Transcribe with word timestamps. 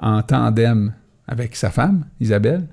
en 0.00 0.22
tandem 0.22 0.92
avec 1.26 1.56
sa 1.56 1.70
femme, 1.70 2.06
Isabelle. 2.20 2.66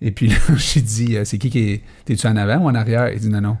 Et 0.00 0.10
puis 0.10 0.28
là, 0.28 0.36
j'ai 0.56 0.80
dit, 0.80 1.16
euh, 1.16 1.24
c'est 1.24 1.38
qui 1.38 1.50
qui 1.50 1.70
est. 1.70 1.82
T'es-tu 2.04 2.26
en 2.26 2.36
avant 2.36 2.58
ou 2.58 2.68
en 2.68 2.74
arrière? 2.74 3.10
Il 3.12 3.20
dit 3.20 3.28
non, 3.28 3.40
non. 3.40 3.56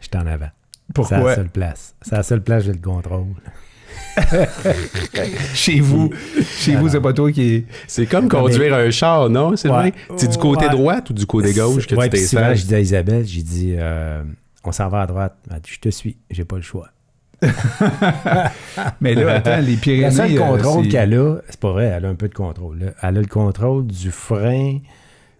J'étais 0.00 0.18
en 0.18 0.26
avant. 0.26 0.48
C'est 0.86 0.94
Pourquoi? 0.94 1.18
la 1.30 1.34
seule 1.34 1.48
place. 1.50 1.94
C'est 2.02 2.14
la 2.14 2.22
seule 2.22 2.42
place, 2.42 2.64
j'ai 2.64 2.72
le 2.72 2.78
contrôle. 2.78 3.26
Chez 5.54 5.80
vous. 5.80 6.10
Chez 6.58 6.76
vous, 6.76 6.88
c'est 6.88 7.00
pas 7.00 7.12
toi 7.12 7.30
qui 7.32 7.54
est. 7.54 7.64
C'est 7.86 8.06
comme 8.06 8.24
mais- 8.24 8.30
conduire 8.30 8.74
un 8.74 8.90
char, 8.90 9.28
non, 9.30 9.56
Sylvain? 9.56 9.84
Ouais. 9.84 9.94
C'est 10.16 10.28
du 10.30 10.38
côté 10.38 10.66
Ouais. 10.66 10.70
droite 10.72 11.10
ou 11.10 11.12
du 11.12 11.26
côté 11.26 11.52
gauche 11.52 11.86
que 11.86 11.94
ouais, 11.94 12.08
tu 12.10 12.16
souvent, 12.18 12.42
t'installes? 12.42 12.56
je 12.56 12.66
dis 12.66 12.74
à 12.74 12.80
Isabelle, 12.80 13.24
j'ai 13.26 13.42
dit, 13.42 13.74
euh, 13.78 14.22
on 14.62 14.72
s'en 14.72 14.88
va 14.88 15.02
à 15.02 15.06
droite. 15.06 15.36
Elle 15.50 15.60
dit, 15.60 15.70
je 15.72 15.80
te 15.80 15.88
suis, 15.88 16.16
j'ai 16.30 16.44
pas 16.44 16.56
le 16.56 16.62
choix. 16.62 16.88
Mais 19.00 19.14
là, 19.14 19.34
attends, 19.34 19.58
les 19.60 19.76
Pyrénées. 19.76 20.06
Le 20.06 20.10
seul 20.10 20.32
euh, 20.34 20.38
contrôle 20.38 20.88
qu'elle 20.88 21.14
a, 21.14 21.36
c'est 21.48 21.60
pas 21.60 21.72
vrai, 21.72 21.84
elle 21.96 22.04
a 22.04 22.08
un 22.08 22.14
peu 22.14 22.28
de 22.28 22.34
contrôle. 22.34 22.78
là. 22.78 22.86
Elle 23.02 23.18
a 23.18 23.20
le 23.20 23.26
contrôle 23.26 23.86
du 23.86 24.10
frein. 24.10 24.78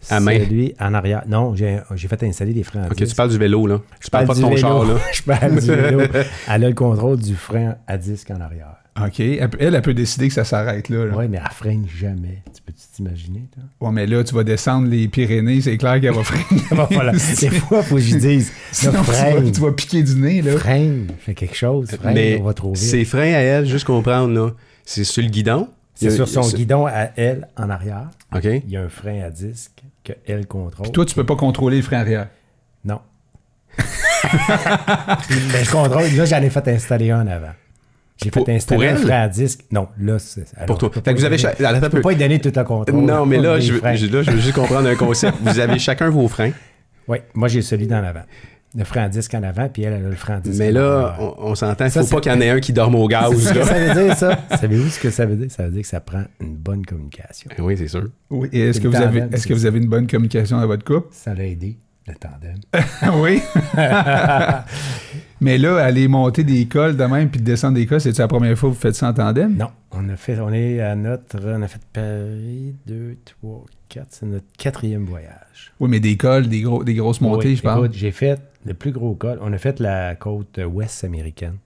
À 0.09 0.19
main. 0.19 0.37
Celui 0.39 0.75
en 0.79 0.93
arrière. 0.93 1.23
Non, 1.27 1.55
j'ai 1.55 2.07
fait 2.07 2.21
installer 2.23 2.53
des 2.53 2.61
freins 2.63 2.83
à 2.83 2.85
Ok, 2.87 2.95
disque. 2.97 3.09
tu 3.09 3.15
parles 3.15 3.31
du 3.31 3.39
vélo, 3.39 3.65
là. 3.65 3.81
Je 3.99 4.05
Je 4.05 4.09
parle 4.11 4.27
pas 4.27 4.35
de 4.35 4.39
ton 4.41 4.49
vélo. 4.49 4.61
char, 4.61 4.85
là. 4.85 4.93
Je 5.13 5.23
parle 5.23 5.59
du 5.59 5.65
vélo. 5.71 6.01
Elle 6.47 6.63
a 6.63 6.67
le 6.69 6.75
contrôle 6.75 7.17
du 7.17 7.35
frein 7.35 7.75
à 7.87 7.97
disque 7.97 8.29
en 8.29 8.39
arrière. 8.39 8.75
OK. 8.97 9.19
Elle, 9.19 9.49
peut- 9.49 9.57
elle, 9.59 9.81
peut 9.81 9.93
décider 9.93 10.29
que 10.29 10.33
ça 10.33 10.45
s'arrête 10.45 10.87
là. 10.87 11.05
là. 11.05 11.17
Oui, 11.17 11.27
mais 11.27 11.37
elle 11.43 11.51
freine 11.51 11.85
jamais. 11.87 12.41
Tu 12.55 12.61
peux 12.61 12.71
t'imaginer, 12.95 13.49
toi? 13.53 13.63
Ouais, 13.87 13.93
mais 13.93 14.07
là, 14.07 14.23
tu 14.23 14.33
vas 14.33 14.43
descendre 14.45 14.87
les 14.87 15.07
Pyrénées, 15.09 15.59
c'est 15.61 15.77
clair 15.77 15.99
qu'elle 15.99 16.13
va 16.13 16.23
freiner. 16.23 16.61
Falloir- 16.61 17.11
Des 17.41 17.49
fois, 17.49 17.79
il 17.79 17.83
faut 17.83 17.95
que 17.95 18.01
je 18.01 18.15
dise, 18.15 18.53
Sinon, 18.71 18.93
là, 18.93 18.99
tu, 18.99 19.05
vas, 19.05 19.13
freine, 19.13 19.51
tu 19.51 19.59
vas 19.61 19.71
piquer 19.73 20.01
du 20.01 20.15
nez, 20.15 20.41
là. 20.41 20.57
freine, 20.57 21.07
fais 21.19 21.33
quelque 21.33 21.55
chose, 21.57 21.89
freine, 21.91 22.13
Mais 22.13 22.37
on 22.39 22.43
va 22.45 22.53
trop 22.53 22.69
vite. 22.73 22.77
ses 22.83 23.03
freins 23.03 23.33
à 23.33 23.39
elle, 23.39 23.65
juste 23.65 23.85
comprendre, 23.85 24.33
là, 24.33 24.51
c'est 24.85 25.03
sur 25.03 25.21
le 25.23 25.29
guidon. 25.29 25.67
C'est 25.93 26.09
sur 26.11 26.27
son 26.29 26.43
c'est- 26.43 26.55
guidon 26.57 26.85
à 26.87 27.09
elle, 27.17 27.47
en 27.57 27.69
arrière. 27.69 28.09
OK. 28.33 28.43
Il 28.45 28.69
y 28.69 28.77
a 28.77 28.81
un 28.81 28.89
frein 28.89 29.21
à 29.23 29.29
disque 29.29 29.81
qu'elle 30.03 30.45
contrôle. 30.47 30.83
Puis 30.83 30.91
toi, 30.93 31.05
tu 31.05 31.15
peux 31.15 31.25
pas 31.25 31.35
contrôler 31.35 31.77
le 31.77 31.83
frein 31.83 31.99
arrière. 31.99 32.27
Non. 32.85 32.99
Mais 33.77 35.63
je 35.63 35.71
contrôle. 35.71 36.05
Là, 36.15 36.25
j'en 36.25 36.41
ai 36.41 36.49
fait 36.49 36.67
installer 36.67 37.11
un 37.11 37.27
avant. 37.27 37.51
J'ai 38.23 38.29
fait 38.31 38.49
installer 38.49 38.87
un 38.87 38.95
frein 38.95 39.21
à 39.23 39.27
disque. 39.27 39.61
Non, 39.71 39.87
là, 39.99 40.17
c'est. 40.19 40.45
alors, 40.55 40.65
Pour 40.67 40.77
toi. 40.77 40.89
Fait 40.93 41.13
que 41.13 41.19
vous 41.19 41.25
avez 41.25 41.37
Je 41.37 41.47
peux 41.81 41.89
peu. 41.89 42.01
pas 42.01 42.09
lui 42.11 42.15
donner 42.17 42.39
tout 42.39 42.51
le 42.55 42.63
contrôle. 42.63 43.01
Non, 43.03 43.25
mais 43.25 43.37
là 43.37 43.59
je, 43.59 43.73
veux, 43.73 43.79
je- 43.95 44.07
là, 44.07 44.21
je 44.23 44.31
veux 44.31 44.39
juste 44.39 44.53
comprendre 44.55 44.87
un 44.87 44.95
concept. 44.95 45.37
Vous 45.41 45.59
avez 45.59 45.79
chacun 45.79 46.09
vos 46.09 46.27
freins, 46.27 46.51
Oui, 47.07 47.17
moi, 47.33 47.47
j'ai 47.49 47.61
celui 47.61 47.87
dans 47.87 48.01
l'avant. 48.01 48.23
Le 48.77 48.83
frein 48.83 49.03
à 49.03 49.09
disque 49.09 49.33
en 49.33 49.43
avant, 49.43 49.69
puis 49.69 49.83
elle, 49.83 49.93
elle 49.93 50.05
a 50.05 50.09
le 50.09 50.15
frein 50.15 50.35
à 50.35 50.39
disque 50.41 50.59
mais 50.59 50.69
en 50.71 50.73
là, 50.73 51.15
on, 51.19 51.33
on 51.51 51.55
s'entend, 51.55 51.85
il 51.85 51.91
faut 51.91 52.03
pas 52.05 52.19
qu'il 52.19 52.31
y 52.33 52.35
en 52.35 52.41
ait 52.41 52.49
un 52.49 52.59
qui 52.59 52.73
dorme 52.73 52.95
au 52.95 53.07
gaz. 53.07 53.31
C'est 53.37 53.47
ce 53.49 53.53
que 53.53 53.63
ça 53.63 53.73
veut 53.93 54.03
dire, 54.05 54.17
ça. 54.17 54.39
Savez-vous 54.59 54.89
ce 54.89 54.99
que 54.99 55.09
ça 55.11 55.25
veut 55.25 55.35
dire? 55.37 55.49
Ça 55.51 55.63
veut 55.63 55.71
dire 55.71 55.81
que 55.83 55.87
ça 55.87 56.01
prend 56.01 56.23
une 56.41 56.55
bonne 56.57 56.85
communication. 56.85 57.49
Oui, 57.59 57.77
c'est 57.77 57.87
sûr. 57.87 58.09
Oui. 58.29 58.49
Et 58.51 58.69
est-ce 58.69 58.81
que, 58.81 58.89
vous 58.89 58.95
avez, 58.97 59.23
est-ce 59.31 59.47
que 59.47 59.53
vous 59.53 59.65
avez 59.65 59.77
une 59.79 59.87
bonne 59.87 60.07
communication 60.07 60.59
dans 60.59 60.67
votre 60.67 60.83
couple? 60.83 61.07
Ça 61.11 61.33
l'a 61.33 61.45
aidé, 61.45 61.77
le 62.05 62.15
tandem. 62.15 62.57
oui. 63.23 63.41
mais 65.41 65.57
là, 65.57 65.77
aller 65.83 66.07
monter 66.07 66.43
des 66.43 66.65
cols 66.67 66.95
de 66.97 67.03
même 67.03 67.29
puis 67.29 67.39
de 67.39 67.45
descendre 67.45 67.75
des 67.75 67.85
cols, 67.85 68.01
c'est-tu 68.01 68.19
la 68.21 68.27
première 68.27 68.57
fois 68.57 68.69
que 68.69 68.75
vous 68.75 68.79
faites 68.81 68.95
ça 68.95 69.09
en 69.09 69.13
tandem? 69.13 69.55
Non, 69.55 69.67
on 69.91 70.07
a 70.09 70.15
fait, 70.15 70.39
on 70.39 70.51
est 70.53 70.79
à 70.81 70.95
notre, 70.95 71.37
on 71.45 71.61
a 71.61 71.67
fait 71.67 71.81
Paris, 71.93 72.73
2, 72.87 73.17
3, 73.41 73.65
4, 73.89 74.07
c'est 74.09 74.25
notre 74.25 74.45
quatrième 74.57 75.05
voyage. 75.05 75.73
Oui, 75.79 75.89
mais 75.89 75.99
des 75.99 76.15
cols, 76.17 76.47
des, 76.47 76.61
gros, 76.61 76.83
des 76.83 76.93
grosses 76.95 77.21
montées, 77.21 77.49
Oui, 77.49 77.55
je 77.57 77.61
parle. 77.63 77.89
j'ai 77.91 78.11
fait 78.11 78.39
le 78.65 78.73
plus 78.73 78.91
gros 78.91 79.13
col. 79.15 79.37
On 79.41 79.51
a 79.53 79.57
fait 79.57 79.79
la 79.79 80.15
côte 80.15 80.59
ouest 80.65 81.03
américaine. 81.03 81.57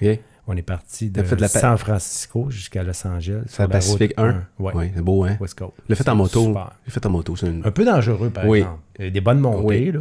OK. 0.00 0.18
On 0.48 0.56
est 0.56 0.62
parti 0.62 1.10
de 1.10 1.20
T'as 1.20 1.26
fait 1.26 1.34
de 1.34 1.40
la 1.40 1.48
pa- 1.48 1.58
San 1.58 1.76
Francisco 1.76 2.50
jusqu'à 2.50 2.84
Los 2.84 3.04
Angeles. 3.04 3.42
C'est 3.48 3.62
la 3.62 3.68
Pacifique 3.68 4.14
route 4.16 4.28
1. 4.28 4.42
Ouais, 4.62 4.72
Oui, 4.76 4.90
c'est 4.94 5.02
beau, 5.02 5.24
hein? 5.24 5.36
West 5.40 5.58
Coast. 5.58 5.72
Le 5.88 5.94
fait 5.96 6.08
en 6.08 6.14
moto. 6.14 6.54
Le 6.84 6.92
fait 6.92 7.04
en 7.04 7.10
moto, 7.10 7.34
c'est 7.34 7.48
une... 7.48 7.62
Un 7.66 7.70
peu 7.72 7.84
dangereux, 7.84 8.30
par 8.30 8.46
Oui. 8.46 8.58
exemple. 8.58 9.10
Des 9.10 9.20
bonnes 9.20 9.40
montées, 9.40 9.64
Oui. 9.64 9.90
là. 9.92 10.00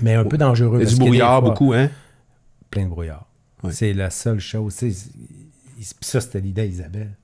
Mais 0.00 0.14
un 0.14 0.24
peu 0.24 0.38
dangereux. 0.38 0.78
Il 0.78 0.80
y 0.80 0.82
a 0.82 0.84
parce 0.86 0.94
du 0.94 1.00
brouillard 1.00 1.42
beaucoup, 1.42 1.72
hein? 1.74 1.90
Plein 2.74 2.84
de 2.84 2.90
brouillard. 2.90 3.26
C'est 3.70 3.92
la 3.94 4.10
seule 4.10 4.40
chose. 4.40 4.74
Ça, 4.74 6.20
c'était 6.20 6.40
l'idée 6.40 6.62
à 6.62 6.64
Isabelle. 6.66 7.16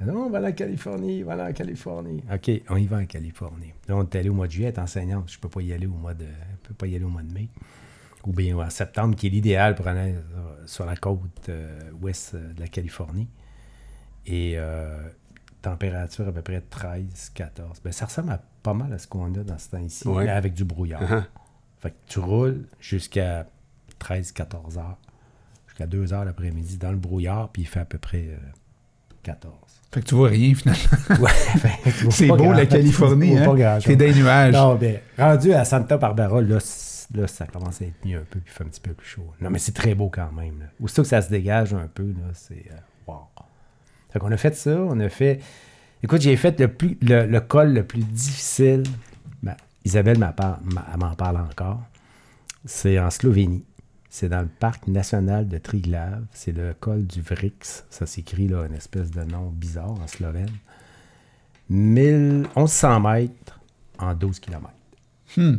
Elle 0.00 0.06
dit, 0.06 0.12
on 0.12 0.30
va 0.30 0.38
aller 0.38 0.48
en 0.48 0.52
Californie, 0.52 1.22
on 1.22 1.26
va 1.26 1.32
aller 1.34 1.42
en 1.42 1.52
Californie. 1.52 2.22
OK, 2.32 2.50
on 2.70 2.76
y 2.76 2.86
va 2.86 2.98
en 2.98 3.06
Californie. 3.06 3.72
Là, 3.88 3.96
on 3.96 4.02
est 4.04 4.16
allé 4.16 4.28
au 4.28 4.34
mois 4.34 4.46
de 4.46 4.52
juillet, 4.52 4.78
enseignante. 4.78 5.30
Je 5.30 5.38
peux 5.38 5.48
pas 5.48 5.60
y 5.62 5.72
aller 5.72 5.86
au 5.86 5.90
mois 5.94 6.14
de. 6.14 6.24
Je 6.24 6.68
peux 6.68 6.74
pas 6.74 6.86
y 6.86 6.94
aller 6.96 7.04
au 7.04 7.08
mois 7.08 7.22
de 7.22 7.32
mai. 7.32 7.48
Ou 8.24 8.32
bien 8.32 8.56
en 8.56 8.70
septembre, 8.70 9.14
qui 9.16 9.26
est 9.26 9.30
l'idéal 9.30 9.74
pour 9.74 9.86
aller 9.88 10.14
euh, 10.14 10.66
sur 10.66 10.86
la 10.86 10.96
côte 10.96 11.48
euh, 11.48 11.90
ouest 12.00 12.34
euh, 12.34 12.52
de 12.54 12.60
la 12.60 12.68
Californie. 12.68 13.28
Et 14.26 14.54
euh, 14.56 15.06
température 15.60 16.26
à 16.28 16.32
peu 16.32 16.40
près 16.42 16.60
13, 16.62 17.32
14. 17.34 17.80
Ben, 17.84 17.92
ça 17.92 18.06
ressemble 18.06 18.30
à 18.32 18.40
pas 18.62 18.74
mal 18.74 18.92
à 18.92 18.98
ce 18.98 19.06
qu'on 19.06 19.32
a 19.34 19.44
dans 19.44 19.58
ce 19.58 19.70
temps 19.70 19.78
ici, 19.78 20.08
Ouais. 20.08 20.24
mais 20.24 20.30
avec 20.30 20.54
du 20.54 20.64
brouillard. 20.64 21.02
Uh-huh. 21.02 21.24
Fait 21.80 21.90
que 21.90 21.96
tu 22.06 22.18
roules 22.20 22.66
jusqu'à 22.80 23.46
13, 24.04 24.32
14 24.32 24.76
heures, 24.78 24.98
jusqu'à 25.66 25.86
2 25.86 26.12
heures 26.12 26.24
l'après-midi 26.26 26.76
dans 26.76 26.90
le 26.90 26.98
brouillard, 26.98 27.48
puis 27.50 27.62
il 27.62 27.64
fait 27.64 27.80
à 27.80 27.84
peu 27.86 27.96
près 27.96 28.26
euh, 28.28 28.36
14. 29.22 29.54
Fait 29.92 30.00
que 30.02 30.06
tu 30.06 30.14
vois 30.14 30.28
rien, 30.28 30.54
finalement. 30.54 30.82
Ouais, 31.22 31.30
vois 32.02 32.12
C'est 32.12 32.26
beau, 32.26 32.36
grand- 32.36 32.52
la 32.52 32.66
Californie, 32.66 33.38
hein? 33.38 33.78
C'est 33.80 33.96
des 33.96 34.12
nuages. 34.12 34.52
Non, 34.52 34.74
ben, 34.74 34.98
rendu 35.18 35.52
à 35.54 35.64
Santa 35.64 35.96
Barbara, 35.96 36.42
là, 36.42 36.58
là, 37.14 37.26
ça 37.26 37.46
commence 37.46 37.80
à 37.80 37.86
être 37.86 38.04
mieux 38.04 38.18
un 38.18 38.24
peu, 38.28 38.40
puis 38.40 38.52
il 38.52 38.52
fait 38.52 38.64
un 38.64 38.68
petit 38.68 38.80
peu 38.80 38.92
plus 38.92 39.06
chaud. 39.08 39.26
Non, 39.40 39.48
mais 39.50 39.58
c'est 39.58 39.72
très 39.72 39.94
beau 39.94 40.10
quand 40.10 40.30
même. 40.32 40.58
Là. 40.60 40.66
Aussitôt 40.82 41.02
que 41.02 41.08
ça 41.08 41.22
se 41.22 41.30
dégage 41.30 41.72
un 41.72 41.86
peu, 41.86 42.04
là, 42.08 42.28
c'est... 42.34 42.66
euh, 42.70 42.76
wow. 43.06 43.20
Fait 44.12 44.18
qu'on 44.18 44.30
a 44.32 44.36
fait 44.36 44.54
ça, 44.54 44.76
on 44.76 45.00
a 45.00 45.08
fait... 45.08 45.40
Écoute, 46.02 46.20
j'ai 46.20 46.36
fait 46.36 46.60
le, 46.60 46.68
plus, 46.68 46.98
le, 47.00 47.24
le 47.26 47.40
col 47.40 47.72
le 47.72 47.84
plus 47.86 48.02
difficile. 48.02 48.82
Ben, 49.42 49.56
Isabelle 49.86 50.18
m'en 50.18 50.32
parle 51.14 51.36
encore. 51.38 51.80
C'est 52.66 52.98
en 52.98 53.08
Slovénie. 53.10 53.64
C'est 54.16 54.28
dans 54.28 54.42
le 54.42 54.46
parc 54.60 54.86
national 54.86 55.48
de 55.48 55.58
Triglav. 55.58 56.22
C'est 56.32 56.52
le 56.52 56.72
col 56.78 57.04
du 57.04 57.20
Vrix. 57.20 57.82
Ça 57.90 58.06
s'écrit 58.06 58.46
là, 58.46 58.64
une 58.64 58.74
espèce 58.76 59.10
de 59.10 59.24
nom 59.24 59.50
bizarre 59.50 59.90
en 59.90 60.06
slovène. 60.06 60.52
1100 61.68 63.00
mètres 63.00 63.58
en 63.98 64.14
12 64.14 64.38
km. 64.38 64.68
Hmm. 65.36 65.56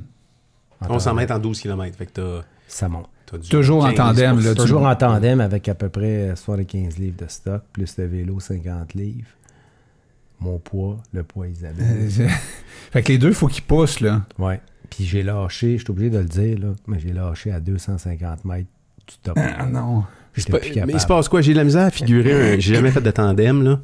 1100 0.90 1.14
mètres 1.16 1.34
en 1.36 1.40
12 1.40 1.60
km. 1.60 1.98
Fait 1.98 2.06
que 2.06 2.12
t'as... 2.14 2.46
Ça 2.70 2.88
monte. 2.88 3.10
Toujours 3.50 3.84
en 3.84 3.90
15 3.90 3.98
tandem, 3.98 4.40
là. 4.40 4.52
tu- 4.56 4.62
Toujours 4.62 4.86
en 4.86 4.96
tandem 4.96 5.42
avec 5.42 5.68
à 5.68 5.76
peu 5.76 5.90
près 5.90 6.34
75 6.38 6.98
livres 6.98 7.18
de 7.18 7.28
stock, 7.28 7.62
plus 7.74 7.98
le 7.98 8.06
vélo 8.06 8.40
50 8.40 8.94
livres. 8.94 9.28
Mon 10.40 10.60
poids, 10.60 10.98
le 11.12 11.24
poids 11.24 11.50
Isabelle. 11.50 12.10
Fait 12.92 13.04
que 13.04 13.12
les 13.12 13.18
deux, 13.18 13.34
faut 13.34 13.48
qu'ils 13.48 13.64
poussent, 13.64 14.00
là. 14.00 14.22
Ouais. 14.40 14.62
Puis 14.90 15.06
j'ai 15.06 15.24
lâché, 15.24 15.78
je 15.78 15.84
suis 15.84 15.92
obligé 15.92 16.10
de 16.10 16.18
le 16.20 16.26
dire, 16.26 16.58
là, 16.60 16.68
mais 16.88 17.00
j'ai 17.00 17.14
lâché 17.14 17.52
à 17.52 17.60
250 17.60 18.46
mètres 18.46 18.68
du 19.08 19.16
top. 19.24 19.38
Ah 19.38 19.66
non. 19.66 20.04
J'étais 20.36 20.52
Pas- 20.52 20.60
plus 20.60 20.70
mais 20.70 20.76
capable. 20.76 20.92
il 20.94 21.00
se 21.00 21.08
passe 21.08 21.30
quoi? 21.30 21.42
J'ai 21.42 21.54
de 21.54 21.58
la 21.58 21.64
misère 21.64 21.84
à 21.86 21.92
figurer. 21.92 22.54
un- 22.56 22.56
J'ai 22.60 22.76
jamais 22.76 22.92
fait 22.92 23.02
de 23.02 23.12
tandem, 23.12 23.64
là. 23.64 23.80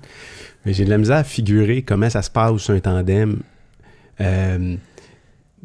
Mais 0.65 0.73
j'ai 0.73 0.85
de 0.85 0.89
la 0.89 0.97
misère 0.97 1.17
à 1.17 1.23
figurer 1.23 1.81
comment 1.81 2.09
ça 2.09 2.21
se 2.21 2.29
passe 2.29 2.57
sur 2.57 2.73
un 2.73 2.79
tandem. 2.79 3.39
Euh, 4.19 4.75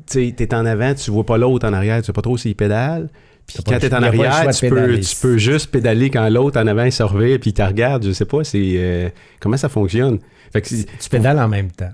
tu 0.06 0.26
sais, 0.28 0.34
t'es 0.36 0.54
en 0.54 0.64
avant, 0.64 0.94
tu 0.94 1.10
vois 1.10 1.26
pas 1.26 1.36
l'autre 1.38 1.68
en 1.68 1.72
arrière, 1.72 2.00
tu 2.00 2.06
sais 2.06 2.12
pas 2.12 2.22
trop 2.22 2.36
s'il 2.38 2.54
pédale. 2.54 3.08
Puis 3.46 3.58
quand 3.64 3.78
t'es 3.78 3.92
en 3.94 4.02
arrière, 4.02 4.48
tu 4.50 4.68
peux, 4.68 4.98
tu 4.98 5.16
peux 5.20 5.38
juste 5.38 5.70
pédaler 5.70 6.10
quand 6.10 6.28
l'autre 6.30 6.58
en 6.60 6.66
avant 6.66 6.84
il 6.84 6.92
se 6.92 7.02
revient 7.02 7.38
puis 7.38 7.50
il 7.50 7.54
te 7.54 7.62
regarde. 7.62 8.04
Je 8.06 8.12
sais 8.12 8.24
pas, 8.24 8.42
c'est 8.44 8.58
euh, 8.76 9.08
comment 9.40 9.56
ça 9.56 9.68
fonctionne? 9.68 10.18
Fait 10.52 10.62
que 10.62 10.68
c'est- 10.68 10.86
Tu 10.98 11.08
pédales 11.10 11.38
en 11.38 11.48
même 11.48 11.70
temps. 11.70 11.92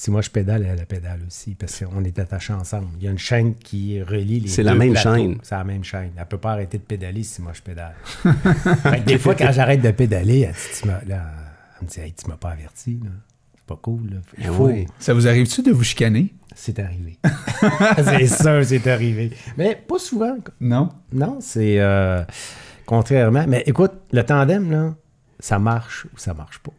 Si 0.00 0.12
moi 0.12 0.20
je 0.22 0.30
pédale, 0.30 0.62
elle, 0.64 0.78
elle 0.78 0.86
pédale 0.86 1.18
aussi, 1.26 1.56
parce 1.56 1.82
qu'on 1.84 2.04
est 2.04 2.20
attachés 2.20 2.52
ensemble. 2.52 2.86
Il 2.98 3.04
y 3.04 3.08
a 3.08 3.10
une 3.10 3.18
chaîne 3.18 3.56
qui 3.56 4.00
relie 4.00 4.38
les 4.38 4.48
C'est 4.48 4.62
la 4.62 4.76
même 4.76 4.92
plateaux. 4.92 5.16
chaîne. 5.16 5.38
C'est 5.42 5.56
la 5.56 5.64
même 5.64 5.82
chaîne. 5.82 6.12
Elle 6.16 6.26
peut 6.26 6.38
pas 6.38 6.52
arrêter 6.52 6.78
de 6.78 6.84
pédaler 6.84 7.24
si 7.24 7.42
moi 7.42 7.50
je 7.52 7.62
pédale. 7.62 7.94
Fait 8.22 9.00
que 9.00 9.04
des 9.06 9.18
fois, 9.18 9.34
quand 9.34 9.50
j'arrête 9.50 9.80
de 9.82 9.90
pédaler, 9.90 10.42
elle, 10.42 10.52
dit, 10.52 10.58
Tu 10.80 10.86
m'as- 10.86 11.02
là, 11.04 11.24
elle 11.80 11.84
me 11.86 11.90
dit 11.90 11.98
Hey, 11.98 12.12
tu 12.12 12.28
m'as 12.28 12.36
pas 12.36 12.50
averti. 12.50 13.00
là. 13.02 13.10
C'est 13.56 13.64
pas 13.66 13.74
cool. 13.82 14.08
là. 14.10 14.16
Il 14.38 14.44
Eh 14.44 14.46
faut- 14.46 14.68
oui. 14.68 14.86
Ça 15.00 15.14
vous 15.14 15.26
arrive-tu 15.26 15.62
de 15.62 15.72
vous 15.72 15.82
chicaner? 15.82 16.32
C'est 16.54 16.78
arrivé. 16.78 17.18
c'est 17.96 18.26
sûr, 18.28 18.64
c'est 18.64 18.86
arrivé. 18.86 19.32
Mais 19.56 19.74
pas 19.74 19.98
souvent. 19.98 20.36
quoi. 20.36 20.54
Non? 20.60 20.90
Non, 21.12 21.38
c'est 21.40 21.80
euh, 21.80 22.22
contrairement. 22.86 23.46
Mais 23.48 23.64
écoute, 23.66 23.94
le 24.12 24.22
tandem, 24.22 24.70
là, 24.70 24.94
ça 25.40 25.58
marche 25.58 26.04
ou 26.14 26.18
ça 26.18 26.34
marche 26.34 26.60
pas. 26.60 26.72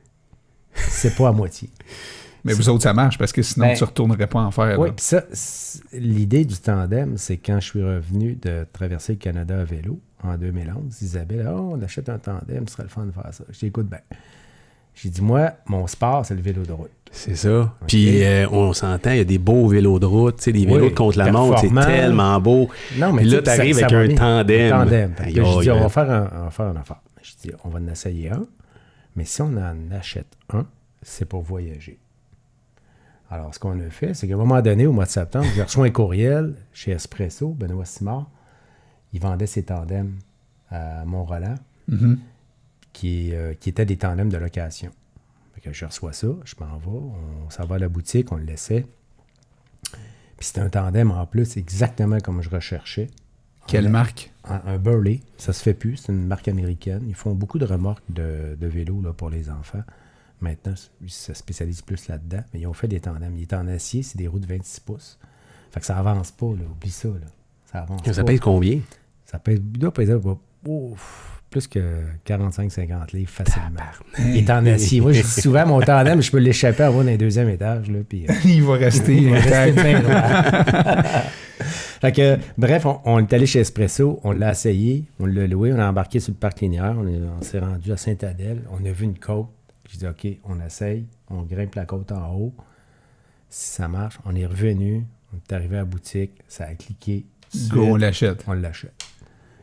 C'est 0.73 1.15
pas 1.17 1.27
à 1.27 1.31
moitié. 1.33 1.69
Mais 2.43 2.53
vous 2.53 2.69
autres, 2.69 2.83
ça 2.83 2.93
marche 2.93 3.17
parce 3.17 3.31
que 3.31 3.41
sinon, 3.41 3.67
Ben, 3.67 3.75
tu 3.75 3.83
retournerais 3.83 4.27
pas 4.27 4.39
en 4.41 4.51
faire. 4.51 4.79
Oui, 4.79 4.89
puis 4.95 5.03
ça, 5.05 5.23
c'est- 5.33 5.81
l'idée 5.93 6.45
du 6.45 6.55
tandem, 6.57 7.17
c'est 7.17 7.37
quand 7.37 7.59
je 7.59 7.65
suis 7.65 7.83
revenu 7.83 8.35
de 8.41 8.65
traverser 8.71 9.13
le 9.13 9.17
Canada 9.19 9.59
à 9.59 9.63
vélo 9.63 9.99
en 10.23 10.37
2011, 10.37 11.01
Isabelle, 11.01 11.49
oh, 11.53 11.71
on 11.77 11.81
achète 11.81 12.09
un 12.09 12.17
tandem, 12.17 12.67
ce 12.67 12.73
serait 12.73 12.83
le 12.83 12.89
fun 12.89 13.05
de 13.05 13.11
faire 13.11 13.27
ça. 13.33 13.43
Je 13.51 13.59
dis, 13.59 13.65
écoute, 13.67 13.87
ben, 13.87 13.99
j'ai 14.95 15.09
dit, 15.09 15.21
moi, 15.21 15.51
mon 15.67 15.87
sport, 15.87 16.25
c'est 16.25 16.35
le 16.35 16.41
vélo 16.41 16.63
de 16.63 16.71
route. 16.71 16.89
C'est 17.11 17.35
ça. 17.35 17.73
Puis 17.87 18.23
euh, 18.23 18.47
on 18.51 18.71
s'entend, 18.73 19.11
il 19.11 19.17
y 19.17 19.21
a 19.21 19.23
des 19.23 19.39
beaux 19.39 19.67
vélos 19.67 19.97
de 19.97 20.05
route, 20.05 20.37
tu 20.37 20.43
sais, 20.43 20.51
des 20.51 20.59
Oui, 20.59 20.65
vélos 20.73 20.89
de 20.91 20.95
contre-la-montre, 20.95 21.59
c'est 21.59 21.67
performants. 21.69 21.85
tellement 21.97 22.39
beau. 22.39 22.69
Non, 22.97 23.13
mais 23.13 23.21
Puis 23.21 23.29
tu 23.31 23.35
là, 23.35 23.41
t'arrives 23.41 23.75
ça 23.79 23.85
avec 23.87 23.93
un 23.97 24.07
bien. 24.07 24.15
tandem. 24.17 24.73
Un 24.73 24.79
tandem. 24.83 25.13
Là, 25.33 25.43
on 25.75 25.79
va 25.81 25.89
faire 25.89 26.11
un, 26.11 26.29
on 26.39 26.43
va 26.45 26.51
faire 26.51 26.67
une 26.67 26.77
affaire. 26.77 27.01
Je 27.23 27.31
dis, 27.41 27.51
on 27.63 27.69
va 27.69 27.79
en 27.79 27.87
essayer 27.87 28.29
un, 28.29 28.45
mais 29.15 29.25
si 29.25 29.41
on 29.41 29.47
en 29.57 29.75
achète 29.91 30.27
un, 30.53 30.67
c'est 31.01 31.25
pour 31.25 31.41
voyager. 31.41 31.97
Alors, 33.31 33.53
ce 33.53 33.59
qu'on 33.59 33.79
a 33.79 33.89
fait, 33.89 34.13
c'est 34.13 34.27
qu'à 34.27 34.33
un 34.33 34.37
moment 34.37 34.61
donné, 34.61 34.87
au 34.87 34.91
mois 34.93 35.05
de 35.05 35.09
septembre, 35.11 35.45
j'ai 35.55 35.61
reçu 35.63 35.79
un 35.79 35.89
courriel 35.91 36.55
chez 36.73 36.91
Espresso, 36.91 37.49
Benoît 37.49 37.85
Simard. 37.85 38.29
Il 39.13 39.21
vendait 39.21 39.45
ses 39.47 39.63
tandems 39.63 40.15
à 40.71 41.05
Mont-Roland, 41.05 41.55
Mhm. 41.87 42.19
qui, 42.93 43.33
euh, 43.33 43.53
qui 43.59 43.69
étaient 43.69 43.85
des 43.85 43.97
tandems 43.97 44.29
de 44.31 44.37
location. 44.37 44.91
Fait 45.55 45.61
que 45.61 45.73
je 45.73 45.85
reçois 45.85 46.13
ça, 46.13 46.27
je 46.45 46.55
m'en 46.59 46.77
vais, 46.77 46.87
on 47.45 47.49
s'en 47.49 47.65
va 47.65 47.75
à 47.75 47.79
la 47.79 47.89
boutique, 47.89 48.31
on 48.31 48.35
le 48.37 48.43
laissait. 48.45 48.85
Puis 50.37 50.47
c'était 50.47 50.61
un 50.61 50.69
tandem 50.69 51.11
en 51.11 51.25
plus 51.25 51.57
exactement 51.57 52.19
comme 52.19 52.41
je 52.41 52.49
recherchais. 52.49 53.07
Quelle 53.67 53.89
marque? 53.89 54.31
un, 54.45 54.61
un 54.65 54.77
Burley, 54.77 55.19
ça 55.37 55.53
se 55.53 55.61
fait 55.61 55.73
plus, 55.75 55.97
c'est 55.97 56.11
une 56.11 56.25
marque 56.25 56.47
américaine. 56.47 57.03
Ils 57.07 57.13
font 57.15 57.33
beaucoup 57.35 57.59
de 57.59 57.65
remorques 57.65 58.03
de, 58.09 58.57
de 58.59 58.67
vélo 58.67 59.01
là, 59.01 59.13
pour 59.13 59.29
les 59.29 59.49
enfants. 59.51 59.83
Maintenant, 60.41 60.73
ils 61.01 61.09
se 61.09 61.33
spécialisent 61.33 61.81
plus 61.81 62.07
là-dedans, 62.07 62.43
mais 62.53 62.61
ils 62.61 62.67
ont 62.67 62.73
fait 62.73 62.87
des 62.87 62.99
tandems. 62.99 63.33
Il 63.35 63.41
est 63.43 63.53
en 63.53 63.67
acier, 63.67 64.03
c'est 64.03 64.17
des 64.17 64.27
roues 64.27 64.39
de 64.39 64.47
26 64.47 64.79
pouces. 64.79 65.19
Fait 65.71 65.79
que 65.79 65.85
ça 65.85 65.97
avance 65.97 66.31
pas, 66.31 66.45
là. 66.47 66.63
oublie 66.71 66.89
ça. 66.91 67.09
Là. 67.09 67.27
Ça 67.71 67.79
avance 67.79 68.01
Ça 68.05 68.13
pas. 68.23 68.23
pèse 68.27 68.39
combien? 68.39 68.79
Ça 69.25 69.37
pèse, 69.39 69.59
il 69.59 69.79
doit 69.79 69.93
peser 69.93 70.15
ouf, 70.65 71.41
plus 71.49 71.67
que 71.67 72.01
45-50 72.27 73.15
livres 73.15 73.29
facilement. 73.29 73.79
Il 74.19 74.37
est 74.37 74.49
en 74.49 74.65
acier. 74.65 75.01
Moi, 75.01 75.11
je 75.11 75.21
dis 75.21 75.41
souvent, 75.41 75.65
mon 75.67 75.81
tandem, 75.81 76.21
je 76.21 76.31
peux 76.31 76.37
l'échapper 76.39 76.83
à 76.83 76.89
voir 76.89 77.03
dans 77.03 77.11
les 77.11 77.17
deuxième 77.17 77.49
étage. 77.49 77.89
Là, 77.91 77.99
puis, 78.07 78.25
euh, 78.29 78.33
Il 78.45 78.63
va 78.63 78.73
rester 78.75 79.15
il 79.15 79.29
va 79.29 79.39
rester 79.39 79.71
bien 79.73 80.01
fait 82.01 82.11
que, 82.13 82.37
bref, 82.57 82.85
on, 82.85 82.99
on 83.05 83.19
est 83.19 83.33
allé 83.33 83.45
chez 83.45 83.59
Espresso, 83.59 84.19
on 84.23 84.31
l'a 84.31 84.51
essayé, 84.51 85.03
on 85.19 85.25
l'a 85.25 85.47
loué, 85.47 85.73
on 85.73 85.79
a 85.79 85.87
embarqué 85.89 86.19
sur 86.19 86.31
le 86.31 86.37
parc 86.37 86.61
linéaire, 86.61 86.95
on, 86.97 87.07
est- 87.07 87.19
on 87.39 87.41
s'est 87.41 87.59
rendu 87.59 87.91
à 87.91 87.97
Saint-Adèle, 87.97 88.61
on 88.71 88.83
a 88.85 88.91
vu 88.91 89.03
une 89.05 89.17
côte. 89.19 89.47
J'ai 89.91 89.97
dit, 89.97 90.07
OK, 90.07 90.27
on 90.45 90.59
essaye, 90.65 91.05
on 91.29 91.41
grimpe 91.43 91.75
la 91.75 91.85
côte 91.85 92.11
en 92.11 92.31
haut. 92.35 92.53
Si 93.49 93.67
ça 93.73 93.87
marche, 93.87 94.19
on 94.25 94.35
est 94.35 94.45
revenu, 94.45 95.03
on 95.33 95.37
est 95.37 95.53
arrivé 95.53 95.75
à 95.77 95.79
la 95.79 95.85
boutique, 95.85 96.31
ça 96.47 96.65
a 96.65 96.75
cliqué. 96.75 97.25
Go, 97.69 97.81
on 97.83 97.95
l'achète. 97.95 98.43
on 98.47 98.53
l'achète. 98.53 98.93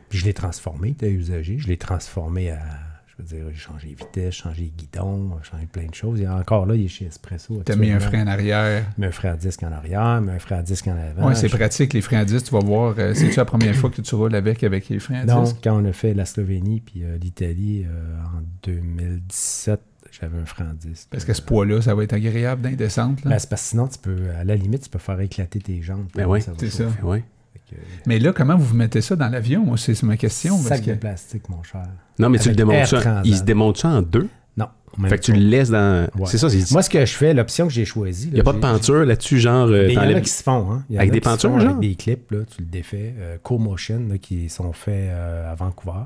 Puis 0.09 0.19
je 0.19 0.25
l'ai 0.25 0.33
transformé, 0.33 0.89
il 0.89 0.91
était 0.91 1.11
usagé. 1.11 1.57
Je 1.57 1.67
l'ai 1.67 1.77
transformé 1.77 2.51
à. 2.51 2.59
Je 3.07 3.23
veux 3.23 3.29
dire, 3.29 3.45
j'ai 3.51 3.57
changé 3.57 3.87
les 3.87 3.93
vitesses, 3.95 4.35
changé 4.35 4.61
les 4.63 4.69
guidons, 4.69 5.31
j'ai 5.41 5.49
changé 5.49 5.65
plein 5.65 5.87
de 5.87 5.93
choses. 5.95 6.21
Et 6.21 6.27
encore 6.27 6.67
là, 6.67 6.75
il 6.75 6.85
est 6.85 6.87
chez 6.87 7.05
Espresso. 7.05 7.63
T'as 7.65 7.75
mis 7.75 7.89
un 7.89 7.99
frein 7.99 8.23
en 8.25 8.27
arrière. 8.27 8.85
Mis 8.99 9.07
un 9.07 9.11
frein 9.11 9.31
à 9.31 9.35
disque 9.37 9.63
en 9.63 9.71
arrière, 9.71 10.21
mis 10.21 10.29
un 10.31 10.37
frein 10.39 10.57
à 10.57 10.61
disque 10.61 10.87
en 10.87 10.95
avant. 10.95 11.27
Oui, 11.29 11.35
c'est 11.35 11.47
Je- 11.47 11.55
pratique, 11.57 11.93
les 11.93 12.01
freins 12.01 12.19
à 12.19 12.25
disque. 12.25 12.45
Tu 12.45 12.51
vas 12.53 12.59
voir, 12.59 12.93
euh, 12.99 13.15
c'est-tu 13.15 13.37
la 13.37 13.45
première 13.45 13.73
fois 13.75 13.89
que 13.89 14.01
tu 14.01 14.13
roules 14.13 14.35
avec, 14.35 14.63
avec 14.63 14.87
les 14.89 14.99
freins 14.99 15.21
à 15.21 15.25
Non, 15.25 15.43
disque? 15.43 15.57
quand 15.63 15.81
on 15.81 15.85
a 15.85 15.93
fait 15.93 16.13
la 16.13 16.25
Slovénie 16.25 16.81
puis 16.81 17.03
euh, 17.03 17.17
l'Italie 17.17 17.85
euh, 17.87 18.17
en 18.37 18.41
2017, 18.63 19.81
j'avais 20.11 20.37
un 20.37 20.45
à 20.45 20.73
disque. 20.73 21.07
Parce 21.11 21.25
que 21.25 21.33
ce 21.33 21.41
poids-là, 21.41 21.81
ça 21.81 21.93
va 21.95 22.03
être 22.03 22.13
agréable 22.13 22.61
dans 22.61 22.69
les 22.69 22.75
descentes. 22.75 23.23
là. 23.23 23.31
Ben, 23.31 23.39
c'est 23.39 23.49
parce 23.49 23.61
que 23.63 23.67
sinon, 23.69 23.87
tu 23.87 23.97
peux, 23.99 24.17
à 24.39 24.43
la 24.43 24.55
limite, 24.55 24.83
tu 24.83 24.89
peux 24.89 24.99
faire 24.99 25.19
éclater 25.19 25.59
tes 25.59 25.81
jambes. 25.81 26.07
Ben 26.15 26.25
oui, 26.27 26.41
va 26.41 26.53
c'est 26.57 26.69
ça. 26.69 26.85
que, 26.85 27.75
Mais 28.05 28.19
là, 28.19 28.31
comment 28.33 28.55
vous 28.57 28.75
mettez 28.75 29.01
ça 29.01 29.15
dans 29.15 29.27
l'avion? 29.29 29.63
Moi, 29.65 29.77
c'est 29.77 30.01
ma 30.03 30.17
question. 30.17 30.55
Parce 30.55 30.67
Sac 30.67 30.85
que... 30.85 30.91
de 30.91 30.95
plastique, 30.95 31.49
mon 31.49 31.63
cher. 31.63 31.87
Non, 32.19 32.29
mais 32.29 32.39
tu 32.39 32.49
le 32.49 32.55
démontes 32.55 32.85
ça. 32.85 33.21
Il 33.25 33.35
se 33.37 33.43
démonte 33.43 33.77
ça 33.77 33.89
en 33.89 34.01
deux? 34.01 34.27
Non. 34.55 34.67
Fait 35.07 35.17
que 35.19 35.23
tu 35.23 35.33
le 35.33 35.39
laisses 35.39 35.69
dans. 35.69 36.07
Ouais. 36.15 36.25
C'est 36.25 36.37
ça, 36.39 36.49
c'est. 36.49 36.71
Moi, 36.71 36.81
ce 36.81 36.89
que 36.89 37.05
je 37.05 37.13
fais, 37.13 37.33
l'option 37.33 37.67
que 37.67 37.73
j'ai 37.73 37.85
choisie. 37.85 38.29
Il 38.29 38.33
n'y 38.33 38.39
a 38.39 38.43
pas 38.43 38.53
de 38.53 38.57
peinture 38.59 39.05
là-dessus, 39.05 39.39
genre. 39.39 39.67
euh, 39.67 39.87
Il 39.89 39.93
y 39.93 39.97
en 39.99 40.01
a 40.01 40.21
qui 40.21 40.29
se 40.29 40.41
font, 40.41 40.71
hein. 40.71 40.83
Il 40.89 40.95
y 40.95 40.97
Avec 40.97 41.11
a 41.11 41.13
des 41.13 41.21
font 41.21 41.59
genre? 41.59 41.69
Avec 41.77 41.89
des 41.89 41.95
clips, 41.95 42.31
là, 42.31 42.39
tu 42.49 42.61
le 42.61 42.67
défais. 42.67 43.13
Euh, 43.19 43.37
Co-Motion, 43.43 44.17
qui 44.21 44.49
sont 44.49 44.73
faits 44.73 45.09
euh, 45.11 45.51
à 45.51 45.53
Vancouver. 45.55 46.05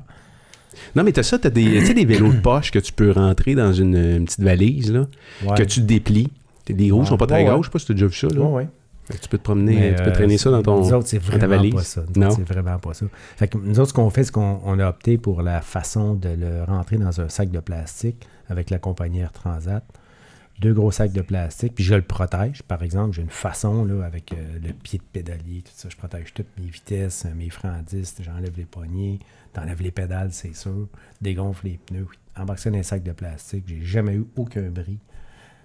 Non, 0.96 1.02
mais 1.04 1.12
t'as 1.12 1.22
ça, 1.22 1.38
t'as 1.38 1.50
des, 1.50 1.92
des 1.94 2.04
vélos 2.04 2.32
de 2.32 2.40
poche 2.40 2.70
que 2.70 2.78
tu 2.78 2.92
peux 2.92 3.10
rentrer 3.10 3.54
dans 3.54 3.72
une, 3.72 3.96
une 3.96 4.24
petite 4.24 4.40
valise, 4.40 4.92
là, 4.92 5.06
Ouais. 5.46 5.54
que 5.56 5.62
tu 5.62 5.80
déplies. 5.80 6.28
Des 6.68 6.90
roues 6.90 7.00
Ouais. 7.00 7.06
sont 7.06 7.16
pas 7.16 7.26
très 7.26 7.44
grosses, 7.44 7.62
je 7.66 7.68
sais 7.68 7.72
pas 7.72 7.78
si 7.80 7.86
t'as 7.86 7.94
déjà 7.94 8.06
vu 8.06 8.14
ça, 8.14 8.28
là. 8.28 8.62
Tu 9.20 9.28
peux 9.28 9.36
te 9.36 9.42
promener, 9.42 9.74
Mais, 9.74 9.94
tu 9.96 10.02
peux 10.04 10.10
euh, 10.10 10.12
traîner 10.12 10.38
ça 10.38 10.50
dans 10.50 10.62
ton. 10.62 10.78
Nous 10.78 10.92
autres, 10.94 11.08
c'est 11.08 11.18
ta 11.18 11.36
vraiment 11.36 11.56
valise. 11.56 11.74
pas 11.74 11.82
ça. 11.82 12.02
Nous 12.14 12.22
Non? 12.22 12.30
c'est 12.30 12.44
vraiment 12.48 12.78
pas 12.78 12.94
ça. 12.94 13.04
Fait 13.36 13.48
que 13.48 13.58
nous 13.58 13.78
autres, 13.80 13.88
ce 13.90 13.94
qu'on 13.94 14.08
fait, 14.10 14.24
c'est 14.24 14.30
qu'on 14.32 14.60
on 14.64 14.78
a 14.78 14.88
opté 14.88 15.18
pour 15.18 15.42
la 15.42 15.60
façon 15.60 16.14
de 16.14 16.28
le 16.30 16.62
rentrer 16.64 16.96
dans 16.98 17.20
un 17.20 17.28
sac 17.28 17.50
de 17.50 17.58
plastique 17.58 18.26
avec 18.48 18.70
la 18.70 18.78
compagnie 18.78 19.18
Air 19.18 19.32
Transat. 19.32 19.82
Deux 20.60 20.72
gros 20.72 20.92
sacs 20.92 21.12
de 21.12 21.20
plastique, 21.22 21.74
puis 21.74 21.82
je 21.82 21.94
le 21.94 22.02
protège. 22.02 22.62
Par 22.62 22.82
exemple, 22.84 23.16
j'ai 23.16 23.22
une 23.22 23.28
façon 23.28 23.84
là, 23.84 24.04
avec 24.04 24.32
euh, 24.32 24.36
le 24.64 24.72
pied 24.72 25.00
de 25.00 25.04
pédalier, 25.12 25.62
tout 25.64 25.72
ça. 25.74 25.88
Je 25.90 25.96
protège 25.96 26.32
toutes 26.32 26.46
mes 26.58 26.70
vitesses, 26.70 27.26
mes 27.36 27.50
freins 27.50 27.74
à 27.80 27.82
disque, 27.82 28.18
j'enlève 28.24 28.52
les 28.56 28.64
poignées, 28.64 29.18
t'enlèves 29.52 29.82
les 29.82 29.90
pédales, 29.90 30.32
c'est 30.32 30.54
sûr, 30.54 30.88
dégonfle 31.20 31.66
les 31.66 31.78
pneus, 31.86 32.06
embarque 32.36 32.58
ça 32.58 32.70
dans 32.70 32.78
un 32.78 32.82
sac 32.82 33.02
de 33.02 33.12
plastique. 33.12 33.64
J'ai 33.66 33.82
jamais 33.82 34.14
eu 34.14 34.26
aucun 34.36 34.68
bris. 34.70 34.98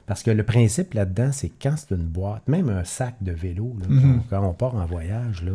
Parce 0.06 0.24
que 0.24 0.31
le 0.31 0.44
principe 0.44 0.94
là-dedans, 0.94 1.31
c'est 1.34 1.51
quand 1.62 1.75
c'est 1.75 1.94
une 1.94 2.04
boîte, 2.06 2.48
même 2.48 2.69
un 2.69 2.84
sac 2.86 3.16
de 3.22 3.34
vélo, 3.34 3.75
là, 3.80 3.88
Mhm. 3.89 4.22
quand, 4.30 4.38
quand 4.42 4.48
on 4.50 4.54
part 4.54 4.75
en 4.75 4.86
voyage, 4.86 5.44
là. 5.44 5.51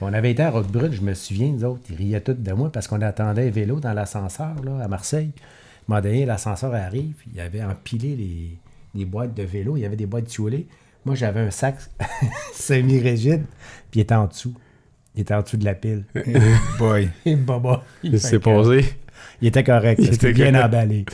On 0.00 0.12
avait 0.12 0.32
été 0.32 0.42
à 0.42 0.50
Roquebrune, 0.50 0.92
je 0.92 1.00
me 1.02 1.14
souviens, 1.14 1.52
nous 1.52 1.64
autres, 1.64 1.82
ils 1.90 1.94
riaient 1.96 2.20
tous 2.20 2.32
de 2.34 2.52
moi 2.52 2.72
parce 2.72 2.88
qu'on 2.88 3.00
attendait 3.00 3.46
un 3.46 3.50
vélo 3.50 3.78
dans 3.78 3.92
l'ascenseur 3.92 4.56
à 4.82 4.88
Marseille. 4.88 5.30
À 5.36 5.40
un 5.40 5.94
moment 5.94 6.00
donné, 6.02 6.26
l'ascenseur 6.26 6.74
arrive, 6.74 7.14
il 7.28 7.34
y 7.36 7.40
avait 7.40 7.62
empilé 7.62 8.16
les, 8.16 8.58
les 8.96 9.04
boîtes 9.04 9.34
de 9.34 9.44
vélo, 9.44 9.76
il 9.76 9.80
y 9.80 9.84
avait 9.86 9.94
des 9.96 10.06
boîtes 10.06 10.26
tuolées. 10.26 10.66
Moi, 11.04 11.14
j'avais 11.14 11.40
un 11.40 11.50
sac 11.52 11.76
semi-rigide, 12.54 13.44
puis 13.90 14.00
il 14.00 14.02
était 14.02 14.14
en 14.14 14.26
dessous. 14.26 14.54
Il 15.16 15.20
était 15.22 15.34
en 15.34 15.42
dessous 15.42 15.56
de 15.56 15.64
la 15.64 15.74
pile. 15.74 16.04
Boy. 16.78 17.08
Et 17.26 17.36
baba, 17.36 17.82
il 18.02 18.10
Qu'est-ce 18.12 18.22
qui 18.24 18.28
fait 18.30 18.36
s'est 18.36 18.38
passé? 18.40 18.94
il 19.40 19.48
était 19.48 19.64
correct. 19.64 20.00
Il 20.02 20.12
était 20.14 20.32
bien 20.32 20.52
correct. 20.52 20.64
emballé. 20.66 21.04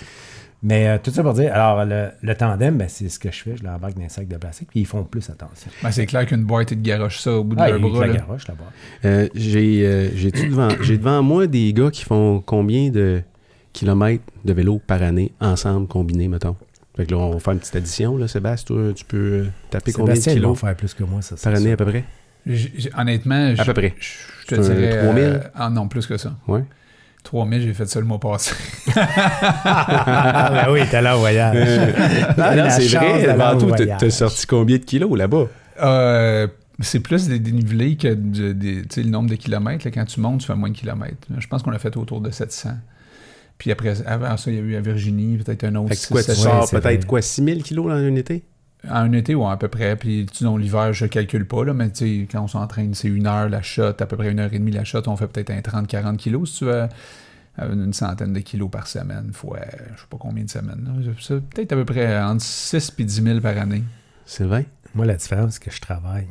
Mais 0.62 0.88
euh, 0.88 0.98
tout 1.02 1.10
ça 1.10 1.22
pour 1.22 1.32
dire, 1.32 1.54
alors 1.54 1.84
le, 1.86 2.08
le 2.20 2.34
tandem, 2.34 2.76
ben, 2.76 2.86
c'est 2.88 3.08
ce 3.08 3.18
que 3.18 3.30
je 3.30 3.42
fais. 3.42 3.56
Je 3.56 3.64
l'embarque 3.64 3.94
dans 3.96 4.04
un 4.04 4.08
sac 4.10 4.28
de 4.28 4.36
plastique, 4.36 4.68
puis 4.70 4.80
ils 4.80 4.86
font 4.86 5.04
plus 5.04 5.28
attention. 5.30 5.70
Ben, 5.82 5.90
c'est 5.90 6.04
clair 6.04 6.26
qu'une 6.26 6.44
boîte, 6.44 6.70
ils 6.72 6.76
te 6.76 6.82
garochent 6.82 7.20
ça 7.20 7.32
au 7.32 7.44
bout 7.44 7.56
de 7.56 7.60
Ah, 7.62 7.68
leur 7.70 7.78
il 7.78 7.82
y 7.82 7.86
a 7.86 7.88
bras. 7.90 7.98
de 8.00 8.06
la 8.06 8.12
là. 8.12 8.18
garoche 8.20 8.46
là-bas. 8.48 8.64
Euh, 9.06 9.28
j'ai 9.34 9.86
euh, 9.86 10.10
j'ai 10.14 10.30
devant, 10.30 10.68
j'ai 10.82 10.98
devant 10.98 11.22
moi 11.22 11.46
des 11.46 11.72
gars 11.72 11.90
qui 11.90 12.04
font 12.04 12.42
combien 12.44 12.90
de 12.90 13.22
kilomètres 13.72 14.24
de 14.44 14.52
vélo 14.52 14.80
par 14.86 15.02
année 15.02 15.32
ensemble 15.40 15.86
combinés, 15.88 16.28
mettons? 16.28 16.56
Fait 16.96 17.06
que 17.06 17.12
là, 17.12 17.18
on 17.18 17.30
va 17.30 17.38
faire 17.38 17.52
une 17.54 17.60
petite 17.60 17.76
addition, 17.76 18.18
là, 18.18 18.28
Sébastien. 18.28 18.76
Toi, 18.76 18.92
tu 18.94 19.04
peux 19.06 19.46
taper 19.70 19.92
combien 19.92 20.12
de 20.14 20.18
Sébastien, 20.18 20.32
ils 20.34 20.42
vont 20.42 20.48
kilos 20.54 20.60
faire 20.60 20.76
plus 20.76 20.92
que 20.92 21.04
moi, 21.04 21.22
ça. 21.22 21.36
par 21.42 21.54
année 21.54 21.64
sûr. 21.66 21.72
à 21.72 21.76
peu 21.76 21.84
près? 21.86 22.04
Honnêtement, 22.96 23.54
je, 23.54 23.60
À 23.60 23.64
peu 23.64 23.72
près. 23.74 23.94
je- 23.98 24.08
je 24.42 24.56
te 24.56 24.60
dirais. 24.60 25.02
3000? 25.04 25.22
euh, 25.24 25.38
ah 25.54 25.70
non, 25.70 25.88
plus 25.88 26.06
que 26.06 26.16
ça. 26.16 26.34
Ouais. 26.48 26.64
3000, 27.22 27.62
j'ai 27.62 27.74
fait 27.74 27.86
ça 27.86 28.00
le 28.00 28.06
mois 28.06 28.18
passé. 28.18 28.54
Ah, 28.94 30.50
ben 30.66 30.72
oui, 30.72 30.80
t'es 30.90 31.02
là 31.02 31.16
au 31.16 31.20
voyage. 31.20 31.56
Ah, 32.38 32.56
non, 32.56 32.64
La 32.64 32.70
c'est 32.70 32.88
chance 32.88 33.02
vrai. 33.02 33.28
Avant 33.28 33.58
tout, 33.58 33.70
t'as- 33.72 34.10
sorti 34.10 34.46
combien 34.46 34.78
de 34.78 34.84
kilos 34.84 35.16
là-bas? 35.16 35.46
Euh, 35.82 36.46
c'est 36.80 37.00
plus 37.00 37.28
des 37.28 37.38
dénivelés 37.38 37.96
que 37.96 38.08
de- 38.14 38.52
des- 38.52 38.82
tu 38.82 38.86
sais, 38.90 39.02
le 39.02 39.10
nombre 39.10 39.28
de 39.30 39.34
kilomètres. 39.34 39.84
là. 39.84 39.90
quand 39.90 40.04
tu 40.04 40.20
montes, 40.20 40.40
tu 40.40 40.46
fais 40.46 40.54
moins 40.54 40.70
de 40.70 40.76
kilomètres. 40.76 41.26
Je 41.38 41.46
pense 41.46 41.62
qu'on 41.62 41.72
a 41.72 41.78
fait 41.78 41.96
autour 41.96 42.20
de 42.20 42.30
700. 42.30 42.70
Puis 43.58 43.70
après, 43.70 43.92
avant 44.06 44.36
ça, 44.38 44.50
il 44.50 44.56
y 44.56 44.58
a 44.58 44.62
eu 44.62 44.76
à 44.76 44.80
Virginie, 44.80 45.36
peut-être 45.36 45.64
un 45.64 45.74
autre 45.74 45.94
Fait 45.94 45.96
que 46.06 46.12
quoi, 46.12 46.22
tu 46.22 46.30
600. 46.32 46.44
Ouais, 46.50 46.56
sors 46.56 46.68
c'est 46.68 46.80
peut-être 46.80 47.06
quoi, 47.06 47.20
6000 47.20 47.62
kilos 47.62 47.86
dans 47.86 47.92
un 47.92 48.14
été? 48.14 48.42
Un 48.88 49.12
été, 49.12 49.34
ou 49.34 49.46
à 49.46 49.58
peu 49.58 49.68
près. 49.68 49.96
Puis, 49.96 50.26
dans 50.40 50.56
l'hiver, 50.56 50.92
je 50.92 51.06
calcule 51.06 51.46
pas, 51.46 51.64
là, 51.64 51.74
mais 51.74 51.90
tu 51.90 52.20
sais, 52.20 52.28
quand 52.30 52.42
on 52.42 52.48
s'entraîne, 52.48 52.94
c'est 52.94 53.08
une 53.08 53.26
heure 53.26 53.48
la 53.48 53.62
shot, 53.62 53.94
à 54.00 54.06
peu 54.06 54.16
près 54.16 54.30
une 54.30 54.40
heure 54.40 54.52
et 54.52 54.58
demie 54.58 54.70
la 54.70 54.84
shot, 54.84 55.02
on 55.06 55.16
fait 55.16 55.26
peut-être 55.26 55.50
un 55.50 55.60
30-40 55.60 56.16
kilos, 56.16 56.50
si 56.50 56.58
tu 56.58 56.64
veux, 56.64 56.72
euh, 56.72 56.88
une 57.72 57.92
centaine 57.92 58.32
de 58.32 58.40
kilos 58.40 58.70
par 58.70 58.86
semaine, 58.86 59.32
fois, 59.32 59.58
je 59.94 60.00
sais 60.00 60.06
pas 60.08 60.16
combien 60.18 60.44
de 60.44 60.50
semaines. 60.50 60.88
C'est 61.20 61.40
peut-être 61.40 61.72
à 61.72 61.76
peu 61.76 61.84
près 61.84 62.20
entre 62.20 62.42
6 62.42 62.94
et 62.98 63.04
10 63.04 63.22
000 63.22 63.40
par 63.40 63.58
année. 63.58 63.84
C'est 64.24 64.44
vrai? 64.44 64.66
Moi, 64.94 65.06
la 65.06 65.16
différence, 65.16 65.54
c'est 65.54 65.64
que 65.64 65.70
je 65.70 65.80
travaille 65.80 66.28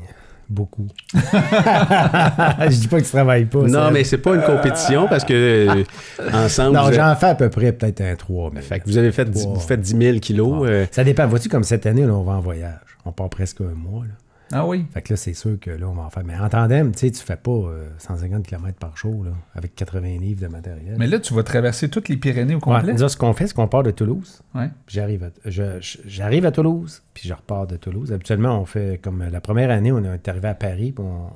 beaucoup. 0.49 0.87
je 1.13 2.75
dis 2.79 2.87
pas 2.87 2.99
que 2.99 3.05
tu 3.05 3.11
travailles 3.11 3.45
pas. 3.45 3.59
non, 3.59 3.85
Seb. 3.85 3.93
mais 3.93 4.03
c'est 4.03 4.17
pas 4.17 4.35
une 4.35 4.41
compétition 4.43 5.07
parce 5.07 5.23
que 5.23 5.33
euh, 5.33 5.83
ensemble, 6.33 6.75
Non, 6.77 6.91
j'en 6.91 7.15
fais 7.15 7.27
à 7.27 7.35
peu 7.35 7.49
près 7.49 7.71
peut-être 7.71 8.01
un 8.01 8.15
3 8.15 8.51
000. 8.51 8.61
fait 8.63 8.79
que 8.79 8.85
vous 8.85 8.97
avez 8.97 9.11
fait, 9.11 9.29
vous 9.29 9.59
faites 9.59 9.81
10 9.81 9.97
000 9.97 10.19
kilos. 10.19 10.67
euh, 10.67 10.85
Ça 10.91 11.03
dépend. 11.03 11.27
Vois-tu, 11.27 11.49
comme 11.49 11.63
cette 11.63 11.85
année, 11.85 12.05
là, 12.05 12.13
on 12.13 12.23
va 12.23 12.33
en 12.33 12.39
voyage. 12.41 12.79
On 13.05 13.11
part 13.11 13.29
presque 13.29 13.61
un 13.61 13.75
mois. 13.75 14.03
Là. 14.05 14.11
Ah 14.51 14.65
oui? 14.65 14.85
Fait 14.91 15.01
que 15.01 15.13
là, 15.13 15.17
c'est 15.17 15.33
sûr 15.33 15.59
que 15.59 15.69
là, 15.71 15.87
on 15.87 15.93
va 15.93 16.03
en 16.03 16.09
faire. 16.09 16.23
Mais 16.25 16.37
en 16.37 16.49
tandem, 16.49 16.91
tu 16.91 16.99
sais, 16.99 17.11
tu 17.11 17.21
fais 17.23 17.35
pas 17.35 17.51
euh, 17.51 17.87
150 17.99 18.45
km 18.47 18.77
par 18.79 18.97
jour 18.97 19.23
là, 19.23 19.31
avec 19.53 19.75
80 19.75 20.17
livres 20.19 20.41
de 20.41 20.47
matériel. 20.47 20.95
Mais 20.97 21.07
là, 21.07 21.19
tu 21.19 21.33
vas 21.33 21.43
traverser 21.43 21.89
toutes 21.89 22.09
les 22.09 22.17
Pyrénées 22.17 22.55
au 22.55 22.57
Ouais, 22.57 22.63
complet? 22.63 22.93
nous 22.93 23.03
autres, 23.03 23.11
ce 23.13 23.17
qu'on 23.17 23.33
fait, 23.33 23.47
c'est 23.47 23.53
qu'on 23.55 23.67
part 23.67 23.83
de 23.83 23.91
Toulouse. 23.91 24.41
Ouais. 24.55 24.69
puis 24.85 24.95
J'arrive 24.95 25.23
à, 25.25 25.29
je- 25.45 25.79
j'arrive 26.05 26.45
à 26.45 26.51
Toulouse, 26.51 27.03
puis 27.13 27.27
je 27.29 27.33
repars 27.33 27.67
de 27.67 27.75
Toulouse. 27.77 28.11
Habituellement, 28.11 28.59
on 28.59 28.65
fait 28.65 28.99
comme 29.03 29.23
la 29.23 29.41
première 29.41 29.69
année, 29.69 29.91
on 29.91 30.03
est 30.03 30.27
arrivé 30.27 30.47
à 30.47 30.55
Paris, 30.55 30.91
puis 30.93 31.05
on, 31.05 31.29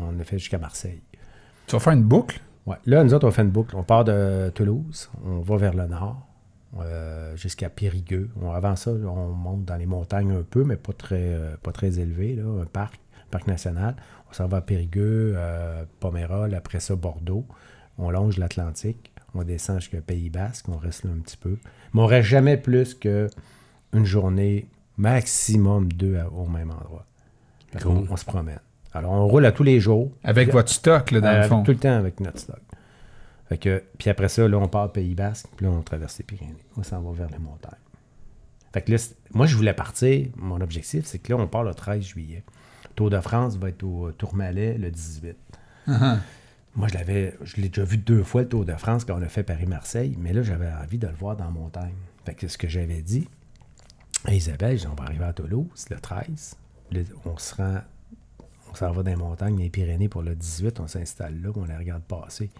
on 0.00 0.18
a 0.20 0.24
fait 0.24 0.38
jusqu'à 0.38 0.58
Marseille. 0.58 1.00
Tu 1.66 1.72
vas 1.74 1.80
faire 1.80 1.92
une 1.92 2.02
boucle? 2.02 2.40
Ouais. 2.66 2.76
Là, 2.84 3.04
nous 3.04 3.14
autres, 3.14 3.28
on 3.28 3.30
fait 3.30 3.42
une 3.42 3.50
boucle. 3.50 3.76
On 3.76 3.84
part 3.84 4.02
de 4.04 4.50
Toulouse, 4.54 5.08
on 5.24 5.38
va 5.38 5.56
vers 5.56 5.74
le 5.74 5.86
nord, 5.86 6.25
euh, 6.82 7.36
jusqu'à 7.36 7.68
Périgueux. 7.68 8.28
On- 8.40 8.50
avant 8.52 8.76
ça, 8.76 8.90
on 8.90 9.28
monte 9.30 9.64
dans 9.64 9.76
les 9.76 9.86
montagnes 9.86 10.32
un 10.32 10.42
peu, 10.42 10.64
mais 10.64 10.76
pas 10.76 10.92
très, 10.92 11.16
euh, 11.20 11.56
pas 11.62 11.72
très 11.72 11.98
élevé, 11.98 12.34
là, 12.36 12.44
un 12.62 12.64
parc, 12.66 12.98
parc 13.30 13.46
national. 13.46 13.96
On 14.30 14.32
s'en 14.32 14.46
va 14.48 14.58
à 14.58 14.60
Périgueux, 14.60 15.34
euh, 15.36 15.84
Pomérol, 16.00 16.54
après 16.54 16.80
ça, 16.80 16.94
Bordeaux. 16.96 17.44
On 17.98 18.10
longe 18.10 18.36
l'Atlantique, 18.38 19.12
on 19.34 19.42
descend 19.44 19.80
jusqu'à 19.80 20.00
Pays 20.00 20.28
Basque, 20.30 20.68
on 20.68 20.76
reste 20.76 21.04
là 21.04 21.10
un 21.16 21.20
petit 21.20 21.36
peu. 21.36 21.56
Mais 21.94 22.00
on 22.02 22.06
reste 22.06 22.28
jamais 22.28 22.56
plus 22.56 22.94
que 22.94 23.28
une 23.92 24.04
journée, 24.04 24.68
maximum 24.96 25.92
deux 25.92 26.16
à- 26.18 26.28
au 26.30 26.46
même 26.46 26.70
endroit. 26.70 27.06
On, 27.84 28.16
se 28.16 28.24
promène. 28.24 28.58
Alors, 28.94 29.12
on 29.12 29.26
roule 29.26 29.44
à 29.44 29.52
tous 29.52 29.62
les 29.62 29.80
jours. 29.80 30.10
Avec 30.24 30.50
votre 30.50 30.70
stock, 30.70 31.10
là, 31.10 31.20
dans 31.20 31.28
Euh, 31.28 31.42
le 31.42 31.48
fond. 31.48 31.62
Tout 31.62 31.72
le 31.72 31.76
temps 31.78 31.96
avec 31.96 32.20
notre 32.20 32.38
stock. 32.38 32.60
Fait 33.48 33.58
que, 33.58 33.82
puis 33.98 34.10
après 34.10 34.28
ça, 34.28 34.46
là, 34.48 34.58
on 34.58 34.68
part 34.68 34.86
au 34.86 34.88
Pays 34.88 35.14
Basque, 35.14 35.46
puis 35.56 35.66
là, 35.66 35.72
on 35.72 35.82
traverse 35.82 36.18
les 36.18 36.24
Pyrénées. 36.24 36.64
On 36.76 36.82
s'en 36.82 37.00
va 37.00 37.12
vers 37.12 37.30
les 37.30 37.38
montagnes. 37.38 37.72
Fait 38.72 38.82
que 38.82 38.92
là, 38.92 38.98
moi, 39.32 39.46
je 39.46 39.56
voulais 39.56 39.72
partir. 39.72 40.28
Mon 40.36 40.60
objectif, 40.60 41.06
c'est 41.06 41.18
que 41.18 41.32
là, 41.32 41.38
on 41.40 41.46
part 41.46 41.62
le 41.62 41.72
13 41.74 42.02
juillet. 42.02 42.42
Tour 42.94 43.10
de 43.10 43.20
France 43.20 43.56
va 43.56 43.68
être 43.68 43.82
au 43.84 44.10
Tourmalet 44.12 44.76
le 44.78 44.90
18. 44.90 45.36
Uh-huh. 45.88 46.18
Moi, 46.74 46.88
je 46.88 46.94
l'avais, 46.94 47.34
je 47.42 47.56
l'ai 47.56 47.68
déjà 47.68 47.84
vu 47.84 47.98
deux 47.98 48.22
fois 48.22 48.42
le 48.42 48.48
Tour 48.48 48.64
de 48.64 48.72
France 48.74 49.04
quand 49.04 49.16
on 49.18 49.22
a 49.22 49.28
fait 49.28 49.42
Paris-Marseille, 49.44 50.16
mais 50.18 50.32
là, 50.32 50.42
j'avais 50.42 50.70
envie 50.70 50.98
de 50.98 51.06
le 51.06 51.14
voir 51.14 51.36
dans 51.36 51.44
la 51.44 51.50
montagne. 51.50 51.94
Fait 52.24 52.34
que 52.34 52.48
ce 52.48 52.58
que 52.58 52.68
j'avais 52.68 53.00
dit 53.02 53.28
à 54.24 54.34
Isabelle, 54.34 54.78
on 54.90 54.94
va 54.94 55.04
arriver 55.04 55.24
à 55.24 55.32
Toulouse 55.32 55.86
le 55.88 55.96
13. 56.00 56.56
Le- 56.90 57.04
on 57.24 57.38
se 57.38 57.54
rend, 57.54 57.78
on 58.70 58.74
s'en 58.74 58.90
va 58.90 59.02
dans 59.02 59.10
les 59.10 59.16
montagnes, 59.16 59.54
dans 59.56 59.62
les 59.62 59.70
Pyrénées 59.70 60.08
pour 60.08 60.22
le 60.22 60.34
18, 60.34 60.80
on 60.80 60.86
s'installe 60.88 61.40
là, 61.40 61.50
on 61.54 61.64
les 61.64 61.76
regarde 61.76 62.02
passer. 62.02 62.50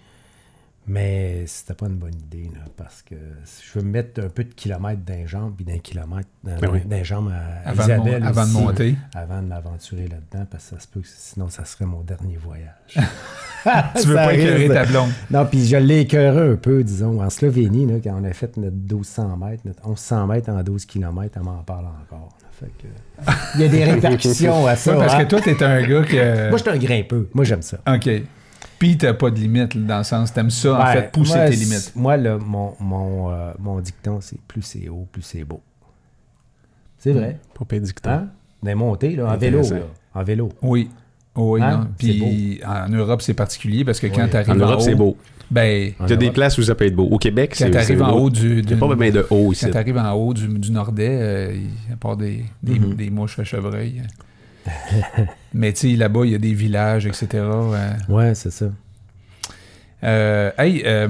Mais 0.88 1.44
c'était 1.46 1.74
pas 1.74 1.86
une 1.86 1.96
bonne 1.96 2.14
idée, 2.14 2.48
là, 2.54 2.60
parce 2.76 3.02
que 3.02 3.16
je 3.16 3.78
veux 3.78 3.84
mettre 3.84 4.22
un 4.22 4.28
peu 4.28 4.44
de 4.44 4.54
kilomètres 4.54 5.00
d'un 5.04 5.26
jambes, 5.26 5.54
puis 5.56 5.64
d'un 5.64 5.78
kilomètre 5.78 6.28
dans, 6.44 6.56
Ben 6.60 6.70
oui. 6.72 6.80
d'un 6.84 7.02
jambes 7.02 7.32
à, 7.32 7.68
Avant, 7.70 7.86
de, 7.88 7.94
mon- 7.96 8.22
avant 8.22 8.46
de 8.46 8.52
monter. 8.52 8.96
Avant 9.14 9.42
de 9.42 9.48
m'aventurer 9.48 10.06
là-dedans, 10.06 10.46
parce 10.48 10.64
que 10.64 10.76
ça 10.76 10.80
se 10.80 10.86
peut 10.86 11.00
que 11.00 11.08
sinon, 11.08 11.48
ça 11.48 11.64
serait 11.64 11.86
mon 11.86 12.02
dernier 12.02 12.36
voyage. 12.36 12.96
Tu 14.00 14.06
veux 14.06 14.14
pas 14.14 14.32
écœurer 14.32 14.68
ta 14.68 14.84
blonde. 14.86 15.10
non, 15.28 15.44
puis 15.44 15.66
je 15.66 15.76
l'ai 15.76 16.02
écœuré 16.02 16.52
un 16.52 16.54
peu, 16.54 16.84
disons. 16.84 17.20
En 17.20 17.30
Slovénie, 17.30 17.84
là, 17.84 17.94
quand 18.02 18.16
on 18.20 18.22
a 18.22 18.32
fait 18.32 18.56
notre 18.56 18.76
1200 18.76 19.36
mètres, 19.38 19.62
notre 19.64 19.84
1100 19.88 20.26
mètres 20.28 20.50
en 20.50 20.62
12 20.62 20.84
km, 20.86 21.32
elle 21.36 21.42
m'en 21.42 21.64
parle 21.64 21.86
encore. 21.86 22.28
là. 22.40 22.46
Fait 22.52 22.70
que, 22.78 22.86
il 23.56 23.60
y 23.62 23.64
a 23.64 23.68
des 23.68 23.84
répercussions 23.84 24.66
à 24.68 24.76
ça. 24.76 24.92
Ouais, 24.92 25.00
parce 25.04 25.14
hein. 25.14 25.24
que 25.24 25.28
toi, 25.30 25.40
t'es 25.40 25.60
un 25.64 25.82
gars 25.84 26.02
que. 26.04 26.48
Moi, 26.48 26.58
je 26.58 26.62
suis 26.62 26.70
un 26.70 26.78
grimpeux. 26.78 27.28
Moi, 27.34 27.44
j'aime 27.44 27.62
ça. 27.62 27.78
OK. 27.92 28.08
Puis 28.78 28.98
t'as 28.98 29.14
pas 29.14 29.30
de 29.30 29.36
limite, 29.38 29.76
dans 29.86 29.98
le 29.98 30.04
sens, 30.04 30.32
t'aimes 30.32 30.50
ça, 30.50 30.78
en 30.78 30.86
fait, 30.92 31.10
pousser 31.12 31.34
moi, 31.38 31.48
tes 31.48 31.56
limites. 31.56 31.92
Moi, 31.96 32.16
là, 32.16 32.38
mon, 32.38 32.74
mon, 32.80 33.30
euh, 33.32 33.52
mon 33.58 33.80
dicton, 33.80 34.18
c'est 34.20 34.40
plus 34.46 34.62
c'est 34.62 34.88
haut, 34.88 35.06
plus 35.10 35.22
c'est 35.22 35.44
beau. 35.44 35.60
C'est 36.98 37.12
vrai. 37.12 37.38
Pas 37.58 37.64
prédictant. 37.64 38.10
Hein? 38.10 38.28
Des 38.62 38.74
montées, 38.74 39.16
là, 39.16 39.32
en 39.32 39.36
vélo. 39.36 39.62
Là, 39.62 39.80
en 40.14 40.22
vélo. 40.24 40.50
Oui. 40.62 40.90
Oui, 41.36 41.60
Hein? 41.62 41.78
non. 41.80 41.86
Puis 41.98 42.60
en 42.66 42.88
Europe, 42.88 43.20
c'est 43.22 43.34
particulier 43.34 43.84
parce 43.84 44.00
que 44.00 44.06
quand 44.06 44.24
Oui. 44.24 44.30
t'arrives 44.30 44.50
En 44.50 44.54
Europe, 44.56 44.78
haut, 44.78 44.82
c'est 44.82 44.94
beau. 44.94 45.16
Ben, 45.50 45.92
En 46.00 46.06
Il 46.06 46.10
y 46.10 46.12
a 46.14 46.16
des 46.16 46.30
places 46.30 46.56
où 46.58 46.62
ça 46.62 46.74
peut 46.74 46.86
être 46.86 46.96
beau. 46.96 47.04
Au 47.04 47.18
Québec, 47.18 47.50
quand 47.50 47.58
c'est 47.58 47.64
c'est 47.66 47.70
t'arrives 47.70 48.02
en 48.02 48.12
beau. 48.12 48.18
haut 48.24 48.30
du. 48.30 48.40
Il 48.48 48.54
n'y 48.54 48.58
a 48.60 48.62
d'une- 48.62 48.78
pas 48.78 49.10
de 49.10 49.26
haut 49.30 49.52
ici. 49.52 49.64
Quand 49.66 49.70
t'arrives 49.72 49.98
en 49.98 50.12
haut 50.12 50.32
du, 50.34 50.48
du 50.48 50.72
Nordais, 50.72 51.08
euh, 51.20 51.54
il- 51.54 51.92
à 51.92 51.96
part 51.96 52.16
des, 52.16 52.42
des, 52.62 52.78
Mhm. 52.80 52.94
des 52.94 53.10
mouches 53.10 53.38
à 53.38 53.44
chevreuil. 53.44 54.02
Mais 55.54 55.72
tu 55.72 55.90
sais, 55.90 55.96
là-bas, 55.96 56.20
il 56.24 56.32
y 56.32 56.34
a 56.34 56.38
des 56.38 56.52
villages, 56.52 57.06
etc. 57.06 57.26
euh. 57.34 57.92
Ouais, 58.08 58.34
c'est 58.34 58.50
ça. 58.52 58.66
Euh, 60.04 60.50
hey, 60.58 60.82
euh, 60.84 61.08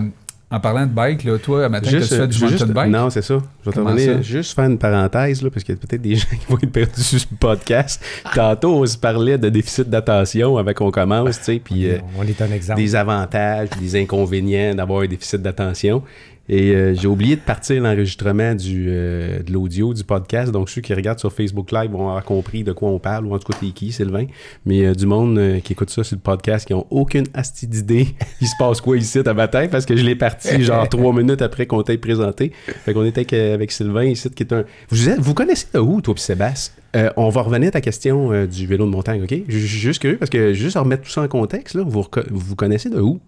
en 0.50 0.60
parlant 0.60 0.86
de 0.86 0.92
bike, 0.92 1.24
là, 1.24 1.38
toi, 1.38 1.68
matin, 1.68 1.90
tu 1.90 1.96
Juste, 1.96 2.16
fais 2.16 2.26
du 2.28 2.38
mountain 2.40 2.56
juste- 2.58 2.72
bike? 2.72 2.90
Non, 2.92 3.10
c'est 3.10 3.22
ça. 3.22 3.38
Je 3.64 3.70
vais 3.70 3.76
te 3.96 3.98
ça? 3.98 4.22
juste 4.22 4.54
faire 4.54 4.66
une 4.66 4.78
parenthèse, 4.78 5.42
là, 5.42 5.50
parce 5.50 5.64
qu'il 5.64 5.74
y 5.74 5.78
a 5.78 5.80
peut-être 5.80 6.02
des 6.02 6.14
gens 6.16 6.28
qui 6.30 6.46
vont 6.48 6.56
être 6.62 6.70
perdus 6.70 7.02
sur 7.02 7.18
ce 7.18 7.26
podcast. 7.38 8.00
Tantôt, 8.32 8.76
on 8.76 8.86
se 8.86 8.96
parlait 8.96 9.38
de 9.38 9.48
déficit 9.48 9.90
d'attention 9.90 10.56
avant 10.56 10.72
qu'on 10.72 10.92
commence, 10.92 11.38
tu 11.38 11.44
sais, 11.44 11.58
puis 11.62 11.90
euh, 11.90 11.98
on 12.16 12.22
est 12.22 12.40
un 12.40 12.52
exemple. 12.52 12.80
des 12.80 12.94
avantages, 12.94 13.70
des 13.80 14.00
inconvénients 14.00 14.74
d'avoir 14.74 15.02
un 15.02 15.06
déficit 15.06 15.42
d'attention. 15.42 16.02
Et 16.48 16.70
euh, 16.76 16.94
j'ai 16.94 17.08
oublié 17.08 17.34
de 17.36 17.40
partir 17.40 17.82
l'enregistrement 17.82 18.54
du, 18.54 18.86
euh, 18.88 19.42
de 19.42 19.52
l'audio 19.52 19.92
du 19.94 20.04
podcast. 20.04 20.52
Donc, 20.52 20.70
ceux 20.70 20.80
qui 20.80 20.94
regardent 20.94 21.18
sur 21.18 21.32
Facebook 21.32 21.72
Live 21.72 21.90
vont 21.90 22.08
avoir 22.08 22.22
compris 22.24 22.62
de 22.62 22.72
quoi 22.72 22.88
on 22.88 22.98
parle, 23.00 23.26
ou 23.26 23.34
en 23.34 23.38
tout 23.38 23.52
cas, 23.52 23.58
t'es 23.60 23.66
qui, 23.72 23.90
Sylvain. 23.90 24.26
Mais 24.64 24.86
euh, 24.86 24.94
du 24.94 25.06
monde 25.06 25.38
euh, 25.38 25.58
qui 25.60 25.72
écoute 25.72 25.90
ça 25.90 26.04
sur 26.04 26.14
le 26.16 26.20
podcast, 26.20 26.66
qui 26.66 26.74
ont 26.74 26.86
aucune 26.90 27.26
asti 27.34 27.66
d'idée, 27.66 28.06
il 28.40 28.46
se 28.46 28.54
passe 28.58 28.80
quoi 28.80 28.96
ici 28.96 29.18
à 29.24 29.34
matin, 29.34 29.66
parce 29.70 29.84
que 29.86 29.96
je 29.96 30.04
l'ai 30.04 30.14
parti 30.14 30.62
genre 30.62 30.88
trois 30.88 31.12
minutes 31.12 31.42
après 31.42 31.66
qu'on 31.66 31.82
t'ait 31.82 31.98
présenté. 31.98 32.52
Fait 32.84 32.92
qu'on 32.94 33.04
était 33.04 33.20
avec, 33.20 33.32
euh, 33.32 33.54
avec 33.54 33.72
Sylvain 33.72 34.04
ici, 34.04 34.30
qui 34.30 34.44
est 34.44 34.52
un. 34.52 34.64
Vous, 34.90 35.08
êtes- 35.08 35.18
vous 35.18 35.34
connaissez 35.34 35.66
de 35.74 35.80
où, 35.80 36.00
toi, 36.00 36.14
puis 36.14 36.22
Sébastien? 36.22 36.74
Euh, 36.94 37.10
on 37.16 37.28
va 37.28 37.42
revenir 37.42 37.68
à 37.68 37.72
ta 37.72 37.80
question 37.80 38.46
du 38.46 38.66
vélo 38.66 38.86
de 38.86 38.90
montagne, 38.90 39.22
OK? 39.22 39.34
Suis 39.48 39.60
juste 39.66 40.00
curieux, 40.00 40.16
parce 40.16 40.30
que 40.30 40.52
juste 40.54 40.76
à 40.76 40.80
remettre 40.80 41.02
tout 41.02 41.10
ça 41.10 41.22
en 41.22 41.28
contexte, 41.28 41.74
là, 41.74 41.82
vous, 41.84 42.06
vous 42.30 42.56
connaissez 42.56 42.88
de 42.88 43.00
où? 43.00 43.20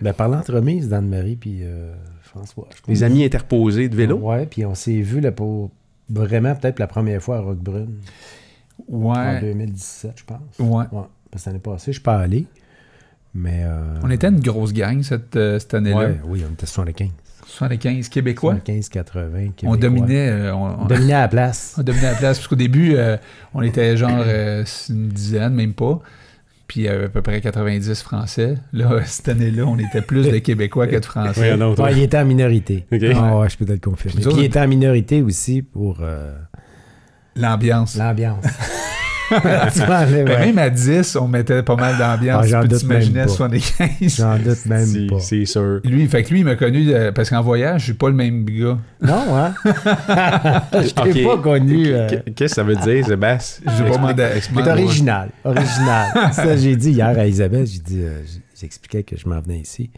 Ben, 0.00 0.12
par 0.12 0.28
l'entremise 0.28 0.88
d'Anne-Marie 0.88 1.36
puis 1.36 1.60
euh, 1.62 1.94
François. 2.22 2.68
je 2.86 2.90
Les 2.92 3.02
amis 3.02 3.24
interposés 3.24 3.88
de 3.88 3.96
vélo? 3.96 4.16
Ouais, 4.18 4.46
puis 4.46 4.64
on 4.66 4.74
s'est 4.74 5.00
vu 5.00 5.20
là, 5.20 5.32
pour 5.32 5.70
vraiment 6.10 6.54
peut-être 6.54 6.78
la 6.78 6.86
première 6.86 7.22
fois 7.22 7.38
à 7.38 7.40
Roquebrune 7.40 7.96
en 8.92 8.96
Ouais. 9.08 9.40
2017, 9.40 10.12
je 10.16 10.24
pense. 10.24 10.38
Ouais. 10.58 10.84
Parce 11.30 11.44
que 11.44 11.50
l'année 11.50 11.60
passée, 11.60 11.86
je 11.92 11.96
suis 11.96 12.02
pas 12.02 12.18
allé. 12.18 12.46
Mais. 13.34 13.62
euh, 13.64 13.98
On 14.02 14.10
était 14.10 14.28
une 14.28 14.40
grosse 14.40 14.72
gang 14.72 15.02
cette, 15.02 15.34
euh, 15.36 15.58
cette 15.58 15.74
année-là. 15.74 15.96
Ouais, 15.98 16.20
oui, 16.26 16.42
on 16.48 16.52
était 16.52 16.66
75. 16.66 17.08
75 17.46 18.08
Québécois. 18.08 18.52
75, 18.52 18.88
80. 18.88 19.24
On 19.24 19.50
Québécois. 19.52 19.76
dominait, 19.76 20.28
euh, 20.28 20.54
on, 20.54 20.82
On 20.82 20.84
dominait 20.86 21.12
à 21.14 21.20
la 21.22 21.28
place. 21.28 21.74
on 21.78 21.82
dominait 21.82 22.10
la 22.10 22.14
place. 22.16 22.38
Parce 22.38 22.48
qu'au 22.48 22.56
début, 22.56 22.94
euh, 22.96 23.16
on 23.54 23.62
était 23.62 23.96
genre 23.96 24.10
euh, 24.26 24.64
une 24.90 25.08
dizaine, 25.08 25.54
même 25.54 25.72
pas. 25.74 26.00
Puis 26.66 26.80
il 26.80 26.82
y 26.84 26.88
avait 26.88 27.04
à 27.04 27.08
peu 27.08 27.22
près 27.22 27.40
90 27.40 28.02
Français. 28.02 28.56
Là, 28.72 29.00
cette 29.04 29.28
année-là, 29.28 29.64
on 29.66 29.78
était 29.78 30.02
plus 30.02 30.24
de 30.28 30.38
Québécois 30.38 30.86
que 30.88 30.96
de 30.96 31.04
Français. 31.04 31.56
Non. 31.56 31.74
Ouais, 31.74 31.92
il 31.92 32.02
était 32.02 32.18
en 32.18 32.24
minorité. 32.24 32.86
Ok. 32.92 33.02
Ah 33.14 33.38
ouais, 33.38 33.48
je 33.48 33.56
peux 33.56 33.64
te 33.64 33.72
le 33.72 33.78
confirmer. 33.78 34.20
Puis 34.22 34.32
il 34.36 34.44
était 34.44 34.60
en 34.60 34.68
minorité 34.68 35.22
aussi 35.22 35.62
pour 35.62 35.98
euh, 36.00 36.34
L'ambiance. 37.36 37.96
l'ambiance. 37.96 38.44
Tu 39.72 39.80
Ben. 39.86 40.24
Même 40.24 40.58
à 40.58 40.70
10, 40.70 41.16
on 41.16 41.26
mettait 41.28 41.62
pas 41.62 41.76
mal 41.76 41.96
d'ambiance. 41.98 42.46
Ah, 42.52 42.60
même 42.62 42.68
pas. 43.12 43.28
75. 43.28 43.88
J'en 44.16 44.38
doute 44.38 44.66
même 44.66 44.84
Si, 44.86 45.06
pas. 45.06 45.18
C'est 45.20 45.44
sûr. 45.44 45.80
Lui, 45.84 46.06
fait 46.06 46.22
que 46.22 46.30
lui, 46.30 46.40
il 46.40 46.44
m'a 46.44 46.54
connu 46.56 46.90
euh, 46.92 47.12
parce 47.12 47.30
qu'en 47.30 47.42
voyage, 47.42 47.80
je 47.80 47.84
suis 47.86 47.94
pas 47.94 48.08
le 48.08 48.14
même 48.14 48.44
gars. 48.44 48.78
Non, 49.02 49.36
hein? 49.36 49.54
je 49.64 51.12
t'ai 51.12 51.24
pas 51.24 51.38
connu. 51.38 51.86
euh, 51.88 52.08
Qu- 52.08 52.32
Qu'est-ce 52.32 52.54
que 52.54 52.56
ça 52.56 52.62
veut 52.62 52.76
dire, 52.76 53.04
Sébastien? 53.06 53.72
Je 53.78 53.82
vais 53.84 53.90
pas 53.90 53.98
m'en 53.98 54.16
C'est 54.16 54.36
expliquer. 54.36 54.70
original. 54.70 55.28
Original. 55.44 56.06
ça, 56.32 56.56
j'ai 56.56 56.76
dit 56.76 56.92
hier 56.92 57.18
à 57.18 57.26
Isabelle, 57.26 57.66
j'ai 57.66 57.80
dit, 57.80 58.02
euh, 58.02 58.20
j'expliquais 58.60 59.02
que 59.02 59.16
je 59.16 59.28
m'en 59.28 59.40
venais 59.40 59.58
ici. 59.60 59.90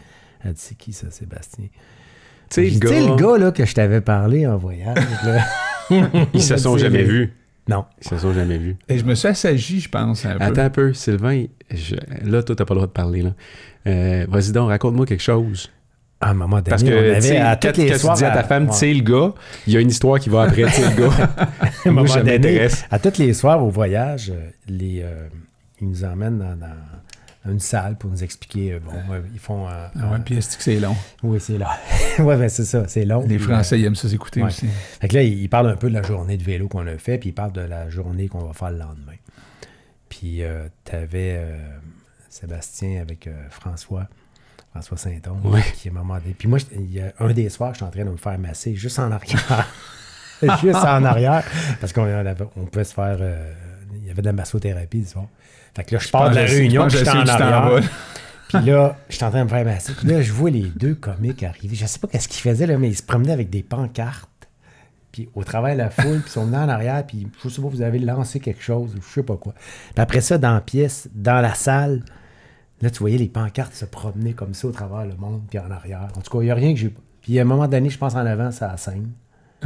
Elle 0.44 0.52
dit, 0.52 0.60
c'est 0.62 0.76
qui 0.76 0.92
ça, 0.92 1.06
Sébastien? 1.10 1.66
Tu 2.50 2.64
sais, 2.64 2.70
le 2.70 2.78
gars, 2.78 3.00
le 3.00 3.16
gars 3.16 3.38
là, 3.44 3.52
que 3.52 3.64
je 3.66 3.74
t'avais 3.74 4.00
parlé 4.00 4.46
en 4.46 4.56
voyage. 4.56 4.96
là. 5.24 5.44
ils 6.32 6.42
se 6.42 6.56
sont 6.56 6.78
jamais 6.78 7.02
vus. 7.02 7.32
Non. 7.68 7.84
Ils 8.02 8.08
se 8.08 8.18
sont 8.18 8.32
jamais 8.32 8.56
vus. 8.58 8.76
Et 8.88 8.98
je 8.98 9.04
me 9.04 9.14
suis 9.14 9.28
assagi, 9.28 9.80
je 9.80 9.88
pense, 9.88 10.24
un 10.24 10.36
peu. 10.38 10.44
Attends 10.44 10.62
un 10.62 10.70
peu, 10.70 10.92
Sylvain. 10.94 11.44
je- 11.70 11.96
Là, 12.24 12.42
toi, 12.42 12.56
t'as 12.56 12.64
pas 12.64 12.74
le 12.74 12.78
droit 12.78 12.86
de 12.86 12.92
parler. 12.92 13.22
Là. 13.22 13.34
Euh, 13.86 14.26
Vas-y 14.28 14.52
donc, 14.52 14.68
raconte-moi 14.70 15.04
quelque 15.06 15.22
chose. 15.22 15.70
À 16.20 16.30
un 16.30 16.34
moment 16.34 16.56
donné, 16.56 16.70
Parce 16.70 16.82
que, 16.82 16.88
avait 17.14 17.36
à 17.36 17.54
quand, 17.56 17.68
toutes 17.68 17.76
les 17.76 17.90
quand 17.90 18.14
tu 18.14 18.18
dis 18.18 18.24
à 18.24 18.30
ta 18.32 18.42
femme, 18.42 18.64
ouais. 18.64 18.70
tu 18.72 18.76
sais 18.78 18.92
le 18.92 19.02
gars, 19.02 19.32
il 19.68 19.72
y 19.74 19.76
a 19.76 19.80
une 19.80 19.90
histoire 19.90 20.18
qui 20.18 20.30
va 20.30 20.42
après, 20.42 20.64
tu 20.64 20.70
sais 20.70 20.90
le 20.96 20.96
gars. 21.02 21.14
à 21.60 21.88
un 21.88 21.90
moment 21.92 22.12
donné, 22.16 22.66
à 22.90 22.98
tous 22.98 23.18
les 23.18 23.32
soirs 23.34 23.62
au 23.62 23.68
voyage, 23.70 24.32
euh, 24.34 24.48
les, 24.66 25.02
euh, 25.04 25.28
ils 25.80 25.88
nous 25.88 26.04
emmènent 26.04 26.38
dans 26.38 26.58
une 27.46 27.60
salle 27.60 27.96
pour 27.96 28.10
nous 28.10 28.22
expliquer. 28.22 28.72
euh, 28.74 28.80
bon, 28.80 28.92
euh, 29.12 29.20
ils 29.32 29.38
font. 29.38 29.68
euh, 29.68 29.86
Ah 30.00 30.10
ouais, 30.12 30.18
puis 30.24 30.36
est-ce 30.38 30.56
que 30.56 30.62
c'est 30.62 30.80
long? 30.80 30.96
oui, 31.22 31.38
c'est 31.40 31.56
là. 31.58 31.78
oui, 32.18 32.36
ben 32.36 32.48
c'est 32.48 32.64
ça, 32.64 32.86
c'est 32.88 33.04
long. 33.04 33.22
Les 33.26 33.36
Puis, 33.36 33.44
Français, 33.46 33.78
ils 33.80 33.84
aiment 33.84 33.94
ça 33.94 34.08
s'écouter 34.08 34.40
ouais. 34.42 34.48
aussi. 34.48 34.66
Fait 35.00 35.08
que 35.08 35.14
là, 35.14 35.22
il 35.22 35.38
il 35.42 35.48
parle 35.48 35.68
un 35.70 35.76
peu 35.76 35.88
de 35.88 35.94
la 35.94 36.02
journée 36.02 36.36
de 36.36 36.42
vélo 36.44 36.68
qu'on 36.68 36.86
a 36.86 36.98
fait, 36.98 37.18
puis 37.18 37.30
il 37.30 37.32
parle 37.32 37.52
de 37.52 37.60
la 37.62 37.88
journée 37.88 38.28
qu'on 38.28 38.44
va 38.44 38.52
faire 38.52 38.70
le 38.70 38.78
lendemain. 38.78 39.14
Puis 40.08 40.42
euh, 40.42 40.68
tu 40.84 40.94
avais 40.94 41.44
Sébastien 42.28 43.00
avec 43.00 43.26
euh, 43.26 43.32
François, 43.50 44.08
François 44.72 44.96
Saint-Onge, 44.96 45.72
qui 45.74 45.88
est 45.88 45.90
donné. 45.90 46.34
Puis 46.38 46.48
moi, 46.48 46.58
il 46.74 46.92
y 46.92 47.00
a 47.00 47.12
un 47.20 47.32
des 47.32 47.48
soirs, 47.48 47.72
je 47.72 47.78
suis 47.78 47.84
en 47.86 47.90
train 47.90 48.04
de 48.04 48.10
me 48.10 48.16
faire 48.16 48.38
masser 48.38 48.74
juste 48.74 48.98
en 48.98 49.10
arrière. 49.10 49.66
juste 50.60 50.76
en 50.76 51.04
arrière, 51.04 51.44
parce 51.80 51.92
qu'on 51.92 52.06
on 52.56 52.64
pouvait 52.66 52.84
se 52.84 52.94
faire. 52.94 53.18
euh, 53.20 53.52
il 54.00 54.06
y 54.06 54.10
avait 54.10 54.22
de 54.22 54.26
la 54.26 54.32
massothérapie 54.32 55.04
ce 55.04 55.12
soir. 55.12 55.26
Fait 55.78 55.84
que 55.84 55.94
là, 55.94 56.00
je 56.00 56.08
pars 56.10 56.30
de 56.30 56.34
la 56.34 56.42
réunion, 56.42 56.88
je 56.88 56.98
je 56.98 57.08
en 57.08 57.24
arrière. 57.24 57.88
Puis 58.48 58.60
là, 58.62 58.96
je 59.08 59.14
suis 59.14 59.24
en 59.24 59.30
train 59.30 59.40
de 59.40 59.44
me 59.44 59.48
faire 59.48 59.64
masser. 59.64 59.92
Puis 59.92 60.08
là, 60.08 60.20
je 60.20 60.32
vois 60.32 60.50
les 60.50 60.64
deux 60.64 60.96
comiques 60.96 61.44
arriver. 61.44 61.76
Je 61.76 61.86
sais 61.86 62.00
pas 62.00 62.08
qu'est-ce 62.08 62.26
qu'ils 62.26 62.40
faisaient, 62.40 62.66
là, 62.66 62.76
mais 62.78 62.88
ils 62.88 62.96
se 62.96 63.02
promenaient 63.04 63.32
avec 63.32 63.48
des 63.48 63.62
pancartes. 63.62 64.28
Puis 65.12 65.28
au 65.36 65.44
travers 65.44 65.74
de 65.74 65.78
la 65.78 65.90
foule, 65.90 66.18
puis 66.18 66.24
ils 66.26 66.32
sont 66.32 66.46
venus 66.46 66.58
en 66.58 66.68
arrière, 66.68 67.06
puis 67.06 67.28
je 67.44 67.48
sais 67.48 67.62
pas, 67.62 67.68
vous 67.68 67.82
avez 67.82 68.00
lancé 68.00 68.40
quelque 68.40 68.60
chose, 68.60 68.92
ou 68.96 69.00
je 69.00 69.08
sais 69.08 69.22
pas 69.22 69.36
quoi. 69.36 69.54
Puis 69.54 70.02
après 70.02 70.20
ça, 70.20 70.36
dans 70.36 70.54
la 70.54 70.60
pièce, 70.60 71.08
dans 71.14 71.40
la 71.40 71.54
salle, 71.54 72.02
là, 72.80 72.90
tu 72.90 72.98
voyais 72.98 73.18
les 73.18 73.28
pancartes 73.28 73.74
se 73.74 73.84
promener 73.84 74.32
comme 74.32 74.54
ça 74.54 74.66
au 74.66 74.72
travers 74.72 75.06
le 75.06 75.14
monde, 75.14 75.42
puis 75.48 75.60
en 75.60 75.70
arrière. 75.70 76.08
En 76.16 76.20
tout 76.20 76.36
cas, 76.36 76.42
il 76.42 76.46
n'y 76.46 76.50
a 76.50 76.56
rien 76.56 76.74
que 76.74 76.80
j'ai 76.80 76.88
pas. 76.88 77.00
Puis 77.22 77.38
à 77.38 77.42
un 77.42 77.44
moment 77.44 77.68
donné, 77.68 77.88
je 77.88 77.98
pense 77.98 78.16
en 78.16 78.26
avant, 78.26 78.50
la 78.60 78.76
scène. 78.76 79.12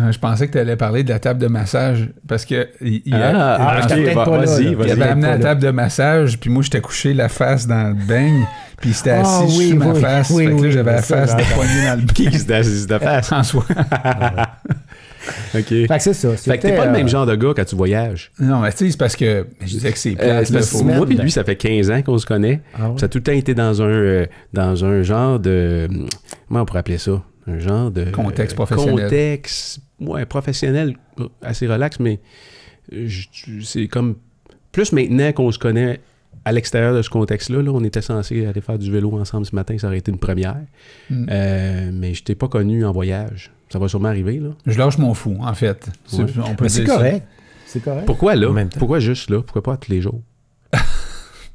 Euh, 0.00 0.10
Je 0.10 0.18
pensais 0.18 0.46
que 0.46 0.52
tu 0.52 0.58
allais 0.58 0.76
parler 0.76 1.04
de 1.04 1.10
la 1.10 1.18
table 1.18 1.38
de 1.38 1.48
massage 1.48 2.08
parce 2.26 2.46
que 2.46 2.68
il, 2.80 3.02
Ah, 3.12 3.56
ah, 3.60 3.86
vas-y, 3.86 4.64
il 4.70 4.76
vas-y. 4.76 4.90
avait 4.90 5.02
amené 5.04 5.26
la 5.28 5.38
table 5.38 5.60
de 5.60 5.70
massage, 5.70 6.38
puis 6.40 6.48
moi, 6.48 6.62
j'étais 6.62 6.80
couché 6.80 7.12
la 7.12 7.28
face 7.28 7.66
dans 7.66 7.88
le 7.88 7.94
beigne, 8.06 8.46
puis 8.80 8.90
il 8.90 8.94
s'était 8.94 9.10
Ah, 9.10 9.20
assis 9.42 9.58
oui, 9.58 9.68
sur 9.68 9.76
ma 9.78 9.92
oui, 9.92 10.00
face. 10.00 10.30
oui, 10.30 10.44
fait 10.46 10.50
que 10.50 10.56
là, 10.56 10.62
oui, 10.62 10.72
j'avais 10.72 10.92
la 10.92 11.02
face 11.02 11.30
j'entends. 11.32 11.44
poignée 11.54 11.86
dans 11.86 12.00
le 12.00 12.06
Qui 12.12 12.24
beigne. 12.30 12.38
se 12.38 12.44
dé- 12.46 12.62
se 12.64 12.86
défasse? 12.86 13.26
François. 13.26 13.64
OK. 15.54 15.66
Fait 15.68 15.86
que 15.88 15.98
c'est 16.00 16.14
ça. 16.14 16.36
Fait 16.36 16.56
que 16.58 16.62
t'es 16.62 16.74
pas 16.76 16.86
le 16.86 16.92
même 16.92 17.04
euh, 17.06 17.08
genre 17.08 17.26
de 17.26 17.36
gars 17.36 17.52
quand 17.54 17.64
tu 17.64 17.76
voyages. 17.76 18.32
Non, 18.40 18.60
mais 18.60 18.72
tu 18.72 18.78
sais, 18.78 18.90
c'est 18.90 18.98
parce 18.98 19.14
que 19.14 19.46
je 19.60 19.66
disais 19.66 19.92
que 19.92 19.98
c'est 19.98 20.12
Euh, 20.12 20.14
plate. 20.14 20.46
c'est 20.46 20.52
là, 20.54 20.58
parce 20.60 20.82
moi 20.82 21.06
puis 21.06 21.16
lui, 21.16 21.30
ça 21.30 21.44
fait 21.44 21.54
15 21.56 21.90
ans 21.90 22.02
qu'on 22.02 22.18
se 22.18 22.26
connaît. 22.26 22.60
ah 22.74 22.88
ouais? 22.90 22.98
Ça 22.98 23.06
a 23.06 23.08
tout 23.08 23.18
le 23.18 23.22
temps 23.24 23.32
été 23.32 23.54
dans 23.54 23.82
un, 23.82 23.86
euh, 23.86 24.26
dans 24.52 24.84
un 24.84 25.02
genre 25.02 25.38
de... 25.38 25.88
Comment 26.48 26.62
on 26.62 26.64
pourrait 26.64 26.80
appeler 26.80 26.98
ça? 26.98 27.22
Un 27.46 27.58
genre 27.58 27.90
de... 27.90 28.04
Contexte 28.06 28.52
euh, 28.52 28.56
professionnel. 28.56 29.04
Contexte, 29.04 29.80
ouais, 30.00 30.24
professionnel, 30.26 30.96
assez 31.42 31.66
relax, 31.66 31.98
mais 32.00 32.20
je- 32.92 33.26
c'est 33.62 33.88
comme... 33.88 34.16
Plus 34.70 34.92
maintenant 34.92 35.32
qu'on 35.32 35.50
se 35.52 35.58
connaît 35.58 36.00
à 36.44 36.52
l'extérieur 36.52 36.94
de 36.94 37.02
ce 37.02 37.10
contexte-là, 37.10 37.62
là, 37.62 37.70
on 37.72 37.84
était 37.84 38.00
censé 38.02 38.46
aller 38.46 38.60
faire 38.60 38.78
du 38.78 38.90
vélo 38.90 39.18
ensemble 39.18 39.44
ce 39.46 39.54
matin, 39.54 39.76
ça 39.78 39.86
aurait 39.88 39.98
été 39.98 40.10
une 40.10 40.18
première. 40.18 40.56
Mm. 41.10 41.26
Euh, 41.30 41.90
mais 41.92 42.14
je 42.14 42.22
t'ai 42.24 42.34
pas 42.34 42.48
connu 42.48 42.84
en 42.84 42.92
voyage. 42.92 43.50
Ça 43.70 43.78
va 43.78 43.88
sûrement 43.88 44.08
arriver, 44.08 44.38
là. 44.38 44.50
Je 44.66 44.78
lâche 44.78 44.98
mon 44.98 45.14
fou, 45.14 45.36
en 45.40 45.54
fait. 45.54 45.88
C'est- 46.06 46.22
Ouais. 46.22 46.30
On 46.46 46.54
peut 46.54 46.64
Mais 46.64 46.68
c'est 46.68 46.80
dire 46.84 46.88
ça. 46.90 46.96
correct. 46.96 47.26
C'est 47.66 47.82
correct. 47.82 48.06
Pourquoi 48.06 48.34
là? 48.34 48.48
Pourquoi 48.78 48.98
juste 48.98 49.30
là? 49.30 49.40
Pourquoi 49.42 49.62
pas 49.62 49.76
tous 49.76 49.90
les 49.90 50.00
jours? 50.02 50.20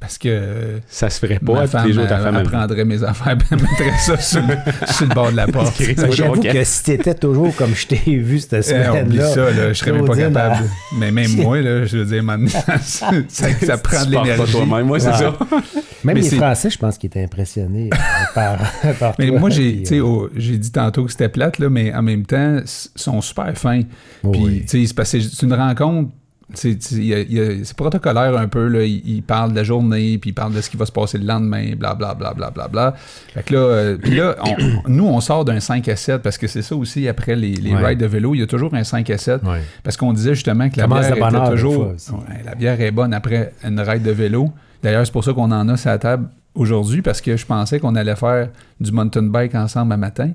Parce 0.00 0.16
que 0.16 0.28
euh, 0.30 0.78
Ça 0.86 1.10
se 1.10 1.18
ferait 1.18 1.40
pas 1.40 1.66
ma 1.72 1.84
les 1.84 1.92
jours, 1.92 2.06
ta 2.06 2.18
femme. 2.18 2.36
elle 2.36 2.42
elle- 2.42 2.48
prendrait 2.48 2.84
mes 2.84 3.02
affaires 3.02 3.36
et 3.50 3.54
mettrait 3.56 3.98
ça 3.98 4.16
sur, 4.20 4.40
le- 4.46 4.92
sur 4.92 5.08
le 5.08 5.12
bord 5.14 5.32
de 5.32 5.36
la 5.36 5.48
porte. 5.48 5.74
J'avoue 6.12 6.40
que 6.40 6.62
si 6.62 6.84
t'étais 6.84 7.14
toujours 7.14 7.54
comme 7.56 7.74
je 7.74 7.88
t'ai 7.88 8.16
vu 8.16 8.38
cette 8.38 8.52
Eh, 8.70 8.88
oublie 9.00 9.18
semaine-là. 9.18 9.26
ça, 9.34 9.50
là, 9.50 9.68
je 9.72 9.72
serais 9.72 9.90
même 9.92 10.04
pas 10.04 10.14
capable. 10.16 10.66
Mais 10.96 11.10
même 11.10 11.32
moi, 11.36 11.60
là, 11.60 11.84
je 11.84 11.98
veux 11.98 12.04
dire, 12.04 12.22
maintenant, 12.22 12.48
ça, 12.80 13.10
ça 13.28 13.78
prend 13.78 14.04
de 14.04 14.06
Tu 14.06 14.12
pars 14.12 14.22
pas 14.22 14.28
l'énergie. 14.28 14.52
toi-même, 14.52 14.86
moi, 14.86 15.00
c'est 15.00 15.08
Ouais. 15.08 15.16
ça. 15.18 15.36
Même 16.04 16.14
Mais 16.14 16.20
les 16.22 16.30
Français, 16.30 16.70
je 16.70 16.78
pense 16.78 16.96
qu'ils 16.96 17.08
étaient 17.08 17.24
impressionnés 17.24 17.90
euh, 17.92 17.96
par, 18.32 18.56
par 19.00 19.14
Mais 19.18 19.26
toi. 19.30 19.40
moi, 19.40 19.50
j'ai 19.50 19.82
euh, 19.90 20.00
oh, 20.00 20.28
j'ai 20.36 20.56
dit 20.56 20.70
tantôt 20.70 21.04
que 21.06 21.10
c'était 21.10 21.28
plate, 21.28 21.58
là, 21.58 21.68
mais 21.68 21.92
en 21.92 22.02
même 22.02 22.24
temps, 22.24 22.58
ils 22.60 22.62
sont 22.94 23.20
super 23.20 23.52
fins. 23.58 23.82
oh 24.22 24.30
Puis, 24.30 24.40
oui. 24.44 24.64
tu 24.64 24.86
sais, 24.86 25.04
c'est 25.20 25.42
une 25.42 25.54
rencontre. 25.54 26.12
C'est 26.54 27.74
protocolaire 27.76 28.36
un 28.36 28.48
peu. 28.48 28.68
Là. 28.68 28.82
Il, 28.84 29.02
il 29.08 29.22
parle 29.22 29.50
de 29.50 29.56
la 29.56 29.64
journée, 29.64 30.16
puis 30.18 30.30
il 30.30 30.32
parle 30.32 30.54
de 30.54 30.60
ce 30.60 30.70
qui 30.70 30.76
va 30.76 30.86
se 30.86 30.92
passer 30.92 31.18
le 31.18 31.26
lendemain, 31.26 31.74
blablabla. 31.76 32.14
Bla, 32.14 32.32
bla, 32.34 32.50
bla, 32.50 32.68
bla. 32.68 32.94
Fait 33.34 33.42
que 33.42 33.54
là, 33.54 33.60
euh, 33.60 33.96
puis 33.98 34.16
là 34.16 34.34
on- 34.44 34.88
nous, 34.88 35.06
on 35.06 35.20
sort 35.20 35.44
d'un 35.44 35.60
5 35.60 35.86
à 35.88 35.96
7 35.96 36.22
parce 36.22 36.38
que 36.38 36.46
c'est 36.46 36.62
ça 36.62 36.74
aussi, 36.74 37.06
après 37.08 37.36
les, 37.36 37.52
les 37.52 37.74
Ouais. 37.74 37.84
rides 37.88 37.98
de 38.00 38.06
vélo, 38.06 38.34
il 38.34 38.40
y 38.40 38.42
a 38.42 38.46
toujours 38.46 38.72
un 38.74 38.84
5 38.84 39.10
à 39.10 39.18
7. 39.18 39.42
Ouais. 39.42 39.60
Parce 39.82 39.96
qu'on 39.96 40.12
disait 40.12 40.34
justement 40.34 40.68
que 40.70 40.78
la 40.78 40.86
bière 40.86 41.16
était 41.16 41.50
toujours. 41.50 41.86
Ouais, 41.88 42.42
la 42.44 42.54
bière 42.54 42.80
est 42.80 42.90
bonne 42.90 43.12
après 43.12 43.52
une 43.64 43.80
ride 43.80 44.02
de 44.02 44.10
vélo. 44.10 44.50
D'ailleurs, 44.82 45.04
c'est 45.04 45.12
pour 45.12 45.24
ça 45.24 45.32
qu'on 45.32 45.50
en 45.52 45.68
a 45.68 45.76
sur 45.76 45.90
la 45.90 45.98
table 45.98 46.28
aujourd'hui, 46.54 47.02
parce 47.02 47.20
que 47.20 47.36
je 47.36 47.44
pensais 47.44 47.78
qu'on 47.78 47.94
allait 47.94 48.16
faire 48.16 48.48
du 48.80 48.90
mountain 48.90 49.22
bike 49.24 49.54
ensemble 49.54 49.92
un 49.92 49.96
matin. 49.98 50.30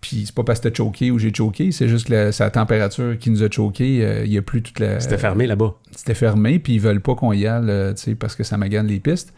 Puis 0.00 0.24
c'est 0.26 0.34
pas 0.34 0.44
parce 0.44 0.60
que 0.60 0.68
t'as 0.68 0.74
choqué 0.74 1.10
ou 1.10 1.18
j'ai 1.18 1.32
choqué, 1.34 1.72
c'est 1.72 1.88
juste 1.88 2.08
que 2.08 2.30
c'est 2.30 2.44
la 2.44 2.50
température 2.50 3.18
qui 3.18 3.30
nous 3.30 3.42
a 3.42 3.50
choqué. 3.50 4.04
euh, 4.04 4.24
il 4.24 4.32
y 4.32 4.38
a 4.38 4.42
plus 4.42 4.62
toute 4.62 4.78
la. 4.78 5.00
C'était 5.00 5.18
fermé 5.18 5.46
là-bas. 5.46 5.74
C'était 5.94 6.14
fermé, 6.14 6.58
puis 6.58 6.74
ils 6.74 6.80
veulent 6.80 7.00
pas 7.00 7.14
qu'on 7.14 7.32
y 7.32 7.46
aille, 7.46 7.64
euh, 7.68 7.94
tu 7.94 8.02
sais, 8.02 8.14
parce 8.14 8.36
que 8.36 8.44
ça 8.44 8.56
magane 8.56 8.86
les 8.86 9.00
pistes. 9.00 9.32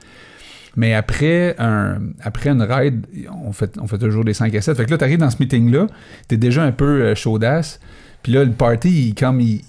Mais 0.77 0.95
après, 0.95 1.57
un, 1.59 1.99
après 2.21 2.51
une 2.51 2.63
ride, 2.63 3.07
on 3.45 3.53
fait, 3.53 3.77
on 3.81 3.87
fait 3.87 3.99
toujours 3.99 4.25
des 4.25 4.35
5 4.35 4.55
à 4.55 4.61
7. 4.61 4.77
Fait 4.77 4.85
que 4.85 4.91
là, 4.91 4.99
t'arrives 4.99 5.19
dans 5.19 5.31
ce 5.31 5.37
meeting-là, 5.41 5.87
t'es 6.29 6.37
déjà 6.37 6.63
un 6.63 6.73
peu 6.73 7.03
euh, 7.03 7.15
chaudasse. 7.15 7.81
Puis 8.23 8.33
là, 8.33 8.45
le 8.45 8.53
party, 8.53 9.09
il, 9.09 9.15
comme 9.15 9.41
il, 9.41 9.63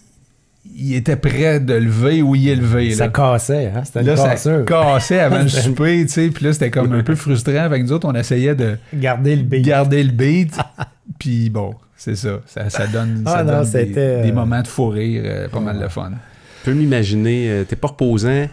il 0.75 0.95
était 0.95 1.15
prêt 1.15 1.59
de 1.59 1.73
lever 1.73 2.21
ou 2.21 2.35
y 2.35 2.49
est 2.49 2.55
levé. 2.55 2.91
Ça 2.91 3.05
Là, 3.05 3.11
cassait, 3.11 3.71
hein? 3.75 3.81
C'était 3.83 4.01
une 4.01 4.07
là 4.07 4.15
ça 4.15 4.35
cassait 4.65 5.19
avant 5.19 5.41
le 5.41 5.47
souper, 5.49 6.01
tu 6.05 6.09
sais. 6.13 6.29
Puis 6.29 6.45
là, 6.45 6.53
c'était 6.53 6.69
comme 6.71 6.93
un 6.93 7.03
peu 7.03 7.15
frustrant. 7.15 7.57
Avec 7.57 7.83
nous 7.83 7.91
autres, 7.91 8.07
on 8.07 8.15
essayait 8.15 8.55
de 8.55 8.77
Garder 8.93 9.35
le 9.35 9.43
beat. 9.43 9.65
garder 9.65 10.03
le 10.03 10.11
beat. 10.11 10.57
Puis 11.17 11.49
bon, 11.49 11.73
c'est 11.95 12.15
ça. 12.15 12.39
Ça, 12.45 12.69
ça 12.69 12.88
donne, 12.88 13.23
Ah 13.25 13.31
ça 13.38 13.43
non, 13.43 13.51
donne 13.61 13.71
des, 13.71 13.93
euh, 13.97 14.23
des 14.23 14.31
moments 14.31 14.61
de 14.61 14.67
fou 14.67 14.89
rire, 14.89 15.21
euh, 15.25 15.47
pas 15.49 15.59
mal 15.59 15.79
de 15.79 15.88
fun. 15.88 16.11
Tu 16.63 16.71
peux 16.71 16.73
m'imaginer, 16.77 17.49
euh, 17.49 17.63
t'es 17.63 17.75
pas 17.75 17.88
reposant, 17.89 18.45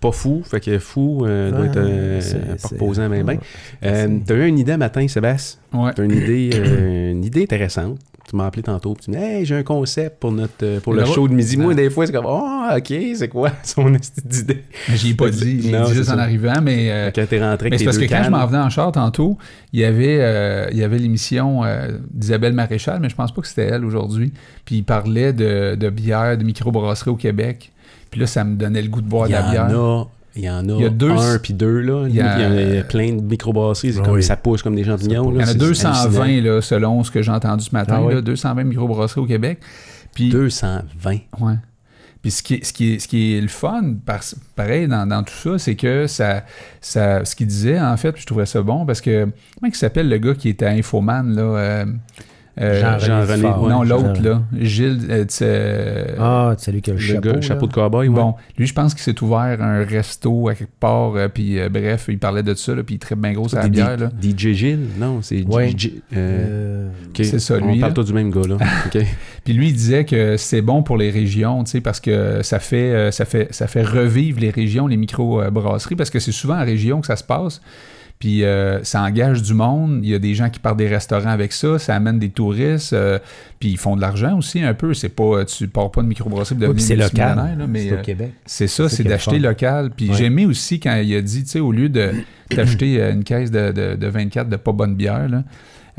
pas 0.00 0.10
fou, 0.12 0.42
fait 0.44 0.58
que 0.60 0.78
fou 0.78 1.24
euh, 1.24 1.50
doit 1.50 1.60
Ah, 1.62 1.66
être 1.66 1.76
euh, 1.78 2.20
c'est- 2.20 2.38
pas 2.62 2.68
reposant, 2.68 3.08
ben 3.08 3.22
ben. 3.24 3.34
ouais, 3.34 3.40
Euh, 3.84 4.06
c'est- 4.08 4.26
T'as 4.26 4.34
eu 4.34 4.46
une 4.46 4.58
idée 4.58 4.72
un 4.72 4.76
matin, 4.78 5.06
Sébastien? 5.06 5.60
Ouais. 5.72 5.92
T'as 5.94 6.02
une 6.02 6.12
idée, 6.16 6.50
euh, 6.54 7.12
une 7.12 7.24
idée 7.24 7.42
intéressante? 7.44 7.98
Tu 8.32 8.36
m'as 8.38 8.46
appelé 8.46 8.62
tantôt, 8.62 8.94
puis 8.94 9.04
tu 9.04 9.10
me 9.10 9.16
dis, 9.18 9.22
hey, 9.22 9.44
j'ai 9.44 9.56
un 9.56 9.62
concept 9.62 10.18
pour 10.18 10.32
notre, 10.32 10.54
euh, 10.62 10.80
pour 10.80 10.94
le 10.94 11.00
Le- 11.00 11.06
show 11.06 11.28
de 11.28 11.34
midi. 11.34 11.58
Moi, 11.58 11.72
Ah. 11.72 11.76
des 11.76 11.90
fois, 11.90 12.06
c'est 12.06 12.12
comme, 12.12 12.24
oh, 12.26 12.62
ok, 12.74 12.94
c'est 13.14 13.28
quoi 13.28 13.50
son 13.62 13.92
esti 13.94 14.22
d'idée? 14.24 14.62
J'y 14.88 15.10
ai 15.10 15.14
pas 15.14 15.28
dit, 15.28 15.60
j'ai 15.60 15.70
Non, 15.70 15.82
dit 15.82 15.88
c'est 15.90 15.94
juste 15.96 16.10
en 16.10 16.16
arrivant, 16.16 16.62
mais, 16.62 16.90
euh, 16.90 17.10
Quand 17.14 17.26
t'es 17.28 17.38
rentré 17.42 17.68
mais 17.68 17.76
c'est 17.76 17.84
parce 17.84 17.98
que 17.98 18.04
quand 18.06 18.22
je 18.24 18.30
m'en 18.30 18.46
venais 18.46 18.62
en 18.62 18.70
char 18.70 18.90
tantôt, 18.90 19.36
il 19.74 19.80
y 19.80 19.84
avait, 19.84 20.16
euh, 20.22 20.66
il 20.72 20.78
y 20.78 20.82
avait 20.82 20.96
l'émission 20.96 21.62
euh, 21.62 21.98
d'Isabelle 22.10 22.54
Maréchal, 22.54 23.00
mais 23.02 23.10
je 23.10 23.14
pense 23.14 23.32
pas 23.34 23.42
que 23.42 23.48
c'était 23.48 23.66
elle 23.66 23.84
aujourd'hui. 23.84 24.32
Puis 24.64 24.76
il 24.76 24.82
parlait 24.84 25.34
de, 25.34 25.74
de 25.74 25.90
bière, 25.90 26.38
de 26.38 26.42
microbrasserie 26.44 27.10
au 27.10 27.16
Québec. 27.16 27.70
Puis 28.10 28.18
là, 28.18 28.26
ça 28.26 28.44
me 28.44 28.56
donnait 28.56 28.80
le 28.80 28.88
goût 28.88 29.02
de 29.02 29.08
boire 29.08 29.26
Il 29.28 29.32
de 29.32 29.36
y 29.36 29.40
la 29.42 29.46
en 29.46 29.50
bière. 29.50 29.78
a, 29.78 30.06
il 30.36 30.44
y 30.44 30.50
en 30.50 30.68
a, 30.68 30.72
Il 30.72 30.80
y 30.82 30.84
a 30.86 30.88
deux- 30.90 31.10
un 31.10 31.38
puis 31.38 31.52
deux, 31.54 31.80
là. 31.80 32.06
Il 32.08 32.14
y 32.14 32.20
a- 32.20 32.48
Il 32.70 32.74
y 32.74 32.78
a 32.78 32.84
plein 32.84 33.12
de 33.14 33.20
microbrasseries, 33.22 33.94
comme 33.96 34.14
oui. 34.14 34.22
ça 34.22 34.36
pousse 34.36 34.62
comme 34.62 34.74
des 34.76 34.84
champignons. 34.84 35.30
Il 35.30 35.36
y 35.36 35.38
en 35.38 35.42
a 35.42 35.46
c'est 35.46 35.58
220, 35.58 36.22
hallucinant. 36.22 36.54
là, 36.54 36.60
selon 36.62 37.04
ce 37.04 37.10
que 37.10 37.22
j'ai 37.22 37.30
entendu 37.32 37.64
ce 37.64 37.72
matin. 37.72 37.96
Ah 37.98 38.02
oui? 38.04 38.14
là, 38.14 38.20
220 38.22 38.64
microbrasseries 38.64 39.20
au 39.20 39.26
Québec. 39.26 39.58
Puis, 40.14 40.28
220. 40.30 41.18
Ouais. 41.40 41.54
Puis 42.22 42.30
ce 42.30 42.42
qui 42.42 42.54
est, 42.54 42.64
ce 42.64 42.72
qui 42.72 42.92
est, 42.94 42.98
ce 43.00 43.08
qui 43.08 43.34
est 43.36 43.40
le 43.40 43.48
fun, 43.48 43.94
par- 44.06 44.20
pareil, 44.54 44.86
dans, 44.86 45.06
dans 45.08 45.22
tout 45.24 45.34
ça, 45.34 45.58
c'est 45.58 45.74
que 45.74 46.06
ça, 46.06 46.44
ça, 46.80 47.24
ce 47.24 47.34
qu'il 47.34 47.48
disait, 47.48 47.80
en 47.80 47.96
fait, 47.96 48.12
puis 48.12 48.22
je 48.22 48.26
trouvais 48.26 48.46
ça 48.46 48.62
bon, 48.62 48.86
parce 48.86 49.00
que, 49.00 49.24
comment 49.24 49.72
il 49.72 49.74
s'appelle 49.74 50.08
le 50.08 50.18
gars 50.18 50.34
qui 50.34 50.48
était 50.50 50.66
à 50.66 50.70
Infoman, 50.70 51.34
là? 51.34 51.42
euh, 51.42 51.84
euh, 52.60 52.98
Dufort. 53.34 53.62
ouais, 53.62 53.70
non, 53.70 53.82
l'autre, 53.82 54.14
Jean- 54.16 54.22
là. 54.22 54.42
Gilles, 54.60 55.00
euh, 55.08 55.20
tu 55.24 55.34
sais, 55.34 56.14
Ah, 56.18 56.54
c'est 56.58 56.70
lui 56.70 56.82
qui 56.82 56.90
a 56.90 56.94
le, 56.94 56.98
Le 56.98 57.04
chapeau. 57.06 57.20
gars, 57.32 57.40
chapeau 57.40 57.66
de 57.66 57.72
cowboy, 57.72 58.08
ouais. 58.08 58.14
Bon, 58.14 58.34
lui, 58.58 58.66
je 58.66 58.74
pense 58.74 58.92
qu'il 58.94 59.02
s'est 59.02 59.22
ouvert 59.22 59.56
un 59.62 59.84
resto 59.84 60.48
à 60.48 60.54
quelque 60.54 60.78
part, 60.78 61.14
euh, 61.16 61.28
puis 61.32 61.58
euh, 61.58 61.68
bref, 61.70 62.06
il 62.08 62.18
parlait 62.18 62.42
de 62.42 62.52
ça, 62.54 62.74
là, 62.74 62.82
puis 62.82 62.96
il 62.96 62.98
très 62.98 63.14
bien 63.14 63.32
gros 63.32 63.46
D- 63.46 63.68
bière, 63.70 63.96
là. 63.96 64.10
DJ 64.20 64.52
Gilles? 64.52 64.86
Non, 64.98 65.20
c'est 65.22 65.42
Ouais. 65.46 65.70
DJ. 65.70 65.92
euh, 66.14 66.88
Euh. 66.88 66.88
C'est 67.14 67.38
ça, 67.38 67.54
On 67.62 67.72
lui, 67.72 67.80
parle 67.80 67.90
là. 67.92 67.94
toi 67.94 68.04
du 68.04 68.12
même 68.12 68.30
gars, 68.30 68.46
là. 68.48 68.56
Puis 69.44 69.52
lui, 69.54 69.68
il 69.68 69.72
disait 69.72 70.04
que 70.04 70.36
c'est 70.36 70.60
bon 70.62 70.82
pour 70.82 70.96
les 70.96 71.10
régions, 71.10 71.64
tu 71.64 71.70
sais, 71.72 71.80
parce 71.80 72.00
que 72.00 72.42
ça 72.42 72.58
fait, 72.58 72.76
euh, 72.92 73.10
ça 73.10 73.24
fait, 73.24 73.48
ça 73.52 73.66
fait 73.66 73.82
revivre 73.82 74.40
les 74.40 74.50
régions, 74.50 74.86
les 74.86 74.96
micro-brasseries, 74.96 75.96
parce 75.96 76.10
que 76.10 76.18
c'est 76.20 76.32
souvent 76.32 76.56
en 76.60 76.64
région 76.64 77.00
que 77.00 77.06
ça 77.06 77.16
se 77.16 77.24
passe. 77.24 77.60
Puis 78.22 78.44
euh, 78.44 78.84
ça 78.84 79.02
engage 79.02 79.42
du 79.42 79.52
monde. 79.52 79.98
Il 80.04 80.08
y 80.10 80.14
a 80.14 80.20
des 80.20 80.32
gens 80.36 80.48
qui 80.48 80.60
partent 80.60 80.76
des 80.78 80.86
restaurants 80.86 81.30
avec 81.30 81.52
ça. 81.52 81.80
Ça 81.80 81.96
amène 81.96 82.20
des 82.20 82.28
touristes. 82.28 82.92
euh, 82.92 83.18
puis 83.58 83.70
ils 83.70 83.76
font 83.76 83.96
de 83.96 84.00
l'argent 84.00 84.38
aussi 84.38 84.62
un 84.62 84.74
peu. 84.74 84.94
C'est 84.94 85.08
pas, 85.08 85.44
tu 85.44 85.66
pars 85.66 85.90
pas 85.90 86.02
de 86.02 86.06
microbrasserie 86.06 86.54
pour 86.54 86.68
oui, 86.68 86.80
c'est 86.80 86.94
local. 86.94 87.36
là, 87.58 87.66
mais 87.66 87.80
c'est 87.88 87.92
euh, 87.94 87.98
au 87.98 88.02
Québec. 88.02 88.30
c'est 88.46 88.68
ça, 88.68 88.88
C'est 88.88 89.02
d'acheter 89.02 89.40
local. 89.40 89.90
Puis 89.96 90.08
Ouais. 90.10 90.14
j'ai 90.16 90.26
aimé 90.26 90.46
aussi 90.46 90.78
quand 90.78 90.94
il 91.02 91.12
a 91.16 91.20
dit, 91.20 91.42
tu 91.42 91.50
sais, 91.50 91.58
au 91.58 91.72
lieu 91.72 91.88
de 91.88 92.12
d'acheter 92.54 93.02
euh, 93.02 93.12
une 93.12 93.24
caisse 93.24 93.50
de, 93.50 93.72
de, 93.72 93.96
de 93.96 94.06
24 94.06 94.48
de 94.48 94.54
pas 94.54 94.70
bonne 94.70 94.94
bière, 94.94 95.28
là, 95.28 95.42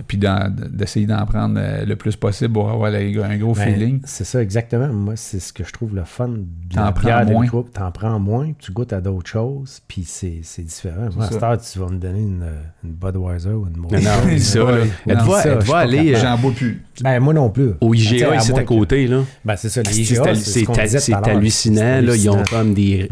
puis 0.07 0.17
d'essayer 0.17 1.05
d'en 1.05 1.23
prendre 1.25 1.55
euh, 1.59 1.85
le 1.85 1.95
plus 1.95 2.15
possible 2.15 2.53
pour 2.53 2.69
avoir 2.71 2.89
les- 2.89 3.15
un 3.21 3.37
gros 3.37 3.53
Ben, 3.53 3.73
feeling. 3.75 4.01
C'est 4.05 4.23
ça, 4.23 4.41
exactement. 4.41 4.87
Moi, 4.87 5.13
c'est 5.15 5.39
ce 5.39 5.53
que 5.53 5.63
je 5.63 5.71
trouve 5.71 5.95
le 5.95 6.03
fun 6.03 6.29
de 6.29 6.45
T'en 6.73 6.85
la 6.85 6.91
prends 6.91 7.25
moins. 7.25 7.45
T'en 7.73 7.91
prends 7.91 8.19
moins, 8.19 8.51
tu 8.57 8.71
goûtes 8.71 8.91
à 8.93 9.01
d'autres 9.01 9.29
choses, 9.29 9.81
puis 9.87 10.03
c'est 10.05 10.39
c'est 10.41 10.63
différent. 10.63 11.09
Moi, 11.15 11.25
à 11.25 11.29
cette 11.31 11.43
heure, 11.43 11.61
tu 11.61 11.77
vas 11.79 11.89
me 11.89 11.97
donner 11.99 12.21
une, 12.21 12.43
une 12.83 12.91
Budweiser 12.93 13.49
ou 13.49 13.67
une 13.67 13.73
Non, 13.75 13.83
Moscato. 13.83 14.03
non, 14.03 14.29
c'est 14.31 14.39
ça, 14.39 14.59
là. 14.59 14.65
Ouais. 14.71 14.89
Elle 15.07 15.17
Non, 15.17 15.23
va, 15.25 15.41
ça, 15.43 15.49
elle 15.49 15.65
pas 15.65 15.79
aller 15.81 16.15
J'en 16.15 16.37
bois 16.39 16.51
plus. 16.53 16.81
Ben, 17.01 17.19
moi 17.19 17.33
non 17.33 17.49
plus. 17.51 17.71
au 17.81 17.93
sais, 17.93 17.99
IGA 18.15 18.35
ici 18.37 18.51
moins 18.51 18.59
à 18.59 18.63
que- 18.63 18.67
côté, 18.67 19.07
là. 19.07 19.21
Ben, 19.45 19.55
c'est 19.55 19.69
ça, 19.69 19.81
les 19.83 19.91
C'est 19.91 20.01
IGA, 20.01 20.35
c'est 20.35 20.65
c'est 20.65 20.99
c'est 20.99 21.13
hallucinant. 21.13 21.75
C'est 21.99 22.01
Là, 22.01 22.15
ils 22.15 22.29
ont 22.29 22.43
comme 22.49 22.73
des, 22.73 23.07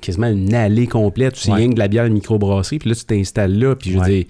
quasiment 0.00 0.28
une 0.28 0.54
allée 0.54 0.86
complète. 0.86 1.34
Tu 1.34 1.50
Ouais. 1.50 1.56
rien 1.56 1.68
que 1.68 1.74
de 1.74 1.78
la 1.78 1.88
bière 1.88 2.08
microbrasserie, 2.08 2.78
puis 2.78 2.88
là, 2.88 2.94
tu 2.96 3.04
t'installes 3.04 3.58
là, 3.58 3.76
puis 3.76 3.92
je 3.92 3.98
veux 3.98 4.04
dire, 4.06 4.24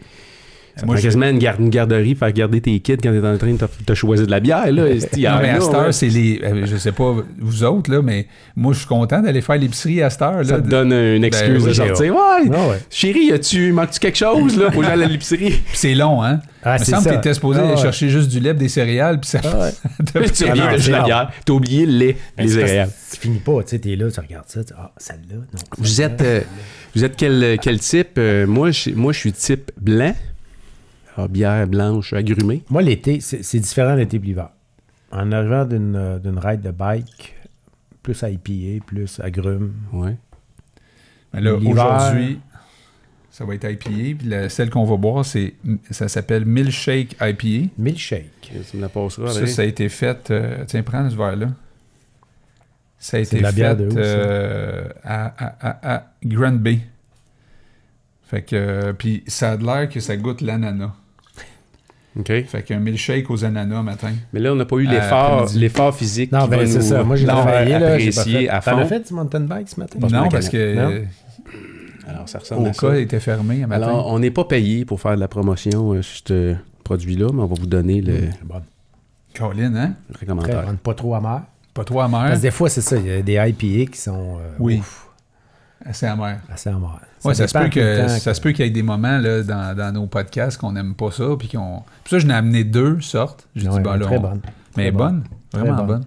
ça 0.77 0.87
Moi, 0.87 0.97
prend 0.97 1.03
quasiment 1.05 1.27
une, 1.29 1.39
gar- 1.39 1.61
une 1.61 1.71
garderie 1.71 2.15
pour 2.15 2.27
faire 2.27 2.33
garder 2.35 2.61
tes 2.61 2.81
kids 2.81 2.97
quand 3.03 3.13
t'es 3.13 3.27
en 3.27 3.39
train 3.39 3.53
de 3.53 3.57
te, 3.59 3.65
te 3.87 3.95
choisir 3.95 4.27
de 4.27 4.31
la 4.31 4.41
bière. 4.41 4.67
Là. 4.73 4.83
Non, 4.83 4.89
mais 5.41 5.51
à 5.51 5.61
cette 5.61 5.71
ouais. 5.71 5.77
heure, 5.77 5.95
c'est 5.95 6.09
les. 6.09 6.41
euh, 6.43 6.67
Je 6.67 6.77
sais 6.77 6.93
pas, 6.93 7.15
vous 7.39 7.65
autres, 7.65 7.91
là, 7.93 8.03
mais 8.03 8.27
moi, 8.57 8.73
je 8.73 8.79
suis 8.79 8.89
content 8.89 9.21
d'aller 9.23 9.41
faire 9.41 9.57
l'épicerie 9.57 10.03
à 10.03 10.11
cette 10.11 10.23
heure. 10.23 10.45
Ça 10.45 10.57
là. 10.57 10.61
te 10.63 10.69
donne 10.69 10.93
une 10.93 11.25
excuse 11.25 11.63
oui, 11.63 11.69
de 11.69 11.73
sortir. 11.75 12.15
Ouais, 12.15 12.51
Ah 12.53 12.69
ouais. 12.69 12.79
chérie, 12.91 13.31
as-tu, 13.33 13.73
manques-tu 13.73 14.01
quelque 14.01 14.19
chose 14.19 14.57
là, 14.59 14.71
pour 14.71 14.85
aller 14.85 15.05
à 15.05 15.09
l'épicerie? 15.09 15.61
C'est 15.73 15.95
long, 15.95 16.23
hein? 16.23 16.41
Ah, 16.67 16.77
Il 16.77 16.81
me 16.81 16.85
semble 16.87 17.03
ça. 17.03 17.11
que 17.11 17.15
t'étais 17.17 17.35
supposé 17.35 17.61
Ah, 17.63 17.69
aller 17.69 17.77
chercher 17.77 18.09
juste 18.09 18.31
du 18.31 18.41
lait, 18.41 18.55
des 18.55 18.69
céréales, 18.69 19.21
puis 19.21 19.29
ça. 19.31 19.41
Ah 19.45 19.59
ouais. 19.61 19.71
Tu 20.35 20.45
non, 20.47 20.55
de 20.55 20.91
la 20.91 21.03
bière. 21.05 21.31
T'as 21.45 21.53
oublié 21.53 21.85
le 21.87 21.93
lait, 21.93 22.17
Ben, 22.37 22.45
les 22.47 22.53
céréales. 22.53 22.91
Tu 23.13 23.21
finis 23.21 23.39
pas, 23.39 23.63
tu 23.63 23.69
sais, 23.71 23.79
t'es 23.79 23.95
là, 23.97 24.11
tu 24.11 24.19
regardes 24.19 24.49
ça, 24.49 24.65
tu 24.65 24.73
ah, 24.77 24.91
celle-là, 24.97 25.37
non. 25.37 25.61
Vous 25.79 26.01
êtes, 26.01 26.21
euh, 26.23 26.41
vous 26.97 27.05
êtes 27.05 27.17
quel, 27.17 27.59
quel 27.61 27.79
type? 27.81 28.13
Euh, 28.19 28.47
moi, 28.47 28.71
je, 28.71 28.91
moi, 28.91 29.13
je 29.13 29.19
suis 29.19 29.33
type 29.33 29.71
blanc. 29.81 30.15
Alors, 31.17 31.29
bière 31.29 31.67
blanche 31.67 32.13
agrumée? 32.13 32.63
Moi, 32.71 32.83
l'été, 32.83 33.21
c'est 33.21 33.59
différent 33.61 33.95
l'été 33.95 34.17
et 34.17 34.21
l'hiver. 34.21 34.49
En 35.13 35.31
arrivant 35.31 35.65
d'une 35.65 36.19
d'une 36.19 36.39
ride 36.39 36.61
de 36.61 36.71
bike, 36.73 37.37
plus 38.03 38.23
IPA, 38.23 38.85
plus 38.85 39.21
agrumes. 39.21 39.73
Ouais. 39.93 40.17
Mais 41.33 41.41
là, 41.41 41.55
aujourd'hui, 41.55 42.41
Ça 43.31 43.45
va 43.45 43.55
être 43.57 43.65
IPA. 43.69 43.91
Puis 44.19 44.29
la- 44.29 44.49
celle 44.49 44.71
qu'on 44.71 44.85
va 44.85 44.97
boire, 44.97 45.25
c'est, 45.25 45.55
ça 45.91 46.07
s'appelle 46.09 46.45
Milkshake 46.45 47.17
IPA. 47.21 47.69
Milkshake. 47.79 48.53
Tu 48.71 48.77
me 48.77 48.83
la 48.83 48.89
passeras, 48.89 49.31
Ça, 49.33 49.47
ça 49.49 49.63
a 49.63 49.65
été 49.65 49.89
fait. 49.89 50.31
euh, 50.31 50.65
tiens, 50.67 50.83
prends 50.85 51.09
ce 51.11 51.17
verre-là. 51.17 51.49
Ça 52.99 53.17
a 53.17 53.21
été 53.21 53.41
la 53.41 53.53
fait 53.53 53.75
de 53.77 53.87
où, 53.89 53.91
ça? 53.91 53.99
euh, 53.99 54.89
à, 55.03 55.27
à, 55.27 55.69
à, 55.69 55.95
à 55.97 56.13
Grand 56.25 56.53
Bay. 56.53 56.79
Fait 58.25 58.43
que. 58.43 58.55
euh, 58.57 58.93
puis 58.93 59.23
ça 59.27 59.53
a 59.53 59.57
l'air 59.57 59.89
que 59.89 59.99
ça 60.01 60.17
goûte 60.17 60.41
l'ananas. 60.41 60.93
OK. 62.19 62.27
Fait 62.47 62.63
qu'un 62.65 62.79
milkshake 62.79 63.29
aux 63.31 63.45
ananas 63.45 63.83
matin. 63.83 64.13
Mais 64.33 64.41
là, 64.41 64.53
on 64.53 64.57
n'a 64.57 64.65
pas 64.65 64.77
eu 64.77 64.87
Euh, 64.87 64.91
l'effort, 64.93 65.47
l'effort 65.57 65.95
physique 65.97 66.31
Non, 66.33 66.47
ben 66.47 66.67
c'est 66.67 66.83
ça. 66.83 67.03
Moi, 67.03 67.17
j'ai 67.17 67.27
travaillé, 67.27 67.79
là. 67.79 67.99
j'ai 67.99 68.11
pas 68.13 68.23
fait. 68.25 68.49
à 68.49 68.61
T'en 68.61 68.79
as 68.79 68.83
fond. 68.83 68.89
fait 68.89 69.09
du 69.09 69.15
mountain 69.15 69.41
bike 69.41 69.69
ce 69.69 69.81
matin? 69.81 69.99
Non, 70.01 70.29
parce 70.29 70.49
que 70.49 70.75
Non? 70.75 70.91
euh, 70.93 71.05
Alors, 72.07 72.29
ça 72.29 72.39
ressemble 72.39 72.69
à 72.69 72.73
ça. 72.73 72.97
était 72.99 73.21
fermé 73.21 73.63
à 73.65 73.67
matin. 73.67 73.83
Alors, 73.89 74.13
on 74.13 74.19
n'est 74.19 74.31
pas 74.31 74.45
payé 74.45 74.85
pour 74.85 75.01
faire 75.01 75.15
de 75.17 75.21
la 75.21 75.29
promotion 75.29 75.93
euh, 75.95 76.03
sur 76.03 76.23
ce 76.29 76.55
produit-là, 76.85 77.29
mais 77.33 77.43
on 77.43 77.47
va 77.47 77.55
vous 77.59 77.67
donner 77.67 78.01
le 78.01 78.15
C'est 78.31 78.45
bon. 78.45 78.61
Colin, 79.37 79.75
hein? 79.75 79.95
Pas 80.83 80.95
trop 80.95 81.15
amer. 81.15 81.43
Pas 81.73 81.83
trop 81.83 82.01
amer. 82.03 82.21
Parce 82.29 82.37
que 82.39 82.43
des 82.43 82.51
fois, 82.53 82.69
c'est 82.69 82.81
ça. 82.83 82.97
Il 82.97 83.07
y 83.07 83.11
a 83.11 83.23
des 83.23 83.33
IPA 83.35 83.91
qui 83.91 83.99
sont 84.01 84.37
euh, 84.39 84.55
Oui. 84.61 84.77
ouf, 84.79 85.04
Assez 85.87 86.07
amer. 86.07 86.39
assez. 86.51 86.71
Ouais, 87.25 87.35
ça, 87.35 87.47
se 87.49 87.59
peut 87.59 87.69
que, 87.69 88.01
temps 88.03 88.09
ça 88.09 88.35
se 88.35 88.41
peut 88.41 88.53
qu'il 88.53 88.65
y 88.65 88.69
ait 88.69 88.71
des 88.71 88.83
moments 88.83 89.19
là, 89.19 89.43
dans, 89.43 89.77
dans 89.77 89.93
nos 89.93 90.07
podcasts 90.07 90.57
qu'on 90.59 90.73
n'aime 90.73 90.95
pas 90.95 91.11
ça. 91.11 91.25
Puis 91.39 91.49
qu'on... 91.49 91.83
Puis 92.05 92.11
ça, 92.11 92.19
je 92.19 92.27
n'ai 92.27 92.35
amené 92.35 92.65
deux 92.65 93.01
sortes. 93.01 93.47
J'ai 93.55 93.69
Ouais, 93.69 93.77
dit, 93.77 93.81
ben 93.83 93.97
là, 93.97 94.07
très 94.07 94.17
on- 94.19 94.21
bonne. 94.21 94.41
Mais 94.77 94.85
Très 94.85 94.91
bonne. 94.93 95.25
Vraiment 95.53 95.77
bonne. 95.77 95.87
bonne. 95.87 96.05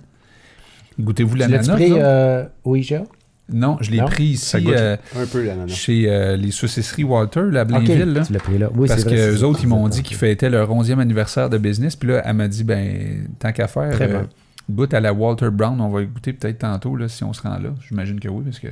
Goûtez-vous 1.00 1.36
l'ananas? 1.36 1.74
pris 1.76 1.90
là? 1.90 1.96
euh, 1.98 2.46
au 2.64 2.76
IGA? 2.76 3.04
Non, 3.50 3.78
je 3.80 3.92
l'ai 3.92 4.02
pris 4.02 4.26
ici 4.26 4.62
goûte 4.62 4.74
euh, 4.76 4.98
un 5.16 5.26
peu 5.26 5.46
l'ananas. 5.46 5.68
chez 5.74 6.06
euh, 6.12 6.36
les 6.36 6.52
saucisseries 6.52 7.06
Walter, 7.06 7.44
là, 7.50 7.62
à 7.62 7.64
Ok, 7.64 7.70
Blainville. 7.70 8.14
là. 8.14 8.26
tu 8.26 8.34
l'as 8.34 8.40
pris 8.40 8.58
là. 8.58 8.70
Oui, 8.76 8.88
parce 8.90 9.02
c'est 9.02 9.08
vrai, 9.08 9.16
que 9.16 9.22
c'est 9.22 9.30
eux 9.30 9.38
ça, 9.38 9.48
autres, 9.48 9.60
ils 9.64 9.68
m'ont 9.70 9.86
ça. 9.86 9.92
dit 9.92 10.04
qu'ils 10.04 10.18
fêtaient 10.18 10.50
leur 10.50 10.70
11e 10.70 11.00
anniversaire 11.00 11.50
de 11.50 11.58
business. 11.58 11.96
Puis 11.96 12.10
là, 12.10 12.22
elle 12.26 12.34
m'a 12.36 12.48
dit, 12.50 12.64
ben, 12.66 13.28
tant 13.40 13.54
qu'à 13.54 13.68
faire, 13.68 13.96
euh, 14.02 14.24
goûte 14.70 14.94
à 14.94 15.00
la 15.00 15.14
Walter 15.14 15.50
Brown. 15.50 15.80
On 15.80 15.90
va 15.90 16.04
goûter 16.04 16.34
peut-être 16.34 16.60
tantôt, 16.60 16.96
là, 16.98 17.08
si 17.08 17.24
on 17.24 17.32
se 17.32 17.42
rend 17.42 17.58
là. 17.58 17.70
J'imagine 17.88 18.20
que 18.20 18.28
oui, 18.28 18.44
parce 18.44 18.60
que 18.60 18.68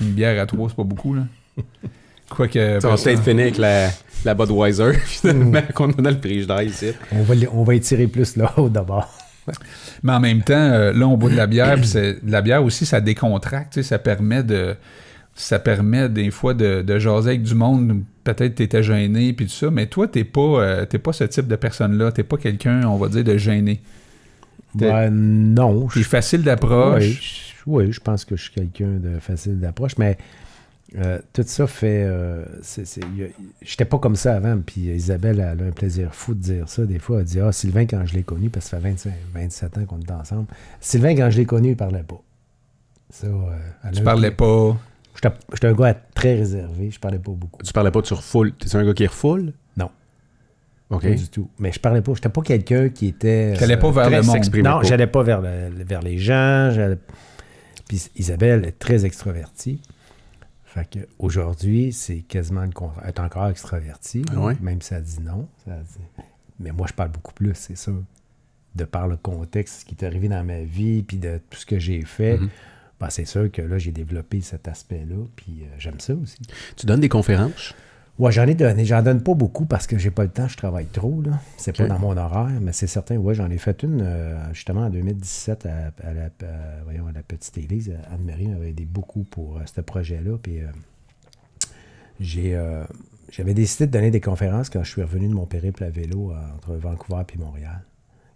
une 0.00 0.12
bière 0.12 0.40
à 0.40 0.46
trois, 0.46 0.68
c'est 0.68 0.76
pas 0.76 0.84
beaucoup, 0.84 1.14
là. 1.14 1.22
Quoique. 2.30 2.80
Ça 2.80 2.88
va 2.88 2.96
peut-être 2.96 3.22
finir 3.22 3.42
avec 3.42 3.58
la, 3.58 3.88
la 4.24 4.34
Budweiser, 4.34 4.92
finalement, 5.04 5.62
qu'on 5.74 5.90
a 5.90 6.02
dans 6.02 6.10
le 6.10 6.18
frigidaire 6.18 6.62
ici. 6.62 6.92
On 7.12 7.22
va, 7.22 7.34
on 7.52 7.62
va 7.64 7.74
étirer 7.74 8.06
plus 8.06 8.36
là-haut 8.36 8.68
d'abord. 8.68 9.08
Mais 10.02 10.12
en 10.12 10.20
même 10.20 10.42
temps, 10.42 10.54
euh, 10.54 10.92
là, 10.92 11.08
on 11.08 11.16
boit 11.16 11.30
de 11.30 11.36
la 11.36 11.46
bière, 11.46 11.76
puis 11.76 11.90
la 12.26 12.42
bière 12.42 12.62
aussi, 12.62 12.84
ça 12.84 13.00
décontracte, 13.00 13.72
tu 13.72 13.82
sais, 13.82 13.88
ça 13.88 13.98
permet 13.98 14.42
de. 14.42 14.76
Ça 15.34 15.60
permet 15.60 16.08
des 16.08 16.32
fois 16.32 16.52
de, 16.52 16.82
de 16.82 16.98
jaser 16.98 17.28
avec 17.28 17.44
du 17.44 17.54
monde. 17.54 18.02
Peut-être 18.24 18.56
tu 18.56 18.64
étais 18.64 18.82
gêné, 18.82 19.32
puis 19.32 19.46
tout 19.46 19.52
ça, 19.52 19.70
mais 19.70 19.86
toi, 19.86 20.08
t'es 20.08 20.24
pas, 20.24 20.40
euh, 20.40 20.84
pas 20.84 21.12
ce 21.12 21.24
type 21.24 21.46
de 21.46 21.54
personne-là. 21.54 22.10
T'es 22.10 22.24
pas 22.24 22.36
quelqu'un, 22.36 22.82
on 22.88 22.96
va 22.96 23.08
dire, 23.08 23.22
de 23.22 23.36
gêné. 23.38 23.80
Ben, 24.74 25.10
non. 25.10 25.86
T'es 25.86 26.02
facile 26.02 26.42
d'approche. 26.42 27.04
Oui, 27.04 27.47
oui, 27.66 27.92
je 27.92 28.00
pense 28.00 28.24
que 28.24 28.36
je 28.36 28.42
suis 28.42 28.52
quelqu'un 28.52 28.98
de 28.98 29.18
facile 29.18 29.58
d'approche, 29.60 29.96
mais 29.98 30.16
euh, 30.96 31.18
tout 31.32 31.44
ça 31.46 31.66
fait. 31.66 32.04
Euh, 32.06 32.44
J'étais 33.62 33.84
pas 33.84 33.98
comme 33.98 34.16
ça 34.16 34.34
avant, 34.36 34.58
puis 34.64 34.82
Isabelle 34.82 35.40
elle 35.40 35.62
a 35.62 35.66
un 35.66 35.70
plaisir 35.72 36.14
fou 36.14 36.34
de 36.34 36.40
dire 36.40 36.68
ça. 36.68 36.84
Des 36.86 36.98
fois, 36.98 37.18
elle 37.20 37.24
dit 37.26 37.40
Ah, 37.40 37.52
Sylvain, 37.52 37.84
quand 37.86 38.04
je 38.06 38.14
l'ai 38.14 38.22
connu, 38.22 38.48
parce 38.48 38.66
que 38.66 38.70
ça 38.70 38.78
fait 38.80 38.88
25, 38.90 39.12
27 39.34 39.78
ans 39.78 39.84
qu'on 39.84 40.00
est 40.00 40.10
ensemble, 40.10 40.46
Sylvain, 40.80 41.14
quand 41.14 41.30
je 41.30 41.38
l'ai 41.38 41.46
connu, 41.46 41.70
il 41.70 41.76
parlait 41.76 42.02
pas. 42.02 42.20
Ça, 43.10 43.26
euh, 43.26 43.58
Tu 43.92 44.02
parlais 44.02 44.30
pas? 44.30 44.76
J'étais 45.52 45.66
un 45.66 45.72
gars 45.74 45.94
très 46.14 46.34
réservé, 46.36 46.90
je 46.90 47.00
parlais 47.00 47.18
pas 47.18 47.32
beaucoup. 47.32 47.60
Tu 47.62 47.72
parlais 47.72 47.90
pas, 47.90 48.02
tu 48.02 48.14
refoules. 48.14 48.52
T'es 48.52 48.74
un 48.76 48.84
gars 48.84 48.94
qui 48.94 49.06
refoule? 49.06 49.52
Non. 49.76 49.90
OK. 50.90 51.02
Pas 51.02 51.10
du 51.10 51.28
tout. 51.28 51.50
Mais 51.58 51.72
je 51.72 51.80
parlais 51.80 52.00
pas. 52.02 52.14
J'étais 52.14 52.28
pas 52.28 52.40
quelqu'un 52.42 52.88
qui 52.88 53.08
était. 53.08 53.54
T'allais 53.58 53.76
pas 53.76 53.90
vers 53.90 54.08
le 54.10 54.22
monde. 54.22 54.36
Non, 54.62 54.80
pas. 54.80 54.82
j'allais 54.84 55.06
pas 55.06 55.22
vers, 55.22 55.40
le- 55.42 55.84
vers 55.84 56.00
les 56.02 56.18
gens. 56.18 56.70
j'allais- 56.72 56.98
Puis 57.88 58.08
Isabelle 58.16 58.64
est 58.66 58.78
très 58.78 59.04
extrovertie. 59.04 59.80
Fait 60.64 60.88
que 60.88 60.98
aujourd'hui, 61.18 61.92
c'est 61.92 62.18
quasiment 62.20 62.62
le 62.64 62.70
contraire. 62.72 63.02
Elle 63.04 63.08
est 63.10 63.20
encore 63.20 63.48
extravertie, 63.48 64.22
Ah 64.30 64.40
ouais? 64.40 64.56
même 64.60 64.82
si 64.82 64.92
elle 64.94 65.02
dit 65.02 65.20
non. 65.20 65.48
ça 65.64 65.72
dit- 65.76 66.22
Mais 66.60 66.72
moi, 66.72 66.86
je 66.88 66.92
parle 66.92 67.10
beaucoup 67.10 67.32
plus, 67.32 67.54
c'est 67.54 67.76
sûr. 67.76 68.02
De 68.74 68.84
par 68.84 69.08
le 69.08 69.16
contexte, 69.16 69.80
ce 69.80 69.84
qui 69.86 69.94
est 69.94 70.04
arrivé 70.04 70.28
dans 70.28 70.44
ma 70.44 70.60
vie, 70.60 71.02
puis 71.02 71.16
de 71.16 71.40
tout 71.50 71.58
ce 71.58 71.64
que 71.66 71.78
j'ai 71.78 72.02
fait, 72.04 72.38
ben, 73.00 73.08
c'est 73.10 73.24
sûr 73.24 73.50
que 73.50 73.62
là, 73.62 73.78
j'ai 73.78 73.92
développé 73.92 74.40
cet 74.42 74.68
aspect-là, 74.68 75.16
puis 75.36 75.62
euh, 75.62 75.66
j'aime 75.78 75.98
ça 76.00 76.14
aussi. 76.14 76.36
Tu 76.76 76.84
donnes 76.84 77.00
des 77.00 77.08
conférences? 77.08 77.74
Ouais, 78.18 78.32
j'en 78.32 78.46
ai 78.46 78.54
donné. 78.54 78.84
J'en 78.84 79.02
donne 79.02 79.22
pas 79.22 79.34
beaucoup 79.34 79.64
parce 79.64 79.86
que 79.86 79.96
j'ai 79.96 80.10
pas 80.10 80.24
le 80.24 80.30
temps, 80.30 80.48
je 80.48 80.56
travaille 80.56 80.86
trop. 80.86 81.22
Là. 81.22 81.38
C'est 81.56 81.76
pas 81.76 81.84
dans 81.88 81.98
mon 82.00 82.16
horaire, 82.16 82.50
mais 82.60 82.72
c'est 82.72 82.88
certain. 82.88 83.16
Ouais, 83.16 83.34
j'en 83.34 83.48
ai 83.48 83.58
fait 83.58 83.82
une 83.84 84.00
euh, 84.02 84.52
justement 84.52 84.82
en 84.86 84.90
2017 84.90 85.66
à, 85.66 85.92
à 86.02 86.12
la, 86.12 86.24
à- 86.24 86.82
voyons, 86.84 87.06
à 87.06 87.12
la 87.12 87.22
petite 87.22 87.56
église. 87.58 87.92
Anne-Marie 88.10 88.48
m'avait 88.48 88.70
aidé 88.70 88.84
beaucoup 88.86 89.22
pour 89.22 89.58
euh, 89.58 89.60
ce 89.72 89.80
projet-là. 89.80 90.36
Puis 90.42 90.60
euh, 90.60 90.66
j'ai, 92.20 92.56
euh, 92.56 92.84
j'avais 93.30 93.54
décidé 93.54 93.86
de 93.86 93.92
donner 93.92 94.10
des 94.10 94.20
conférences 94.20 94.70
quand 94.70 94.82
je 94.82 94.90
suis 94.90 95.02
revenu 95.02 95.28
de 95.28 95.34
mon 95.34 95.46
périple 95.46 95.84
à 95.84 95.90
vélo 95.90 96.32
euh, 96.32 96.36
entre 96.56 96.74
Vancouver 96.74 97.22
et 97.32 97.38
Montréal. 97.38 97.82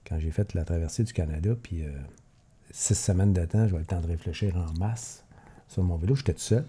Quand 0.09 0.19
j'ai 0.19 0.31
fait 0.31 0.55
la 0.55 0.65
traversée 0.65 1.05
du 1.05 1.13
Canada, 1.13 1.51
puis 1.61 1.83
euh, 1.83 1.89
six 2.71 2.95
semaines 2.95 3.33
de 3.33 3.45
temps, 3.45 3.67
j'avais 3.67 3.81
le 3.81 3.85
temps 3.85 4.01
de 4.01 4.07
réfléchir 4.07 4.55
en 4.57 4.79
masse 4.79 5.25
sur 5.69 5.83
mon 5.83 5.97
vélo. 5.97 6.15
J'étais 6.15 6.35
tout 6.35 6.41
seul. 6.41 6.65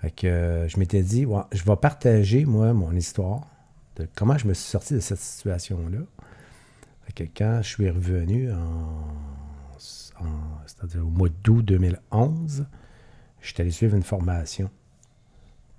Fait 0.00 0.10
que 0.10 0.26
euh, 0.26 0.68
je 0.68 0.78
m'étais 0.78 1.02
dit, 1.02 1.24
ouais, 1.26 1.42
je 1.52 1.62
vais 1.64 1.76
partager, 1.76 2.44
moi, 2.44 2.72
mon 2.72 2.92
histoire 2.92 3.46
de 3.96 4.06
comment 4.14 4.36
je 4.36 4.46
me 4.46 4.54
suis 4.54 4.68
sorti 4.70 4.94
de 4.94 5.00
cette 5.00 5.18
situation-là. 5.18 5.98
Fait 7.06 7.12
que 7.12 7.30
quand 7.36 7.60
je 7.62 7.68
suis 7.68 7.88
revenu 7.90 8.52
en, 8.52 8.56
en- 10.20 10.58
c'est-à-dire 10.66 11.06
au 11.06 11.10
mois 11.10 11.28
d'août 11.42 11.62
2011, 11.64 12.66
j'étais 13.40 13.62
allé 13.62 13.70
suivre 13.70 13.96
une 13.96 14.02
formation 14.02 14.70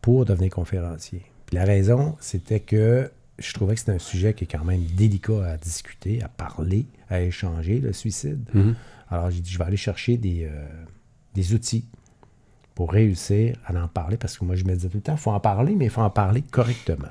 pour 0.02 0.26
devenir 0.26 0.50
conférencier. 0.52 1.22
Puis 1.46 1.56
la 1.58 1.66
raison, 1.66 2.16
c'était 2.20 2.60
que 2.60 3.12
je 3.40 3.54
trouvais 3.54 3.74
que 3.76 3.80
c'était 3.82 3.92
un 3.92 4.00
sujet 4.00 4.34
qui 4.34 4.46
est 4.46 4.48
quand 4.48 4.64
même 4.64 4.82
délicat 4.84 5.46
à 5.46 5.58
discuter, 5.58 6.24
à 6.24 6.28
parler, 6.28 6.86
à 7.10 7.22
échanger, 7.22 7.80
le 7.80 7.94
suicide. 7.94 8.44
Mhm. 8.54 8.76
Alors 9.10 9.30
j'ai 9.30 9.42
dit, 9.42 9.50
je 9.52 9.58
vais 9.60 9.64
aller 9.66 9.78
chercher 9.78 10.18
des, 10.18 10.46
euh, 10.52 10.68
des 11.36 11.54
outils 11.54 11.86
pour 12.78 12.92
réussir 12.92 13.56
à 13.66 13.74
en 13.74 13.88
parler, 13.88 14.18
parce 14.18 14.38
que 14.38 14.46
moi, 14.46 14.56
je 14.56 14.64
me 14.64 14.72
disais 14.76 14.88
tout 14.88 14.98
le 14.98 15.02
temps, 15.02 15.14
il 15.14 15.18
faut 15.18 15.32
en 15.32 15.40
parler, 15.40 15.74
mais 15.76 15.86
il 15.86 15.90
faut 15.90 16.02
en 16.02 16.12
parler 16.12 16.44
correctement. 16.44 17.08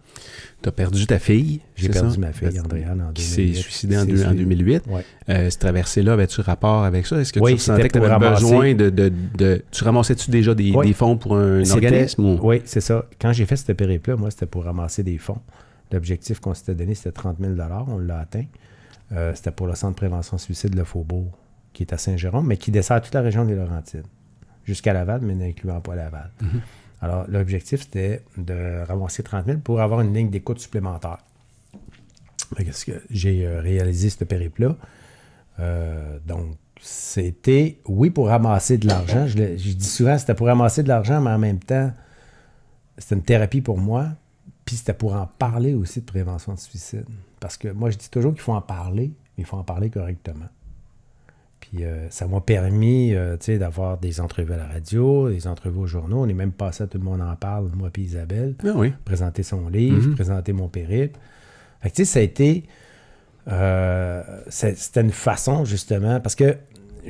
Tu 0.62 0.68
as 0.68 0.70
perdu 0.70 1.08
ta 1.08 1.18
fille. 1.18 1.60
J'ai 1.74 1.88
perdu 1.88 2.12
ça? 2.12 2.20
ma 2.20 2.30
fille, 2.32 2.60
Andréane, 2.60 3.02
en 3.02 3.12
Qui 3.12 3.28
2008. 3.34 3.54
s'est 3.56 3.60
suicidée 3.62 3.96
en, 3.96 4.00
S'est 4.02 4.06
deux- 4.06 4.12
en 4.24 4.28
suicidée. 4.28 4.44
2008. 4.44 4.84
Ouais. 4.86 5.04
Euh, 5.28 5.50
cette 5.50 5.60
traversée-là, 5.60 6.12
avais-tu 6.12 6.40
rapport 6.40 6.84
avec 6.84 7.04
ça? 7.04 7.20
Est-ce 7.20 7.32
que 7.32 7.40
Oui, 7.40 7.56
tu 7.56 7.68
que 7.68 7.86
tu 7.88 7.98
avais 7.98 8.28
besoin 8.30 8.74
de, 8.74 8.90
de, 8.90 9.12
de- 9.36 9.64
Tu 9.72 9.82
ramassais-tu 9.82 10.30
déjà 10.30 10.54
des, 10.54 10.70
Oui. 10.70 10.86
des 10.86 10.92
fonds 10.92 11.16
pour 11.16 11.36
un 11.36 11.68
organisme? 11.68 12.24
Ou... 12.24 12.38
Oui, 12.40 12.62
c'est 12.64 12.80
ça. 12.80 13.04
Quand 13.20 13.32
j'ai 13.32 13.44
fait 13.44 13.56
ce 13.56 13.72
périple-là, 13.72 14.14
moi, 14.16 14.30
c'était 14.30 14.46
pour 14.46 14.62
ramasser 14.62 15.02
des 15.02 15.18
fonds. 15.18 15.40
L'objectif 15.90 16.38
qu'on 16.38 16.54
s'était 16.54 16.76
donné, 16.76 16.94
c'était 16.94 17.10
30 17.10 17.38
000 17.40 17.54
On 17.88 17.98
l'a 17.98 18.20
atteint. 18.20 18.44
Euh, 19.10 19.32
c'était 19.34 19.50
pour 19.50 19.66
le 19.66 19.74
Centre 19.74 19.94
de 19.94 19.96
prévention 19.96 20.38
suicide 20.38 20.76
Le 20.76 20.84
Faubourg, 20.84 21.36
qui 21.72 21.82
est 21.82 21.92
à 21.92 21.98
Saint-Jérôme, 21.98 22.46
mais 22.46 22.56
qui 22.56 22.70
dessert 22.70 23.00
toute 23.02 23.14
la 23.14 23.20
région 23.20 23.44
des 23.44 23.56
Laurentides, 23.56 24.04
jusqu'à 24.66 24.92
Laval, 24.92 25.20
mais 25.22 25.34
n'incluant 25.34 25.80
pas 25.80 25.94
Laval. 25.94 26.30
Mhm. 26.42 26.60
Alors, 27.00 27.24
l'objectif, 27.28 27.82
c'était 27.82 28.22
de 28.36 28.84
ramasser 28.86 29.22
30 29.22 29.46
000 29.46 29.58
pour 29.58 29.80
avoir 29.80 30.00
une 30.00 30.14
ligne 30.14 30.30
d'écoute 30.30 30.58
supplémentaire. 30.58 31.18
Que 32.56 32.62
J'ai 33.10 33.46
euh, 33.46 33.60
réalisé 33.60 34.10
ce 34.10 34.24
périple-là. 34.24 34.76
Euh, 35.58 36.18
donc, 36.26 36.56
c'était, 36.80 37.78
oui, 37.86 38.10
pour 38.10 38.28
ramasser 38.28 38.78
de 38.78 38.86
l'argent. 38.86 39.26
Je, 39.26 39.36
je 39.36 39.72
dis 39.72 39.88
souvent, 39.88 40.16
c'était 40.18 40.34
pour 40.34 40.46
ramasser 40.46 40.82
de 40.82 40.88
l'argent, 40.88 41.20
mais 41.20 41.30
en 41.30 41.38
même 41.38 41.58
temps, 41.58 41.92
c'était 42.98 43.14
une 43.16 43.22
thérapie 43.22 43.60
pour 43.60 43.78
moi. 43.78 44.08
Puis 44.64 44.76
c'était 44.76 44.94
pour 44.94 45.14
en 45.14 45.26
parler 45.26 45.74
aussi 45.74 46.00
de 46.00 46.06
prévention 46.06 46.54
de 46.54 46.58
suicide. 46.58 47.06
Parce 47.40 47.56
que 47.56 47.68
moi, 47.68 47.90
je 47.90 47.98
dis 47.98 48.10
toujours 48.10 48.32
qu'il 48.32 48.42
faut 48.42 48.52
en 48.52 48.62
parler, 48.62 49.12
mais 49.36 49.42
il 49.42 49.44
faut 49.44 49.56
en 49.56 49.64
parler 49.64 49.90
correctement. 49.90 50.48
Puis 51.76 51.84
euh, 51.84 52.08
ça 52.08 52.26
m'a 52.26 52.40
permis 52.40 53.12
euh, 53.14 53.36
d'avoir 53.58 53.98
des 53.98 54.18
entrevues 54.22 54.54
à 54.54 54.56
la 54.56 54.66
radio, 54.66 55.28
des 55.28 55.46
entrevues 55.46 55.80
aux 55.80 55.86
journaux. 55.86 56.22
On 56.22 56.28
est 56.28 56.32
même 56.32 56.52
passé 56.52 56.84
à 56.84 56.86
Tout 56.86 56.96
le 56.96 57.04
monde 57.04 57.20
en 57.20 57.36
parle, 57.36 57.70
moi 57.74 57.90
puis 57.92 58.02
Isabelle 58.04 58.54
Ah 58.64 58.68
oui. 58.74 58.94
présenter 59.04 59.42
son 59.42 59.68
livre, 59.68 60.08
Mhm. 60.08 60.14
présenter 60.14 60.52
mon 60.54 60.68
périple. 60.68 61.18
Fait 61.82 61.90
que, 61.90 62.04
ça 62.04 62.20
a 62.20 62.22
été. 62.22 62.64
euh, 63.48 64.22
C'était 64.48 65.02
une 65.02 65.12
façon, 65.12 65.64
justement, 65.66 66.18
parce 66.20 66.34
que 66.34 66.56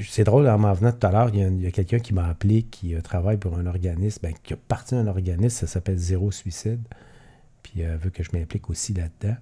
c'est 0.01 0.25
drôle, 0.25 0.49
en 0.49 0.59
m'en 0.59 0.73
venant 0.73 0.91
tout 0.93 1.07
à 1.07 1.13
l'heure, 1.13 1.31
il 1.33 1.63
y 1.63 1.67
a, 1.67 1.71
quelqu'un 1.71 2.01
qui 2.01 2.13
m'a 2.13 2.27
appelé 2.27 2.63
qui 2.65 2.95
travaille 3.03 3.37
pour 3.39 3.57
un 3.57 3.67
organisme, 3.67 4.19
ben, 4.23 4.35
qui 4.43 4.53
a 4.53 4.57
parti 4.57 4.95
d'un 4.97 5.07
organisme, 5.07 5.61
ça 5.61 5.67
s'appelle 5.69 5.97
Zéro 5.97 6.33
Suicide. 6.33 6.81
Puis 7.63 7.85
euh, 7.85 7.97
veut 8.03 8.11
que 8.11 8.23
je 8.25 8.31
m'implique 8.35 8.69
aussi 8.69 8.95
là-dedans. 8.95 9.37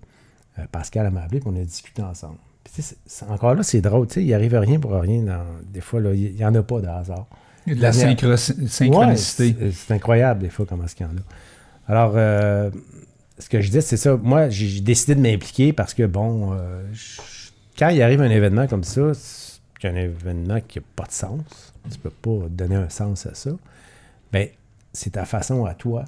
Pascal 0.70 1.06
elle 1.06 1.12
m'a 1.12 1.22
appelé, 1.22 1.40
puis 1.40 1.48
on 1.52 1.56
a 1.56 1.64
discuté 1.64 2.02
ensemble. 2.02 2.36
Encore 3.28 3.54
là, 3.54 3.62
c'est 3.62 3.80
drôle, 3.80 4.06
tu 4.08 4.14
sais, 4.14 4.24
il 4.24 4.34
arrive 4.34 4.54
rien 4.54 4.80
pour 4.80 4.92
rien. 4.92 5.22
Dans, 5.22 5.44
des 5.72 5.80
fois, 5.80 6.00
là, 6.00 6.12
il 6.14 6.34
n'y 6.34 6.44
en 6.44 6.54
a 6.54 6.62
pas 6.62 6.80
de 6.80 6.86
hasard. 6.88 7.26
Il 7.66 7.72
y 7.72 7.76
a 7.76 7.76
de 7.76 7.82
la 7.82 7.92
synchro- 7.92 8.36
synchronicité. 8.68 9.56
Ouais, 9.60 9.70
c'est- 9.72 9.94
incroyable, 9.94 10.40
des 10.40 10.50
fois, 10.50 10.66
comment 10.68 10.84
est-ce 10.84 10.94
qu'il 10.94 11.06
y 11.06 11.08
en 11.08 11.12
a. 11.12 11.20
Alors, 11.92 12.12
euh, 12.16 12.70
ce 13.38 13.48
que 13.48 13.60
je 13.60 13.70
dis, 13.70 13.80
c'est 13.82 13.96
ça. 13.96 14.16
Moi, 14.16 14.48
j'ai 14.48 14.80
décidé 14.80 15.14
de 15.14 15.20
m'impliquer 15.20 15.72
parce 15.72 15.94
que, 15.94 16.04
bon, 16.04 16.52
euh, 16.52 16.82
je- 16.92 17.20
quand 17.78 17.88
il 17.88 18.00
arrive 18.02 18.20
un 18.22 18.30
événement 18.30 18.66
comme 18.66 18.84
ça, 18.84 19.12
c'est 19.14 19.88
un 19.88 19.94
événement 19.96 20.60
qui 20.66 20.78
n'a 20.78 20.84
pas 20.96 21.04
de 21.04 21.12
sens, 21.12 21.40
tu 21.90 21.98
peux 21.98 22.10
pas 22.10 22.48
donner 22.50 22.76
un 22.76 22.88
sens 22.88 23.26
à 23.26 23.34
ça, 23.34 23.50
ben, 24.32 24.48
c'est 24.92 25.10
ta 25.10 25.24
façon 25.24 25.64
à 25.64 25.74
toi 25.74 26.04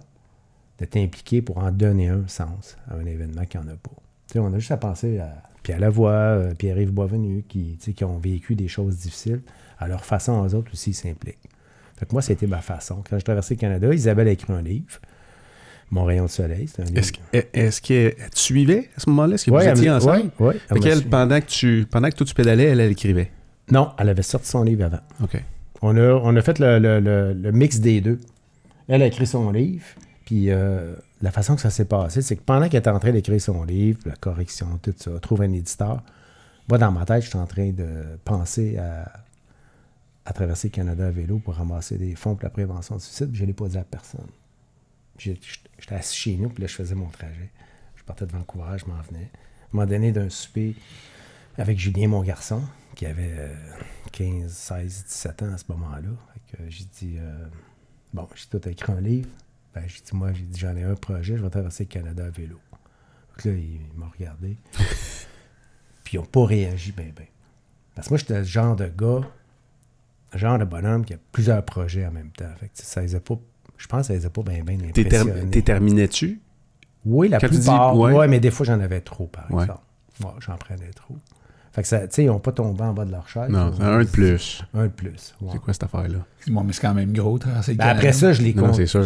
de 0.79 0.85
t'impliquer 0.85 1.43
pour 1.43 1.59
en 1.59 1.71
donner 1.71 2.09
un 2.09 2.25
sens 2.29 2.77
à 2.91 2.95
un 2.95 3.05
événement 3.07 3.45
qui 3.45 3.57
n'en 3.57 3.65
a 3.65 3.77
pas. 3.77 3.91
Tu 4.29 4.35
sais, 4.35 4.39
on 4.39 4.53
a 4.53 4.59
juste 4.59 4.73
à 4.73 4.77
penser 4.77 5.19
à 5.19 5.43
Pierre 5.67 5.81
Lavoie, 5.81 6.11
euh, 6.13 6.55
Pierre-Yves 6.55 6.93
Boisvenu, 6.93 7.45
qui, 7.49 7.77
qui 7.79 8.05
ont 8.05 8.19
vécu 8.19 8.55
des 8.55 8.69
choses 8.69 8.97
difficiles. 8.99 9.41
À 9.79 9.89
leur 9.89 10.05
façon, 10.05 10.47
eux 10.47 10.55
autres 10.55 10.71
aussi 10.73 10.95
s'impliquent. 10.95 11.39
Fait 11.99 12.07
que 12.07 12.13
moi, 12.13 12.23
c'était 12.23 12.47
ma 12.47 12.61
façon. 12.61 13.03
Quand 13.09 13.19
je 13.19 13.25
traversais 13.25 13.55
le 13.55 13.59
Canada, 13.61 13.93
Isabelle 13.93 14.29
a 14.29 14.31
écrit 14.31 14.53
un 14.53 14.63
livre, 14.63 15.01
Mon 15.91 16.05
rayon 16.05 16.25
de 16.25 16.31
soleil. 16.31 16.69
Est-ce 16.97 17.13
que- 17.13 17.19
est-ce 17.53 17.81
qu'elle 17.81 18.15
tu 18.35 18.43
suivais 18.43 18.89
à 18.97 19.01
ce 19.01 19.09
moment-là? 19.11 19.35
Est-ce 19.35 19.47
que 19.47 19.51
Ouais, 19.53 19.73
vous 19.73 19.79
étiez 19.79 19.91
ensemble? 19.91 20.31
ouais, 20.41 20.57
suivi. 20.81 21.03
pendant 21.09 21.41
que 21.41 21.47
tu 21.47 21.87
pendant 21.89 22.09
que 22.11 22.15
toi 22.17 22.27
tu 22.27 22.35
pédalais, 22.35 22.65
elle, 22.65 22.81
elle 22.81 22.91
écrivait? 22.91 23.31
Non, 23.71 23.91
elle 23.99 24.09
avait 24.09 24.23
sorti 24.23 24.49
son 24.49 24.63
livre 24.65 24.85
avant. 24.85 24.99
OK. 25.23 25.41
On 25.83 25.97
a, 25.97 26.11
on 26.15 26.35
a 26.35 26.43
fait 26.43 26.59
le, 26.59 26.79
le- 26.81 26.99
le- 26.99 27.33
le 27.35 27.53
mix 27.53 27.79
des 27.79 28.01
deux. 28.01 28.19
Elle 28.89 29.01
a 29.03 29.07
écrit 29.07 29.27
son 29.29 29.51
livre, 29.53 29.85
puis 30.25 30.51
euh, 30.51 30.95
la 31.23 31.31
façon 31.31 31.55
que 31.55 31.63
ça 31.63 31.71
s'est 31.71 31.87
passé, 31.87 32.23
c'est 32.23 32.37
que 32.37 32.43
pendant 32.43 32.69
qu'elle 32.69 32.81
était 32.81 32.91
en 32.91 32.99
train 32.99 33.13
d'écrire 33.13 33.41
son 33.41 33.65
livre, 33.65 34.01
la 34.05 34.17
correction, 34.17 34.79
tout 34.83 34.95
ça, 34.97 35.19
trouve 35.21 35.43
un 35.43 35.53
éditeur, 35.53 36.03
moi, 36.69 36.79
dans 36.79 36.91
ma 36.91 37.05
tête, 37.05 37.23
je 37.23 37.29
suis 37.29 37.39
en 37.39 37.47
train 37.47 37.71
de 37.71 38.19
penser 38.25 38.77
à, 38.79 39.23
traverser 40.33 40.69
le 40.69 40.73
Canada 40.73 41.07
à 41.07 41.11
vélo 41.11 41.39
pour 41.39 41.55
ramasser 41.55 41.97
des 41.97 42.17
fonds 42.17 42.35
pour 42.35 42.43
la 42.43 42.51
prévention 42.51 42.97
du 42.97 43.03
suicide, 43.03 43.29
puis 43.29 43.39
je 43.39 43.43
ne 43.43 43.47
l'ai 43.47 43.55
pas 43.55 43.69
dit 43.69 43.79
à 43.79 43.85
personne. 43.85 44.27
J'étais 45.17 45.95
assis 45.95 46.17
chez 46.17 46.37
nous, 46.37 46.49
puis 46.49 46.63
là, 46.63 46.67
je 46.67 46.75
faisais 46.75 46.97
mon 46.97 47.09
trajet. 47.09 47.51
Je 47.95 48.03
partais 48.03 48.27
de 48.27 48.33
Vancouver, 48.33 48.77
je 48.77 48.87
m'en 48.87 49.01
venais. 49.03 49.31
À 49.31 49.67
un 49.67 49.69
moment 49.73 49.87
donné, 49.87 50.11
d'un 50.11 50.29
souper 50.29 50.75
avec 51.57 51.79
Julien, 51.79 52.09
mon 52.09 52.23
garçon, 52.23 52.61
qui 52.97 53.07
avait 53.07 53.35
euh, 53.39 53.55
15, 54.13 54.53
16, 54.53 55.05
17 55.07 55.43
ans 55.43 55.53
à 55.55 55.59
ce 55.59 55.65
moment-là. 55.69 56.11
J'ai 56.69 56.85
dit, 56.99 57.17
euh, 57.19 57.47
bon, 58.13 58.29
j'ai 58.35 58.47
tout 58.47 58.69
écrit 58.69 58.93
un 58.93 59.01
livre. 59.01 59.29
Ben, 59.77 59.83
j'ai 59.89 60.01
dit, 60.01 60.17
moi, 60.17 60.33
j'ai 60.33 60.45
dit, 60.45 60.59
j'en 60.59 60.75
ai 60.75 60.85
un 60.85 60.95
projet, 60.95 61.37
je 61.37 61.43
vais 61.43 61.51
traverser 61.51 61.85
le 61.85 61.89
Canada 61.91 62.25
à 62.25 62.31
vélo. 62.31 62.59
Que 63.37 63.51
là, 63.51 63.55
il, 63.57 63.75
il 63.75 63.81
m'a 63.99 64.07
regardé. 64.09 64.57
Puis 66.05 66.15
ils 66.15 66.17
n'ont 66.19 66.25
pas 66.25 66.47
réagi 66.47 66.93
bien, 66.93 67.11
bien. 67.15 67.27
Parce 67.95 68.09
que 68.09 68.15
moi, 68.15 68.19
j'étais 68.19 68.39
le 68.39 68.45
genre 68.45 68.75
de 68.75 68.87
gars, 68.87 69.21
le 70.33 70.39
genre 70.39 70.59
de 70.59 70.65
bonhomme 70.65 71.05
qui 71.05 71.13
a 71.13 71.19
plusieurs 71.31 71.63
projets 71.63 72.07
en 72.07 72.11
même 72.11 72.31
temps. 72.31 72.49
Fait 72.59 72.69
que, 72.69 72.73
ça 72.75 73.03
les 73.03 73.15
a 73.17 73.21
pas, 73.21 73.35
je 73.77 73.87
pense 73.87 74.01
que 74.03 74.07
ça 74.09 74.13
les 74.15 74.25
a 74.25 74.31
pas 74.31 74.43
bien, 74.43 74.65
bien 74.65 74.77
impressionnés. 74.81 75.51
t'es 75.51 75.61
terminé-tu? 75.63 76.41
Oui, 77.05 77.29
la 77.29 77.39
Quand 77.39 77.49
tu 77.49 77.55
dis 77.55 77.61
plupart. 77.61 77.97
ouais. 77.99 78.15
ouais. 78.15 78.29
mais 78.29 78.41
des 78.41 78.51
fois, 78.51 78.65
j'en 78.65 78.81
avais 78.81 79.03
trop, 79.03 79.27
par 79.27 79.53
Ouais. 79.53 79.65
exemple. 79.65 79.83
Ouais, 80.25 80.31
j'en 80.41 80.57
prenais 80.57 80.91
trop. 80.91 81.19
Fait 81.77 81.83
que 81.83 81.89
ça, 81.89 82.01
tu 82.09 82.15
sais, 82.15 82.23
ils 82.25 82.29
n'ont 82.29 82.39
pas 82.41 82.53
tombé 82.53 82.83
en 82.85 82.95
bas 82.95 83.05
de 83.05 83.13
leur 83.13 83.29
chaise. 83.29 83.51
Non, 83.51 83.71
un 83.81 83.99
de 84.03 84.09
plus. 84.09 84.65
Un 84.73 84.85
de 84.85 84.89
plus. 84.89 85.35
ouais. 85.43 85.51
C'est 85.53 85.59
quoi 85.59 85.73
cette 85.75 85.83
affaire-là? 85.85 86.25
Bon, 86.49 86.65
mais 86.65 86.73
c'est 86.73 86.81
quand 86.81 86.95
même 86.95 87.13
gros, 87.13 87.39
traverser 87.39 87.75
Ben, 87.75 87.87
après 87.89 88.13
ça, 88.15 88.33
je 88.33 88.41
l'ai 88.43 88.55
con- 88.55 88.73
je, 88.73 88.85
je- 88.87 89.03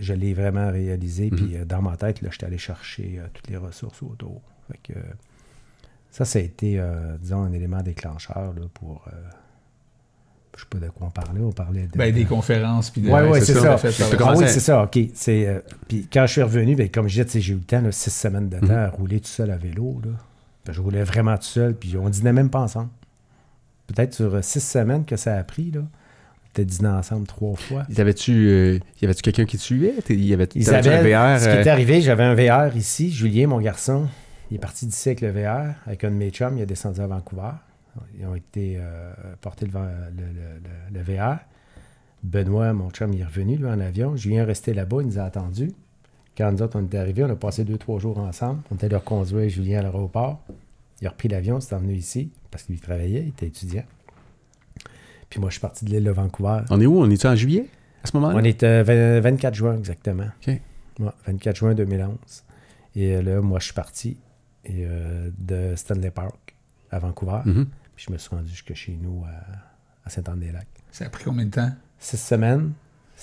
je 0.00 0.12
l'ai 0.14 0.32
vraiment 0.34 0.70
réalisé. 0.72 1.28
Puis 1.30 1.54
euh, 1.54 1.64
dans 1.66 1.82
ma 1.82 1.96
tête, 1.98 2.22
là, 2.22 2.30
j'étais 2.32 2.46
allé 2.46 2.56
chercher 2.58 3.18
euh, 3.20 3.26
toutes 3.32 3.48
les 3.50 3.58
ressources 3.58 4.02
autour. 4.02 4.40
Fait 4.72 4.80
que, 4.94 4.98
euh, 4.98 5.02
ça, 6.10 6.24
ça 6.24 6.38
a 6.38 6.42
été, 6.42 6.80
euh, 6.80 7.16
disons, 7.20 7.42
un 7.42 7.52
élément 7.52 7.82
déclencheur 7.82 8.54
là, 8.56 8.62
pour. 8.72 9.04
euh, 9.08 9.10
je 10.56 10.60
sais 10.62 10.66
pas 10.70 10.78
de 10.78 10.88
quoi 10.88 11.08
on 11.08 11.10
parlait. 11.10 11.40
On 11.42 11.52
parlait 11.52 11.88
de. 11.88 11.98
Ben, 11.98 12.14
des 12.14 12.24
conférences. 12.24 12.88
Puis 12.88 13.02
de- 13.02 13.10
Ouais, 13.10 13.28
ouais, 13.28 13.40
c'est 13.42 13.52
ça. 13.52 13.76
Ah 14.20 14.34
oui, 14.34 14.44
c'est 14.48 14.60
ça, 14.60 14.82
OK. 14.84 14.98
C'est, 15.12 15.46
euh, 15.46 15.58
puis 15.88 16.08
quand 16.10 16.24
je 16.26 16.32
suis 16.32 16.42
revenu, 16.42 16.74
ben, 16.74 16.88
comme 16.88 17.06
je 17.06 17.22
disais, 17.22 17.40
j'ai 17.40 17.52
eu 17.52 17.56
le 17.56 17.62
temps, 17.64 17.82
là, 17.82 17.92
six 17.92 18.10
semaines 18.14 18.48
de 18.48 18.58
temps 18.60 18.66
Mhm. 18.66 18.70
à 18.78 18.88
rouler 18.88 19.20
tout 19.20 19.26
seul 19.28 19.50
à 19.50 19.58
vélo. 19.58 20.00
Là. 20.02 20.12
Je 20.70 20.80
roulais 20.80 21.02
vraiment 21.04 21.36
tout 21.36 21.44
seul, 21.44 21.74
puis 21.74 21.96
on 21.96 22.08
dînait 22.08 22.32
même 22.32 22.50
pas 22.50 22.60
ensemble. 22.60 22.88
Peut-être 23.86 24.14
sur 24.14 24.34
euh, 24.34 24.42
six 24.42 24.60
semaines 24.60 25.04
que 25.04 25.16
ça 25.16 25.36
a 25.36 25.44
pris, 25.44 25.70
là. 25.70 25.80
On 25.80 26.48
était 26.50 26.64
dîné 26.64 26.88
ensemble 26.88 27.26
trois 27.26 27.54
fois. 27.56 27.84
Y 27.90 28.00
avait-tu 28.00 28.32
euh, 28.48 28.78
y 29.02 29.04
avait-tu 29.04 29.22
quelqu'un 29.22 29.44
qui 29.44 29.56
te 29.58 29.62
suivait? 29.62 29.94
Y 30.08 30.32
avait 30.32 30.48
Isabelle, 30.54 31.14
un 31.16 31.34
VR? 31.34 31.40
ce 31.40 31.44
qui 31.46 31.50
euh, 31.50 31.62
est 31.62 31.68
arrivé, 31.68 32.00
j'avais 32.00 32.22
un 32.22 32.34
VR 32.34 32.76
ici. 32.76 33.10
Julien, 33.10 33.48
mon 33.48 33.60
garçon, 33.60 34.06
il 34.50 34.54
est 34.54 34.60
parti 34.60 34.86
d'ici 34.86 35.08
avec 35.08 35.20
le 35.20 35.30
VR, 35.32 35.74
avec 35.86 36.04
un 36.04 36.10
de 36.12 36.16
mes 36.16 36.30
chums. 36.30 36.56
Il 36.56 36.62
est 36.62 36.66
descendu 36.66 37.00
à 37.00 37.06
Vancouver. 37.08 37.50
Ils 38.18 38.24
ont 38.26 38.34
été 38.36 38.76
euh, 38.78 39.12
le- 39.62 39.66
le- 39.66 40.92
le- 40.92 40.98
le 40.98 41.02
VR. 41.02 41.38
Benoît, 42.22 42.72
mon 42.72 42.88
chum, 42.90 43.12
il 43.12 43.20
est 43.20 43.24
revenu, 43.24 43.56
lui, 43.56 43.66
en 43.66 43.80
avion. 43.80 44.16
Julien 44.16 44.42
est 44.42 44.46
resté 44.46 44.72
là-bas, 44.74 44.98
il 45.00 45.08
nous 45.08 45.18
a 45.18 45.24
attendus. 45.24 45.72
Quand 46.36 46.50
nous 46.50 46.62
autres, 46.62 46.78
on 46.78 46.84
est 46.84 46.94
arrivés, 46.96 47.24
on 47.24 47.30
a 47.30 47.36
passé 47.36 47.64
deux, 47.64 47.78
trois 47.78 47.98
jours 47.98 48.18
ensemble. 48.18 48.60
On 48.70 48.74
était 48.74 48.86
allé 48.86 48.96
reconduire 48.96 49.48
Julien 49.48 49.80
à 49.80 49.82
l'aéroport. 49.82 50.40
Il 51.00 51.06
a 51.06 51.10
repris 51.10 51.28
l'avion, 51.28 51.60
s'est 51.60 51.74
emmené 51.74 51.94
ici, 51.94 52.30
parce 52.50 52.64
qu'il 52.64 52.80
travaillait, 52.80 53.22
il 53.22 53.28
était 53.28 53.46
étudiant. 53.46 53.84
Puis 55.30 55.40
moi, 55.40 55.50
je 55.50 55.54
suis 55.54 55.60
parti 55.60 55.84
de 55.84 55.90
l'île 55.90 56.04
de 56.04 56.10
Vancouver. 56.10 56.62
On 56.70 56.80
est 56.80 56.86
où? 56.86 56.98
On 57.00 57.10
est 57.10 57.24
en 57.24 57.34
juillet? 57.34 57.68
À 58.02 58.06
ce 58.06 58.16
moment-là? 58.16 58.36
On 58.36 58.44
est 58.44 58.62
euh, 58.62 58.82
20 58.82 59.20
24 59.20 59.54
juin, 59.54 59.78
exactement. 59.78 60.26
OK. 60.46 60.60
Ouais, 61.00 61.10
24 61.26 61.56
juin 61.56 61.74
2011. 61.74 62.16
Et 62.96 63.16
euh, 63.16 63.22
là, 63.22 63.40
moi, 63.40 63.58
je 63.58 63.64
suis 63.64 63.74
parti 63.74 64.16
et, 64.64 64.84
euh, 64.86 65.30
de 65.38 65.74
Stanley 65.76 66.10
Park 66.10 66.54
à 66.90 66.98
Vancouver. 66.98 67.40
Mhm. 67.44 67.66
Puis 67.96 68.06
je 68.08 68.12
me 68.12 68.18
suis 68.18 68.30
rendu 68.30 68.48
jusque 68.48 68.74
chez 68.74 68.98
nous 69.00 69.24
à, 69.24 70.06
à 70.06 70.10
Saint-Anne-des-Lacs. 70.10 70.66
Ça 70.90 71.06
a 71.06 71.08
pris 71.08 71.24
combien 71.24 71.46
de 71.46 71.50
temps? 71.50 71.70
Six 71.98 72.18
semaines, 72.18 72.72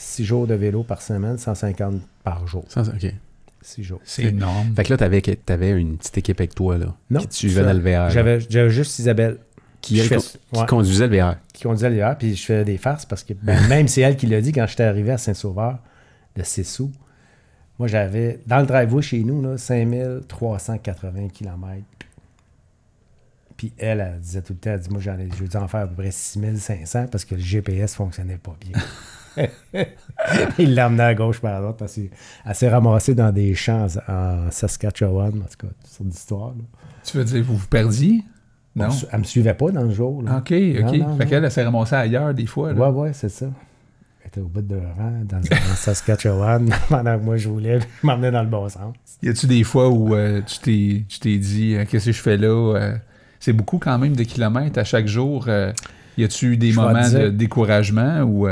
six 0.02 0.26
jours 0.26 0.48
de 0.48 0.54
vélo 0.56 0.84
par 0.84 1.02
semaine, 1.02 1.38
150 1.38 2.02
par 2.24 2.48
jour. 2.48 2.66
OK. 2.76 3.14
Six 3.62 3.84
jours. 3.84 4.00
C'est 4.04 4.24
énorme. 4.24 4.74
Fait 4.76 4.84
que 4.84 4.90
là, 4.90 4.98
t'avais, 4.98 5.22
t'avais 5.22 5.70
une 5.80 5.98
petite 5.98 6.18
équipe 6.18 6.40
avec 6.40 6.56
toi, 6.56 6.78
là. 6.80 6.96
Non, 7.12 7.20
Qui 7.20 7.28
te 7.28 7.34
suivait 7.36 7.64
dans 7.64 7.74
le 7.74 7.80
VR. 7.80 8.10
J'avais 8.10 8.40
j'avais 8.50 8.72
juste 8.72 8.98
Isabelle 8.98 9.38
Qui, 9.82 10.00
elle, 10.00 10.08
fais- 10.08 10.18
qui 10.18 10.60
ouais. 10.60 10.66
conduisait 10.66 11.08
le 11.08 11.18
VR. 11.20 11.36
qui 11.54 11.64
conduisait 11.64 11.90
le 11.92 12.00
VR, 12.02 12.18
puis 12.18 12.36
je 12.36 12.44
fais 12.44 12.64
des 12.66 12.78
farces 12.78 13.06
parce 13.06 13.24
que 13.24 13.34
ben, 13.34 13.68
même 13.70 13.88
c'est 13.88 14.02
elle 14.02 14.18
qui 14.18 14.26
l'a 14.26 14.42
dit 14.42 14.52
quand 14.52 14.66
j'étais 14.68 14.84
arrivé 14.84 15.12
à 15.12 15.18
Saint-Sauveur 15.20 15.78
de 16.36 16.42
Sessou. 16.44 16.92
Moi, 17.78 17.88
j'avais, 17.88 18.40
dans 18.48 18.60
le 18.60 18.66
driveway 18.66 19.02
chez 19.02 19.24
nous, 19.24 19.42
là, 19.42 19.58
5380 19.58 21.30
km. 21.30 21.84
Puis 23.58 23.74
elle, 23.78 24.00
elle 24.00 24.20
disait 24.20 24.42
tout 24.42 24.54
le 24.54 24.60
temps, 24.60 24.72
elle 24.72 24.80
dit, 24.80 24.90
moi, 24.90 25.02
j'en 25.02 25.18
ai, 25.20 25.30
je 25.38 25.44
dû 25.44 25.58
en 25.58 25.68
faire 25.68 25.82
à 25.82 25.88
peu 25.88 25.96
près 25.96 26.12
6500 26.12 27.08
parce 27.12 27.26
que 27.26 27.36
le 27.36 27.42
GPS 27.42 27.94
fonctionnait 27.96 28.38
pas 28.38 28.56
bien. 28.60 28.80
Il 30.60 30.76
l'a 30.76 30.88
emmené 30.88 31.04
à 31.04 31.14
gauche 31.16 31.40
par 31.40 31.56
à 31.56 31.62
droite 31.62 31.78
parce 31.80 31.96
qu'elle 31.96 32.56
s'est 32.56 32.70
ramassée 32.70 33.16
dans 33.16 33.32
des 33.32 33.54
champs 33.56 33.88
en 34.08 34.52
Saskatchewan, 34.52 35.30
en 35.30 35.48
tout 35.58 35.68
cas, 35.68 35.74
d'histoires. 36.02 36.50
là. 36.50 36.64
Tu 37.04 37.18
veux 37.18 37.24
dire, 37.24 37.44
vous 37.44 37.58
vous 37.58 37.68
perdiez? 37.68 38.24
Non? 38.76 38.88
Elle, 38.90 39.08
elle 39.12 39.20
me 39.20 39.24
suivait 39.24 39.54
pas 39.54 39.72
dans 39.72 39.84
le 39.84 39.92
jour. 39.92 40.22
là. 40.22 40.38
OK, 40.38 40.52
OK. 40.54 40.98
Non, 40.98 41.08
non, 41.10 41.18
fait 41.18 41.26
qu'elle, 41.26 41.44
elle 41.44 41.52
s'est 41.52 41.64
ramassée 41.64 41.96
ailleurs 41.96 42.34
des 42.34 42.46
fois. 42.46 42.74
là. 42.74 42.90
Ouais, 42.90 43.02
ouais, 43.02 43.14
c'est 43.14 43.30
ça. 43.30 43.48
Elle 44.22 44.28
était 44.28 44.40
au 44.42 44.48
bout 44.48 44.62
de 44.62 44.76
rang 44.76 45.22
dans, 45.26 45.40
dans 45.40 45.76
Saskatchewan 45.76 46.70
pendant 46.90 47.18
que 47.20 47.24
moi 47.24 47.38
je 47.38 47.50
voulais, 47.50 47.80
je 47.82 47.86
m'emmenais 48.08 48.32
dans 48.32 48.44
le 48.44 48.50
bon 48.50 48.70
sens. 48.70 48.94
Y 49.24 49.30
a-tu 49.30 49.48
des 49.48 49.64
fois 49.64 49.90
où 49.90 50.14
euh, 50.16 50.42
tu 50.46 50.60
t'es 50.60 51.04
tu 51.10 51.20
t'es 51.20 51.38
dit, 51.38 51.76
euh, 51.76 51.86
qu'est-ce 51.90 52.06
que 52.06 52.12
je 52.12 52.22
fais 52.22 52.38
là? 52.38 52.48
Euh, 52.76 52.96
c'est 53.40 53.54
beaucoup 53.54 53.80
quand 53.80 53.98
même 53.98 54.16
de 54.16 54.24
kilomètres 54.24 54.78
à 54.80 54.84
chaque 54.84 55.08
jour. 55.08 55.50
y 56.18 56.24
a-tu 56.24 56.54
eu 56.54 56.58
des 56.58 56.72
Je 56.72 56.80
moments 56.80 57.10
de 57.10 57.30
découragement 57.30 58.20
ou. 58.22 58.48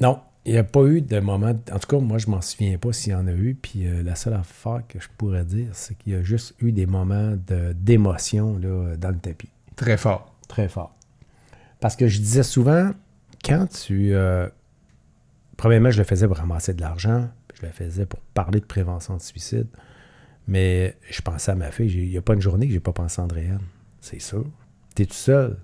Non, 0.00 0.20
il 0.46 0.52
n'y 0.52 0.58
a 0.58 0.64
pas 0.64 0.84
eu 0.84 1.02
de 1.02 1.20
moment. 1.20 1.50
En 1.72 1.78
tout 1.78 1.86
cas, 1.88 1.98
moi, 1.98 2.18
je 2.18 2.28
m'en 2.28 2.40
souviens 2.40 2.78
pas 2.78 2.92
s'il 2.92 3.12
y 3.12 3.14
en 3.14 3.26
a 3.26 3.32
eu. 3.32 3.54
Puis 3.54 3.86
euh, 3.86 4.02
la 4.02 4.14
seule 4.14 4.34
affaire 4.34 4.82
que 4.88 4.98
je 4.98 5.08
pourrais 5.18 5.44
dire, 5.44 5.68
c'est 5.72 5.96
qu'il 5.96 6.12
y 6.12 6.16
a 6.16 6.22
juste 6.22 6.54
eu 6.60 6.72
des 6.72 6.86
moments 6.86 7.36
d'émotion 7.74 8.58
dans 8.98 9.10
le 9.10 9.18
tapis. 9.18 9.50
très 9.76 9.96
fort? 9.96 10.34
Très 10.48 10.68
fort. 10.68 10.94
Parce 11.80 11.96
que 11.96 12.08
je 12.08 12.18
disais 12.18 12.42
souvent, 12.42 12.90
quand 13.44 13.66
tu. 13.68 14.12
euh, 14.14 14.48
premièrement, 15.56 15.90
je 15.90 15.98
le 15.98 16.04
faisais 16.04 16.26
pour 16.26 16.36
ramasser 16.36 16.74
de 16.74 16.80
l'argent. 16.80 17.28
puis 17.48 17.58
Je 17.60 17.66
le 17.66 17.72
faisais 17.72 18.06
pour 18.06 18.20
parler 18.34 18.60
de 18.60 18.66
prévention 18.66 19.16
de 19.16 19.22
suicide. 19.22 19.68
Mais 20.48 20.96
je 21.10 21.20
pensais 21.22 21.52
à 21.52 21.54
ma 21.54 21.70
fille. 21.70 21.92
Il 21.92 22.10
n'y 22.10 22.16
a 22.16 22.22
pas 22.22 22.34
une 22.34 22.40
journée 22.40 22.66
que 22.66 22.72
j'ai 22.72 22.80
pas 22.80 22.92
pensé 22.92 23.20
à 23.20 23.24
Andréane. 23.24 23.60
C'est 24.00 24.20
sûr. 24.20 24.46
Tu 24.96 25.02
es 25.02 25.06
tout 25.06 25.12
seul 25.14 25.58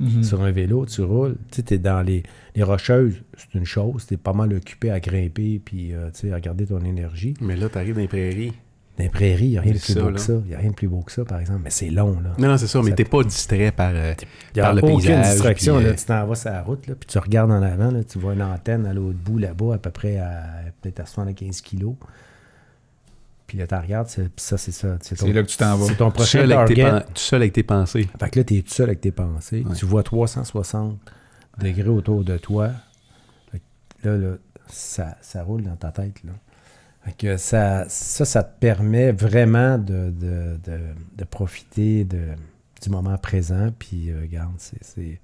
Mhm. 0.00 0.24
sur 0.24 0.42
un 0.42 0.50
vélo, 0.50 0.86
tu 0.86 1.02
roules. 1.02 1.36
Tu 1.50 1.56
sais, 1.56 1.62
t'es 1.62 1.78
dans 1.78 2.02
les, 2.02 2.22
les 2.56 2.62
rocheuses, 2.64 3.22
c'est 3.36 3.56
une 3.58 3.64
chose. 3.64 4.06
Tu 4.06 4.14
es 4.14 4.16
pas 4.16 4.32
mal 4.32 4.52
occupé 4.52 4.90
à 4.90 4.98
grimper 5.00 5.60
puis 5.64 5.92
euh, 5.94 6.10
tu 6.12 6.28
sais, 6.28 6.32
à 6.32 6.40
garder 6.40 6.66
ton 6.66 6.80
énergie. 6.84 7.34
Mais 7.40 7.54
là, 7.56 7.68
t'arrives 7.68 7.94
dans 7.94 8.00
les 8.00 8.08
prairies. 8.08 8.52
Dans 8.98 9.02
les 9.04 9.10
prairies, 9.10 9.44
il 9.46 9.50
n'y 9.50 9.58
a 9.58 9.60
rien 9.60 9.72
de 9.72 9.78
plus 9.78 9.92
ça, 9.92 10.00
beau 10.02 10.08
là. 10.08 10.14
que 10.14 10.20
ça. 10.20 10.32
Il 10.44 10.48
n'y 10.48 10.54
a 10.54 10.58
rien 10.58 10.70
de 10.70 10.74
plus 10.74 10.86
beau 10.88 11.00
que 11.00 11.10
ça, 11.12 11.24
par 11.24 11.40
exemple. 11.40 11.60
Mais 11.64 11.70
c'est 11.70 11.90
long, 11.90 12.20
là. 12.20 12.30
Non, 12.38 12.48
non, 12.48 12.56
c'est 12.56 12.66
ça, 12.68 12.80
mais 12.82 12.92
t'es 12.94 13.04
pas 13.04 13.22
distrait 13.24 13.72
par, 13.72 13.90
euh, 13.94 14.14
a 14.60 14.72
le 14.72 14.84
aucune 14.84 14.98
paysage. 14.98 15.30
distraction. 15.32 15.76
puis, 15.76 15.84
là. 15.84 15.90
euh, 15.90 15.94
Tu 15.96 16.04
t'en 16.04 16.26
vas 16.26 16.34
sur 16.36 16.50
la 16.50 16.62
route, 16.62 16.86
là, 16.86 16.94
puis 16.94 17.06
tu 17.08 17.18
regardes 17.18 17.50
en 17.50 17.62
avant, 17.62 17.90
là, 17.90 18.04
tu 18.04 18.18
vois 18.20 18.34
une 18.34 18.42
antenne 18.42 18.86
à 18.86 18.92
l'autre 18.92 19.18
bout, 19.18 19.38
là-bas, 19.38 19.74
à 19.74 19.78
peu 19.78 19.90
près 19.90 20.18
à 20.18 20.44
peut-être 20.80 21.00
à 21.00 21.06
75 21.06 21.60
kilos. 21.60 21.94
Puis 23.54 23.60
là, 23.60 23.68
tu 23.68 23.74
regardes, 23.76 24.08
c'est- 24.08 24.22
puis 24.24 24.44
ça, 24.44 24.58
c'est 24.58 24.72
ça. 24.72 24.98
C'est 25.00 25.14
ton, 25.14 25.26
C'est 25.26 25.32
là 25.32 25.42
que 25.44 25.46
tu 25.48 25.56
t'en 25.56 25.76
vas. 25.76 25.86
c'est 25.86 25.94
ton 25.94 26.10
prochain 26.10 26.40
seul 26.40 26.48
tes 26.66 26.74
tout 27.02 27.12
seul 27.14 27.40
avec 27.42 27.52
tes 27.52 27.62
pensées. 27.62 28.08
Fait 28.18 28.28
que 28.28 28.40
là, 28.40 28.44
tu 28.44 28.56
es 28.58 28.62
tout 28.62 28.74
seul 28.74 28.86
avec 28.88 29.00
tes 29.00 29.12
pensées. 29.12 29.64
Ouais. 29.64 29.76
Tu 29.76 29.86
vois 29.86 30.02
360 30.02 30.98
degrés 31.58 31.88
autour 31.88 32.24
de 32.24 32.36
toi. 32.36 32.72
Fait 33.52 33.62
là, 34.02 34.16
là, 34.16 34.34
ça, 34.66 35.16
ça 35.20 35.44
roule 35.44 35.62
dans 35.62 35.76
ta 35.76 35.92
tête. 35.92 36.20
Là. 36.24 36.32
que 37.16 37.36
ça, 37.36 37.84
ça, 37.88 38.24
ça 38.24 38.42
te 38.42 38.58
permet 38.58 39.12
vraiment 39.12 39.78
de, 39.78 40.10
de, 40.10 40.58
de, 40.64 40.80
de 41.16 41.24
profiter 41.24 42.02
de, 42.02 42.30
du 42.82 42.90
moment 42.90 43.16
présent. 43.18 43.68
Puis, 43.78 44.10
euh, 44.10 44.22
regarde, 44.22 44.54
c'est- 44.58 44.82
c'est. 44.82 45.20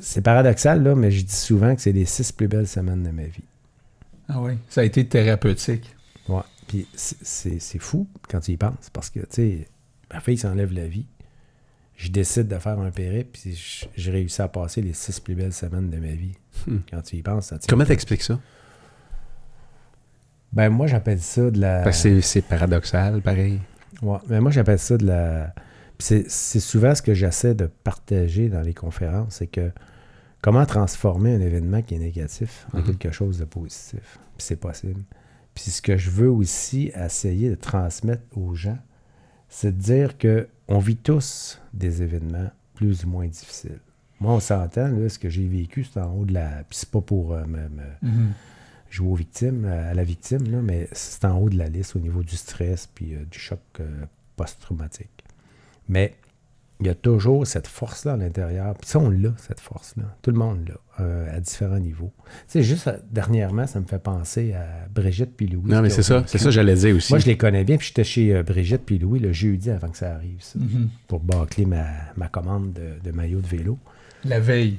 C'est 0.00 0.20
paradoxal, 0.22 0.84
là, 0.84 0.94
mais 0.94 1.10
je 1.10 1.24
dis 1.24 1.34
souvent 1.34 1.74
que 1.74 1.80
c'est 1.82 1.90
les 1.90 2.04
six 2.04 2.30
plus 2.30 2.46
belles 2.46 2.68
semaines 2.68 3.02
de 3.02 3.10
ma 3.10 3.24
vie. 3.24 3.42
Ah 4.28 4.40
oui. 4.40 4.52
Ça 4.68 4.82
a 4.82 4.84
été 4.84 5.04
thérapeutique. 5.04 5.96
Puis 6.68 6.86
c'est- 6.94 7.78
fou 7.78 8.06
quand 8.28 8.40
tu 8.40 8.52
y 8.52 8.56
penses, 8.56 8.90
parce 8.92 9.10
que, 9.10 9.20
tu 9.20 9.26
sais, 9.30 9.68
ma 10.12 10.20
fille 10.20 10.38
s'enlève 10.38 10.72
la 10.72 10.86
vie. 10.86 11.06
Je 11.96 12.10
décide 12.10 12.46
de 12.46 12.58
faire 12.58 12.78
un 12.78 12.90
périple, 12.92 13.30
puis 13.32 13.86
j'ai 13.96 14.10
réussi 14.12 14.40
à 14.40 14.46
passer 14.46 14.80
les 14.82 14.92
six 14.92 15.18
plus 15.18 15.34
belles 15.34 15.52
semaines 15.52 15.90
de 15.90 15.96
ma 15.98 16.12
vie. 16.12 16.36
Hmm. 16.66 16.78
Quand 16.88 17.02
tu 17.02 17.16
y 17.16 17.22
penses, 17.22 17.52
Comment 17.68 17.84
t'expliques 17.84 18.22
ça? 18.22 18.38
Ben, 20.52 20.70
moi, 20.70 20.86
j'appelle 20.86 21.20
ça 21.20 21.50
de 21.50 21.60
la. 21.60 21.82
Parce 21.82 21.96
que 22.02 22.02
c'est- 22.02 22.20
c'est 22.20 22.42
paradoxal, 22.42 23.20
pareil. 23.20 23.60
Ouais, 24.00 24.18
mais 24.28 24.40
moi, 24.40 24.50
j'appelle 24.50 24.78
ça 24.78 24.96
de 24.96 25.06
la. 25.06 25.52
Puis 25.98 26.06
C'est 26.06 26.30
c'est 26.30 26.60
souvent 26.60 26.94
ce 26.94 27.02
que 27.02 27.12
j'essaie 27.14 27.54
de 27.54 27.66
partager 27.66 28.48
dans 28.48 28.60
les 28.60 28.72
conférences, 28.74 29.34
c'est 29.36 29.46
que 29.48 29.72
comment 30.40 30.64
transformer 30.64 31.34
un 31.34 31.40
événement 31.40 31.82
qui 31.82 31.96
est 31.96 31.98
négatif 31.98 32.66
en 32.72 32.78
Mhm. 32.78 32.84
quelque 32.96 33.10
chose 33.10 33.38
de 33.40 33.44
positif. 33.44 34.18
Puis 34.36 34.46
c'est 34.46 34.56
possible. 34.60 35.02
Puis 35.60 35.72
ce 35.72 35.82
que 35.82 35.96
je 35.96 36.08
veux 36.10 36.30
aussi 36.30 36.92
essayer 36.94 37.50
de 37.50 37.56
transmettre 37.56 38.22
aux 38.38 38.54
gens, 38.54 38.78
c'est 39.48 39.76
de 39.76 39.82
dire 39.82 40.16
que 40.16 40.46
on 40.68 40.78
vit 40.78 40.94
tous 40.94 41.60
des 41.74 42.00
événements 42.00 42.48
plus 42.76 43.04
ou 43.04 43.08
moins 43.08 43.26
difficiles. 43.26 43.80
Moi, 44.20 44.34
on 44.34 44.38
s'entend, 44.38 44.86
là, 44.86 45.08
ce 45.08 45.18
que 45.18 45.28
j'ai 45.28 45.48
vécu, 45.48 45.82
c'est 45.82 45.98
en 45.98 46.12
haut 46.14 46.24
de 46.24 46.34
la. 46.34 46.62
Puis 46.68 46.78
c'est 46.78 46.90
pas 46.90 47.00
pour 47.00 47.32
euh, 47.32 47.44
me- 47.46 47.68
me, 47.70 47.82
Mhm. 48.02 48.32
jouer 48.88 49.08
aux 49.08 49.14
victimes, 49.16 49.64
à 49.64 49.94
la 49.94 50.04
victime, 50.04 50.48
là, 50.48 50.62
mais 50.62 50.88
c'est 50.92 51.24
en 51.24 51.36
haut 51.40 51.48
de 51.50 51.58
la 51.58 51.68
liste 51.68 51.96
au 51.96 51.98
niveau 51.98 52.22
du 52.22 52.36
stress 52.36 52.86
puis 52.86 53.14
euh, 53.16 53.24
du 53.28 53.40
choc 53.40 53.58
euh, 53.80 54.04
post-traumatique. 54.36 55.24
Mais 55.88 56.14
il 56.80 56.86
y 56.86 56.90
a 56.90 56.94
toujours 56.94 57.46
cette 57.46 57.66
force-là 57.66 58.12
à 58.12 58.16
l'intérieur. 58.16 58.74
Puis 58.76 58.88
ça, 58.88 58.98
on 59.00 59.10
l'a, 59.10 59.30
cette 59.36 59.58
force-là. 59.60 60.04
Tout 60.22 60.30
le 60.30 60.38
monde 60.38 60.68
l'a, 60.68 61.04
euh, 61.04 61.36
à 61.36 61.40
différents 61.40 61.78
niveaux. 61.80 62.12
Tu 62.26 62.30
sais, 62.46 62.62
juste 62.62 62.86
euh, 62.86 62.96
dernièrement, 63.10 63.66
ça 63.66 63.80
me 63.80 63.84
fait 63.86 63.98
penser 63.98 64.54
à 64.54 64.86
Brigitte 64.88 65.30
puis 65.36 65.48
Louis. 65.48 65.70
Non, 65.70 65.82
mais 65.82 65.90
c'est 65.90 66.02
ça. 66.04 66.22
C'est 66.26 66.38
ça 66.38 66.44
que 66.46 66.50
j'allais 66.52 66.74
dire 66.76 66.94
aussi. 66.94 67.12
Moi, 67.12 67.18
je 67.18 67.26
les 67.26 67.36
connais 67.36 67.64
bien, 67.64 67.76
puis 67.78 67.88
j'étais 67.88 68.04
chez 68.04 68.34
euh, 68.34 68.42
Brigitte 68.44 68.82
puis 68.86 68.98
Louis 68.98 69.18
le 69.18 69.32
jeudi 69.32 69.70
avant 69.70 69.88
que 69.88 69.96
ça 69.96 70.12
arrive, 70.14 70.38
ça, 70.40 70.58
Mhm. 70.58 70.88
pour 71.08 71.20
bâcler 71.20 71.66
ma, 71.66 71.84
ma 72.16 72.28
commande 72.28 72.72
de, 72.72 73.10
de 73.10 73.14
maillot 73.16 73.40
de 73.40 73.46
vélo. 73.48 73.78
La 74.24 74.38
veille. 74.38 74.78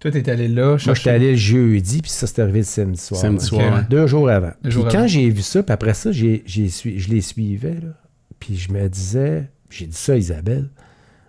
Toi, 0.00 0.10
t'es 0.10 0.30
allé 0.30 0.48
là. 0.48 0.76
Moi, 0.86 0.94
j'étais 0.94 1.10
allé 1.10 1.30
le 1.32 1.36
jeudi, 1.36 2.00
puis 2.00 2.10
ça, 2.10 2.26
c'est 2.26 2.40
arrivé 2.40 2.60
le 2.60 2.64
samedi 2.64 2.98
soir. 2.98 3.20
Samedi 3.20 3.44
soir, 3.44 3.74
ouais. 3.76 3.84
Deux 3.90 4.06
jours 4.06 4.30
avant. 4.30 4.48
Deux 4.62 4.70
Puis 4.70 4.72
jours 4.72 4.88
quand 4.90 5.06
j'ai 5.06 5.28
vu 5.28 5.42
ça, 5.42 5.62
puis 5.62 5.72
après 5.72 5.92
ça, 5.94 6.10
j'ai, 6.10 6.42
j'ai 6.46 6.68
sui- 6.70 6.98
je 6.98 7.10
les 7.10 7.20
suivais, 7.20 7.74
là, 7.74 7.92
puis 8.38 8.56
je 8.56 8.72
me 8.72 8.88
disais, 8.88 9.50
j'ai 9.70 9.86
dit 9.86 9.96
ça 9.96 10.12
à 10.12 10.16
Isabelle. 10.16 10.68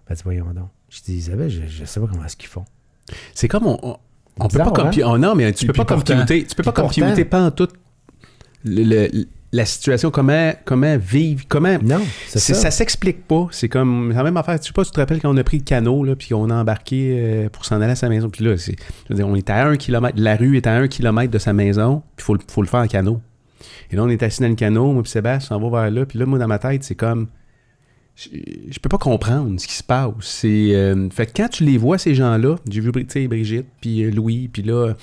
Elle 0.07 0.15
dit, 0.15 0.21
voyons 0.23 0.45
donc. 0.53 0.69
J'ai 0.89 1.01
dit, 1.05 1.13
Isabelle, 1.15 1.49
je, 1.49 1.61
je 1.67 1.85
sais 1.85 1.99
pas 1.99 2.07
comment 2.11 2.25
est-ce 2.25 2.35
qu'ils 2.37 2.49
font. 2.49 2.65
C'est 3.33 3.47
comme 3.47 3.65
on, 3.67 3.79
on, 3.81 3.97
on 4.39 4.47
peut 4.47 4.57
pas 4.57 4.73
hein? 4.85 4.91
oh 5.05 5.17
non, 5.17 5.35
mais 5.35 5.51
tu 5.53 5.65
peux 5.67 5.73
puis 5.73 5.83
pas 5.83 5.95
computer. 5.95 6.45
Tu 6.45 6.55
peux 6.55 6.63
pas 6.63 6.71
computer 6.71 7.25
pas 7.25 7.41
en 7.45 7.51
tout 7.51 7.67
le- 8.63 8.83
le- 9.07 9.25
la 9.53 9.65
situation, 9.65 10.11
comment, 10.11 10.53
comment 10.63 10.95
vivre, 10.97 11.43
comment. 11.49 11.77
Non, 11.83 11.99
c'est 12.27 12.39
C'est- 12.39 12.53
ça. 12.53 12.61
ça 12.61 12.71
s'explique 12.71 13.27
pas. 13.27 13.47
C'est 13.51 13.67
comme 13.67 14.09
c'est 14.11 14.17
la 14.17 14.23
même 14.23 14.37
affaire. 14.37 14.57
Tu 14.59 14.67
sais 14.67 14.73
pas, 14.73 14.85
tu 14.85 14.91
te 14.91 14.99
rappelles 14.99 15.19
quand 15.21 15.29
on 15.33 15.35
a 15.37 15.43
pris 15.43 15.57
le 15.57 15.63
canot, 15.65 16.05
là, 16.05 16.15
puis 16.15 16.33
on 16.33 16.49
a 16.49 16.55
embarqué 16.55 17.17
euh, 17.19 17.49
pour 17.49 17.65
s'en 17.65 17.81
aller 17.81 17.91
à 17.91 17.95
sa 17.95 18.07
maison. 18.07 18.29
Puis 18.29 18.45
là, 18.45 18.55
c'est, 18.57 18.75
je 18.77 19.09
veux 19.09 19.15
dire, 19.15 19.27
on 19.27 19.35
est 19.35 19.49
à 19.49 19.65
un 19.67 19.75
kilomètre. 19.75 20.15
La 20.17 20.37
rue 20.37 20.55
est 20.55 20.67
à 20.67 20.73
un 20.75 20.87
kilomètre 20.87 21.31
de 21.31 21.37
sa 21.39 21.51
maison, 21.51 22.01
puis 22.15 22.23
il 22.23 22.23
faut, 22.23 22.33
le- 22.35 22.39
faut 22.49 22.61
le 22.61 22.67
faire 22.69 22.79
en 22.79 22.87
canot. 22.87 23.19
Et 23.91 23.97
là, 23.97 24.03
on 24.03 24.09
est 24.09 24.23
assis 24.23 24.41
dans 24.41 24.47
le 24.47 24.55
canot, 24.55 24.93
moi 24.93 25.03
puis 25.03 25.11
Sébastien, 25.11 25.57
on 25.57 25.69
va 25.69 25.81
vers 25.81 25.91
là. 25.91 26.05
Puis 26.05 26.17
là, 26.17 26.25
moi, 26.25 26.39
dans 26.39 26.47
ma 26.47 26.59
tête, 26.59 26.83
c'est 26.85 26.95
comme. 26.95 27.27
Je, 28.15 28.27
je 28.69 28.79
peux 28.79 28.89
pas 28.89 28.97
comprendre 28.97 29.59
ce 29.59 29.65
qui 29.67 29.73
se 29.73 29.83
passe. 29.83 30.11
C'est, 30.19 30.75
euh, 30.75 31.09
fait 31.09 31.25
que 31.27 31.31
quand 31.37 31.47
tu 31.47 31.63
les 31.63 31.77
vois, 31.77 31.97
ces 31.97 32.13
gens-là, 32.13 32.57
j'ai 32.69 32.81
vu 32.81 32.91
Brigitte, 32.91 33.65
puis 33.79 34.03
euh, 34.03 34.11
Louis, 34.11 34.47
puis 34.49 34.61
là, 34.63 34.93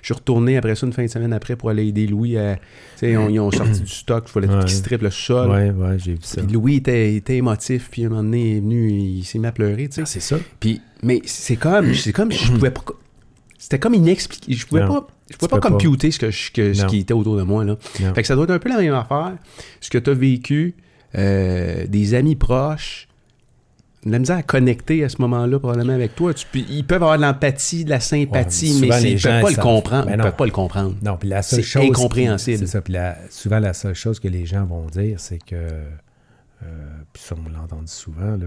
je 0.00 0.06
suis 0.06 0.14
retourné 0.14 0.56
après 0.58 0.74
ça, 0.76 0.86
une 0.86 0.92
fin 0.92 1.02
de 1.02 1.08
semaine 1.08 1.32
après, 1.32 1.56
pour 1.56 1.70
aller 1.70 1.86
aider 1.88 2.06
Louis 2.06 2.36
à. 2.36 2.56
Tu 2.56 2.60
sais, 2.98 3.16
on- 3.16 3.28
ils 3.30 3.40
ont 3.40 3.50
sorti 3.50 3.80
du 3.80 3.86
stock, 3.90 4.24
il 4.28 4.30
fallait 4.30 4.48
Ouais. 4.48 4.60
qu'ils 4.60 4.70
strippent 4.70 5.02
le 5.02 5.10
sol. 5.10 5.50
Ouais, 5.50 5.70
ouais, 5.70 5.98
j'ai 5.98 6.12
vu 6.12 6.18
ça. 6.22 6.42
Puis 6.42 6.52
Louis 6.52 6.76
était, 6.76 7.14
était 7.14 7.36
émotif, 7.36 7.88
puis 7.90 8.04
à 8.04 8.06
un 8.06 8.10
moment 8.10 8.22
donné, 8.22 8.50
il 8.50 8.56
est 8.58 8.60
venu, 8.60 8.90
il 8.92 9.24
s'est 9.24 9.38
mis 9.38 9.46
à 9.46 9.52
pleurer, 9.52 9.88
tu 9.88 9.94
sais. 9.96 10.00
Ah, 10.02 10.06
c'est 10.06 10.20
ça. 10.20 10.36
Puis, 10.60 10.80
mais 11.02 11.22
c'est 11.24 11.56
comme, 11.56 11.94
c'est 11.94 12.12
comme, 12.12 12.30
je 12.30 12.52
pouvais 12.52 12.70
pas, 12.70 12.82
c'était 13.56 13.78
comme 13.78 13.94
inexpliqué. 13.94 14.52
Je 14.52 14.66
pouvais 14.66 14.82
Non, 14.82 14.88
pas, 15.00 15.06
je 15.30 15.36
pouvais 15.36 15.48
pas 15.48 15.60
computer 15.60 16.10
ce, 16.10 16.18
que, 16.18 16.30
je- 16.30 16.52
que- 16.52 16.74
ce 16.74 16.84
qui 16.86 16.98
était 16.98 17.14
autour 17.14 17.36
de 17.36 17.42
moi, 17.42 17.64
là. 17.64 17.76
Non. 18.00 18.14
Fait 18.14 18.20
que 18.22 18.28
ça 18.28 18.34
doit 18.36 18.44
être 18.44 18.50
un 18.52 18.58
peu 18.58 18.68
la 18.68 18.78
même 18.78 18.94
affaire. 18.94 19.32
Ce 19.80 19.88
que 19.90 19.98
tu 19.98 20.10
as 20.10 20.14
vécu, 20.14 20.74
euh, 21.16 21.86
des 21.86 22.14
amis 22.14 22.36
proches, 22.36 23.08
de 24.04 24.12
la 24.12 24.18
misère 24.20 24.36
à 24.36 24.42
connecter 24.42 25.02
à 25.04 25.08
ce 25.08 25.20
moment-là, 25.22 25.58
probablement 25.58 25.92
avec 25.92 26.14
toi. 26.14 26.32
Tu 26.32 26.46
ils 26.54 26.84
peuvent 26.86 27.02
avoir 27.02 27.16
de 27.16 27.22
l'empathie, 27.22 27.84
de 27.84 27.90
la 27.90 28.00
sympathie, 28.00 28.72
Ouais, 28.74 28.80
mais 28.80 28.86
souvent, 28.86 28.98
ils 29.08 29.12
ne 29.14 29.18
gens, 29.18 29.30
peuvent 29.30 29.42
pas 29.42 29.50
ils 29.50 29.56
le 29.56 29.62
comprendre. 29.62 30.06
Ben 30.06 30.14
ils 30.14 30.22
peuvent 30.22 30.36
pas 30.36 30.44
le 30.46 30.50
comprendre. 30.52 30.94
Non, 31.02 31.16
puis 31.16 31.28
la 31.28 31.42
seule 31.42 31.64
C'est 31.64 31.86
incompréhensible. 31.86 32.58
C'est 32.58 32.66
ça. 32.66 32.80
Puis 32.80 32.92
la- 32.92 33.16
souvent, 33.30 33.58
la 33.58 33.72
seule 33.74 33.94
chose 33.94 34.20
que 34.20 34.28
les 34.28 34.46
gens 34.46 34.64
vont 34.64 34.86
dire, 34.86 35.18
c'est 35.20 35.38
que. 35.44 35.56
euh, 35.56 35.88
puis 37.12 37.22
ça, 37.22 37.34
on 37.44 37.50
l'a 37.50 37.60
entendu 37.62 37.88
souvent, 37.88 38.36
là. 38.36 38.46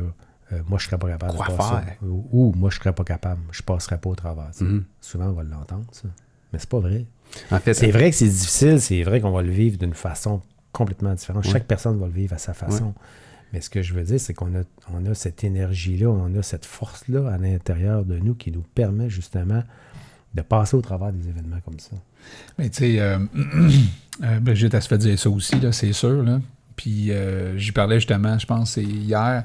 euh, 0.54 0.60
moi, 0.68 0.78
je 0.80 0.86
serais 0.86 0.98
pas 0.98 1.08
capable 1.10 1.34
Quoi 1.36 1.48
de 1.48 1.52
faire? 1.54 1.66
ça. 1.66 1.82
faire? 1.82 1.98
Ou, 2.04 2.26
ou, 2.32 2.54
moi, 2.56 2.70
je 2.70 2.78
serais 2.78 2.94
pas 2.94 3.04
capable. 3.04 3.42
Je 3.52 3.62
passerais 3.62 3.98
pas 3.98 4.10
au 4.10 4.16
travers. 4.16 4.52
Mhm. 4.60 4.84
Souvent, 5.02 5.26
on 5.28 5.34
va 5.34 5.44
l'entendre, 5.44 5.86
ça. 5.92 6.08
Mais 6.54 6.60
c'est 6.60 6.70
pas 6.70 6.80
vrai. 6.80 7.06
En 7.52 7.60
fait, 7.60 7.74
C'est 7.74 7.92
vrai 7.92 8.10
que 8.10 8.16
c'est 8.16 8.28
difficile. 8.28 8.82
C'est 8.82 9.04
vrai 9.04 9.22
qu'on 9.22 9.32
va 9.32 9.42
le 9.42 9.52
vivre 9.52 9.78
d'une 9.78 9.94
façon 9.94 10.42
complètement 10.72 11.14
différente. 11.14 11.46
Ouais. 11.46 11.52
Chaque 11.52 11.66
personne 11.68 12.00
va 12.00 12.08
le 12.08 12.14
vivre 12.14 12.34
à 12.34 12.38
sa 12.38 12.54
façon. 12.54 12.94
Mais 13.54 13.60
ce 13.62 13.70
que 13.70 13.82
je 13.82 13.94
veux 13.94 14.04
dire, 14.04 14.20
c'est 14.20 14.34
qu'on 14.34 14.56
a, 14.56 14.62
on 14.94 15.06
a 15.06 15.14
cette 15.14 15.44
énergie-là, 15.44 16.08
on 16.10 16.34
a 16.38 16.42
cette 16.42 16.66
force-là 16.66 17.30
à 17.34 17.38
l'intérieur 17.38 18.06
de 18.06 18.18
nous 18.18 18.34
qui 18.34 18.52
nous 18.52 18.64
permet 18.76 19.10
justement 19.10 19.62
de 20.34 20.42
passer 20.42 20.78
au 20.78 20.82
travers 20.82 21.12
des 21.12 21.28
événements 21.28 21.60
comme 21.66 21.78
ça. 21.80 21.92
Mais 22.58 22.70
tu 22.70 22.78
sais, 22.78 23.00
euh, 23.02 23.20
euh, 24.24 24.40
Brigitte, 24.40 24.74
elle 24.74 24.82
se 24.82 24.88
fait 24.88 24.98
dire 24.98 25.20
ça 25.20 25.30
aussi, 25.30 25.60
là, 25.60 25.74
c'est 25.74 25.92
sûr. 25.92 26.24
Là. 26.24 26.40
Puis 26.78 27.12
euh, 27.12 27.58
j'y 27.58 27.74
parlais 27.74 28.00
justement, 28.00 28.40
je 28.40 28.46
pense, 28.46 28.72
c'est 28.72 28.84
hier. 28.84 29.44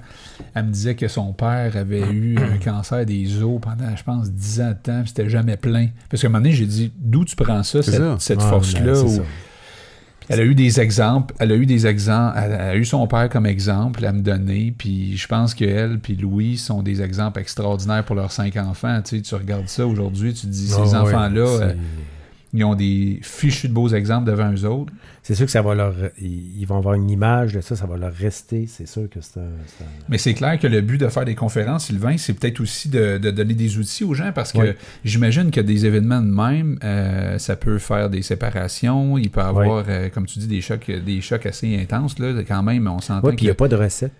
Elle 0.54 0.66
me 0.66 0.70
disait 0.70 0.94
que 0.94 1.08
son 1.08 1.32
père 1.32 1.76
avait 1.76 2.08
eu 2.08 2.38
un 2.38 2.58
cancer 2.64 3.04
des 3.04 3.42
os 3.42 3.60
pendant, 3.60 3.96
je 3.96 4.04
pense, 4.04 4.30
10 4.30 4.60
ans 4.60 4.68
de 4.68 4.74
temps, 4.74 5.00
puis 5.00 5.08
c'était 5.08 5.28
jamais 5.28 5.56
plein. 5.56 5.88
Parce 6.08 6.22
qu'à 6.22 6.28
un 6.28 6.30
moment 6.30 6.42
donné, 6.42 6.54
j'ai 6.54 6.66
dit, 6.66 6.92
d'où 6.96 7.24
tu 7.24 7.34
prends 7.34 7.64
ça, 7.64 7.82
C'est 7.82 7.90
cette, 7.90 8.00
ça. 8.00 8.16
cette 8.20 8.38
Ouais, 8.42 8.48
force-là? 8.48 8.80
ben, 8.84 8.94
c'est 8.94 9.02
ou- 9.04 9.16
ça. 9.16 9.22
Elle 10.28 10.40
a 10.40 10.44
eu 10.44 10.54
des 10.54 10.80
exemples, 10.80 11.34
elle 11.38 11.52
a 11.52 11.56
eu 11.56 11.66
des 11.66 11.86
exemples, 11.86 12.36
elle 12.42 12.52
a 12.52 12.76
eu 12.76 12.84
son 12.84 13.06
père 13.06 13.28
comme 13.28 13.46
exemple 13.46 14.04
à 14.04 14.12
me 14.12 14.22
donner, 14.22 14.74
puis 14.76 15.16
je 15.16 15.26
pense 15.28 15.54
qu'elle 15.54 15.98
puis 16.00 16.16
Louis 16.16 16.56
sont 16.56 16.82
des 16.82 17.00
exemples 17.00 17.40
extraordinaires 17.40 18.04
pour 18.04 18.16
leurs 18.16 18.32
cinq 18.32 18.56
enfants. 18.56 19.00
Tu, 19.02 19.16
sais, 19.16 19.22
tu 19.22 19.34
regardes 19.34 19.68
ça 19.68 19.86
aujourd'hui, 19.86 20.34
tu 20.34 20.42
te 20.42 20.46
dis, 20.52 20.68
ces 20.68 20.74
Ah 20.94 21.04
ouais, 21.04 21.14
enfants-là, 21.14 21.72
ils 22.52 22.64
ont 22.64 22.74
des 22.74 23.18
fichus 23.22 23.68
de 23.68 23.72
beaux 23.74 23.88
exemples 23.88 24.26
devant 24.30 24.50
eux 24.52 24.64
autres. 24.64 24.92
C'est 25.22 25.34
sûr 25.34 25.46
que 25.46 25.50
ça 25.52 25.60
va 25.62 25.74
leur. 25.74 25.94
Ils 26.20 26.64
vont 26.66 26.76
avoir 26.78 26.94
une 26.94 27.10
image 27.10 27.52
de 27.54 27.60
ça, 27.60 27.74
ça 27.76 27.84
va 27.86 27.96
leur 27.96 28.12
rester. 28.14 28.66
C'est 28.68 28.86
sûr 28.86 29.08
que 29.10 29.20
c'est 29.20 29.40
un. 29.40 29.48
Mais 30.08 30.18
c'est 30.18 30.34
clair 30.34 30.58
que 30.58 30.66
le 30.68 30.80
but 30.80 30.98
de 30.98 31.08
faire 31.08 31.24
des 31.24 31.34
conférences, 31.34 31.86
Sylvain, 31.86 32.16
c'est 32.16 32.32
peut-être 32.34 32.60
aussi 32.60 32.88
de, 32.88 33.18
de 33.18 33.30
donner 33.32 33.54
des 33.54 33.76
outils 33.78 34.04
aux 34.04 34.14
gens 34.14 34.30
parce 34.32 34.52
que 34.52 34.58
Oui. 34.58 34.68
j'imagine 35.04 35.50
que 35.50 35.60
des 35.60 35.84
événements 35.84 36.22
de 36.22 36.30
même, 36.30 36.78
euh, 36.84 37.38
ça 37.38 37.56
peut 37.56 37.78
faire 37.78 38.08
des 38.08 38.22
séparations, 38.22 39.18
il 39.18 39.30
peut 39.30 39.40
avoir, 39.40 39.84
euh, 39.88 40.08
comme 40.10 40.26
tu 40.26 40.38
dis, 40.38 40.46
des 40.46 40.60
chocs, 40.60 40.90
des 40.90 41.20
chocs 41.20 41.44
assez 41.46 41.76
intenses. 41.76 42.18
Là, 42.18 42.32
quand 42.46 42.62
même, 42.62 42.86
on 42.86 43.00
s'entend 43.00 43.26
Ouais, 43.26 43.34
puis 43.34 43.44
il 43.44 43.48
n'y 43.48 43.50
a 43.50 43.54
pas 43.54 43.68
de 43.68 43.76
recette. 43.76 44.12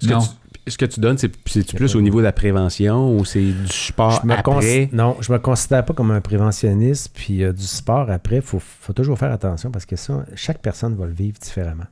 Ce 0.00 0.06
que, 0.06 0.12
Non. 0.12 0.20
tu, 0.20 0.28
ce 0.66 0.78
que 0.78 0.84
tu 0.84 1.00
donnes, 1.00 1.18
c'est, 1.18 1.28
plus 1.28 1.94
au 1.94 1.98
de- 1.98 2.02
niveau 2.02 2.18
de 2.18 2.24
la 2.24 2.32
prévention 2.32 3.16
ou 3.16 3.24
c'est 3.24 3.40
du 3.42 3.66
support 3.68 4.20
Je 4.22 4.26
me 4.28 4.40
cons- 4.42 4.52
après? 4.58 4.88
Non, 4.92 5.16
je 5.20 5.32
me 5.32 5.38
considère 5.38 5.84
pas 5.84 5.92
comme 5.94 6.10
un 6.12 6.20
préventionniste. 6.20 7.10
Puis 7.14 7.42
euh, 7.42 7.52
du 7.52 7.64
sport 7.64 8.10
après, 8.10 8.36
il 8.36 8.42
faut, 8.42 8.60
faut 8.60 8.92
toujours 8.92 9.18
faire 9.18 9.32
attention 9.32 9.70
parce 9.70 9.86
que 9.86 9.96
ça, 9.96 10.24
chaque 10.36 10.60
personne 10.62 10.94
va 10.94 11.06
le 11.06 11.12
vivre 11.12 11.38
différemment. 11.40 11.86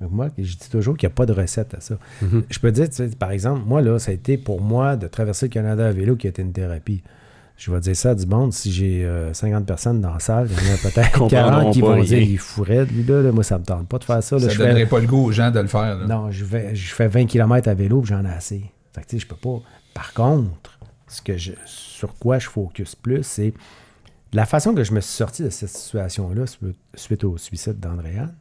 Donc 0.00 0.10
moi, 0.10 0.28
je 0.36 0.56
dis 0.56 0.68
toujours 0.70 0.96
qu'il 0.96 1.06
n'y 1.08 1.12
a 1.12 1.14
pas 1.14 1.26
de 1.26 1.32
recette 1.32 1.74
à 1.74 1.80
ça. 1.80 1.96
Mhm. 2.22 2.42
Je 2.50 2.58
peux 2.58 2.72
dire, 2.72 2.88
tu 2.90 2.96
sais, 2.96 3.08
par 3.08 3.30
exemple, 3.30 3.62
moi, 3.66 3.80
là, 3.80 3.98
ça 3.98 4.10
a 4.10 4.14
été 4.14 4.36
pour 4.36 4.60
moi 4.60 4.96
de 4.96 5.06
traverser 5.06 5.46
le 5.46 5.50
Canada 5.52 5.86
à 5.86 5.92
vélo 5.92 6.16
qui 6.16 6.26
a 6.26 6.30
été 6.30 6.42
une 6.42 6.52
thérapie. 6.52 7.02
Je 7.64 7.70
vais 7.70 7.78
dire 7.78 7.94
ça 7.94 8.10
à 8.10 8.14
du 8.16 8.26
monde, 8.26 8.52
si 8.52 8.72
j'ai 8.72 9.04
euh, 9.04 9.32
50 9.32 9.64
personnes 9.64 10.00
dans 10.00 10.12
la 10.14 10.18
salle, 10.18 10.48
il 10.50 10.66
y 10.66 10.70
en 10.72 10.74
a 10.74 10.78
peut-être 10.78 11.12
Comprendront 11.16 11.60
40 11.60 11.72
qui 11.74 11.80
vont 11.80 11.94
rien. 11.94 12.02
dire 12.02 12.18
il 12.18 12.38
fourrait, 12.38 12.86
lui, 12.86 13.04
là, 13.04 13.22
là, 13.22 13.30
moi, 13.30 13.44
ça 13.44 13.56
me 13.56 13.64
tente 13.64 13.86
pas 13.88 13.98
de 13.98 14.04
faire 14.04 14.20
ça. 14.20 14.34
là, 14.34 14.42
ça 14.42 14.48
je 14.48 14.58
donnerait 14.58 14.80
fais, 14.80 14.86
pas 14.86 14.98
le 14.98 15.06
goût 15.06 15.26
aux 15.26 15.30
gens 15.30 15.52
de 15.52 15.60
le 15.60 15.68
faire. 15.68 15.96
là. 15.96 16.06
non, 16.08 16.32
je, 16.32 16.44
vais, 16.44 16.74
je 16.74 16.92
fais 16.92 17.06
20 17.06 17.26
km 17.26 17.68
à 17.68 17.74
vélo, 17.74 18.02
j'en 18.04 18.24
ai 18.24 18.30
assez. 18.30 18.64
Fait 18.92 19.02
que, 19.02 19.06
tu 19.06 19.16
sais, 19.16 19.20
je 19.20 19.28
peux 19.28 19.36
pas. 19.36 19.62
Par 19.94 20.12
contre, 20.12 20.76
ce 21.06 21.22
que 21.22 21.36
je, 21.36 21.52
sur 21.64 22.16
quoi 22.18 22.40
je 22.40 22.48
focus 22.48 22.96
plus, 22.96 23.22
c'est 23.22 23.54
la 24.32 24.44
façon 24.44 24.74
que 24.74 24.82
je 24.82 24.90
me 24.92 25.00
suis 25.00 25.12
sorti 25.14 25.44
de 25.44 25.50
cette 25.50 25.68
situation-là 25.68 26.46
suite- 26.48 26.76
suite 26.96 27.22
au 27.22 27.36
suicide 27.38 27.78
d'Andréane. 27.78 28.34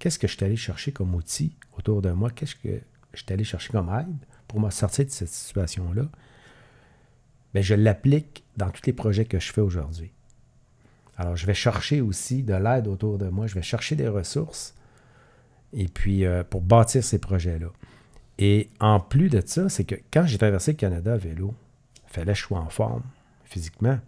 Qu'est-ce 0.00 0.18
que 0.18 0.26
je 0.26 0.34
suis 0.34 0.44
allé 0.44 0.56
chercher 0.56 0.90
comme 0.90 1.14
outil 1.14 1.54
autour 1.78 2.02
de 2.02 2.10
moi? 2.10 2.30
Qu'est-ce 2.34 2.56
que 2.56 2.80
je 3.12 3.22
suis 3.22 3.32
allé 3.32 3.44
chercher 3.44 3.70
comme 3.70 3.88
aide 3.96 4.16
pour 4.48 4.58
me 4.58 4.68
sortir 4.70 5.04
de 5.04 5.10
cette 5.10 5.28
situation-là? 5.28 6.06
Bien, 7.52 7.62
je 7.62 7.74
l'applique 7.76 8.43
dans 8.56 8.70
tous 8.70 8.82
les 8.86 8.92
projets 8.92 9.24
que 9.24 9.38
je 9.38 9.52
fais 9.52 9.60
aujourd'hui. 9.60 10.12
Alors, 11.16 11.36
je 11.36 11.46
vais 11.46 11.54
chercher 11.54 12.00
aussi 12.00 12.42
de 12.42 12.54
l'aide 12.54 12.88
autour 12.88 13.18
de 13.18 13.28
moi. 13.28 13.46
Je 13.46 13.54
vais 13.54 13.62
chercher 13.62 13.96
des 13.96 14.08
ressources. 14.08 14.74
Et 15.72 15.88
puis, 15.88 16.24
euh, 16.24 16.42
pour 16.44 16.60
bâtir 16.60 17.02
ces 17.04 17.18
projets-là. 17.18 17.68
Et 18.38 18.70
en 18.80 18.98
plus 19.00 19.28
de 19.28 19.42
ça, 19.44 19.68
c'est 19.68 19.84
que 19.84 19.94
quand 20.12 20.26
j'ai 20.26 20.38
traversé 20.38 20.72
le 20.72 20.76
Canada 20.76 21.14
à 21.14 21.16
vélo, 21.16 21.54
il 22.08 22.12
fallait 22.12 22.32
que 22.32 22.38
je 22.38 22.44
sois 22.44 22.58
en 22.58 22.68
forme 22.68 23.02
physiquement. 23.44 23.98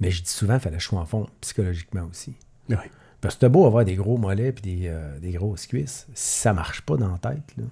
Mais 0.00 0.10
je 0.10 0.22
dis 0.22 0.30
souvent, 0.30 0.54
il 0.54 0.60
fallait 0.60 0.76
que 0.76 0.82
je 0.82 0.88
sois 0.88 1.00
en 1.00 1.06
forme 1.06 1.26
psychologiquement 1.40 2.06
aussi. 2.10 2.34
Oui. 2.68 2.76
Parce 3.20 3.34
que 3.34 3.40
c'est 3.40 3.48
beau 3.48 3.66
avoir 3.66 3.84
des 3.84 3.96
gros 3.96 4.18
mollets 4.18 4.48
et 4.48 4.52
des, 4.52 4.80
euh, 4.84 5.18
des 5.18 5.32
grosses 5.32 5.66
cuisses. 5.66 6.06
Si 6.14 6.40
ça 6.40 6.52
marche 6.52 6.82
pas 6.82 6.96
dans 6.96 7.10
la 7.10 7.18
tête, 7.18 7.56
là. 7.56 7.64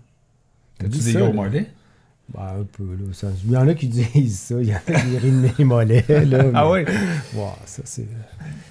T'as-tu 0.79 0.99
des 0.99 1.13
ça, 1.13 1.21
gros 1.21 1.29
là. 1.29 1.35
mollets? 1.35 1.71
Ben, 2.33 2.41
un 2.61 2.65
peu, 2.71 2.85
là. 2.85 3.13
ça- 3.13 3.29
il 3.45 3.51
y 3.53 3.57
en 3.57 3.69
a 3.69 3.75
qui 3.75 3.89
disent 4.15 4.39
ça. 4.39 4.55
Il 4.61 4.69
y 4.69 4.73
en 4.73 4.77
a 4.77 4.81
qui 5.01 5.19
rient 5.19 5.31
de 5.31 5.49
mes 5.59 5.65
mollets, 5.65 6.05
là. 6.27 6.45
Ah 6.55 6.65
mais- 6.73 6.85
oui? 6.89 6.95
Wow, 7.35 7.49
ça, 7.67 7.83
c'est. 7.85 8.07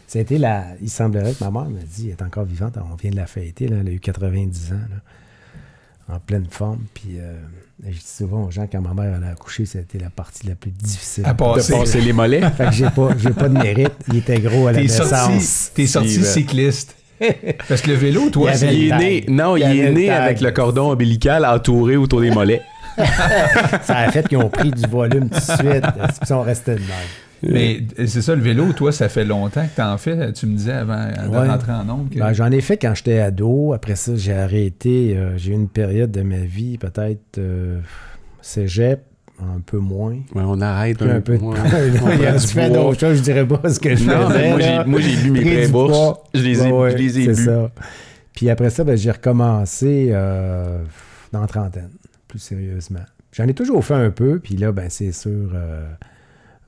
Ça 0.08 0.20
a 0.20 0.22
été 0.24 0.38
la. 0.38 0.66
Il 0.82 0.90
semblerait 0.90 1.34
que 1.34 1.44
ma 1.44 1.52
mère 1.52 1.70
m'a 1.70 1.80
dit, 1.84 2.06
elle 2.08 2.12
est 2.12 2.22
encore 2.24 2.46
vivante, 2.46 2.76
on 2.92 2.96
vient 2.96 3.12
de 3.12 3.16
la 3.16 3.28
fêter, 3.28 3.68
là, 3.68 3.78
elle 3.82 3.88
a 3.88 3.92
eu 3.92 4.00
90 4.00 4.72
ans, 4.74 4.76
là, 6.10 6.16
en 6.16 6.20
pleine 6.20 6.48
forme. 6.50 6.80
Puis, 6.94 7.18
euh, 7.20 7.36
je 7.86 7.92
dis 7.92 8.04
souvent 8.04 8.46
aux 8.46 8.52
gens, 8.52 8.68
quand 8.72 8.82
ma 8.82 8.94
mère 8.94 9.14
elle 9.18 9.24
a 9.24 9.30
accouché, 9.32 9.66
c'était 9.66 10.00
la 10.00 10.10
partie 10.10 10.48
la 10.48 10.56
plus 10.56 10.72
difficile. 10.72 11.26
À 11.26 11.34
De 11.34 11.38
passer. 11.38 12.02
les 12.02 12.14
mollets. 12.14 12.42
Fait 12.52 12.66
que 12.66 12.72
j'ai 12.72 12.90
pas, 12.90 13.10
j'ai 13.18 13.30
pas 13.32 13.48
de 13.50 13.58
mérite. 13.58 13.94
Il 14.10 14.18
était 14.18 14.40
gros 14.40 14.68
à 14.68 14.72
la 14.72 14.80
T'es 14.80 14.84
naissance. 14.88 15.08
sorti, 15.10 15.72
t'es 15.76 15.88
sorti 15.88 16.24
cycliste. 16.24 16.96
Parce 17.70 17.82
que 17.82 17.90
le 17.92 17.96
vélo, 17.98 18.30
toi, 18.32 18.52
Il 18.56 18.92
est 18.92 18.98
né, 18.98 19.26
non, 19.28 19.56
il, 19.56 19.62
est 19.64 19.92
né 19.92 20.10
avec 20.10 20.42
le 20.42 20.50
cordon 20.52 20.92
ombilical 20.92 21.46
entouré 21.46 21.96
autour 21.96 22.20
des 22.22 22.32
mollets. 22.32 22.64
Ça 23.84 23.98
a 23.98 24.12
fait 24.12 24.28
qu'ils 24.28 24.38
ont 24.38 24.50
pris 24.50 24.72
du 24.72 24.88
volume 24.88 25.30
tout 25.30 25.40
de 25.40 25.44
suite. 25.70 25.86
Ils 26.22 26.28
sont 26.28 26.42
restés 26.42 26.76
de 26.76 26.80
même? 26.80 26.90
Mais 27.44 27.82
c'est 28.08 28.22
ça, 28.22 28.36
le 28.36 28.42
vélo, 28.42 28.72
toi, 28.74 28.92
ça 28.92 29.10
fait 29.10 29.26
longtemps 29.26 29.64
que 29.66 29.76
t'en 29.76 29.98
fais. 29.98 30.32
Tu 30.34 30.46
me 30.46 30.56
disais 30.56 30.74
avant 30.74 31.08
de 31.08 31.28
Ouais. 31.30 31.48
rentrer 31.50 31.72
en 31.72 31.84
nombre. 31.84 32.06
Ben, 32.16 32.34
J'en 32.34 32.52
ai 32.52 32.62
fait 32.62 32.78
quand 32.78 32.94
j'étais 32.94 33.20
ado. 33.20 33.74
Après 33.74 33.96
ça, 33.96 34.12
j'ai 34.16 34.34
arrêté. 34.34 35.16
Euh, 35.18 35.38
j'ai 35.38 35.52
eu 35.52 35.56
une 35.56 35.68
période 35.70 36.12
de 36.12 36.22
ma 36.22 36.38
vie, 36.38 36.78
peut-être 36.78 37.40
euh, 37.40 37.80
cégep, 38.42 39.00
un 39.42 39.60
peu 39.66 39.78
moins. 39.80 40.12
Ouais, 40.36 40.44
on 40.46 40.62
arrête 40.62 40.98
Puis 41.00 41.10
un 41.10 41.20
peu 41.22 41.38
prend 41.40 41.54
tu 41.54 41.62
du 42.32 42.48
fais 42.48 42.70
d'autres 42.70 43.00
choses, 43.00 43.18
je 43.18 43.24
dirais 43.24 43.48
pas 43.48 43.68
ce 43.70 43.80
que 43.80 43.96
je 43.96 44.04
Non, 44.06 44.30
faisais. 44.30 44.56
mais 44.58 44.86
moi, 44.86 45.00
j'ai, 45.02 45.16
bu 45.24 45.32
mes 45.32 45.42
Pris 45.42 45.50
prêts 45.56 45.66
du 45.66 45.72
bourses. 45.72 45.98
poids. 45.98 46.24
Je 46.36 46.42
les 46.44 46.62
ai, 46.62 46.72
Ouais, 46.72 46.92
je 46.92 46.98
les 46.98 47.20
ai 47.22 47.26
c'est 47.34 47.42
bu. 47.42 47.46
ça. 47.46 47.72
Puis 48.36 48.50
après 48.52 48.70
ça, 48.70 48.84
ben, 48.84 48.96
j'ai 48.96 49.10
recommencé 49.12 50.10
euh, 50.12 50.84
dans 51.32 51.42
la 51.42 51.48
trentaine, 51.48 51.90
plus 52.32 52.40
sérieusement. 52.40 53.02
J'en 53.34 53.48
ai 53.48 53.54
toujours 53.54 53.84
fait 53.86 53.94
un 53.94 54.10
peu, 54.12 54.40
puis 54.40 54.56
là, 54.58 54.72
ben, 54.72 54.90
c'est 54.90 55.12
sûr. 55.12 55.52
euh, 55.54 55.90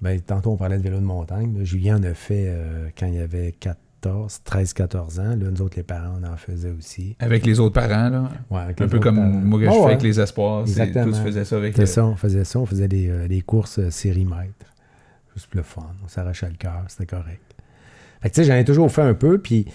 ben, 0.02 0.20
tantôt, 0.22 0.52
on 0.52 0.58
parlait 0.58 0.78
de 0.78 0.84
vélo 0.84 0.98
de 1.00 1.04
montagne. 1.06 1.58
là. 1.58 1.64
Julien 1.64 1.98
en 2.00 2.04
a 2.04 2.14
fait 2.14 2.46
euh, 2.48 2.90
quand 2.98 3.08
il 3.08 3.20
avait 3.20 3.54
14, 3.54 4.42
13-14 4.46 5.20
ans. 5.20 5.30
Là, 5.30 5.36
nous 5.36 5.62
autres, 5.62 5.76
les 5.78 5.84
parents, 5.84 6.20
on 6.22 6.28
en 6.28 6.36
faisait 6.38 6.72
aussi. 6.72 7.16
Avec 7.20 7.46
les 7.46 7.60
autres 7.60 7.74
parents, 7.74 8.10
là. 8.10 8.30
Ouais, 8.50 8.60
avec 8.62 8.80
Un 8.82 8.86
les 8.86 8.90
peu 8.90 9.00
comme 9.00 9.16
parents. 9.16 9.28
moi 9.30 9.60
que 9.60 9.66
je 9.66 9.72
fais 9.72 9.78
ouais. 9.78 9.86
avec 9.86 10.02
les 10.04 10.20
espoirs. 10.20 10.62
Exactement. 10.62 11.06
tu 11.18 11.22
faisais 11.24 11.46
ça 11.46 11.56
avec 11.58 11.74
C'est 11.76 11.82
le- 11.82 11.88
ça, 11.88 12.06
on 12.06 12.16
faisait 12.16 12.44
ça. 12.44 12.60
On 12.60 12.66
faisait 12.66 12.88
des, 12.88 13.10
euh, 13.10 13.28
des 13.28 13.42
courses 13.42 13.80
euh, 13.80 13.90
série 13.90 14.26
mètres. 14.26 14.54
Juste 15.36 15.48
pour 15.48 15.58
le 15.58 15.64
fun. 15.64 15.88
On 16.04 16.08
s'arrachait 16.08 16.48
le 16.50 16.56
cœur, 16.56 16.84
c'était 16.90 17.06
correct. 17.08 17.42
Fait 18.22 18.30
que 18.30 18.36
tu 18.36 18.42
sais, 18.42 18.48
j'en 18.48 18.56
ai 18.56 18.64
toujours 18.66 18.92
fait 18.92 19.02
un 19.02 19.14
peu, 19.16 19.38
puis 19.40 19.66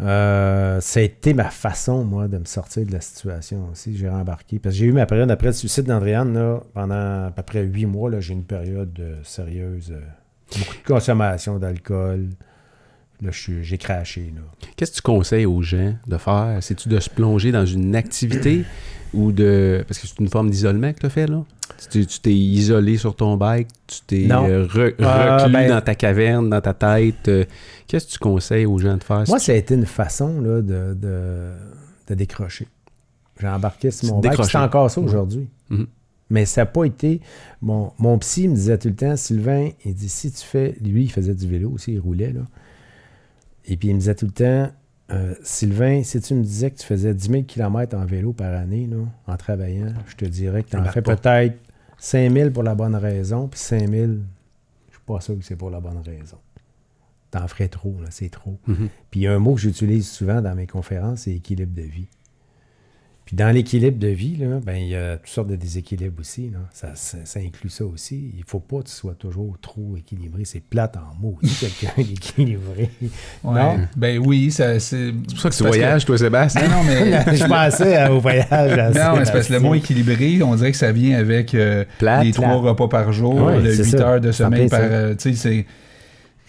euh, 0.00 0.80
ça 0.80 1.00
a 1.00 1.02
été 1.02 1.32
ma 1.32 1.50
façon, 1.50 2.04
moi, 2.04 2.28
de 2.28 2.38
me 2.38 2.44
sortir 2.44 2.84
de 2.86 2.92
la 2.92 3.00
situation 3.00 3.68
aussi. 3.72 3.96
J'ai 3.96 4.08
rembarqué. 4.08 4.58
Parce 4.58 4.74
que 4.74 4.80
j'ai 4.80 4.86
eu 4.86 4.92
ma 4.92 5.06
période 5.06 5.30
après 5.30 5.48
le 5.48 5.52
suicide 5.52 5.84
d'Andréane, 5.84 6.60
pendant 6.74 7.26
à 7.26 7.32
peu 7.34 7.42
près 7.42 7.62
huit 7.62 7.86
mois, 7.86 8.10
j'ai 8.20 8.32
eu 8.34 8.36
une 8.36 8.44
période 8.44 8.98
euh, 9.00 9.16
sérieuse. 9.22 9.92
euh, 9.92 10.00
beaucoup 10.58 10.76
de 10.76 10.86
consommation 10.86 11.58
d'alcool. 11.58 12.28
Là, 13.22 13.30
j'ai 13.32 13.78
craché. 13.78 14.32
Qu'est-ce 14.76 14.90
que 14.92 14.96
tu 14.96 15.02
conseilles 15.02 15.46
aux 15.46 15.62
gens 15.62 15.94
de 16.06 16.16
faire? 16.18 16.58
C'est-tu 16.60 16.88
de 16.90 17.00
se 17.00 17.08
plonger 17.08 17.50
dans 17.50 17.64
une 17.64 17.96
activité 17.96 18.64
ou 19.14 19.32
de. 19.32 19.82
Parce 19.88 19.98
que 20.00 20.06
c'est 20.06 20.18
une 20.20 20.28
forme 20.28 20.50
d'isolement 20.50 20.92
que 20.92 21.00
tu 21.00 21.06
as 21.06 21.10
fait, 21.10 21.26
là? 21.26 21.42
Tu 21.90 22.06
t'es 22.06 22.34
isolé 22.34 22.96
sur 22.96 23.16
ton 23.16 23.36
bike, 23.36 23.68
tu 23.86 23.98
t'es 24.06 24.28
euh, 24.30 24.66
re- 24.66 24.94
Ah, 25.02 25.38
reclus 25.38 25.52
ben- 25.52 25.68
dans 25.68 25.80
ta 25.80 25.94
caverne, 25.94 26.48
dans 26.50 26.60
ta 26.60 26.74
tête. 26.74 27.28
euh, 27.28 27.44
Qu'est-ce 27.86 28.06
que 28.06 28.12
tu 28.12 28.18
conseilles 28.18 28.66
aux 28.66 28.78
gens 28.78 28.96
de 28.96 29.02
faire? 29.04 29.24
Moi, 29.28 29.38
ça 29.38 29.52
a 29.52 29.54
été 29.56 29.74
une 29.74 29.86
façon 29.86 30.40
là, 30.40 30.60
de, 30.62 30.94
de, 30.94 31.52
de 32.08 32.14
décrocher. 32.14 32.68
J'ai 33.40 33.48
embarqué 33.48 33.90
sur 33.90 34.08
mon 34.08 34.20
bike. 34.20 34.32
Décrocher. 34.32 34.50
C'est 34.52 34.58
encore 34.58 34.90
ça 34.90 35.00
Ouais. 35.00 35.06
aujourd'hui. 35.08 35.48
Mhm. 35.70 35.86
Mais 36.30 36.44
ça 36.44 36.62
n'a 36.62 36.66
pas 36.66 36.84
été. 36.84 37.20
Mon, 37.62 37.92
mon 37.98 38.18
psy 38.18 38.48
me 38.48 38.54
disait 38.54 38.78
tout 38.78 38.88
le 38.88 38.94
temps, 38.96 39.16
Sylvain, 39.16 39.68
il 39.84 39.94
dit 39.94 40.08
si 40.08 40.30
tu 40.32 40.44
fais. 40.44 40.76
Lui, 40.82 41.04
il 41.04 41.12
faisait 41.12 41.34
du 41.34 41.46
vélo 41.46 41.70
aussi, 41.72 41.92
il 41.92 42.00
roulait. 42.00 42.32
Là. 42.32 42.40
Et 43.66 43.76
puis 43.76 43.88
il 43.88 43.94
me 43.94 43.98
disait 44.00 44.14
tout 44.14 44.26
le 44.26 44.32
temps, 44.32 44.70
euh, 45.12 45.34
Sylvain, 45.42 46.02
si 46.02 46.20
tu 46.20 46.34
me 46.34 46.42
disais 46.42 46.70
que 46.70 46.78
tu 46.78 46.86
faisais 46.86 47.14
10 47.14 47.30
000 47.30 47.42
km 47.44 47.96
en 47.96 48.04
vélo 48.04 48.32
par 48.32 48.52
année, 48.54 48.86
là, 48.86 48.96
en 49.26 49.36
travaillant, 49.36 49.92
je 50.08 50.16
te 50.16 50.24
dirais 50.24 50.62
que 50.62 50.70
tu 50.70 50.76
en 50.76 50.84
fais 50.84 51.02
peut-être 51.02 51.56
5 51.98 52.32
000 52.32 52.50
pour 52.50 52.62
la 52.62 52.74
bonne 52.74 52.94
raison, 52.96 53.48
puis 53.48 53.58
5 53.60 53.88
000, 53.88 54.12
je 54.88 54.94
suis 54.94 55.02
pas 55.06 55.20
sûr 55.20 55.38
que 55.38 55.44
c'est 55.44 55.56
pour 55.56 55.70
la 55.70 55.80
bonne 55.80 56.02
raison. 56.04 56.38
T'en 57.30 57.46
ferais 57.48 57.68
trop, 57.68 57.94
là, 58.00 58.08
c'est 58.10 58.30
trop. 58.30 58.58
Puis 59.10 59.20
il 59.20 59.22
y 59.22 59.26
a 59.26 59.34
un 59.34 59.38
mot 59.38 59.54
que 59.54 59.60
j'utilise 59.60 60.08
souvent 60.08 60.40
dans 60.40 60.54
mes 60.54 60.66
conférences, 60.66 61.20
c'est 61.22 61.32
équilibre 61.32 61.74
de 61.74 61.82
vie. 61.82 62.06
Puis 63.26 63.34
dans 63.34 63.52
l'équilibre 63.52 63.98
de 63.98 64.06
vie, 64.06 64.36
là, 64.36 64.60
ben, 64.64 64.76
il 64.76 64.86
y 64.88 64.94
a 64.94 65.16
toutes 65.16 65.26
sortes 65.28 65.48
de 65.48 65.56
déséquilibres 65.56 66.20
aussi. 66.20 66.48
là. 66.52 66.60
Ça, 66.72 66.92
ça, 66.94 67.18
ça 67.24 67.40
inclut 67.40 67.68
ça 67.70 67.84
aussi. 67.84 68.30
Il 68.38 68.44
faut 68.46 68.60
pas 68.60 68.78
que 68.78 68.84
tu 68.84 68.92
sois 68.92 69.14
toujours 69.18 69.56
trop 69.60 69.96
équilibré. 69.98 70.44
C'est 70.44 70.60
plate 70.62 70.96
en 70.96 71.20
mots, 71.20 71.36
quelqu'un 71.60 71.90
d'équilibré. 71.96 72.88
Ouais. 73.42 73.60
Non? 73.60 73.78
Ben 73.96 74.18
oui, 74.24 74.52
ça, 74.52 74.78
c'est. 74.78 75.12
C'est 75.26 75.32
pour 75.34 75.40
ça 75.40 75.50
que 75.50 75.54
tu 75.56 75.64
voyages, 75.64 76.04
toi, 76.04 76.16
Sébastien. 76.16 76.68
Non, 76.68 76.76
non, 76.76 76.82
mais. 76.84 77.36
je 77.36 77.44
pensais 77.46 78.08
au 78.08 78.20
voyage. 78.20 78.46
à 78.52 78.90
Non, 78.90 79.18
mais 79.18 79.24
c'est 79.24 79.32
parce 79.32 79.48
que 79.48 79.52
le 79.54 79.58
mot 79.60 79.74
équilibré, 79.74 80.40
on 80.44 80.54
dirait 80.54 80.70
que 80.70 80.78
ça 80.78 80.92
vient 80.92 81.18
avec 81.18 81.52
euh, 81.56 81.84
Plate. 81.98 82.24
les 82.24 82.30
trois 82.32 82.54
repas 82.54 82.86
par 82.86 83.12
jour, 83.12 83.34
Ouais, 83.34 83.60
le 83.60 83.74
c'est 83.74 83.84
8 83.86 83.90
ça. 83.90 84.08
heures 84.08 84.20
de 84.20 84.30
sommeil 84.30 84.68
par. 84.68 84.78
ça. 84.78 84.84
euh, 84.86 85.14
tu 85.16 85.34
sais, 85.34 85.36
c'est. 85.36 85.66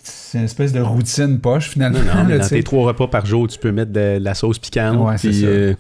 C'est 0.03 0.38
une 0.38 0.43
espèce 0.45 0.73
de 0.73 0.82
routine 0.82 1.39
poche, 1.39 1.69
finalement. 1.69 1.99
Non, 1.99 2.23
mais 2.28 2.38
dans 2.38 2.47
tes 2.47 2.61
trois 2.61 2.86
repas 2.88 3.07
par 3.07 3.25
jour, 3.25 3.47
tu 3.47 3.57
peux 3.57 3.71
mettre 3.71 3.91
de, 3.91 4.19
la 4.21 4.34
sauce 4.36 4.59
piquante. 4.59 4.97
Ouais, 5.07 5.17
c'est 5.17 5.30
puis, 5.30 5.39
ça. 5.41 5.47
euh, 5.47 5.73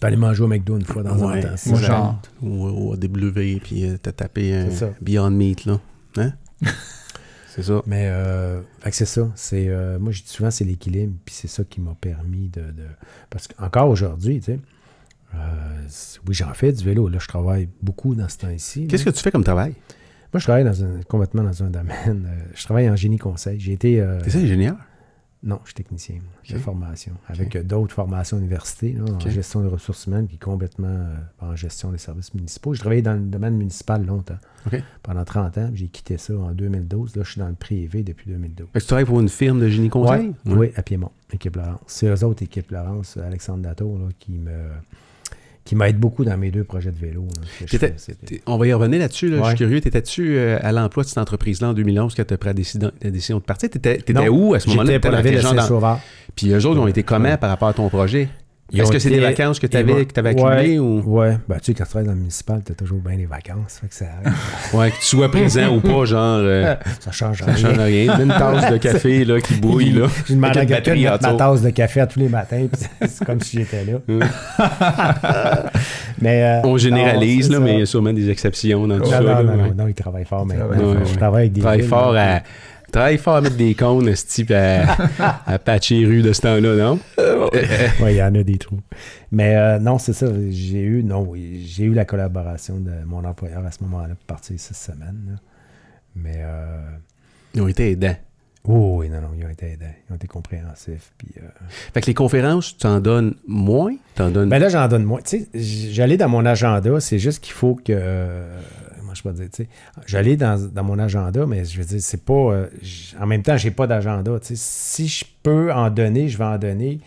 peux 0.00 0.06
aller 0.08 0.16
manger 0.16 0.42
au 0.42 0.48
McDo 0.48 0.76
une 0.76 0.84
fois 0.84 1.02
dans 1.02 1.16
ouais, 1.18 1.44
un 1.44 1.54
temps. 1.56 1.76
genre. 1.76 2.22
Ou 2.42 2.64
au 2.66 2.92
AW, 2.94 3.58
puis 3.62 3.84
euh, 3.84 3.96
t'as 4.00 4.12
tapé 4.12 4.54
un 4.54 4.70
ça. 4.70 4.90
Beyond 5.00 5.30
Meat, 5.30 5.64
là. 5.66 5.80
Hein? 6.16 6.32
c'est 7.54 7.62
ça. 7.62 7.82
Mais 7.86 8.04
euh, 8.08 8.60
c'est 8.90 9.04
ça. 9.06 9.28
C'est, 9.34 9.66
euh, 9.68 9.98
moi, 9.98 10.12
je 10.12 10.22
dis 10.22 10.28
souvent, 10.30 10.50
c'est 10.50 10.64
l'équilibre. 10.64 11.12
Puis 11.24 11.34
c'est 11.34 11.48
ça 11.48 11.64
qui 11.64 11.80
m'a 11.80 11.94
permis 12.00 12.48
de. 12.48 12.60
de- 12.62 12.86
Parce 13.28 13.48
qu'encore 13.48 13.88
aujourd'hui, 13.88 14.38
tu 14.40 14.46
sais, 14.46 14.60
euh, 15.34 15.38
oui, 16.26 16.34
j'en 16.34 16.52
fais 16.54 16.72
du 16.72 16.84
vélo. 16.84 17.08
Là, 17.08 17.18
je 17.20 17.28
travaille 17.28 17.68
beaucoup 17.82 18.14
dans 18.14 18.28
ce 18.28 18.38
temps-ci. 18.38 18.86
Qu'est-ce 18.86 19.04
que 19.04 19.10
tu 19.10 19.22
fais 19.22 19.30
comme 19.30 19.44
travail? 19.44 19.74
Moi, 20.32 20.38
je 20.38 20.44
travaille 20.44 20.64
dans 20.64 20.84
un, 20.84 21.00
complètement 21.08 21.42
dans 21.42 21.62
un 21.62 21.70
domaine. 21.70 22.26
euh, 22.28 22.44
je 22.54 22.62
travaille 22.64 22.88
en 22.88 22.96
génie 22.96 23.18
conseil. 23.18 23.58
J'ai 23.60 23.72
été. 23.72 24.00
euh, 24.00 24.20
T'es 24.22 24.30
ça, 24.30 24.38
ingénieur? 24.38 24.76
Non, 25.42 25.58
je 25.64 25.68
suis 25.68 25.74
technicien 25.74 26.16
moi, 26.16 26.24
de 26.50 26.58
formation. 26.58 27.12
Avec 27.28 27.56
euh, 27.56 27.62
d'autres 27.62 27.94
formations 27.94 28.36
à 28.36 28.40
l'université, 28.40 28.92
là, 28.92 29.04
Ok. 29.04 29.26
en 29.26 29.30
gestion 29.30 29.62
des 29.62 29.68
ressources 29.68 30.06
humaines, 30.06 30.26
puis 30.26 30.36
complètement 30.36 30.88
euh, 30.88 31.14
en 31.40 31.56
gestion 31.56 31.90
des 31.92 31.98
services 31.98 32.34
municipaux. 32.34 32.74
J'ai 32.74 32.80
travaillé 32.80 33.00
dans 33.02 33.14
le 33.14 33.20
domaine 33.20 33.56
municipal 33.56 34.04
longtemps. 34.04 34.38
Pendant 35.02 35.24
30 35.24 35.56
ans. 35.58 35.70
J'ai 35.72 35.88
quitté 35.88 36.18
ça 36.18 36.34
en 36.36 36.52
2012. 36.52 37.16
Là, 37.16 37.22
je 37.24 37.30
suis 37.32 37.40
dans 37.40 37.48
le 37.48 37.54
privé 37.54 38.02
depuis 38.02 38.30
2012. 38.30 38.66
Fait 38.72 38.78
que 38.78 38.84
tu 38.84 38.86
travailles 38.88 39.06
pour 39.06 39.18
une 39.20 39.30
firme 39.30 39.58
de 39.60 39.68
génie 39.68 39.88
conseil? 39.88 40.34
Ouais, 40.44 40.54
Oui, 40.54 40.72
à 40.76 40.82
Piémont, 40.82 41.10
équipe 41.32 41.56
Laurence. 41.56 41.80
C'est 41.86 42.06
eux 42.08 42.24
autres, 42.24 42.42
équipe 42.42 42.70
Laurence, 42.70 43.16
Alexandre 43.16 43.62
Dato, 43.62 43.96
là, 43.96 44.08
qui 44.18 44.32
me 44.32 44.52
qui 45.64 45.76
m'aident 45.76 45.98
beaucoup 45.98 46.24
dans 46.24 46.36
mes 46.36 46.50
deux 46.50 46.64
projets 46.64 46.90
de 46.90 46.98
vélo. 46.98 47.22
là, 47.22 47.66
fais. 47.78 47.94
On 48.46 48.56
va 48.56 48.66
y 48.66 48.72
revenir 48.72 48.98
là-dessus. 48.98 49.28
Là. 49.28 49.40
Je 49.42 49.48
suis 49.48 49.56
curieux. 49.56 49.80
T'étais-tu 49.80 50.36
euh, 50.36 50.58
à 50.62 50.72
l'emploi 50.72 51.02
de 51.04 51.08
cette 51.08 51.18
entreprise-là 51.18 51.68
en 51.68 51.72
2011 51.74 52.14
quand 52.14 52.24
tu 52.26 52.34
as 52.34 52.38
pris 52.38 52.48
la 52.48 52.54
décision, 52.54 52.90
la 53.02 53.10
décision 53.10 53.38
de 53.38 53.42
partir? 53.42 53.70
T'étais, 53.70 54.02
où 54.28 54.54
à 54.54 54.60
ce 54.60 54.68
moment-là? 54.70 54.92
J'étais 54.92 55.00
pour 55.00 55.10
la 55.12 55.22
ville 55.22 55.34
de. 55.40 55.96
Puis 56.34 56.50
eux 56.50 56.66
autres, 56.66 56.76
ils 56.78 56.82
ont 56.82 56.88
été 56.88 57.02
comment 57.02 57.28
Ouais. 57.28 57.36
par 57.36 57.50
rapport 57.50 57.68
à 57.68 57.74
ton 57.74 57.88
projet? 57.88 58.28
Ils 58.72 58.80
Est-ce 58.80 58.92
que 58.92 58.98
c'est 58.98 59.10
des 59.10 59.18
vacances 59.20 59.58
que 59.58 59.66
tu 59.66 59.76
ils 59.76 59.80
avais, 59.80 60.04
que 60.06 60.12
t'avais 60.12 60.30
accumulées 60.30 60.78
ou? 60.78 61.02
Ouais, 61.04 61.36
ben, 61.48 61.56
tu 61.56 61.66
sais, 61.66 61.74
quand 61.74 61.84
tu 61.84 61.90
travailles 61.90 62.06
dans 62.06 62.12
le 62.12 62.18
municipal, 62.18 62.60
tu 62.64 62.72
as 62.72 62.74
toujours 62.74 63.00
bien 63.00 63.16
les 63.16 63.26
vacances. 63.26 63.80
Fait 63.80 63.88
que 63.88 63.94
ça, 63.94 64.06
ouais, 64.76 64.90
que 64.90 64.96
tu 64.96 65.04
sois 65.06 65.30
présent 65.30 65.74
ou 65.74 65.80
pas, 65.80 66.04
genre, 66.04 66.38
euh, 66.42 66.74
ça 67.00 67.10
change 67.10 67.38
ça 67.40 67.46
rien. 67.46 67.56
change 67.56 67.78
rien. 67.78 68.18
Une 68.20 68.28
tasse 68.38 68.70
de 68.70 68.76
café 68.76 69.24
là, 69.24 69.40
qui 69.40 69.54
bouille. 69.54 69.90
Là, 69.90 70.06
Je 70.26 70.34
demande 70.34 70.56
à 70.56 70.64
quelqu'un 70.66 70.94
de 70.94 71.00
mettre 71.00 71.22
ma 71.22 71.34
tasse 71.34 71.62
de 71.62 71.70
café 71.70 72.00
à 72.00 72.06
tous 72.06 72.20
les 72.20 72.28
matins, 72.28 72.66
puis 72.72 72.82
c'est- 73.08 73.24
comme 73.24 73.40
si 73.40 73.58
j'étais 73.58 73.84
là. 73.84 73.98
mais, 76.20 76.42
euh, 76.42 76.60
On 76.64 76.76
généralise, 76.76 77.50
non, 77.50 77.58
là, 77.58 77.64
mais 77.64 77.70
il 77.72 77.74
y 77.76 77.78
ça. 77.78 77.82
a 77.82 77.86
sûrement 77.86 78.12
des 78.12 78.30
exceptions 78.30 78.86
dans 78.86 78.98
tout 78.98 79.04
Non, 79.04 79.10
ça. 79.10 79.20
non, 79.20 79.26
là, 79.26 79.42
non, 79.42 79.50
ouais. 79.52 79.68
non, 79.70 79.74
non, 79.76 79.88
il 79.88 79.94
travaille 79.94 80.24
fort 80.24 80.46
fort, 80.46 80.56
je 80.74 80.82
ouais. 81.10 81.16
travaille 81.16 81.40
avec 81.42 81.52
des 81.52 81.60
Travaille 81.60 81.80
villes, 81.80 81.88
fort 81.88 82.14
à. 82.16 82.40
Travaille 82.90 83.18
fort 83.18 83.36
à 83.36 83.40
mettre 83.40 83.56
des 83.56 83.74
cônes, 83.74 84.14
ce 84.14 84.26
type 84.26 84.50
à, 84.50 84.96
à 85.46 85.58
patcher 85.58 86.04
rues 86.04 86.22
de 86.22 86.32
ce 86.32 86.40
temps-là, 86.42 86.76
non? 86.76 86.98
Oui, 88.02 88.12
il 88.12 88.16
y 88.16 88.22
en 88.22 88.34
a 88.34 88.42
des 88.42 88.58
trous. 88.58 88.80
Mais 89.32 89.56
euh, 89.56 89.78
non, 89.78 89.98
c'est 89.98 90.12
ça. 90.12 90.26
J'ai 90.50 90.80
eu, 90.82 91.02
non, 91.02 91.24
oui, 91.28 91.64
j'ai 91.66 91.84
eu 91.84 91.94
la 91.94 92.04
collaboration 92.04 92.78
de 92.78 92.92
mon 93.06 93.24
employeur 93.24 93.64
à 93.64 93.70
ce 93.70 93.82
moment-là 93.84 94.14
pour 94.14 94.26
partir 94.26 94.58
six 94.58 94.74
semaines. 94.74 95.20
là. 95.30 95.36
Mais 96.16 96.36
euh, 96.38 96.78
Ils 97.54 97.62
ont 97.62 97.68
été 97.68 97.90
aidants. 97.92 98.16
Oh, 98.64 98.96
oui, 98.98 99.08
non, 99.08 99.20
non, 99.22 99.28
ils 99.38 99.44
ont 99.44 99.48
été 99.48 99.72
aidants. 99.72 99.86
Ils 100.08 100.12
ont 100.12 100.16
été 100.16 100.26
compréhensifs. 100.26 101.12
Puis, 101.16 101.28
euh, 101.38 101.46
Fait 101.94 102.00
que 102.02 102.06
les 102.06 102.14
conférences, 102.14 102.76
tu 102.76 102.86
en 102.86 103.00
donnes 103.00 103.34
moins? 103.46 103.94
T'en 104.16 104.30
donnes... 104.30 104.48
Ben 104.50 104.58
là, 104.58 104.68
j'en 104.68 104.86
donne 104.86 105.04
moins. 105.04 105.20
Tu 105.22 105.46
sais, 105.54 105.92
j'allais 105.92 106.16
dans 106.18 106.28
mon 106.28 106.44
agenda, 106.44 107.00
c'est 107.00 107.18
juste 107.18 107.42
qu'il 107.42 107.54
faut 107.54 107.74
que. 107.76 107.92
Euh, 109.28 109.32
je 109.32 109.38
peux 109.38 109.44
dire, 109.44 109.48
tu 109.52 109.62
sais, 109.64 109.68
j'allais 110.06 110.36
dans, 110.36 110.58
dans 110.72 110.84
mon 110.84 110.98
agenda, 110.98 111.46
mais 111.46 111.64
je 111.64 111.78
veux 111.78 111.84
dire, 111.84 112.00
c'est 112.00 112.24
pas. 112.24 112.32
euh, 112.34 112.66
en 113.20 113.26
même 113.26 113.42
temps, 113.42 113.56
j'ai 113.56 113.70
pas 113.70 113.86
d'agenda. 113.86 114.38
Tu 114.40 114.48
sais, 114.48 114.54
si 114.56 115.08
je 115.08 115.24
peux 115.42 115.72
en 115.72 115.90
donner, 115.90 116.28
je 116.28 116.38
vais 116.38 116.44
en 116.44 116.58
donner. 116.58 117.00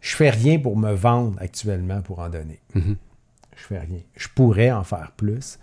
Je 0.00 0.14
fais 0.14 0.30
rien 0.30 0.58
pour 0.58 0.76
me 0.76 0.92
vendre 0.92 1.36
actuellement 1.40 2.00
pour 2.02 2.20
en 2.20 2.28
donner. 2.28 2.60
Mhm. 2.74 2.96
Je 3.56 3.62
fais 3.64 3.78
rien. 3.80 3.98
Je 4.16 4.28
pourrais 4.34 4.70
en 4.70 4.84
faire 4.84 5.10
plus. 5.16 5.58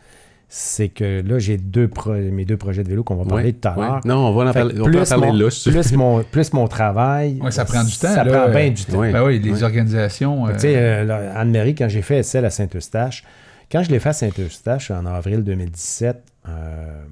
C'est 0.50 0.90
que 0.90 1.22
là, 1.26 1.40
j'ai 1.40 1.58
deux 1.58 1.88
pro- 1.88 2.14
mes 2.14 2.46
deux 2.46 2.56
projets 2.56 2.84
de 2.84 2.90
vélo 2.90 3.04
qu'on 3.04 3.16
va 3.16 3.26
parler 3.26 3.46
Ouais, 3.46 3.54
tout 3.54 3.68
à 3.68 3.78
ouais. 3.78 3.86
l'heure. 3.88 4.02
Non, 4.06 4.28
on 4.28 4.34
va 4.34 4.44
en 4.50 4.54
Fait 4.54 4.60
parler, 4.60 4.76
que 4.76 4.80
on 4.82 4.86
peut 4.86 4.92
en 4.92 5.00
plus, 5.00 5.10
parler 5.10 5.28
mon, 5.28 5.34
là. 5.34 5.48
plus, 5.66 5.92
mon, 5.94 6.24
plus 6.24 6.54
mon 6.54 6.68
travail. 6.68 7.40
Ouais, 7.42 7.52
ça 7.52 7.66
prend 7.66 7.84
du 7.84 7.92
temps, 7.98 8.14
Ça 8.14 8.24
là. 8.24 8.32
prend 8.44 8.52
bien 8.52 8.68
Euh, 8.68 8.70
du 8.70 8.86
temps. 8.86 8.98
Ouais. 9.00 9.12
Ben 9.12 9.24
oui, 9.26 9.40
les 9.40 9.52
Ouais. 9.52 9.64
organisations. 9.64 10.46
euh, 10.48 10.54
Tu 10.54 10.60
sais, 10.60 10.76
euh, 10.78 11.04
là, 11.04 11.40
Anne-Marie, 11.40 11.74
quand 11.76 11.90
j'ai 11.90 12.02
fait 12.04 12.22
celle 12.24 12.46
à 12.46 12.50
Saint-Eustache, 12.52 13.24
quand 13.72 13.84
je 13.84 13.92
l'ai 13.92 14.00
fait 14.00 14.10
à 14.10 14.14
Saint-Eustache 14.14 14.92
en 14.92 15.06
avril 15.06 15.44
2017, 15.44 16.24
euh, 16.48 17.06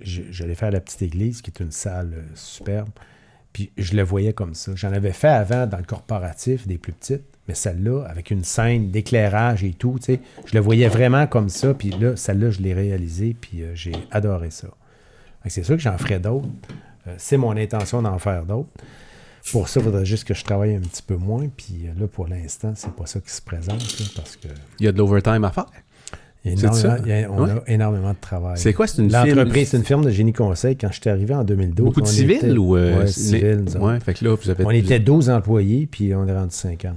je, 0.00 0.22
je 0.30 0.44
l'ai 0.44 0.54
fait 0.54 0.66
à 0.66 0.70
la 0.70 0.80
petite 0.80 1.02
église, 1.02 1.42
qui 1.42 1.50
est 1.50 1.60
une 1.60 1.72
salle 1.72 2.14
euh, 2.14 2.22
superbe. 2.34 2.90
Puis 3.52 3.72
je 3.76 3.96
le 3.96 4.02
voyais 4.02 4.32
comme 4.32 4.54
ça. 4.54 4.72
J'en 4.76 4.92
avais 4.92 5.12
fait 5.12 5.28
avant 5.28 5.66
dans 5.66 5.78
le 5.78 5.84
corporatif, 5.84 6.66
des 6.66 6.78
plus 6.78 6.92
petites, 6.92 7.24
mais 7.48 7.54
celle-là, 7.54 8.04
avec 8.04 8.30
une 8.30 8.44
scène 8.44 8.90
d'éclairage 8.90 9.64
et 9.64 9.72
tout, 9.72 9.96
tu 9.98 10.14
sais, 10.14 10.20
je 10.46 10.54
le 10.54 10.60
voyais 10.60 10.88
vraiment 10.88 11.26
comme 11.26 11.48
ça. 11.48 11.74
Puis 11.74 11.90
là, 11.90 12.14
celle-là, 12.14 12.50
je 12.50 12.60
l'ai 12.60 12.74
réalisée, 12.74 13.34
puis 13.38 13.62
euh, 13.62 13.74
j'ai 13.74 13.92
adoré 14.12 14.50
ça. 14.50 14.68
C'est 15.46 15.64
sûr 15.64 15.76
que 15.76 15.82
j'en 15.82 15.98
ferai 15.98 16.20
d'autres. 16.20 16.48
Euh, 17.08 17.14
c'est 17.18 17.38
mon 17.38 17.56
intention 17.56 18.02
d'en 18.02 18.18
faire 18.18 18.44
d'autres. 18.44 18.70
Pour 19.52 19.68
ça, 19.68 19.80
il 19.80 19.84
faudrait 19.84 20.04
juste 20.04 20.24
que 20.24 20.34
je 20.34 20.44
travaille 20.44 20.74
un 20.76 20.80
petit 20.80 21.02
peu 21.02 21.16
moins. 21.16 21.46
Puis 21.56 21.86
euh, 21.86 22.00
là, 22.00 22.06
pour 22.06 22.28
l'instant, 22.28 22.72
c'est 22.76 22.92
pas 22.92 23.06
ça 23.06 23.20
qui 23.20 23.30
se 23.30 23.40
présente, 23.42 23.80
là, 23.98 24.06
parce 24.16 24.36
que 24.36 24.48
Il 24.78 24.84
y 24.86 24.88
a 24.88 24.92
de 24.92 24.98
l'overtime 24.98 25.44
à 25.44 25.50
faire. 25.50 25.66
ça? 26.72 26.98
il 27.04 27.08
y 27.08 27.12
a- 27.12 27.30
on 27.30 27.44
Ouais. 27.44 27.50
a 27.50 27.62
énormément 27.66 28.12
de 28.12 28.18
travail. 28.20 28.56
C'est 28.58 28.72
quoi? 28.72 28.86
C'est 28.86 29.02
une 29.02 29.10
firme- 29.10 29.28
L'entreprise, 29.34 29.68
c'est 29.68 29.76
une 29.76 29.84
firme 29.84 30.04
de 30.04 30.10
génie 30.10 30.32
conseil. 30.32 30.76
Quand 30.76 30.88
je 30.92 31.00
suis 31.00 31.10
arrivé 31.10 31.34
en 31.34 31.44
2012, 31.44 31.84
Beaucoup 31.86 32.00
de 32.02 32.06
civils 32.06 32.36
était- 32.36 32.52
ou... 32.52 32.76
euh, 32.76 33.00
Ouais, 33.00 33.06
civils. 33.06 33.64
Ouais, 33.78 33.98
fait 34.00 34.14
que 34.14 34.24
là, 34.24 34.34
vous 34.34 34.50
avez... 34.50 34.64
On 34.64 34.70
était 34.70 35.00
12 35.00 35.28
employés, 35.30 35.86
puis 35.90 36.14
on 36.14 36.26
est 36.26 36.34
rendu 36.34 36.54
50. 36.54 36.96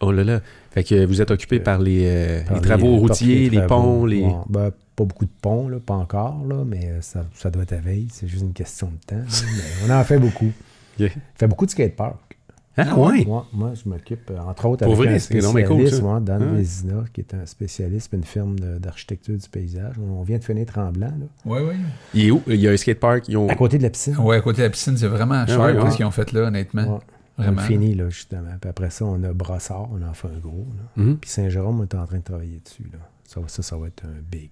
Oh 0.00 0.12
là 0.12 0.22
là. 0.24 0.40
Fait 0.70 0.84
que 0.84 1.04
vous 1.06 1.20
êtes 1.20 1.30
occupé 1.30 1.56
Euh, 1.56 1.62
par 1.64 1.80
les, 1.80 2.02
euh, 2.06 2.44
Par 2.44 2.56
les 2.56 2.60
travaux 2.62 2.92
les- 2.92 2.98
routiers, 2.98 3.50
les 3.50 3.56
travaux. 3.66 3.82
ponts, 4.00 4.06
les... 4.06 4.24
Ben, 4.48 4.70
pas 4.94 5.04
beaucoup 5.04 5.24
de 5.24 5.30
ponts, 5.42 5.68
là, 5.68 5.78
pas 5.84 5.94
encore, 5.94 6.44
là, 6.48 6.64
mais 6.66 6.86
euh, 6.86 7.00
ça, 7.00 7.24
ça 7.34 7.50
doit 7.50 7.62
être 7.64 7.72
à 7.72 7.76
veille. 7.78 8.06
C'est 8.12 8.28
juste 8.28 8.42
une 8.42 8.52
question 8.52 8.88
de 8.88 9.06
temps. 9.06 9.16
là, 9.16 9.24
mais 9.56 9.88
on 9.88 9.94
en 9.98 10.04
fait 10.04 10.18
beaucoup. 10.18 10.52
On 11.00 11.08
fait 11.38 11.46
beaucoup 11.46 11.66
de 11.66 11.70
skatepark. 11.70 12.38
Ah 12.80 12.96
ouais? 12.96 13.24
Moi, 13.24 13.44
moi, 13.52 13.72
je 13.74 13.88
m'occupe, 13.88 14.30
euh, 14.30 14.38
entre 14.38 14.66
autres, 14.66 14.84
Pour 14.84 14.94
avec 14.94 15.06
vrai, 15.06 15.16
un 15.16 15.18
spécialiste, 15.18 16.00
cool, 16.00 16.14
ouais, 16.14 16.20
Dan 16.20 16.42
Ouais. 16.42 16.58
Vézina, 16.58 17.04
qui 17.12 17.22
est 17.22 17.34
un 17.34 17.44
spécialiste, 17.44 18.12
une 18.12 18.22
firme 18.22 18.54
d'architecture 18.78 19.36
du 19.36 19.48
paysage. 19.48 19.96
On 19.98 20.22
vient 20.22 20.38
de 20.38 20.44
finir 20.44 20.64
Tremblant, 20.66 21.08
là, 21.08 21.26
Oui, 21.44 21.58
oui. 21.68 21.74
Il 22.14 22.26
est 22.26 22.30
où? 22.30 22.40
Il 22.46 22.54
y 22.54 22.68
a 22.68 22.70
un 22.70 22.76
skatepark. 22.76 23.26
Ils 23.28 23.36
ont... 23.36 23.48
à 23.48 23.56
côté 23.56 23.78
de 23.78 23.82
la 23.82 23.90
piscine. 23.90 24.16
Ouais, 24.18 24.36
à 24.36 24.40
côté 24.40 24.58
de 24.58 24.66
la 24.66 24.70
piscine, 24.70 24.96
c'est 24.96 25.08
vraiment 25.08 25.44
cher 25.46 25.58
ouais, 25.60 25.90
ce 25.90 25.96
qu'ils 25.96 26.04
ont 26.06 26.12
fait 26.12 26.30
là, 26.32 26.42
honnêtement. 26.42 26.82
Ouais. 26.82 27.00
On 27.38 27.42
Vraiment. 27.42 27.62
a 27.62 27.64
fini, 27.64 27.94
là, 27.94 28.08
justement. 28.10 28.50
Puis 28.60 28.70
après 28.70 28.90
ça, 28.90 29.04
on 29.04 29.22
a 29.24 29.32
Brossard, 29.32 29.88
on 29.92 30.02
en 30.02 30.14
fait 30.14 30.28
un 30.28 30.38
gros. 30.38 30.66
Là. 30.76 31.02
Mhm. 31.04 31.16
Puis 31.18 31.30
Saint-Jérôme, 31.30 31.80
on 31.80 31.84
est 31.84 31.94
en 31.94 32.06
train 32.06 32.18
de 32.18 32.22
travailler 32.24 32.60
dessus. 32.64 32.88
Là. 32.92 32.98
Ça, 33.24 33.40
ça, 33.48 33.62
ça 33.62 33.76
va 33.76 33.88
être 33.88 34.04
un 34.04 34.20
big. 34.30 34.50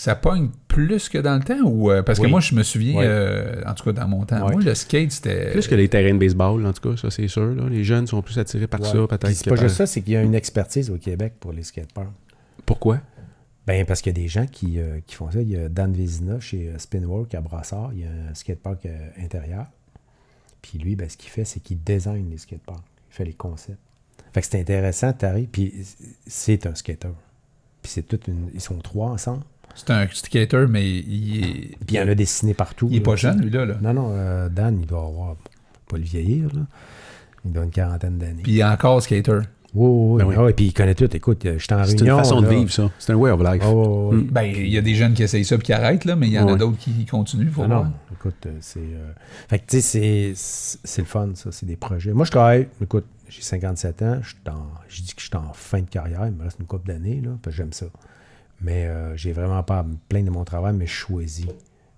Ça 0.00 0.14
pogne 0.14 0.48
plus 0.66 1.10
que 1.10 1.18
dans 1.18 1.34
le 1.36 1.42
temps 1.42 1.60
ou 1.62 1.90
euh, 1.90 2.02
parce 2.02 2.18
que 2.18 2.26
moi 2.26 2.40
je 2.40 2.54
me 2.54 2.62
souviens 2.62 2.98
Oui. 2.98 3.04
euh, 3.06 3.62
en 3.66 3.74
tout 3.74 3.84
cas 3.84 3.92
dans 3.92 4.08
mon 4.08 4.24
temps 4.24 4.46
Oui. 4.46 4.52
moi 4.54 4.62
le 4.62 4.74
skate 4.74 5.12
c'était 5.12 5.50
Plus 5.50 5.68
que 5.68 5.74
les 5.74 5.88
terrains 5.90 6.14
de 6.14 6.18
baseball, 6.18 6.64
en 6.64 6.72
tout 6.72 6.88
cas, 6.90 6.96
ça 6.96 7.10
c'est 7.10 7.28
sûr. 7.28 7.54
là. 7.54 7.68
Les 7.68 7.84
jeunes 7.84 8.06
sont 8.06 8.22
plus 8.22 8.38
attirés 8.38 8.66
par 8.66 8.80
Ouais. 8.80 8.86
ça, 8.86 9.06
peut-être. 9.06 9.28
c'est 9.28 9.44
que 9.44 9.50
pas 9.50 9.56
par- 9.56 9.64
juste 9.64 9.76
ça, 9.76 9.86
c'est 9.86 10.00
qu'il 10.00 10.14
y 10.14 10.16
a 10.16 10.22
une 10.22 10.34
expertise 10.34 10.88
au 10.90 10.96
Québec 10.96 11.34
pour 11.38 11.52
les 11.52 11.62
skateparks. 11.64 12.08
Pourquoi? 12.64 13.00
Ben, 13.66 13.84
parce 13.84 14.00
qu'il 14.00 14.16
y 14.16 14.18
a 14.18 14.22
des 14.22 14.28
gens 14.28 14.46
qui, 14.46 14.80
euh, 14.80 15.00
qui 15.06 15.14
font 15.16 15.30
ça. 15.30 15.42
Il 15.42 15.50
y 15.50 15.56
a 15.56 15.68
Dan 15.68 15.92
Vézina 15.92 16.40
chez 16.40 16.72
Spinwork 16.78 17.34
à 17.34 17.42
Brassard. 17.42 17.90
Il 17.92 18.00
y 18.00 18.04
a 18.04 18.08
un 18.30 18.34
skatepark 18.34 18.86
euh, 18.86 19.08
intérieur. 19.22 19.66
Puis 20.62 20.78
lui, 20.78 20.96
ben, 20.96 21.08
ce 21.10 21.16
qu'il 21.18 21.30
fait, 21.30 21.44
c'est 21.44 21.60
qu'il 21.60 21.78
design 21.82 22.30
les 22.30 22.38
skateparks. 22.38 22.82
Il 23.10 23.14
fait 23.14 23.24
les 23.26 23.34
concepts. 23.34 23.78
Fait 24.32 24.40
que 24.40 24.46
c'est 24.46 24.60
intéressant, 24.60 25.12
t'arrives, 25.12 25.48
puis 25.48 25.74
c'est 26.26 26.64
un 26.66 26.74
skater. 26.74 27.10
Puis 27.82 27.92
c'est 27.92 28.02
toute 28.02 28.28
une... 28.28 28.48
Ils 28.54 28.60
sont 28.62 28.76
trois 28.78 29.10
ensemble. 29.10 29.42
C'est 29.86 29.92
un 29.92 30.06
skater 30.12 30.66
mais 30.68 30.88
il 30.88 31.38
est 31.44 31.52
Puis 31.86 31.86
il 31.90 31.94
y 31.96 32.00
en 32.00 32.08
a 32.08 32.14
dessiné 32.14 32.54
partout. 32.54 32.88
il 32.90 32.96
est 32.96 32.98
là, 33.00 33.04
pas 33.04 33.16
jeune 33.16 33.40
lui 33.40 33.50
là, 33.50 33.64
là. 33.66 33.74
Non, 33.80 33.92
non, 33.94 34.10
euh, 34.12 34.48
Dan, 34.48 34.78
il 34.80 34.86
doit 34.86 35.04
avoir, 35.06 35.36
pas 35.88 35.96
le 35.96 36.04
vieillir, 36.04 36.48
là. 36.54 36.62
Il 37.44 37.52
doit 37.52 37.64
une 37.64 37.70
quarantaine 37.70 38.18
d'années. 38.18 38.42
puis 38.42 38.52
il 38.52 38.58
est 38.60 38.64
encore 38.64 39.00
skater 39.02 39.38
Oui, 39.72 39.88
oui, 39.88 40.18
Ben 40.18 40.26
oui. 40.28 40.34
oui. 40.38 40.44
Ah 40.50 40.52
puis 40.52 40.66
il 40.66 40.72
connaît 40.74 40.94
tout. 40.94 41.08
Écoute, 41.16 41.46
euh, 41.46 41.58
j'étais 41.58 41.74
en 41.74 41.84
C'est 41.84 41.96
réunion. 41.96 42.16
une 42.18 42.22
façon 42.24 42.40
de 42.42 42.46
vivre, 42.48 42.70
ça. 42.70 42.90
C'est 42.98 43.12
un 43.12 43.16
way 43.16 43.30
of 43.30 43.40
life. 43.40 43.62
Ah. 43.64 43.72
Mm. 44.14 44.22
ben 44.30 44.42
il 44.42 44.68
y 44.68 44.76
a 44.76 44.82
des 44.82 44.94
jeunes 44.94 45.14
qui 45.14 45.22
essayent 45.22 45.44
ça 45.44 45.56
puis 45.56 45.66
qui 45.66 45.72
arrêtent 45.72 46.04
là 46.04 46.16
mais 46.16 46.26
il 46.26 46.32
y 46.32 46.38
en 46.38 46.48
a 46.48 46.56
d'autres 46.56 46.76
qui 46.78 47.06
continuent 47.06 47.48
faut 47.50 47.62
Ah 47.62 47.66
voir. 47.68 47.84
non, 47.84 47.92
écoute, 48.12 48.34
euh, 48.46 48.50
c'est. 48.60 48.80
euh, 48.80 49.12
Fait 49.48 49.58
que, 49.60 49.64
tu 49.66 49.80
sais, 49.80 49.80
c'est- 49.80 50.32
c'est 50.34 50.78
c'est 50.84 51.02
le 51.02 51.06
fun, 51.08 51.30
ça. 51.34 51.50
C'est 51.52 51.66
des 51.66 51.76
projets. 51.76 52.12
Moi, 52.12 52.24
je 52.26 52.30
travaille. 52.30 52.68
Écoute, 52.82 53.06
j'ai 53.28 53.42
57 53.42 54.02
ans. 54.02 54.18
Je 54.22 54.34
je 54.88 55.02
dis 55.02 55.14
que 55.14 55.20
je 55.22 55.26
suis 55.28 55.36
en 55.36 55.52
fin 55.54 55.80
de 55.80 55.88
carrière. 55.88 56.26
Il 56.26 56.32
me 56.34 56.42
reste 56.42 56.58
une 56.58 56.66
couple 56.66 56.88
d'années, 56.88 57.20
là, 57.24 57.30
parce 57.40 57.54
que 57.56 57.62
j'aime 57.62 57.72
ça. 57.72 57.86
Mais 58.62 58.86
euh, 58.86 59.16
j'ai 59.16 59.32
vraiment 59.32 59.62
pas 59.62 59.78
à 59.80 59.82
me 59.82 59.94
plaindre 60.08 60.26
de 60.26 60.30
mon 60.30 60.44
travail, 60.44 60.74
mais 60.76 60.86
je 60.86 60.92
choisis 60.92 61.46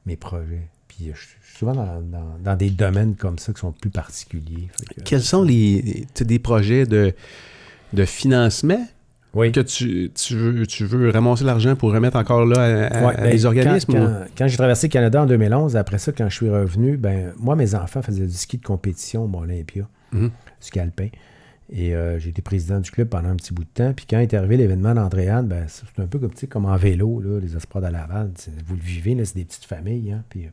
mes 0.06 0.16
projets. 0.16 0.68
Puis 0.88 1.10
je 1.14 1.18
suis 1.20 1.36
souvent 1.58 1.72
dans, 1.74 2.00
dans- 2.00 2.38
dans 2.42 2.56
des 2.56 2.70
domaines 2.70 3.14
comme 3.16 3.38
ça 3.38 3.52
qui 3.52 3.60
sont 3.60 3.72
plus 3.72 3.90
particuliers. 3.90 4.68
Que, 4.96 5.02
Quels 5.02 5.22
sont 5.22 5.42
les, 5.42 6.06
des 6.20 6.38
projets 6.38 6.86
de, 6.86 7.14
de 7.92 8.04
financement 8.04 8.86
Oui. 9.34 9.50
que 9.52 9.60
tu, 9.60 10.10
tu, 10.14 10.36
veux, 10.36 10.66
tu 10.66 10.84
veux 10.84 11.10
ramasser 11.10 11.44
l'argent 11.44 11.74
pour 11.74 11.92
remettre 11.92 12.16
encore 12.16 12.44
là 12.46 12.60
à, 12.62 13.06
Ouais, 13.06 13.14
à 13.16 13.20
ben, 13.22 13.30
des 13.32 13.44
organismes? 13.46 13.92
Quand, 13.92 13.98
ou- 14.00 14.06
quand- 14.06 14.26
quand 14.38 14.48
j'ai 14.48 14.56
traversé 14.56 14.86
le 14.86 14.92
Canada 14.92 15.22
en 15.22 15.26
2011, 15.26 15.76
après 15.76 15.98
ça, 15.98 16.12
quand 16.12 16.28
je 16.28 16.34
suis 16.36 16.48
revenu, 16.50 16.96
ben 16.96 17.32
moi, 17.38 17.56
mes 17.56 17.74
enfants 17.74 18.02
faisaient 18.02 18.26
du 18.26 18.32
ski 18.36 18.58
de 18.58 18.64
compétition 18.64 19.24
au 19.24 19.36
Olympia, 19.40 19.88
Mhm. 20.12 20.30
ski 20.60 20.78
alpin. 20.78 21.08
Et 21.70 21.94
euh, 21.94 22.18
j'ai 22.18 22.30
été 22.30 22.42
président 22.42 22.80
du 22.80 22.90
club 22.90 23.08
pendant 23.08 23.30
un 23.30 23.36
petit 23.36 23.52
bout 23.54 23.64
de 23.64 23.68
temps. 23.68 23.92
Puis 23.94 24.06
quand 24.08 24.18
est 24.18 24.34
arrivé 24.34 24.56
l'événement 24.56 24.94
d'Andréane, 24.94 25.46
ben, 25.46 25.66
c'est 25.68 26.02
un 26.02 26.06
peu 26.06 26.18
comme, 26.18 26.32
comme 26.48 26.66
en 26.66 26.76
vélo, 26.76 27.20
là, 27.20 27.40
les 27.40 27.56
espoirs 27.56 27.82
de 27.82 27.88
Laval. 27.88 28.30
Vous 28.66 28.74
le 28.74 28.82
vivez, 28.82 29.24
c'est 29.24 29.36
des 29.36 29.44
petites 29.44 29.64
familles. 29.64 30.12
hein. 30.12 30.22
Puis, 30.28 30.44
euh, 30.44 30.50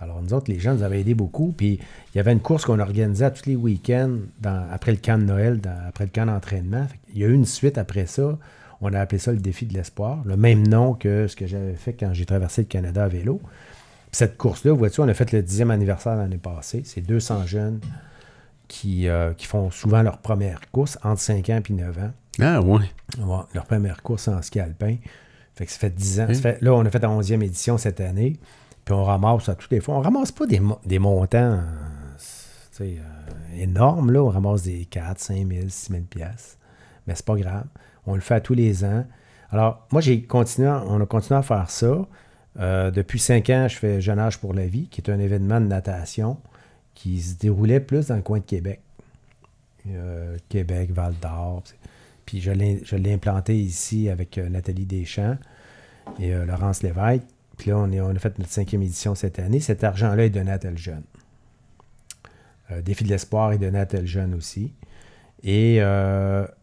alors, 0.00 0.22
nous 0.22 0.32
autres, 0.32 0.50
les 0.50 0.58
gens 0.58 0.74
nous 0.74 0.82
avaient 0.82 1.00
aidés 1.00 1.14
beaucoup. 1.14 1.52
Puis 1.56 1.78
il 2.14 2.16
y 2.16 2.20
avait 2.20 2.32
une 2.32 2.40
course 2.40 2.64
qu'on 2.64 2.78
organisait 2.78 3.30
tous 3.32 3.46
les 3.46 3.56
week-ends 3.56 4.16
après 4.44 4.92
le 4.92 4.98
camp 4.98 5.18
de 5.18 5.24
Noël, 5.24 5.60
après 5.86 6.04
le 6.04 6.10
camp 6.10 6.26
d'entraînement. 6.26 6.86
Il 7.12 7.20
y 7.20 7.24
a 7.24 7.28
eu 7.28 7.34
une 7.34 7.44
suite 7.44 7.76
après 7.76 8.06
ça. 8.06 8.38
On 8.80 8.94
a 8.94 9.00
appelé 9.00 9.18
ça 9.18 9.30
le 9.32 9.38
défi 9.38 9.66
de 9.66 9.74
l'espoir, 9.74 10.22
le 10.24 10.38
même 10.38 10.66
nom 10.66 10.94
que 10.94 11.26
ce 11.26 11.36
que 11.36 11.46
j'avais 11.46 11.74
fait 11.74 11.92
quand 11.92 12.14
j'ai 12.14 12.24
traversé 12.24 12.62
le 12.62 12.66
Canada 12.66 13.04
à 13.04 13.08
vélo. 13.08 13.40
Puis 13.42 14.18
cette 14.18 14.38
course-là, 14.38 14.72
vois-tu, 14.72 15.02
on 15.02 15.08
a 15.08 15.14
fait 15.14 15.32
le 15.32 15.42
10e 15.42 15.68
anniversaire 15.68 16.16
l'année 16.16 16.38
passée. 16.38 16.82
C'est 16.84 17.02
200 17.02 17.46
jeunes 17.46 17.80
qui, 18.70 19.08
euh, 19.08 19.34
qui 19.34 19.46
font 19.46 19.70
souvent 19.70 20.00
leur 20.02 20.18
première 20.18 20.60
course 20.70 20.96
entre 21.02 21.20
5 21.20 21.50
ans 21.50 21.60
et 21.68 21.72
9 21.72 21.98
ans. 21.98 22.10
Ah, 22.40 22.60
ouais. 22.62 22.84
Ouais, 23.18 23.38
leur 23.52 23.66
première 23.66 24.00
course 24.02 24.28
en 24.28 24.40
ski 24.42 24.60
alpin. 24.60 24.96
Fait 25.56 25.66
que 25.66 25.72
ça 25.72 25.78
fait 25.78 25.90
10 25.90 26.20
ans. 26.20 26.26
Ok. 26.28 26.34
Ça 26.36 26.40
fait- 26.42 26.62
là, 26.62 26.72
on 26.74 26.84
a 26.86 26.90
fait 26.90 27.00
la 27.00 27.10
11e 27.10 27.42
édition 27.42 27.76
cette 27.78 28.00
année. 28.00 28.38
Puis 28.84 28.94
on 28.94 29.02
ramasse 29.04 29.48
à 29.48 29.54
toutes 29.56 29.72
les 29.72 29.80
fois. 29.80 29.96
On 29.96 30.00
ramasse 30.00 30.30
pas 30.32 30.46
des, 30.46 30.60
mo- 30.60 30.78
des 30.86 30.98
montants 31.00 31.60
euh, 32.80 32.96
énormes. 33.56 34.12
Là. 34.12 34.22
On 34.22 34.28
ramasse 34.28 34.62
des 34.62 34.84
4, 34.86 35.18
5 35.18 35.46
000, 35.46 35.62
6 35.68 35.92
000 35.92 36.02
piastres. 36.08 36.56
Mais 37.06 37.14
c'est 37.14 37.26
pas 37.26 37.36
grave. 37.36 37.64
On 38.06 38.14
le 38.14 38.20
fait 38.20 38.34
à 38.34 38.40
tous 38.40 38.54
les 38.54 38.84
ans. 38.84 39.04
Alors, 39.50 39.86
moi, 39.90 40.00
j'ai 40.00 40.22
continué, 40.22 40.68
on 40.68 41.00
a 41.00 41.06
continué 41.06 41.38
à 41.38 41.42
faire 41.42 41.68
ça. 41.70 42.06
Euh, 42.58 42.90
depuis 42.90 43.18
5 43.18 43.50
ans, 43.50 43.66
je 43.68 43.76
fais 43.76 44.00
Jeune 44.00 44.18
Âge 44.18 44.38
pour 44.38 44.54
la 44.54 44.66
vie, 44.66 44.88
qui 44.88 45.00
est 45.00 45.10
un 45.10 45.18
événement 45.18 45.60
de 45.60 45.66
natation 45.66 46.38
qui 47.02 47.18
se 47.22 47.34
déroulait 47.38 47.80
plus 47.80 48.08
dans 48.08 48.16
le 48.16 48.22
coin 48.22 48.40
de 48.40 48.44
Québec. 48.44 48.80
Euh, 49.88 50.36
Québec, 50.50 50.90
Val 50.92 51.14
d'Or. 51.22 51.62
Puis 52.26 52.40
je 52.42 52.50
l'ai 52.52 53.12
implanté 53.14 53.58
ici 53.58 54.10
avec 54.10 54.36
euh, 54.36 54.50
Nathalie 54.50 54.84
Deschamps 54.84 55.38
et 56.18 56.34
euh, 56.34 56.44
Laurence 56.44 56.82
Lévesque. 56.82 57.22
Puis 57.56 57.70
là, 57.70 57.78
on, 57.78 57.90
est- 57.90 58.00
on 58.02 58.10
a 58.14 58.18
fait 58.18 58.38
notre 58.38 58.50
cinquième 58.50 58.82
édition 58.82 59.14
cette 59.14 59.38
année. 59.38 59.60
Cet 59.60 59.82
argent-là 59.82 60.26
est 60.26 60.30
donné 60.30 60.50
à 60.50 60.58
tel 60.58 60.76
jeune. 60.76 61.02
Défi 62.84 63.02
de 63.02 63.08
l'espoir 63.08 63.52
est 63.52 63.58
donné 63.58 63.78
à 63.80 63.86
tel 63.86 64.06
jeune 64.06 64.32
aussi. 64.34 64.72
Et 65.42 65.80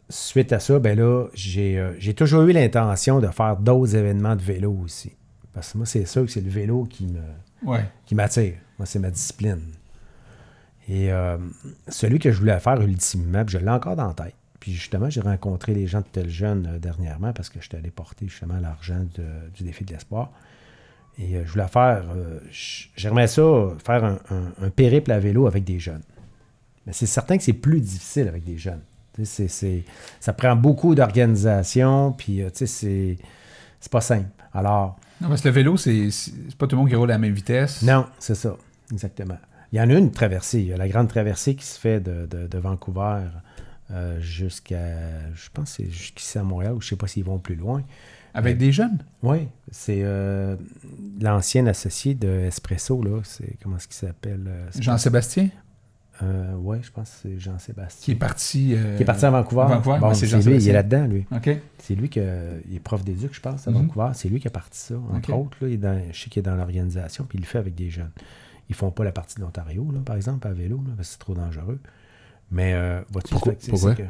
suite 0.09 0.53
à 0.53 0.59
ça, 0.59 0.79
ben 0.79 0.97
là, 0.97 1.25
j'ai 1.33 2.13
toujours 2.15 2.43
eu 2.43 2.53
l'intention 2.53 3.19
de 3.19 3.27
faire 3.27 3.57
d'autres 3.57 3.95
événements 3.95 4.35
de 4.37 4.41
vélo 4.41 4.71
aussi. 4.85 5.11
Parce 5.53 5.73
que 5.73 5.79
moi, 5.79 5.85
c'est 5.85 6.05
ça 6.05 6.21
que 6.21 6.27
c'est 6.27 6.39
le 6.41 6.49
vélo 6.49 6.85
qui 6.85 7.07
me, 7.07 7.19
Ouais. 7.65 7.83
qui 8.05 8.15
m'attire. 8.15 8.53
Moi, 8.79 8.85
c'est 8.85 8.99
ma 8.99 9.09
discipline. 9.11 9.59
Et 10.89 11.11
euh, 11.11 11.37
celui 11.89 12.19
que 12.19 12.31
je 12.31 12.39
voulais 12.39 12.59
faire 12.59 12.81
ultimement, 12.81 13.43
puis 13.43 13.53
je 13.53 13.63
l'ai 13.63 13.69
encore 13.69 13.95
dans 13.95 14.07
la 14.07 14.13
tête. 14.13 14.35
Puis 14.59 14.73
justement, 14.73 15.09
j'ai 15.09 15.21
rencontré 15.21 15.73
les 15.73 15.85
gens 15.87 15.99
de 15.99 16.05
tel 16.11 16.29
jeune 16.29 16.67
euh, 16.75 16.79
dernièrement 16.79 17.33
parce 17.33 17.49
que 17.49 17.59
je 17.61 17.67
suis 17.67 17.77
allé 17.77 17.91
porter 17.91 18.27
justement 18.27 18.59
l'argent 18.59 19.05
du 19.55 19.63
défi 19.63 19.83
de 19.85 19.93
l'espoir. 19.93 20.31
Et 21.19 21.35
euh, 21.35 21.43
je 21.45 21.51
voulais 21.51 21.67
faire, 21.67 22.03
euh, 22.15 22.39
j'aimerais 22.95 23.27
ça, 23.27 23.41
faire 23.83 24.03
un, 24.03 24.19
un- 24.29 24.65
un 24.65 24.69
périple 24.69 25.11
à 25.11 25.19
vélo 25.19 25.45
avec 25.47 25.63
des 25.63 25.79
jeunes. 25.79 26.03
Mais 26.85 26.93
c'est 26.93 27.05
certain 27.05 27.37
que 27.37 27.43
c'est 27.43 27.53
plus 27.53 27.81
difficile 27.81 28.27
avec 28.29 28.43
des 28.43 28.57
jeunes. 28.57 28.81
Ça 30.19 30.33
prend 30.33 30.55
beaucoup 30.55 30.93
d'organisation, 30.95 32.11
puis 32.13 32.41
euh, 32.43 32.49
c'est, 32.53 33.17
pas 33.91 33.99
simple. 34.01 34.29
Alors, 34.53 34.97
Non, 35.21 35.27
parce 35.29 35.41
que 35.41 35.47
le 35.47 35.53
vélo, 35.55 35.75
c'est 35.75 36.09
pas 36.57 36.67
tout 36.67 36.75
le 36.75 36.81
monde 36.81 36.89
qui 36.89 36.95
roule 36.95 37.09
à 37.09 37.15
la 37.15 37.17
même 37.19 37.33
vitesse. 37.33 37.81
non, 37.81 38.05
c'est 38.19 38.35
ça, 38.35 38.55
exactement. 38.91 39.37
Il 39.73 39.77
y 39.77 39.81
en 39.81 39.89
a 39.89 39.93
une 39.93 40.11
traversée, 40.11 40.59
il 40.61 40.67
y 40.67 40.73
a 40.73 40.77
la 40.77 40.87
grande 40.87 41.07
traversée 41.09 41.55
qui 41.55 41.65
se 41.65 41.79
fait 41.79 41.99
de, 41.99 42.25
de- 42.25 42.47
de 42.47 42.57
Vancouver 42.57 43.19
euh, 43.91 44.19
jusqu'à, 44.21 45.31
je 45.33 45.49
pense 45.53 45.77
que 45.77 45.83
c'est 45.83 45.91
jusqu'ici 45.91 46.37
à 46.37 46.43
Montréal, 46.43 46.73
ou 46.73 46.81
je 46.81 46.87
sais 46.89 46.95
pas 46.95 47.07
s'ils 47.07 47.23
vont 47.23 47.39
plus 47.39 47.55
loin. 47.55 47.83
Avec 48.33 48.57
des 48.57 48.71
jeunes? 48.71 48.99
Oui, 49.23 49.47
c'est 49.71 50.01
euh, 50.03 50.55
l'ancien 51.19 51.65
associé 51.67 52.13
de 52.13 52.27
Espresso, 52.29 53.01
là. 53.01 53.19
C'est 53.23 53.57
comment 53.63 53.77
est-ce 53.77 53.87
qu'il 53.87 53.95
s'appelle? 53.95 54.43
euh, 54.47 54.67
Jean-Sébastien, 54.79 55.49
oui, 56.59 56.77
je 56.81 56.91
pense 56.91 57.09
que 57.11 57.15
c'est 57.23 57.39
Jean-Sébastien. 57.39 58.03
qui 58.05 58.11
est 58.11 58.15
parti. 58.15 58.75
Qui 58.95 59.03
est 59.03 59.05
parti 59.05 59.25
à 59.25 59.29
Vancouver. 59.31 59.65
Vancouver, 59.69 59.99
Bon, 59.99 60.07
ouais, 60.09 60.15
c'est 60.15 60.27
c'est 60.27 60.37
lui, 60.49 60.55
il 60.57 60.67
est 60.69 60.73
là-dedans, 60.73 61.05
lui. 61.05 61.25
OK. 61.31 61.49
C'est 61.79 61.95
lui 61.95 62.09
qui 62.09 62.19
il 62.19 62.75
est 62.75 62.79
prof 62.79 63.03
d'éduc, 63.03 63.33
je 63.33 63.39
pense, 63.41 63.67
à 63.67 63.71
Mhm. 63.71 63.77
Vancouver. 63.87 64.09
C'est 64.13 64.29
lui 64.29 64.39
qui 64.39 64.47
a 64.47 64.51
parti 64.51 64.79
ça, 64.79 64.95
entre 65.13 65.33
autres. 65.33 65.57
Là, 65.61 65.67
il 65.67 65.73
est 65.75 65.77
dans, 65.77 65.99
je 66.11 66.19
sais 66.19 66.29
qu'il 66.29 66.39
est 66.39 66.43
dans 66.43 66.55
l'organisation, 66.55 67.25
puis 67.27 67.37
il 67.37 67.41
le 67.41 67.47
fait 67.47 67.59
avec 67.59 67.75
des 67.75 67.89
jeunes. 67.89 68.11
Ils 68.69 68.75
font 68.75 68.91
pas 68.91 69.03
la 69.03 69.11
partie 69.11 69.35
de 69.35 69.41
l'Ontario, 69.41 69.87
là, 69.93 69.99
par 70.05 70.15
exemple, 70.15 70.47
à 70.47 70.51
vélo, 70.51 70.77
là, 70.85 70.93
parce 70.97 71.07
que 71.09 71.11
c'est 71.13 71.19
trop 71.19 71.33
dangereux. 71.33 71.79
Mais, 72.51 72.73
euh, 72.73 73.01
vois-tu, 73.11 73.31
Pourquoi- 73.33 73.53
que 73.53 74.03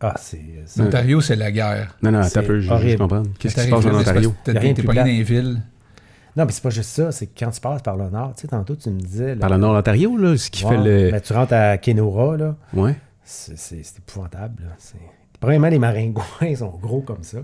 Ah, 0.00 0.14
c'est... 0.18 0.40
c'est- 0.66 0.82
L'Ontario, 0.82 1.20
c'est 1.20 1.36
la 1.36 1.52
guerre. 1.52 1.96
Non, 2.02 2.10
non, 2.10 2.18
un 2.20 2.42
peu, 2.42 2.60
je, 2.60 2.68
je 2.88 2.96
comprends. 2.96 3.22
Qu'est-ce 3.38 3.54
qui 3.54 3.60
se 3.62 3.70
passe 3.70 3.86
en 3.86 3.94
Ontario? 3.94 4.34
T'es 4.44 4.52
de 4.54 4.58
plus 4.74 4.82
pogné 4.84 4.98
dans 5.00 5.04
les 5.06 5.22
villes? 5.22 5.62
Non, 6.34 6.46
mais 6.46 6.52
c'est 6.52 6.62
pas 6.62 6.70
juste 6.70 6.88
ça, 6.90 7.12
c'est 7.12 7.26
que 7.26 7.38
quand 7.38 7.50
tu 7.50 7.60
passes 7.60 7.82
par 7.82 7.96
le 7.96 8.08
nord, 8.08 8.32
tu 8.34 8.40
sais, 8.42 8.48
tantôt, 8.48 8.74
tu 8.74 8.88
me 8.90 8.98
disais... 8.98 9.34
là, 9.34 9.40
Par 9.42 9.50
le 9.50 9.58
nord 9.58 9.76
Ontario, 9.76 10.16
là, 10.16 10.36
ce 10.36 10.50
qui 10.50 10.64
Ouais, 10.64 10.70
fait 10.76 10.82
le. 11.06 11.10
ben, 11.10 11.20
tu 11.20 11.32
rentres 11.34 11.52
à 11.52 11.76
Kenora, 11.78 12.36
là, 12.38 12.56
Ouais. 12.72 12.96
c'est 13.22 13.56
c'est- 13.58 13.82
c'est 13.82 13.98
épouvantable. 13.98 14.62
Là. 14.64 14.70
C'est- 14.78 14.96
Premièrement, 15.40 15.68
les 15.68 15.78
maringouins 15.78 16.24
ils 16.42 16.56
sont 16.56 16.70
gros 16.80 17.02
comme 17.02 17.22
ça. 17.22 17.38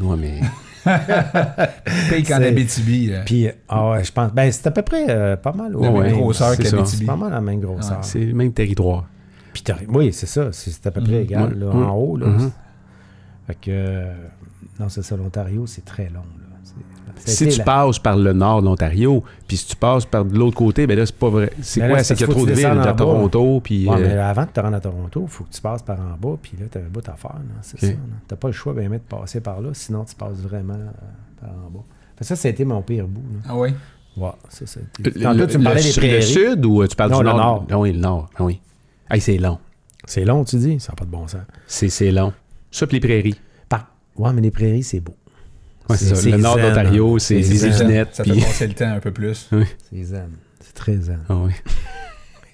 Ouais, 0.00 0.16
mais. 0.18 0.40
Pays 2.10 2.22
qu'en 2.22 2.38
C'est- 2.38 2.46
Abitibi. 2.48 3.06
là. 3.08 3.22
Puis, 3.24 3.48
ah 3.68 3.90
ouais, 3.90 4.04
je 4.04 4.12
pense, 4.12 4.32
ben, 4.32 4.50
c'est 4.50 4.66
à 4.66 4.70
peu 4.70 4.82
près 4.82 5.06
euh, 5.08 5.36
pas 5.36 5.52
mal. 5.52 5.74
Ouais, 5.76 5.88
au 5.88 5.92
ouais, 5.98 6.04
même- 6.08 6.16
grosseur 6.20 6.50
l'Abitibi. 6.50 6.84
C'est 6.86 7.04
pas 7.04 7.16
mal 7.16 7.30
la 7.32 7.40
même 7.40 7.60
grosseur. 7.60 7.98
C'est 8.02 8.20
le 8.24 8.34
même 8.34 8.52
territoire. 8.52 9.06
Puis 9.52 9.62
oui, 9.88 10.12
c'est 10.12 10.26
ça. 10.26 10.50
C'est 10.52 10.86
à 10.86 10.90
peu 10.90 11.00
près 11.02 11.12
Mhm. 11.14 11.22
égal, 11.22 11.58
là, 11.58 11.66
Ouais. 11.66 11.84
en 11.84 11.94
haut. 11.94 12.16
Là, 12.16 12.26
Mhm. 12.26 12.50
Fait 13.46 13.54
que, 13.54 13.70
euh, 13.70 14.12
non, 14.80 14.88
c'est 14.88 15.02
ça, 15.02 15.16
l'Ontario, 15.16 15.66
c'est 15.66 15.84
très 15.84 16.08
long. 16.08 16.20
Là. 16.38 16.45
C'est- 17.24 17.50
Si 17.50 17.58
tu 17.58 17.64
passes 17.64 17.98
par 17.98 18.16
le 18.16 18.32
nord 18.32 18.60
de 18.60 18.66
l'Ontario, 18.66 19.24
puis 19.48 19.56
si 19.56 19.66
tu 19.66 19.76
passes 19.76 20.04
par 20.06 20.24
de 20.24 20.36
l'autre 20.38 20.56
côté, 20.56 20.86
ben 20.86 20.96
là, 20.98 21.06
c'est 21.06 21.16
pas 21.16 21.28
vrai. 21.30 21.50
C'est 21.62 21.80
Ben 21.80 21.88
quoi? 21.90 21.98
C'est 21.98 22.04
c'est 22.04 22.14
qu'il 22.16 22.26
y 22.26 22.30
a 22.30 22.34
trop 22.34 22.46
de 22.46 22.52
villes, 22.52 22.66
que 22.68 22.82
tu 22.82 22.88
à. 22.88 22.92
Toronto, 22.92 23.60
puis. 23.64 23.88
Ouais, 23.88 23.96
euh, 23.96 24.00
mais 24.14 24.18
avant 24.18 24.44
de 24.44 24.50
te 24.50 24.60
rendre 24.60 24.76
à 24.76 24.80
Toronto, 24.80 25.22
il 25.24 25.28
faut 25.30 25.44
que 25.44 25.52
tu 25.52 25.60
passes 25.60 25.82
par 25.82 25.98
en 25.98 26.16
bas, 26.16 26.36
puis 26.40 26.52
là, 26.60 26.66
tu 26.70 26.78
as 26.78 26.82
un 26.82 26.84
bout 26.88 27.08
à 27.08 27.14
faire. 27.14 27.34
C'est 27.62 27.80
ça. 27.80 27.92
T'as 28.28 28.36
pas 28.36 28.48
le 28.48 28.52
choix 28.52 28.72
ben, 28.74 28.90
de 28.90 28.98
passer 28.98 29.40
par 29.40 29.60
là, 29.60 29.70
sinon 29.72 30.04
tu 30.04 30.14
passes 30.14 30.38
vraiment 30.38 30.74
euh, 30.74 31.40
par 31.40 31.50
en 31.50 31.70
bas. 31.70 31.84
Fait 32.16 32.20
que 32.20 32.26
ça, 32.26 32.36
ça 32.36 32.48
a 32.48 32.50
été 32.50 32.64
mon 32.64 32.82
pire 32.82 33.06
bout. 33.08 33.22
Là. 33.32 33.40
Ah 33.48 33.56
oui? 33.56 33.70
Ouais, 34.16 34.30
ça, 34.48 34.64
ça 34.66 34.80
Tantôt, 35.22 35.46
tu 35.46 35.58
me 35.58 35.64
parlais 35.64 35.80
le 35.80 35.86
des 35.86 35.92
sud- 35.92 36.02
le 36.02 36.08
prairies. 36.08 36.22
sud 36.22 36.64
ou 36.64 36.82
euh, 36.82 36.86
tu 36.86 36.96
parles 36.96 37.10
Non, 37.10 37.18
du 37.18 37.24
le 37.24 37.30
nord? 37.30 37.38
nord. 37.38 37.66
Ah 37.70 37.78
oui, 37.78 37.92
le 37.92 37.98
nord. 37.98 38.30
Ah 38.38 38.44
oui. 38.44 38.60
Hey, 39.10 39.20
c'est 39.20 39.36
long. 39.36 39.58
C'est 40.06 40.24
long, 40.24 40.42
tu 40.44 40.56
dis? 40.56 40.80
Ça 40.80 40.92
n'a 40.92 40.96
pas 40.96 41.04
de 41.04 41.10
bon 41.10 41.26
sens. 41.28 41.40
C'est 41.66 41.88
c'est 41.90 42.10
long. 42.12 42.32
Ça, 42.70 42.86
puis 42.86 42.98
les 42.98 43.06
prairies. 43.06 43.38
Par... 43.68 43.88
Ouais, 44.16 44.32
mais 44.32 44.40
les 44.40 44.50
prairies, 44.50 44.82
c'est 44.82 45.00
beau. 45.00 45.14
Ouais, 45.88 45.96
c'est 45.96 46.14
ça. 46.14 46.30
Le 46.30 46.36
nord 46.38 46.56
zen, 46.56 46.68
d'Ontario, 46.68 47.14
hein. 47.14 47.18
c'est 47.18 47.42
zen. 47.42 47.70
éginettes. 47.72 48.14
Ça 48.14 48.24
fait 48.24 48.30
puis- 48.32 48.40
passer 48.40 48.66
le 48.66 48.74
temps 48.74 48.90
un 48.92 49.00
peu 49.00 49.12
plus. 49.12 49.48
C'est 49.90 50.02
zen. 50.02 50.30
C'est 50.60 50.74
très 50.74 50.96
zen. 50.96 51.20
Ah 51.28 51.36
oui. 51.36 51.52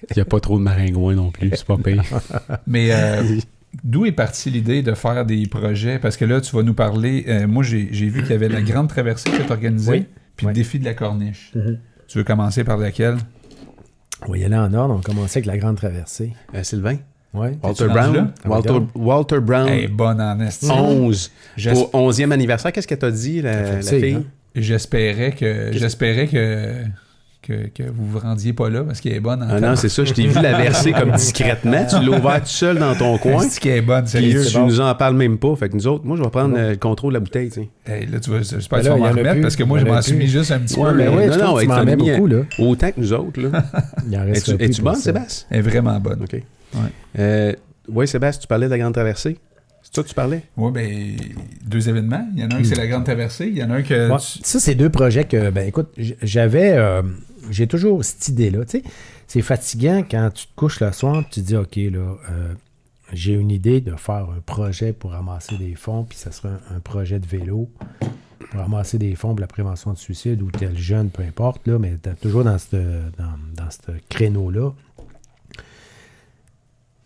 Il 0.09 0.13
n'y 0.17 0.21
a 0.21 0.25
pas 0.25 0.39
trop 0.39 0.57
de 0.59 0.63
maringouins 0.63 1.15
non 1.15 1.31
plus, 1.31 1.49
c'est 1.51 1.65
pas 1.65 1.77
pire. 1.77 2.03
Mais 2.67 2.89
euh, 2.91 3.23
d'où 3.85 4.05
est 4.05 4.11
partie 4.11 4.49
l'idée 4.49 4.81
de 4.83 4.93
faire 4.93 5.25
des 5.25 5.47
projets? 5.47 5.97
Parce 5.97 6.17
que 6.17 6.25
là, 6.25 6.41
tu 6.41 6.53
vas 6.55 6.61
nous 6.61 6.73
parler. 6.73 7.23
euh, 7.29 7.47
moi, 7.47 7.63
j'ai 7.63 7.85
vu 7.85 8.21
qu'il 8.21 8.31
y 8.31 8.33
avait 8.33 8.49
la 8.49 8.61
grande 8.61 8.89
traversée 8.89 9.29
qui 9.29 9.37
est 9.37 9.49
organisée, 9.49 9.91
Oui. 9.91 10.05
puis 10.35 10.45
le 10.45 10.49
Oui. 10.51 10.55
défi 10.55 10.77
de 10.79 10.85
la 10.85 10.93
corniche. 10.93 11.53
Tu 12.07 12.17
veux 12.17 12.23
commencer 12.25 12.63
par 12.65 12.77
laquelle? 12.77 13.15
On 14.27 14.31
va 14.31 14.37
y 14.37 14.43
aller 14.43 14.55
en 14.57 14.73
ordre. 14.73 14.93
On 14.93 15.01
commençait 15.01 15.37
avec 15.39 15.45
la 15.47 15.57
grande 15.57 15.77
traversée. 15.77 16.33
Euh, 16.53 16.63
Sylvain? 16.63 16.97
Ouais. 17.33 17.57
Walter 17.63 17.87
Brown? 17.87 18.33
Ah, 18.43 18.49
Walter. 18.49 18.73
Walter 18.95 19.39
Brown, 19.39 19.67
est 19.69 19.87
bonne 19.87 20.21
en 20.21 20.39
esti. 20.41 20.69
11. 20.69 21.31
J'es- 21.57 21.71
Pour 21.73 21.89
11e 21.93 22.31
anniversaire, 22.31 22.71
qu'est-ce 22.71 22.87
qu'elle 22.87 22.99
t'a 22.99 23.09
dit, 23.11 23.41
la, 23.41 23.73
la 23.77 23.81
fille? 23.81 24.13
hein? 24.15 24.23
J'espérais 24.55 25.31
que 25.31 25.71
j'espérais 25.73 26.27
que, 26.27 26.83
que, 27.45 27.67
que 27.67 27.83
vous 27.83 28.05
vous 28.07 28.19
rendiez 28.19 28.53
pas 28.53 28.69
là 28.69 28.83
parce 28.83 29.01
qu'elle 29.01 29.13
est 29.13 29.19
bonne 29.19 29.43
en 29.43 29.47
Ah 29.49 29.59
non, 29.59 29.75
c'est 29.75 29.89
ça, 29.89 30.03
je 30.05 30.13
t'ai 30.13 30.25
vu 30.27 30.41
la 30.41 30.57
verser 30.57 30.91
comme 30.93 31.11
discrètement. 31.11 31.85
Tu 31.89 31.95
l'as 32.03 32.17
ouvert 32.17 32.39
tout 32.41 32.47
seul 32.47 32.77
dans 32.79 32.95
ton 32.95 33.17
coin. 33.17 33.41
C'est 33.49 33.59
qu'elle 33.59 33.77
est 33.77 33.81
bonne, 33.81 34.05
Puis 34.05 34.35
tu 34.51 34.57
nous 34.59 34.79
en 34.79 34.95
parles 34.95 35.15
même 35.15 35.37
pas. 35.37 35.55
Fait 35.55 35.69
que 35.69 35.75
nous 35.75 35.85
autres, 35.87 36.05
moi, 36.05 36.15
je 36.17 36.23
vais 36.23 36.29
prendre 36.29 36.55
euh, 36.57 36.71
le 36.71 36.77
contrôle 36.77 37.11
de 37.13 37.17
la 37.17 37.19
bouteille, 37.19 37.49
tu 37.49 37.61
sais. 37.61 37.69
Hey, 37.85 38.05
là, 38.07 38.19
tu 38.19 38.29
vas, 38.31 38.37
j'espère 38.41 38.79
que 38.79 38.83
tu 38.83 38.89
là, 38.89 38.95
vas 38.95 38.99
m'en 38.99 39.09
remettre 39.09 39.31
plus. 39.33 39.41
parce 39.41 39.55
que 39.55 39.63
moi, 39.63 39.79
je 39.79 39.85
m'en 39.85 40.01
suis 40.01 40.15
mis 40.15 40.27
juste 40.27 40.51
un 40.51 40.59
petit 40.59 40.79
Ouais, 40.79 40.91
peu. 40.91 40.97
mais 40.97 41.07
ouais, 41.09 41.27
non, 41.27 41.37
non, 41.37 41.59
tu 41.59 41.67
m'en 41.67 41.83
mets 41.83 41.95
beaucoup, 41.95 42.27
là. 42.27 42.37
Autant 42.59 42.91
que 42.91 42.99
nous 43.01 43.13
autres, 43.13 43.41
là. 43.41 43.63
Il 44.09 44.17
en 44.17 44.21
Es-tu 44.27 44.51
reste 44.51 44.61
es-tu 44.61 44.81
bonne, 44.81 44.95
ça. 44.95 45.01
Sébastien? 45.01 45.47
Elle 45.51 45.59
est 45.59 45.61
vraiment 45.61 45.99
bonne. 45.99 46.23
OK. 46.23 46.33
Ouais. 46.33 46.41
Euh, 47.19 47.53
oui, 47.89 48.07
Sébastien, 48.07 48.41
tu 48.41 48.47
parlais 48.47 48.65
de 48.67 48.71
la 48.71 48.77
Grande 48.77 48.93
Traversée. 48.93 49.37
C'est 49.81 49.95
ça 49.97 50.03
que 50.03 50.07
tu 50.07 50.13
parlais? 50.15 50.43
Oui, 50.55 50.71
ben, 50.71 50.87
deux 51.67 51.89
événements. 51.89 52.25
Il 52.35 52.41
y 52.41 52.45
en 52.45 52.49
a 52.51 52.55
un 52.55 52.59
qui 52.59 52.65
c'est 52.65 52.75
la 52.75 52.87
Grande 52.87 53.03
Traversée. 53.03 53.47
Il 53.47 53.57
y 53.57 53.63
en 53.63 53.69
a 53.69 53.75
un 53.75 53.81
que. 53.81 54.09
Ouais, 54.09 54.17
tu- 54.17 54.39
Ça, 54.41 54.59
c'est 54.61 54.75
deux 54.75 54.89
projets 54.89 55.25
que, 55.25 55.49
ben 55.49 55.67
écoute, 55.67 55.89
j'avais, 56.21 56.71
euh, 56.77 57.01
j'ai 57.49 57.67
toujours 57.67 58.03
cette 58.03 58.27
idée-là. 58.27 58.65
Tu 58.65 58.79
sais, 58.79 58.83
c'est 59.27 59.41
fatigant 59.41 60.03
quand 60.09 60.29
tu 60.33 60.47
te 60.47 60.55
couches 60.55 60.79
le 60.79 60.91
soir, 60.91 61.23
tu 61.29 61.41
te 61.41 61.45
dis, 61.45 61.55
OK, 61.55 61.75
là, 61.75 62.15
euh, 62.31 62.53
j'ai 63.11 63.33
une 63.33 63.51
idée 63.51 63.81
de 63.81 63.95
faire 63.95 64.27
un 64.35 64.39
projet 64.45 64.93
pour 64.93 65.11
ramasser 65.11 65.57
des 65.57 65.75
fonds, 65.75 66.03
puis 66.03 66.17
ça 66.17 66.31
sera 66.31 66.49
un, 66.73 66.79
projet 66.79 67.19
de 67.19 67.27
vélo 67.27 67.69
pour 68.49 68.59
ramasser 68.59 68.97
des 68.97 69.15
fonds 69.15 69.29
pour 69.29 69.39
la 69.39 69.47
prévention 69.47 69.93
du 69.93 70.01
suicide 70.01 70.41
ou 70.41 70.51
tel 70.51 70.77
jeune, 70.77 71.09
peu 71.09 71.23
importe, 71.23 71.65
là, 71.67 71.79
mais 71.79 71.97
toujours 72.21 72.43
dans 72.43 72.57
ce 72.57 72.75
dans, 73.17 73.37
dans 73.55 73.69
ce 73.69 73.91
créneau-là. 74.09 74.71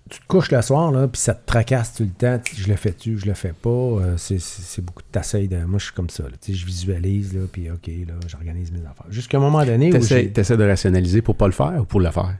Tu 0.09 0.19
te 0.19 0.25
couches 0.27 0.51
le 0.51 0.61
soir, 0.61 0.91
là, 0.91 1.07
puis 1.07 1.19
ça 1.19 1.33
te 1.33 1.45
tracasse 1.45 1.93
tout 1.95 2.03
le 2.03 2.09
temps. 2.09 2.39
Tu- 2.43 2.55
Je 2.61 2.67
le 2.67 2.75
fais-tu, 2.75 3.17
je 3.17 3.25
le 3.25 3.33
fais 3.33 3.53
pas. 3.53 3.69
euh, 3.69 4.15
c'est- 4.17 4.39
c'est 4.39 4.61
c'est 4.61 4.81
beaucoup 4.83 5.01
de 5.01 5.07
t'essayes 5.11 5.47
de. 5.47 5.57
Moi, 5.65 5.79
je 5.79 5.85
suis 5.85 5.93
comme 5.93 6.09
ça. 6.09 6.23
là, 6.23 6.29
tu 6.41 6.51
sais, 6.53 6.57
je 6.57 6.65
visualise, 6.65 7.33
là, 7.35 7.41
puis 7.51 7.69
OK, 7.69 7.87
là, 8.07 8.13
j'organise 8.27 8.71
mes 8.71 8.79
affaires. 8.79 9.05
Jusqu'à 9.09 9.37
un 9.37 9.41
moment 9.41 9.65
donné 9.65 9.89
T'essaies 9.89 10.27
t'essaies 10.29 10.57
de 10.57 10.63
rationaliser 10.67 11.21
pour 11.21 11.35
pas 11.35 11.47
le 11.47 11.53
faire 11.53 11.75
ou 11.81 11.85
pour 11.85 11.99
le 11.99 12.09
faire? 12.11 12.35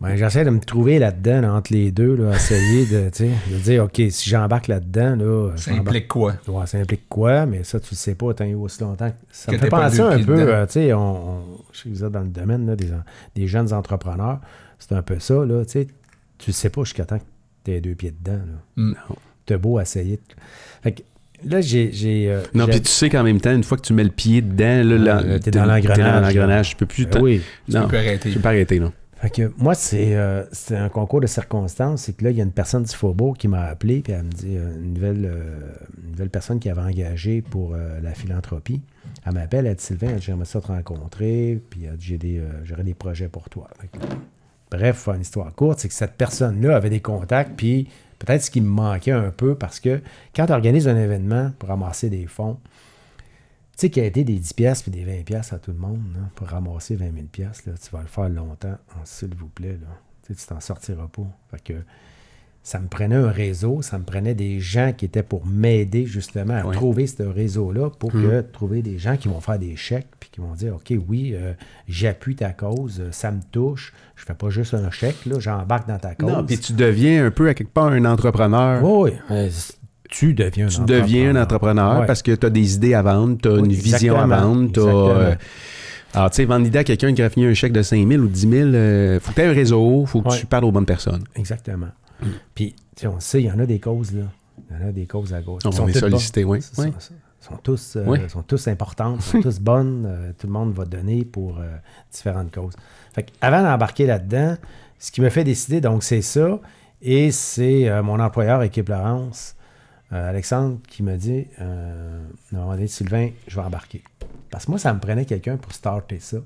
ben, 0.00 0.14
j'essaie 0.14 0.44
de 0.44 0.50
me 0.50 0.60
trouver 0.60 1.00
là-dedans, 1.00 1.40
là, 1.40 1.54
entre 1.54 1.72
les 1.72 1.90
deux, 1.90 2.14
là, 2.14 2.32
essayer 2.36 2.86
de, 2.86 3.10
tu 3.10 3.24
sais, 3.24 3.30
de 3.50 3.56
dire, 3.58 3.82
OK, 3.82 4.00
si 4.10 4.30
j'embarque 4.30 4.68
là-dedans, 4.68 5.16
là, 5.16 5.50
Ça 5.56 5.72
j'embarque- 5.72 5.88
implique 5.88 6.06
quoi? 6.08 6.34
Ouais, 6.46 6.66
ça 6.68 6.78
implique 6.78 7.08
quoi, 7.08 7.46
mais 7.46 7.64
ça, 7.64 7.80
tu 7.80 7.88
le 7.90 7.96
sais 7.96 8.14
pas 8.14 8.32
tant 8.32 8.44
eu 8.44 8.54
aussi 8.54 8.80
longtemps. 8.80 9.10
Ça 9.32 9.50
Que 9.50 9.56
me 9.56 9.60
fait 9.62 9.68
penser 9.68 9.98
un 10.00 10.22
peu, 10.22 10.38
euh, 10.38 10.66
tu 10.66 10.72
sais, 10.74 10.92
on, 10.92 11.30
on- 11.40 11.44
je 11.72 11.78
sais 11.80 11.88
que 11.88 11.94
vous 11.96 12.04
êtes 12.04 12.12
dans 12.12 12.20
le 12.20 12.28
domaine 12.28 12.64
là, 12.68 12.76
des, 12.76 12.90
des 13.34 13.48
jeunes 13.48 13.72
entrepreneurs. 13.72 14.38
C'est 14.78 14.92
un 14.92 15.02
peu 15.02 15.18
ça, 15.18 15.44
là, 15.44 15.64
tu 15.64 15.72
sais. 15.72 15.88
Tu 16.38 16.50
le 16.50 16.54
sais 16.54 16.70
pas 16.70 16.84
jusqu'à 16.84 17.04
temps 17.04 17.18
que 17.18 17.24
tu 17.64 17.72
aies 17.72 17.80
deux 17.80 17.94
pieds 17.94 18.12
dedans, 18.12 18.38
là. 18.38 18.62
Mm. 18.76 18.94
T'as 19.46 19.58
beau 19.58 19.80
essayer. 19.80 20.16
de- 20.16 20.22
Fait 20.82 20.92
que 20.92 21.02
là, 21.44 21.60
j'ai... 21.60 21.90
j'ai, 21.92 22.30
euh, 22.30 22.42
Non, 22.54 22.66
puis 22.66 22.80
tu 22.80 22.88
sais 22.88 23.08
qu'en 23.10 23.22
même 23.24 23.40
temps, 23.40 23.54
une 23.54 23.64
fois 23.64 23.76
que 23.78 23.82
tu 23.82 23.92
mets 23.94 24.04
le 24.04 24.10
pied 24.10 24.42
dedans, 24.42 24.84
là, 24.88 24.98
là, 24.98 25.22
Euh, 25.24 25.38
t'es 25.38 25.50
dans 25.50 25.64
l'engrenage. 25.64 26.70
Tu 26.70 26.76
peux 26.76 26.86
plus. 26.86 27.06
Ben 27.06 27.20
oui. 27.20 27.42
Tu 27.66 27.72
Non, 27.72 27.88
peux 27.88 27.96
arrêter. 27.96 28.28
tu 28.30 28.36
peux 28.36 28.42
pas 28.42 28.50
arrêter, 28.50 28.78
non. 28.80 28.92
Fait 29.20 29.30
que 29.30 29.52
moi, 29.58 29.74
c'est 29.74 30.14
euh, 30.14 30.44
c'est 30.52 30.76
un 30.76 30.88
concours 30.88 31.20
de 31.20 31.26
circonstances. 31.26 32.02
C'est 32.02 32.12
que 32.16 32.22
là, 32.22 32.30
il 32.30 32.36
y 32.36 32.40
a 32.40 32.44
une 32.44 32.52
personne 32.52 32.84
du 32.84 32.94
Faubourg 32.94 33.36
qui 33.36 33.48
m'a 33.48 33.62
appelé, 33.64 34.00
puis 34.00 34.12
elle 34.12 34.22
me 34.22 34.30
dit, 34.30 34.56
euh, 34.56 34.76
une 34.76 34.92
nouvelle, 34.94 35.24
euh, 35.24 35.72
une 36.04 36.12
nouvelle 36.12 36.30
personne 36.30 36.60
qui 36.60 36.70
avait 36.70 36.82
engagé 36.82 37.42
pour 37.42 37.74
euh, 37.74 37.98
la 38.00 38.14
philanthropie. 38.14 38.80
Elle 39.26 39.32
m'appelle, 39.32 39.66
elle 39.66 39.74
dit 39.74 39.82
Sylvain, 39.82 40.10
elle 40.10 40.16
dit, 40.20 40.26
j'aimerais 40.26 40.44
ça 40.44 40.60
te 40.60 40.68
rencontrer, 40.68 41.60
puis 41.68 41.80
elle 41.90 41.96
dit, 41.96 42.06
j'ai 42.06 42.18
des, 42.18 42.38
euh, 42.38 42.44
j'aurais 42.62 42.84
des 42.84 42.94
projets 42.94 43.26
pour 43.28 43.48
toi. 43.48 43.68
Fait 43.80 43.88
que, 43.88 43.98
bref, 44.70 45.08
une 45.08 45.20
histoire 45.20 45.54
courte, 45.54 45.80
c'est 45.80 45.88
que 45.88 45.94
cette 45.94 46.16
personne-là 46.16 46.76
avait 46.76 46.90
des 46.90 47.00
contacts, 47.00 47.56
puis 47.56 47.88
peut-être 48.18 48.42
ce 48.42 48.50
qui 48.50 48.60
me 48.60 48.68
manquait 48.68 49.12
un 49.12 49.30
peu, 49.30 49.54
parce 49.54 49.80
que 49.80 50.00
quand 50.34 50.46
tu 50.46 50.52
organises 50.52 50.88
un 50.88 50.96
événement 50.96 51.52
pour 51.58 51.68
ramasser 51.68 52.10
des 52.10 52.26
fonds, 52.26 52.58
tu 53.78 53.82
sais 53.82 53.90
qu'il 53.90 54.02
a 54.02 54.06
été 54.06 54.24
des 54.24 54.38
10 54.38 54.54
pièces 54.54 54.82
puis 54.82 54.90
des 54.90 55.04
20 55.04 55.24
pièces 55.24 55.52
à 55.52 55.58
tout 55.58 55.70
le 55.70 55.78
monde 55.78 56.02
pour 56.34 56.48
ramasser 56.48 56.96
20 56.96 57.12
000 57.12 57.26
pièces 57.30 57.62
tu 57.62 57.90
vas 57.92 58.02
le 58.02 58.08
faire 58.08 58.28
longtemps, 58.28 58.76
hein, 58.90 59.00
s'il 59.04 59.34
vous 59.34 59.48
plaît 59.48 59.78
là. 59.80 59.88
Tu 60.26 60.34
t'en 60.34 60.60
sortiras 60.60 61.06
pas. 61.06 61.26
Fait 61.50 61.62
que 61.62 61.82
ça 62.68 62.78
me 62.80 62.86
prenait 62.86 63.14
un 63.16 63.30
réseau, 63.30 63.80
ça 63.80 63.96
me 63.98 64.04
prenait 64.04 64.34
des 64.34 64.60
gens 64.60 64.92
qui 64.94 65.06
étaient 65.06 65.22
pour 65.22 65.46
m'aider 65.46 66.04
justement 66.04 66.52
à 66.52 66.70
trouver 66.70 67.06
ce 67.06 67.22
réseau-là 67.22 67.88
pour 67.98 68.12
que 68.12 68.42
trouver 68.42 68.82
des 68.82 68.98
gens 68.98 69.16
qui 69.16 69.28
vont 69.28 69.40
faire 69.40 69.58
des 69.58 69.74
chèques 69.74 70.08
puis 70.20 70.28
qui 70.30 70.40
vont 70.42 70.52
dire 70.52 70.74
OK, 70.74 70.92
oui, 71.08 71.32
euh, 71.34 71.54
j'appuie 71.88 72.34
ta 72.36 72.50
cause, 72.50 73.02
ça 73.10 73.30
me 73.32 73.40
touche, 73.52 73.94
je 74.16 74.24
fais 74.26 74.34
pas 74.34 74.50
juste 74.50 74.74
un 74.74 74.90
chèque, 74.90 75.24
là, 75.24 75.38
j'embarque 75.38 75.88
dans 75.88 75.98
ta 75.98 76.14
cause. 76.14 76.30
Non, 76.30 76.44
puis 76.44 76.58
tu 76.58 76.74
deviens 76.74 77.24
un 77.24 77.30
peu 77.30 77.48
à 77.48 77.54
quelque 77.54 77.72
part 77.72 77.86
un 77.86 78.04
entrepreneur. 78.04 78.84
Oui. 78.84 79.12
Euh, 79.30 79.48
tu 80.10 80.34
deviens 80.34 80.66
un 80.66 80.68
Tu 80.68 80.80
deviens 80.84 81.34
un 81.34 81.42
entrepreneur 81.42 82.00
Ouais. 82.00 82.06
parce 82.06 82.20
que 82.20 82.32
tu 82.34 82.44
as 82.46 82.50
des 82.50 82.74
idées 82.74 82.92
à 82.92 83.00
vendre, 83.00 83.38
tu 83.42 83.48
as 83.48 83.52
Oui, 83.52 83.60
une 83.60 83.72
vision 83.72 84.14
à 84.18 84.26
vendre. 84.26 84.64
exactement. 84.68 85.08
euh, 85.08 85.34
alors, 86.12 86.30
tu 86.30 86.36
sais, 86.36 86.44
vendre 86.44 86.64
l'idée 86.64 86.80
à 86.80 86.84
quelqu'un 86.84 87.14
qui 87.14 87.22
a 87.22 87.30
fini 87.30 87.46
un 87.46 87.54
chèque 87.54 87.72
de 87.72 87.80
5 87.82 88.06
000 88.06 88.22
ou 88.22 88.28
10 88.28 88.40
000, 88.40 88.54
euh, 88.74 89.20
faut 89.20 89.30
que 89.30 89.36
tu 89.36 89.40
aies 89.40 89.46
un 89.46 89.52
réseau, 89.54 90.04
faut 90.04 90.20
que 90.20 90.28
Ouais. 90.28 90.38
tu 90.38 90.44
parles 90.44 90.64
aux 90.66 90.72
bonnes 90.72 90.84
personnes. 90.86 91.24
Exactement. 91.34 91.88
Puis, 92.54 92.74
tu 92.96 93.02
sais, 93.02 93.06
on 93.06 93.20
sait, 93.20 93.42
il 93.42 93.46
y 93.46 93.50
en 93.50 93.58
a 93.58 93.66
des 93.66 93.80
causes, 93.80 94.12
là. 94.12 94.24
Il 94.70 94.76
y 94.76 94.84
en 94.84 94.88
a 94.88 94.92
des 94.92 95.06
causes 95.06 95.32
à 95.34 95.40
gauche. 95.40 95.62
On 95.64 95.70
Ils 95.70 95.74
sont 95.76 95.88
est 95.88 95.92
toutes 95.92 96.00
sollicité, 96.00 96.44
oui. 96.44 96.60
Sont- 96.62 96.82
oui. 96.82 96.92
sont- 97.40 97.56
tous, 97.62 97.96
euh, 97.96 98.04
Oui. 98.06 98.18
sont 98.28 98.42
tous 98.42 98.66
importantes, 98.68 99.22
sont 99.22 99.40
tous 99.40 99.60
bonnes. 99.60 100.04
euh, 100.06 100.32
tout 100.38 100.46
le 100.48 100.52
monde 100.52 100.72
va 100.72 100.84
donner 100.84 101.24
pour 101.24 101.58
euh, 101.60 101.76
différentes 102.12 102.52
causes. 102.52 102.74
Fait 103.12 103.26
avant 103.40 103.62
d'embarquer 103.62 104.06
là-dedans, 104.06 104.56
ce 104.98 105.10
qui 105.12 105.20
me 105.20 105.30
fait 105.30 105.44
décider, 105.44 105.80
donc, 105.80 106.02
c'est 106.02 106.22
ça. 106.22 106.58
Et 107.00 107.30
c'est 107.30 107.88
euh, 107.88 108.02
mon 108.02 108.18
employeur, 108.20 108.62
Équipe 108.64 108.88
Laurence, 108.88 109.54
Alexandre, 110.10 110.78
qui 110.88 111.02
me 111.02 111.16
dit 111.16 111.46
à 111.58 111.64
un 111.64 112.22
moment 112.52 112.72
donné, 112.72 112.86
Sylvain, 112.86 113.28
je 113.46 113.54
vais 113.56 113.62
embarquer. 113.66 114.02
Parce 114.50 114.64
que 114.64 114.70
moi, 114.70 114.78
ça 114.78 114.92
me 114.94 114.98
prenait 115.00 115.26
quelqu'un 115.26 115.58
pour 115.58 115.72
starter 115.72 116.18
ça. 116.18 116.38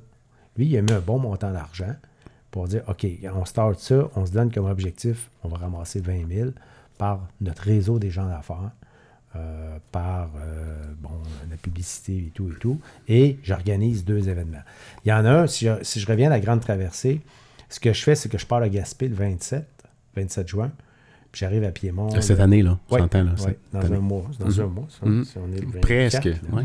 Lui, 0.57 0.67
il 0.67 0.77
a 0.77 0.83
mis 0.83 0.93
un 0.93 0.99
bon 1.01 1.19
montant 1.21 1.53
d'argent 1.53 1.95
pour 2.53 2.69
dire 2.69 2.83
OK, 2.87 3.07
on 3.35 3.45
start 3.45 3.81
ça, 3.81 4.09
on 4.15 4.25
se 4.27 4.31
donne 4.31 4.53
comme 4.53 4.67
objectif, 4.67 5.31
on 5.43 5.49
va 5.49 5.57
ramasser 5.57 6.01
20 6.01 6.29
000 6.29 6.51
par 6.99 7.27
notre 7.41 7.63
réseau 7.63 7.99
des 7.99 8.11
gens 8.11 8.29
d'affaires, 8.29 8.71
euh, 9.35 9.79
par 9.91 10.29
euh, 10.37 10.85
bon, 11.01 11.11
la 11.51 11.57
publicité 11.57 12.19
et 12.19 12.31
tout 12.33 12.53
et 12.53 12.59
tout. 12.61 12.79
Et 13.09 13.39
j'organise 13.43 14.05
deux 14.05 14.29
événements. 14.29 14.63
Il 15.05 15.09
y 15.09 15.13
en 15.13 15.25
a 15.25 15.31
un, 15.31 15.47
si 15.47 15.67
je, 15.67 16.07
reviens 16.07 16.27
à 16.27 16.31
la 16.31 16.41
Grande 16.41 16.61
Traversée, 16.61 17.23
ce 17.71 17.81
que 17.81 17.95
je 17.95 18.03
fais, 18.03 18.15
c'est 18.15 18.29
que 18.29 18.37
je 18.37 18.47
pars 18.47 18.61
à 18.61 18.69
Gaspé 18.69 19.09
le 19.09 19.15
27, 19.15 19.67
27 20.15 20.47
juin, 20.47 20.71
j'arrive 21.35 21.65
à 21.65 21.71
Piémont. 21.71 22.09
Cette 22.21 22.39
le- 22.39 22.43
année, 22.45 22.63
là, 22.63 22.79
on 22.89 22.95
Ouais, 22.95 23.01
s'entend, 23.01 23.25
là. 23.25 23.31
ouais, 23.33 23.37
cette 23.39 23.59
dans 23.73 23.81
année. 23.81 23.97
un 23.97 24.01
mois. 24.01 24.23
c'est 24.33 24.39
Dans 24.45 24.51
Mhm. 24.51 24.61
un 24.61 24.67
mois, 24.75 24.87
ça. 24.89 25.07
Mhm. 25.07 25.25
Si 25.25 25.39
on 25.39 25.53
est 25.53 25.61
le 25.61 25.67
24, 25.67 25.81
Presque, 25.81 26.25
ouais. 26.53 26.65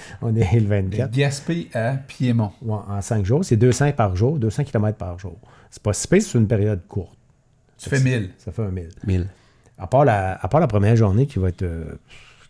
on 0.22 0.34
est 0.36 0.54
le 0.54 0.60
De 0.60 0.66
24. 0.66 1.10
Gaspé 1.12 1.68
à 1.74 1.92
Piémont. 1.94 2.52
Ouais, 2.62 2.78
en 2.88 3.00
5 3.00 3.24
jours. 3.24 3.44
C'est 3.44 3.56
200 3.56 3.92
par 3.92 4.16
jour, 4.16 4.38
200 4.38 4.64
km 4.64 4.96
par 4.98 5.18
jour. 5.18 5.38
C'est 5.70 5.82
pas 5.82 5.92
si 5.92 6.08
pire, 6.08 6.22
c'est 6.22 6.38
une 6.38 6.48
période 6.48 6.80
courte. 6.88 7.16
Tu 7.78 7.88
fais 7.88 8.00
1000. 8.00 8.30
Ça 8.38 8.52
fait 8.52 8.62
un 8.62 8.70
1000. 8.70 8.88
1000. 9.06 9.26
À 9.78 9.86
part 9.86 10.04
la, 10.04 10.34
à 10.34 10.48
part 10.48 10.60
la 10.60 10.66
première 10.66 10.94
journée 10.96 11.26
qui 11.26 11.38
va 11.38 11.48
être 11.48 11.62
euh, 11.62 11.94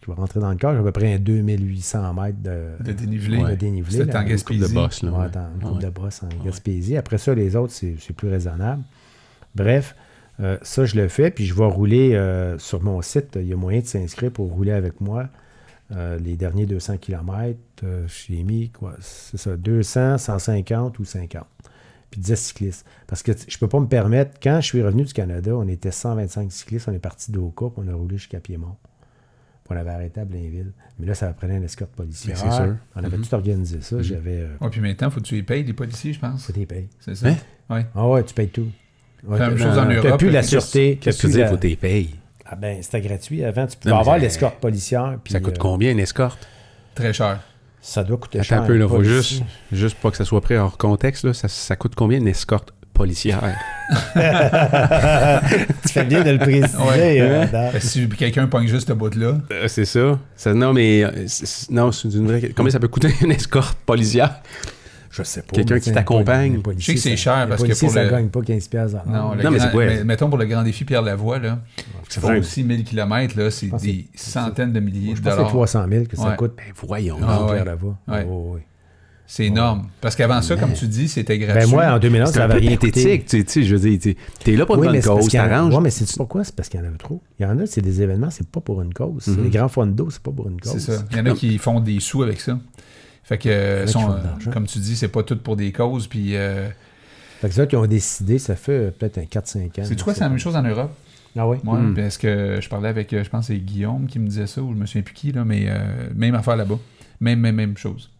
qui 0.02 0.06
va 0.08 0.14
rentrer 0.14 0.40
dans 0.40 0.50
le 0.50 0.56
cœur, 0.56 0.72
j'ai 0.72 0.80
à 0.80 0.82
peu 0.82 0.90
près 0.92 1.12
un 1.14 1.18
2800 1.18 2.14
mètres 2.14 2.42
de, 2.42 2.82
De 2.82 2.92
dénivelé. 2.92 3.38
de 3.42 3.54
dénivelé. 3.54 4.04
Là, 4.06 4.20
en 4.20 4.24
Gaspésie. 4.24 4.60
de 4.60 4.74
là. 4.74 4.80
Ouais, 4.82 5.18
ouais. 5.24 5.30
dans 5.30 5.46
une 5.54 5.62
coupe 5.62 5.76
Ouais. 5.76 5.84
de 5.84 5.90
brosse 5.90 6.22
en 6.22 6.44
Gaspésie. 6.44 6.96
Après 6.96 7.18
ça, 7.18 7.34
les 7.34 7.54
autres, 7.54 7.72
c'est 7.72 7.94
c'est 8.00 8.14
plus 8.16 8.28
raisonnable. 8.28 8.82
Bref, 9.54 9.94
euh, 10.40 10.56
ça, 10.62 10.84
je 10.86 10.96
le 10.96 11.08
fais, 11.08 11.30
puis 11.30 11.44
je 11.46 11.54
vais 11.54 11.66
rouler 11.66 12.14
euh, 12.14 12.58
sur 12.58 12.82
mon 12.82 13.02
site. 13.02 13.36
Il 13.36 13.46
y 13.46 13.52
a 13.52 13.56
moyen 13.56 13.80
de 13.80 13.86
s'inscrire 13.86 14.30
pour 14.32 14.50
rouler 14.50 14.72
avec 14.72 15.00
moi 15.00 15.28
euh, 15.92 16.18
les 16.18 16.36
derniers 16.36 16.66
200 16.66 16.96
km. 16.98 17.58
J'ai 18.06 18.42
mis, 18.42 18.70
quoi, 18.70 18.94
c'est 19.00 19.36
ça, 19.38 19.56
200, 19.56 20.18
150 20.18 20.98
ou 20.98 21.04
50. 21.04 21.44
Puis 22.10 22.20
10 22.20 22.34
cyclistes. 22.36 22.86
Parce 23.06 23.22
que 23.22 23.32
je 23.46 23.56
peux 23.58 23.68
pas 23.68 23.78
me 23.78 23.86
permettre, 23.86 24.32
quand 24.42 24.60
je 24.60 24.66
suis 24.66 24.82
revenu 24.82 25.04
du 25.04 25.12
Canada, 25.12 25.54
on 25.54 25.68
était 25.68 25.92
125 25.92 26.50
cyclistes, 26.50 26.88
on 26.88 26.92
est 26.92 26.98
parti 26.98 27.30
d'Oka, 27.30 27.66
puis 27.66 27.84
on 27.86 27.88
a 27.88 27.94
roulé 27.94 28.18
jusqu'à 28.18 28.40
Piémont. 28.40 28.76
Puis 29.62 29.76
on 29.76 29.76
avait 29.76 29.90
arrêté 29.90 30.20
à 30.20 30.24
Blainville. 30.24 30.72
Mais 30.98 31.06
là, 31.06 31.14
ça 31.14 31.32
prenait 31.32 31.56
une 31.56 31.62
escorte 31.62 31.92
policière. 31.92 32.36
Mais 32.42 32.50
c'est 32.50 32.56
sûr. 32.56 32.76
On 32.96 33.04
avait 33.04 33.16
Mhm. 33.16 33.24
tout 33.24 33.34
organisé 33.34 33.80
ça. 33.80 34.02
J'avais. 34.02 34.40
Euh, 34.40 34.56
Ouais, 34.60 34.70
puis 34.70 34.80
maintenant, 34.80 35.08
faut 35.10 35.20
que 35.20 35.26
tu 35.26 35.36
les 35.36 35.44
payes, 35.44 35.62
les 35.62 35.72
policiers, 35.72 36.12
je 36.12 36.18
pense. 36.18 36.44
faut 36.46 36.52
des 36.52 36.66
payes. 36.66 36.88
C'est 36.98 37.14
ça. 37.14 37.28
Hein? 37.28 37.36
Ouais. 37.68 37.86
Ah 37.94 38.08
ouais, 38.08 38.24
tu 38.24 38.34
payes 38.34 38.48
tout. 38.48 38.66
Ouais, 39.26 39.36
C'est 39.36 39.38
la 39.38 39.48
même 39.50 39.58
t'as- 39.58 39.64
chose 39.64 39.78
en 39.78 39.86
t'as 39.86 39.94
Europe. 39.94 40.18
plus 40.18 40.30
la 40.30 40.42
sûreté. 40.42 40.98
Qu'est-ce 41.00 41.22
que 41.22 41.26
tu 41.28 41.32
dis? 41.34 41.44
Faut. 41.44 42.16
Ah 42.52 42.56
ben, 42.56 42.82
c'était 42.82 43.00
gratuit. 43.00 43.44
Avant, 43.44 43.66
tu 43.66 43.76
pouvais 43.76 43.94
Non, 43.94 44.00
avoir 44.00 44.18
l'escorte 44.18 44.56
policière. 44.56 45.16
puis, 45.22 45.32
Ça 45.32 45.40
coûte 45.40 45.54
euh, 45.56 45.60
combien 45.60 45.92
une 45.92 46.00
escorte? 46.00 46.48
Très 46.94 47.12
cher. 47.12 47.38
Ça 47.82 48.02
doit 48.04 48.16
coûter 48.18 48.42
cher. 48.42 48.56
Attends 48.58 48.64
un 48.64 48.66
peu, 48.66 48.76
là. 48.76 48.88
Faut 48.88 49.02
juste, 49.02 49.42
juste 49.72 49.96
pas 49.98 50.10
que 50.10 50.16
ça 50.16 50.24
soit 50.24 50.40
pris 50.40 50.56
hors 50.56 50.76
contexte, 50.76 51.24
là. 51.24 51.32
Ça, 51.32 51.48
ça 51.48 51.76
coûte 51.76 51.94
combien 51.94 52.18
une 52.18 52.28
escorte 52.28 52.72
policière? 52.92 53.40
tu 54.14 55.92
fais 55.92 56.04
bien 56.04 56.22
de 56.22 56.30
le 56.30 56.38
préciser. 56.38 56.76
Ouais. 56.78 57.20
euh, 57.20 57.44
Hein? 57.52 57.70
Si 57.80 58.08
quelqu'un 58.08 58.46
pogne 58.46 58.66
juste 58.66 58.88
ce 58.88 58.92
bout-là, 58.92 59.38
Euh, 59.52 59.68
c'est 59.68 59.84
ça. 59.84 60.18
ça. 60.36 60.52
Non, 60.54 60.72
mais. 60.72 61.04
euh, 61.04 61.10
non, 61.70 61.92
c'est 61.92 62.08
une 62.08 62.26
vraie. 62.26 62.50
Combien 62.54 62.70
ça 62.72 62.80
peut 62.80 62.88
coûter 62.88 63.10
une 63.22 63.32
escorte 63.32 63.78
policière? 63.86 64.40
Je 65.10 65.22
sais 65.24 65.42
pas. 65.42 65.48
Quelqu'un 65.56 65.80
qui 65.80 65.92
t'accompagne. 65.92 66.60
Je 66.78 66.84
sais 66.84 66.94
que 66.94 67.00
c'est 67.00 67.16
cher 67.16 67.46
parce 67.48 67.62
que 67.64 67.78
pour 67.78 67.90
ça 67.90 68.04
le- 68.04 68.10
gagne 68.10 68.28
pas 68.28 68.42
15 68.42 68.68
pièces 68.68 68.92
non, 69.06 69.12
Non, 69.12 69.34
mais 69.36 69.42
grand- 69.42 69.52
c'est 69.58 69.70
quoi? 69.72 69.84
mais 69.86 70.04
mettons 70.04 70.28
pour 70.28 70.38
le 70.38 70.46
grand 70.46 70.62
défi 70.62 70.84
Pierre 70.84 71.02
Lavoie, 71.02 71.40
là, 71.40 71.58
fais 72.08 72.20
vrai. 72.20 72.38
aussi 72.38 72.62
1000 72.62 72.84
km, 72.84 73.36
là, 73.36 73.50
c'est 73.50 73.66
des 73.82 74.06
centaines 74.14 74.72
de 74.72 74.78
milliers 74.80 75.16
Je 75.16 75.20
de 75.20 75.24
pense 75.24 75.24
que 75.24 75.30
c'est 75.30 75.36
dollars. 75.36 75.48
300 75.50 75.84
000 75.90 76.04
que 76.04 76.16
ça 76.16 76.28
Ouais. 76.30 76.36
coûte. 76.36 76.52
Ben, 76.56 76.64
voyons. 76.86 77.16
Ah, 77.26 77.42
ouais. 77.44 77.52
Pierre 77.54 77.64
Lavoie. 77.64 77.98
Ouais. 78.06 78.24
Oh, 78.28 78.52
oui. 78.54 78.60
C'est 79.26 79.46
énorme. 79.46 79.86
Parce 80.00 80.16
qu'avant 80.16 80.42
ça, 80.42 80.56
comme 80.56 80.72
tu 80.72 80.86
dis, 80.88 81.06
c'était 81.08 81.38
gratuit. 81.38 81.62
Ben 81.62 81.70
moi, 81.70 81.86
en 81.92 81.98
2011, 82.00 82.28
C'est 82.30 82.34
ça 82.38 82.44
avait 82.44 82.54
rien 82.54 82.76
pathétique, 82.76 83.26
tu 83.26 83.44
sais, 83.46 83.62
je 83.62 83.76
veux 83.76 83.88
dire, 83.96 84.14
tu 84.40 84.52
es 84.52 84.56
là 84.56 84.66
pour 84.66 84.74
une 84.76 84.80
Oui, 84.82 84.86
bonne 84.88 85.02
cause, 85.02 85.28
t'arranges. 85.28 85.72
Ouais, 85.74 85.80
mais 85.80 85.90
c'est 85.90 86.16
pourquoi? 86.16 86.42
C'est 86.44 86.54
parce 86.54 86.68
qu'il 86.68 86.80
y 86.80 86.82
en 86.82 86.86
a 86.86 86.96
trop. 86.98 87.20
Il 87.38 87.44
y 87.44 87.46
en 87.46 87.56
a, 87.60 87.66
c'est 87.66 87.80
des 87.80 88.02
événements, 88.02 88.30
c'est 88.30 88.46
pas 88.48 88.60
pour 88.60 88.82
une 88.82 88.92
cause. 88.92 89.22
C'est 89.22 89.30
Mhm. 89.32 89.44
Les 89.44 89.50
grands 89.50 89.68
fonds 89.68 89.86
d'eau, 89.86 90.08
c'est 90.10 90.22
pas 90.22 90.32
pour 90.32 90.48
une 90.48 90.60
cause. 90.60 90.72
C'est 90.78 90.92
ça. 90.96 91.02
Il 91.12 91.16
y 91.16 91.20
en 91.20 91.26
a 91.26 91.30
qui 91.34 91.58
font 91.58 91.78
des 91.80 92.00
sous 92.00 92.22
avec 92.24 92.40
ça. 92.40 92.58
Fait 93.30 93.38
que, 93.38 93.48
euh, 93.48 93.86
sont, 93.86 94.14
comme 94.52 94.66
tu 94.66 94.78
dis, 94.80 94.96
c'est 94.96 95.08
pas 95.08 95.22
tout 95.22 95.38
pour 95.38 95.56
des 95.56 95.72
causes. 95.72 96.06
Puis, 96.08 96.36
euh, 96.36 96.68
Fait 97.40 97.48
que 97.48 97.54
ça, 97.54 97.66
qui 97.66 97.76
ont 97.76 97.86
décidé, 97.86 98.38
ça 98.38 98.56
fait 98.56 98.72
euh, 98.72 98.90
peut-être 98.90 99.16
un 99.18 99.22
4-5 99.22 99.80
ans. 99.80 99.84
c'est 99.84 100.02
quoi, 100.02 100.12
c'est 100.14 100.20
la 100.20 100.28
même 100.28 100.38
chose 100.38 100.56
en 100.56 100.62
Europe? 100.62 100.90
Ah 101.38 101.46
oui? 101.48 101.56
Moi, 101.62 101.78
Mm. 101.78 101.94
parce 101.94 102.18
que 102.18 102.58
je 102.60 102.68
parlais 102.68 102.88
avec, 102.88 103.12
je 103.12 103.28
pense, 103.30 103.46
que 103.46 103.54
c'est 103.54 103.60
Guillaume 103.60 104.06
qui 104.08 104.18
me 104.18 104.26
disait 104.26 104.48
ça, 104.48 104.60
ou 104.60 104.72
je 104.72 104.76
me 104.76 104.84
souviens 104.84 105.02
plus 105.02 105.14
qui, 105.14 105.30
là, 105.32 105.44
mais 105.44 105.66
euh, 105.68 105.78
même 106.14 106.34
affaire 106.34 106.56
là-bas. 106.56 106.78
Même, 107.20 107.38
même, 107.38 107.54
même 107.54 107.76
chose. 107.76 108.10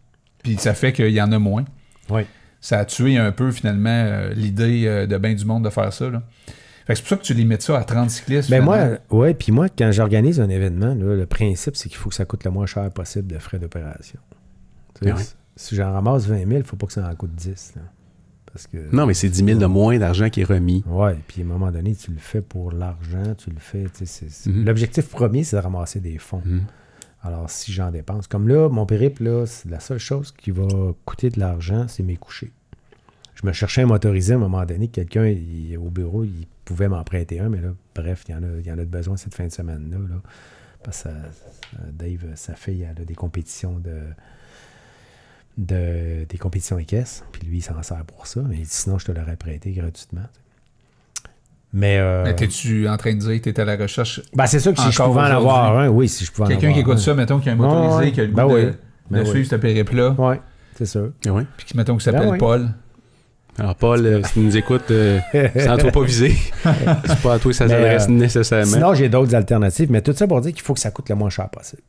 Puis 0.43 0.55
ça 0.57 0.73
fait 0.73 0.93
qu'il 0.93 1.09
y 1.11 1.21
en 1.21 1.31
a 1.33 1.37
moins. 1.39 1.65
Oui. 2.09 2.21
Ça 2.61 2.79
a 2.79 2.85
tué 2.85 3.17
un 3.17 3.31
peu, 3.33 3.51
finalement, 3.51 3.89
euh, 3.89 4.33
l'idée 4.33 4.83
euh, 4.85 5.07
de 5.07 5.17
bien 5.17 5.33
du 5.33 5.43
monde 5.43 5.65
de 5.65 5.69
faire 5.69 5.91
ça. 5.91 6.09
Là. 6.09 6.21
Fait 6.87 6.93
que 6.93 6.97
c'est 6.97 7.01
pour 7.01 7.09
ça 7.09 7.17
que 7.17 7.23
tu 7.23 7.33
limites 7.33 7.63
ça 7.63 7.77
à 7.77 7.83
30 7.83 8.09
cyclistes. 8.09 8.49
Ben 8.49 8.63
moi, 8.63 8.97
ouais, 9.09 9.33
puis 9.33 9.51
moi, 9.51 9.67
quand 9.69 9.91
j'organise 9.91 10.39
un 10.39 10.49
événement, 10.49 10.95
là, 10.95 11.15
le 11.15 11.25
principe, 11.25 11.75
c'est 11.75 11.89
qu'il 11.89 11.97
faut 11.97 12.09
que 12.09 12.15
ça 12.15 12.23
coûte 12.25 12.43
le 12.45 12.51
moins 12.51 12.65
cher 12.65 12.89
possible 12.91 13.27
de 13.27 13.37
frais 13.39 13.59
d'opération. 13.59 14.19
Ben 15.01 15.15
oui. 15.17 15.23
Si 15.55 15.75
j'en 15.75 15.91
ramasse 15.91 16.25
20 16.27 16.37
000, 16.39 16.49
il 16.51 16.57
ne 16.59 16.63
faut 16.63 16.75
pas 16.77 16.87
que 16.87 16.93
ça 16.93 17.07
en 17.07 17.15
coûte 17.15 17.35
10. 17.35 17.73
là. 17.75 17.81
Parce 18.51 18.67
que. 18.67 18.77
Non, 18.93 19.05
mais 19.05 19.13
c'est 19.13 19.29
10 19.29 19.45
000 19.45 19.59
de 19.59 19.65
moins 19.65 19.97
d'argent 19.99 20.29
qui 20.29 20.41
est 20.41 20.45
remis. 20.45 20.83
Ouais, 20.87 21.17
puis 21.27 21.41
à 21.41 21.45
un 21.45 21.47
moment 21.47 21.71
donné, 21.71 21.95
tu 21.95 22.11
le 22.11 22.17
fais 22.19 22.41
pour 22.41 22.71
l'argent, 22.71 23.35
tu 23.37 23.49
le 23.49 23.59
fais. 23.59 23.85
Mhm. 24.45 24.65
L'objectif 24.65 25.07
premier, 25.09 25.43
c'est 25.43 25.55
de 25.57 25.61
ramasser 25.61 25.99
des 25.99 26.17
fonds. 26.17 26.41
Mhm. 26.45 26.63
Alors, 27.23 27.49
si 27.49 27.71
j'en 27.71 27.91
dépense. 27.91 28.27
Comme 28.27 28.47
là, 28.47 28.67
mon 28.69 28.85
périple, 28.85 29.23
là, 29.23 29.45
c'est 29.45 29.69
la 29.69 29.79
seule 29.79 29.99
chose 29.99 30.31
qui 30.31 30.49
va 30.51 30.65
coûter 31.05 31.29
de 31.29 31.39
l'argent, 31.39 31.87
c'est 31.87 32.01
mes 32.03 32.15
couchers. 32.17 32.51
Je 33.35 33.45
me 33.45 33.53
cherchais 33.53 33.83
un 33.83 33.85
motorisé 33.85 34.33
à 34.33 34.37
un 34.37 34.39
moment 34.39 34.65
donné. 34.65 34.87
Quelqu'un 34.87 35.25
il- 35.27 35.77
au 35.77 35.89
bureau, 35.89 36.23
il 36.23 36.47
pouvait 36.65 36.89
m'en 36.89 37.03
prêter 37.03 37.39
un, 37.39 37.49
mais 37.49 37.61
là, 37.61 37.69
bref, 37.95 38.23
il 38.27 38.31
y 38.31 38.35
en 38.35 38.43
a, 38.43 38.47
il 38.59 38.65
y 38.65 38.71
en 38.71 38.77
a 38.77 38.85
de 38.85 38.89
besoin 38.89 39.17
cette 39.17 39.33
fin 39.35 39.45
de 39.45 39.51
semaine-là. 39.51 39.97
là. 39.97 40.21
parce 40.83 41.03
que 41.03 41.09
ça- 41.09 41.15
Dave, 41.93 42.25
sa 42.35 42.55
fille, 42.55 42.81
elle 42.89 42.99
a 43.01 43.05
des 43.05 43.13
compétitions 43.13 43.77
de. 43.77 43.99
De- 45.57 46.25
des 46.27 46.37
compétitions 46.37 46.77
équestres, 46.79 47.23
puis 47.31 47.43
lui, 47.47 47.57
il 47.57 47.61
s'en 47.61 47.81
sert 47.83 48.03
pour 48.05 48.27
ça. 48.27 48.41
Mais 48.47 48.57
sinon, 48.65 48.97
je 48.97 49.05
te 49.05 49.11
l'aurais 49.11 49.35
prêté 49.35 49.71
gratuitement. 49.71 50.25
Mais, 51.73 51.97
euh, 51.99 52.23
Mais 52.25 52.35
t'es-tu 52.35 52.89
en 52.89 52.97
train 52.97 53.13
de 53.13 53.19
dire 53.19 53.41
que 53.41 53.49
t'es 53.49 53.59
à 53.61 53.63
la 53.65 53.77
recherche 53.77 54.21
ben, 54.33 54.45
c'est 54.45 54.59
sûr 54.59 54.73
que 54.73 54.81
si 54.81 54.91
je 54.91 55.01
pouvais 55.01 55.21
en 55.21 55.23
avoir 55.23 55.77
un, 55.77 55.87
oui, 55.87 56.09
si 56.09 56.25
je 56.25 56.31
pouvais 56.31 56.43
en 56.43 56.45
avoir 56.47 56.59
Quelqu'un 56.59 56.73
qui 56.73 56.81
écoute 56.81 56.95
un. 56.95 56.97
ça, 56.97 57.13
mettons, 57.13 57.39
qui 57.39 57.49
a 57.49 57.53
un 57.53 57.55
motorisé, 57.55 57.97
ouais. 57.97 58.11
qui 58.11 58.19
a 58.19 58.23
le 58.23 58.29
goût 58.29 58.35
Ben 58.35 58.47
de, 58.47 58.53
oui. 58.53 58.61
de 58.65 58.73
Ben 59.09 59.23
suivre 59.25 59.39
oui. 59.39 59.45
ce 59.45 59.55
périple-là, 59.55 60.15
Oui, 60.17 60.35
c'est 60.77 60.85
sûr. 60.85 61.11
Ah 61.25 61.31
ouais. 61.31 61.45
puis 61.55 61.65
qui, 61.65 61.77
mettons, 61.77 61.95
qui 61.95 62.03
s'appelle 62.03 62.23
Ben 62.23 62.31
oui. 62.31 62.37
Paul. 62.39 62.69
Alors, 63.57 63.75
Paul, 63.75 64.05
euh, 64.05 64.21
si 64.23 64.33
tu 64.33 64.39
nous 64.39 64.57
écoutes, 64.57 64.91
euh, 64.91 65.19
sans 65.65 65.77
trop 65.77 65.91
pas 65.91 66.03
viser, 66.03 66.35
c'est 67.05 67.21
pas 67.21 67.35
à 67.35 67.39
toi 67.39 67.51
que 67.51 67.53
ça 67.53 67.67
s'adresse 67.69 68.05
euh, 68.07 68.11
nécessairement. 68.11 68.65
Sinon, 68.73 68.93
j'ai 68.93 69.07
d'autres 69.07 69.33
alternatives, 69.35 69.89
mais 69.91 70.01
tout 70.01 70.13
ça 70.13 70.27
pour 70.27 70.41
dire 70.41 70.51
qu'il 70.53 70.61
faut 70.63 70.73
que 70.73 70.79
ça 70.79 70.91
coûte 70.91 71.07
le 71.09 71.15
moins 71.15 71.29
cher 71.29 71.49
possible 71.49 71.81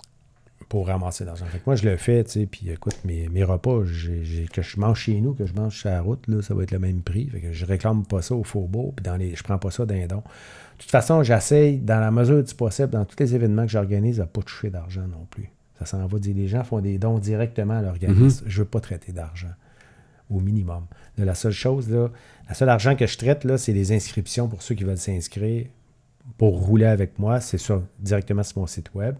pour 0.72 0.86
ramasser 0.86 1.26
l'argent. 1.26 1.44
Moi, 1.66 1.76
je 1.76 1.84
le 1.86 1.98
fais, 1.98 2.24
tu 2.24 2.30
sais, 2.30 2.46
puis 2.46 2.70
écoute, 2.70 2.96
mes, 3.04 3.28
mes 3.28 3.44
repas 3.44 3.84
j'ai- 3.84 4.24
j'ai- 4.24 4.46
que 4.46 4.62
je 4.62 4.80
mange 4.80 5.00
chez 5.00 5.20
nous, 5.20 5.34
que 5.34 5.44
je 5.44 5.52
mange 5.52 5.76
sur 5.78 5.90
la 5.90 6.00
route, 6.00 6.26
là, 6.28 6.40
ça 6.40 6.54
va 6.54 6.62
être 6.62 6.70
le 6.70 6.78
même 6.78 7.02
prix. 7.02 7.26
Fait 7.28 7.40
que 7.40 7.52
je 7.52 7.66
réclame 7.66 8.06
pas 8.06 8.22
ça 8.22 8.34
au 8.34 8.42
faubourg, 8.42 8.94
puis 8.96 9.02
dans 9.02 9.16
les, 9.16 9.34
je 9.36 9.42
prends 9.42 9.58
pas 9.58 9.70
ça 9.70 9.84
d'un 9.84 10.06
don. 10.06 10.16
De 10.16 10.22
toute 10.78 10.90
façon, 10.90 11.22
j'essaye, 11.22 11.76
dans 11.76 12.00
la 12.00 12.10
mesure 12.10 12.42
du 12.42 12.54
possible, 12.54 12.88
dans 12.88 13.04
tous 13.04 13.16
les 13.20 13.34
événements 13.34 13.66
que 13.66 13.70
j'organise, 13.70 14.18
à 14.18 14.24
pas 14.26 14.40
toucher 14.40 14.70
d'argent 14.70 15.06
non 15.06 15.26
plus. 15.28 15.50
Ça 15.78 15.84
s'en 15.84 16.06
va 16.06 16.18
dire, 16.18 16.34
les 16.34 16.48
gens 16.48 16.64
font 16.64 16.80
des 16.80 16.96
dons 16.96 17.18
directement 17.18 17.74
à 17.74 17.82
l'organisme. 17.82 18.44
Je 18.48 18.62
veux 18.62 18.68
pas 18.68 18.80
traiter 18.80 19.12
d'argent 19.12 19.52
au 20.30 20.40
minimum. 20.40 20.86
Là, 21.18 21.26
la 21.26 21.34
seule 21.34 21.52
chose, 21.52 21.90
là, 21.90 22.08
la 22.48 22.54
seule 22.54 22.70
argent 22.70 22.96
que 22.96 23.06
je 23.06 23.18
traite, 23.18 23.44
là, 23.44 23.58
c'est 23.58 23.74
les 23.74 23.92
inscriptions 23.92 24.48
pour 24.48 24.62
ceux 24.62 24.74
qui 24.74 24.84
veulent 24.84 24.96
s'inscrire 24.96 25.66
pour 26.38 26.64
rouler 26.64 26.86
avec 26.86 27.18
moi. 27.18 27.40
C'est 27.42 27.58
ça, 27.58 27.82
directement 27.98 28.42
sur 28.42 28.60
mon 28.60 28.66
site 28.66 28.94
web. 28.94 29.16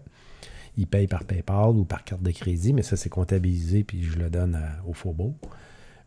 Ils 0.77 0.87
payent 0.87 1.07
par 1.07 1.23
PayPal 1.23 1.69
ou 1.69 1.83
par 1.85 2.03
carte 2.03 2.23
de 2.23 2.31
crédit, 2.31 2.73
mais 2.73 2.81
ça, 2.83 2.95
c'est 2.97 3.09
comptabilisé, 3.09 3.83
puis 3.83 4.03
je 4.03 4.17
le 4.17 4.29
donne 4.29 4.55
à- 4.55 4.87
au 4.87 4.93
Faubourg. 4.93 5.35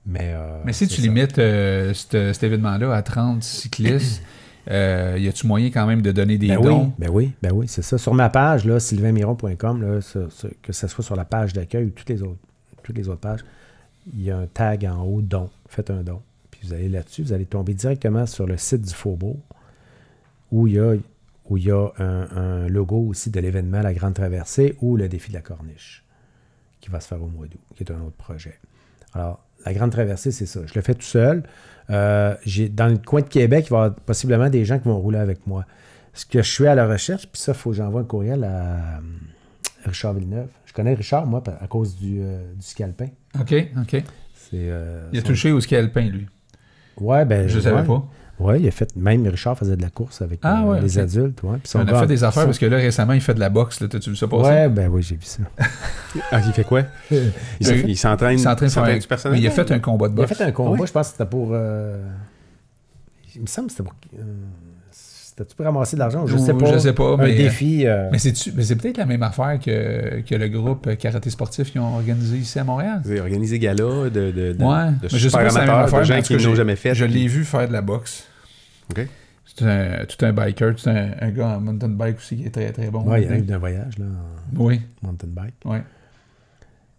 Mais, 0.04 0.32
euh, 0.34 0.60
Mais 0.64 0.72
si 0.72 0.86
tu 0.88 0.96
ça. 0.96 1.02
limites 1.02 1.38
euh, 1.38 1.92
cet, 1.94 2.42
événement-là 2.42 2.94
à 2.94 3.02
30 3.02 3.42
cyclistes, 3.42 4.22
Euh, 4.68 5.14
y 5.16 5.28
a-tu 5.28 5.46
moyen 5.46 5.68
quand 5.70 5.86
même 5.86 6.02
de 6.02 6.10
donner 6.10 6.38
des 6.38 6.48
Ben 6.48 6.60
dons? 6.60 6.86
oui, 6.86 6.92
ben 6.98 7.08
oui, 7.12 7.32
ben 7.40 7.52
oui, 7.52 7.68
c'est 7.68 7.82
ça. 7.82 7.98
Sur 7.98 8.14
ma 8.14 8.28
page, 8.28 8.64
là, 8.64 8.80
sylvainmiron.com, 8.80 9.80
là, 9.80 10.00
que 10.60 10.72
ce 10.72 10.86
soit 10.88 11.04
sur 11.04 11.14
la 11.14 11.24
page 11.24 11.52
d'accueil 11.52 11.84
ou 11.84 11.90
toutes 11.90 12.08
les 12.08 12.20
autres, 12.20 12.40
toutes 12.82 12.98
les 12.98 13.08
autres 13.08 13.20
pages, 13.20 13.44
il 14.12 14.24
y 14.24 14.30
a 14.32 14.36
un 14.38 14.48
tag 14.48 14.84
en 14.84 15.04
haut, 15.04 15.22
don. 15.22 15.50
Faites 15.68 15.88
un 15.90 16.02
don. 16.02 16.20
Puis 16.50 16.62
vous 16.64 16.72
allez 16.74 16.88
là-dessus, 16.88 17.22
vous 17.22 17.32
allez 17.32 17.44
tomber 17.44 17.74
directement 17.74 18.26
sur 18.26 18.44
le 18.48 18.56
site 18.56 18.82
du 18.82 18.92
Faubourg 18.92 19.38
où 20.50 20.66
il 20.66 20.72
y 20.74 20.80
a, 20.80 20.94
où 21.48 21.56
il 21.56 21.64
y 21.64 21.70
a 21.70 21.88
un, 21.98 22.28
un 22.36 22.68
logo 22.68 22.98
aussi 23.08 23.30
de 23.30 23.40
l'événement 23.40 23.80
La 23.80 23.94
Grande 23.94 24.14
Traversée 24.14 24.76
ou 24.80 24.96
le 24.96 25.08
défi 25.08 25.28
de 25.30 25.34
la 25.34 25.42
Corniche 25.42 26.04
qui 26.80 26.90
va 26.90 27.00
se 27.00 27.08
faire 27.08 27.22
au 27.22 27.26
mois 27.28 27.46
d'août, 27.46 27.60
qui 27.74 27.82
est 27.84 27.90
un 27.92 28.00
autre 28.00 28.16
projet. 28.16 28.58
Alors, 29.14 29.44
la 29.64 29.72
Grande 29.72 29.90
Traversée, 29.90 30.30
c'est 30.30 30.46
ça. 30.46 30.60
Je 30.66 30.74
le 30.74 30.80
fais 30.82 30.94
tout 30.94 31.02
seul. 31.02 31.42
Euh, 31.90 32.34
j'ai, 32.44 32.68
dans 32.68 32.86
le 32.88 32.98
coin 32.98 33.22
de 33.22 33.28
Québec, 33.28 33.66
il 33.68 33.70
va 33.70 33.76
y 33.76 33.80
avoir 33.86 33.94
possiblement 34.00 34.48
des 34.50 34.64
gens 34.64 34.78
qui 34.78 34.86
vont 34.88 34.98
rouler 34.98 35.18
avec 35.18 35.46
moi. 35.46 35.64
Ce 36.14 36.24
que 36.26 36.42
je 36.42 36.50
suis 36.50 36.66
à 36.66 36.74
la 36.74 36.86
recherche, 36.86 37.26
puis 37.30 37.40
ça, 37.40 37.52
il 37.52 37.58
faut 37.58 37.70
que 37.70 37.76
j'envoie 37.76 38.00
un 38.02 38.04
courriel 38.04 38.44
à 38.44 38.48
euh, 38.98 39.00
Richard 39.84 40.14
Villeneuve. 40.14 40.48
Je 40.66 40.72
connais 40.72 40.94
Richard, 40.94 41.26
moi, 41.26 41.42
à 41.60 41.66
cause 41.66 41.96
du, 41.96 42.18
euh, 42.20 42.52
du 42.54 42.62
scalpin. 42.64 43.08
OK, 43.40 43.54
OK. 43.80 44.02
C'est, 44.34 44.52
euh, 44.54 45.08
Il 45.12 45.18
a 45.18 45.22
son- 45.22 45.26
touché 45.28 45.52
au 45.52 45.60
ski 45.60 45.76
alpin, 45.76 46.02
lui. 46.08 46.26
Ouais, 46.98 47.24
ben, 47.24 47.48
Je 47.48 47.56
ouais. 47.56 47.62
savais 47.62 47.86
pas. 47.86 48.06
Ouais, 48.38 48.60
il 48.60 48.68
a 48.68 48.70
fait. 48.70 48.94
Même 48.96 49.26
Richard 49.26 49.56
faisait 49.56 49.76
de 49.76 49.82
la 49.82 49.88
course 49.88 50.20
avec 50.20 50.40
Ah, 50.42 50.62
euh, 50.62 50.64
ouais, 50.72 50.80
les 50.82 50.98
adultes. 50.98 51.42
Ouais. 51.42 51.56
Puis 51.58 51.68
son 51.70 51.78
On 51.78 51.82
a 51.82 51.84
gars- 51.92 52.00
fait 52.00 52.06
des 52.06 52.22
affaires 52.22 52.42
son- 52.42 52.48
parce 52.48 52.58
que 52.58 52.66
là, 52.66 52.76
récemment, 52.76 53.14
il 53.14 53.20
fait 53.22 53.32
de 53.34 53.40
la 53.40 53.48
boxe. 53.48 53.80
Là. 53.80 53.88
T'as-tu 53.88 54.10
vu 54.10 54.16
ça 54.16 54.28
passer? 54.28 54.48
Ouais, 54.50 54.68
ben 54.68 54.88
oui, 54.88 55.02
j'ai 55.02 55.16
vu 55.16 55.24
ça. 55.24 55.42
Ah, 56.32 56.40
il 56.46 56.52
fait 56.52 56.64
quoi? 56.64 56.82
Il 57.10 57.16
s- 57.60 57.84
Il- 57.86 57.96
s'entraîne. 57.96 58.38
Il 58.38 58.46
un... 59.26 59.30
Mais 59.30 59.46
a 59.46 59.50
fait 59.50 59.70
un 59.72 59.78
combat 59.78 60.08
de 60.08 60.14
Il 60.14 60.18
a 60.20 60.22
boxe. 60.26 60.36
fait 60.38 60.44
un 60.44 60.52
combat, 60.52 60.70
Oui? 60.80 60.86
je 60.86 60.92
pense 60.92 61.06
que 61.08 61.12
c'était 61.12 61.28
pour. 61.30 61.50
euh, 61.52 62.02
Il 63.34 63.42
me 63.42 63.46
semble 63.46 63.68
que 63.68 63.72
c'était 63.74 63.84
pour. 63.84 63.94
euh, 64.18 64.22
C'était-tu 65.38 65.54
pour 65.56 65.66
ramasser 65.66 65.96
de 65.96 66.00
l'argent? 66.00 66.26
Je 66.26 66.36
sais 66.38 66.54
pas. 66.54 66.72
je 66.72 66.78
sais 66.78 66.92
pas, 66.94 67.12
Un 67.12 67.16
mais- 67.18 67.34
défi. 67.34 67.86
euh, 67.86 68.08
Mais 68.10 68.18
c'est 68.18 68.76
peut-être 68.76 68.96
la 68.96 69.04
même 69.04 69.22
affaire 69.22 69.58
que, 69.62 70.22
que 70.22 70.34
le 70.34 70.48
groupe 70.48 70.96
Karaté 70.96 71.28
Sportif 71.28 71.70
qu'ils 71.72 71.80
ont 71.82 71.94
organisé 71.96 72.38
ici 72.38 72.58
à 72.58 72.64
Montréal. 72.64 73.02
Vous 73.04 73.10
avez 73.10 73.20
organisé 73.20 73.58
gala 73.58 73.76
de, 73.84 74.08
de, 74.08 74.30
de, 74.54 74.64
Ouais, 74.64 74.92
de 75.02 75.08
je 75.08 75.18
super 75.28 75.40
amateurs, 75.40 75.78
affaire, 75.80 75.98
de 76.00 76.04
gens 76.04 76.22
qui 76.22 76.38
j'ai- 76.38 76.54
jamais 76.56 76.76
fait. 76.76 76.94
Je 76.94 77.04
l'ai 77.04 77.26
vu 77.28 77.44
faire 77.44 77.68
de 77.68 77.72
la 77.74 77.82
boxe. 77.82 78.24
OK. 78.90 79.06
C'est 79.44 79.64
un, 79.66 80.04
tout 80.06 80.24
un 80.24 80.32
biker, 80.32 80.74
tout 80.74 80.88
un, 80.88 81.10
un 81.20 81.30
gars 81.30 81.48
en 81.56 81.60
mountain 81.60 81.88
bike 81.88 82.16
aussi 82.16 82.36
qui 82.36 82.44
est 82.46 82.50
très 82.50 82.72
très 82.72 82.90
bon. 82.90 83.02
ouais, 83.02 83.22
il 83.22 83.28
arrive 83.28 83.44
d'un 83.46 83.58
voyage, 83.58 83.98
là, 83.98 84.04
en 84.06 84.64
Oui, 84.64 84.80
mountain 85.02 85.28
bike. 85.28 85.54
oui. 85.66 85.78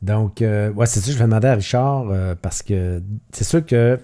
Donc, 0.02 0.42
euh, 0.44 0.72
ouais, 0.74 0.86
c'est 0.86 1.00
ça, 1.00 1.12
je 1.12 1.18
vais 1.18 1.24
demander 1.24 1.48
à 1.48 1.56
Richard 1.56 2.06
euh, 2.12 2.36
parce 2.40 2.62
que 2.62 3.02
c'est 3.32 3.44
sûr 3.44 3.66
que, 3.66 4.00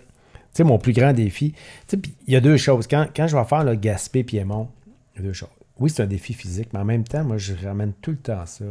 sais, 0.53 0.63
mon 0.63 0.77
plus 0.77 0.93
grand 0.93 1.13
défi, 1.13 1.53
il 1.91 2.33
y 2.33 2.35
a 2.35 2.41
deux 2.41 2.57
choses. 2.57 2.87
Quand, 2.87 3.07
quand 3.15 3.27
je 3.27 3.35
vais 3.37 3.43
faire 3.45 3.63
le 3.63 3.75
Gaspé-Piémont, 3.75 4.69
il 5.15 5.21
y 5.21 5.25
a 5.25 5.27
deux 5.27 5.33
choses. 5.33 5.49
Oui, 5.79 5.89
c'est 5.89 6.03
un 6.03 6.07
défi 6.07 6.33
physique, 6.33 6.69
mais 6.73 6.79
en 6.79 6.85
même 6.85 7.03
temps, 7.03 7.23
moi, 7.23 7.37
je 7.37 7.53
ramène 7.65 7.93
tout 8.01 8.11
le 8.11 8.17
temps 8.17 8.45
ça, 8.45 8.65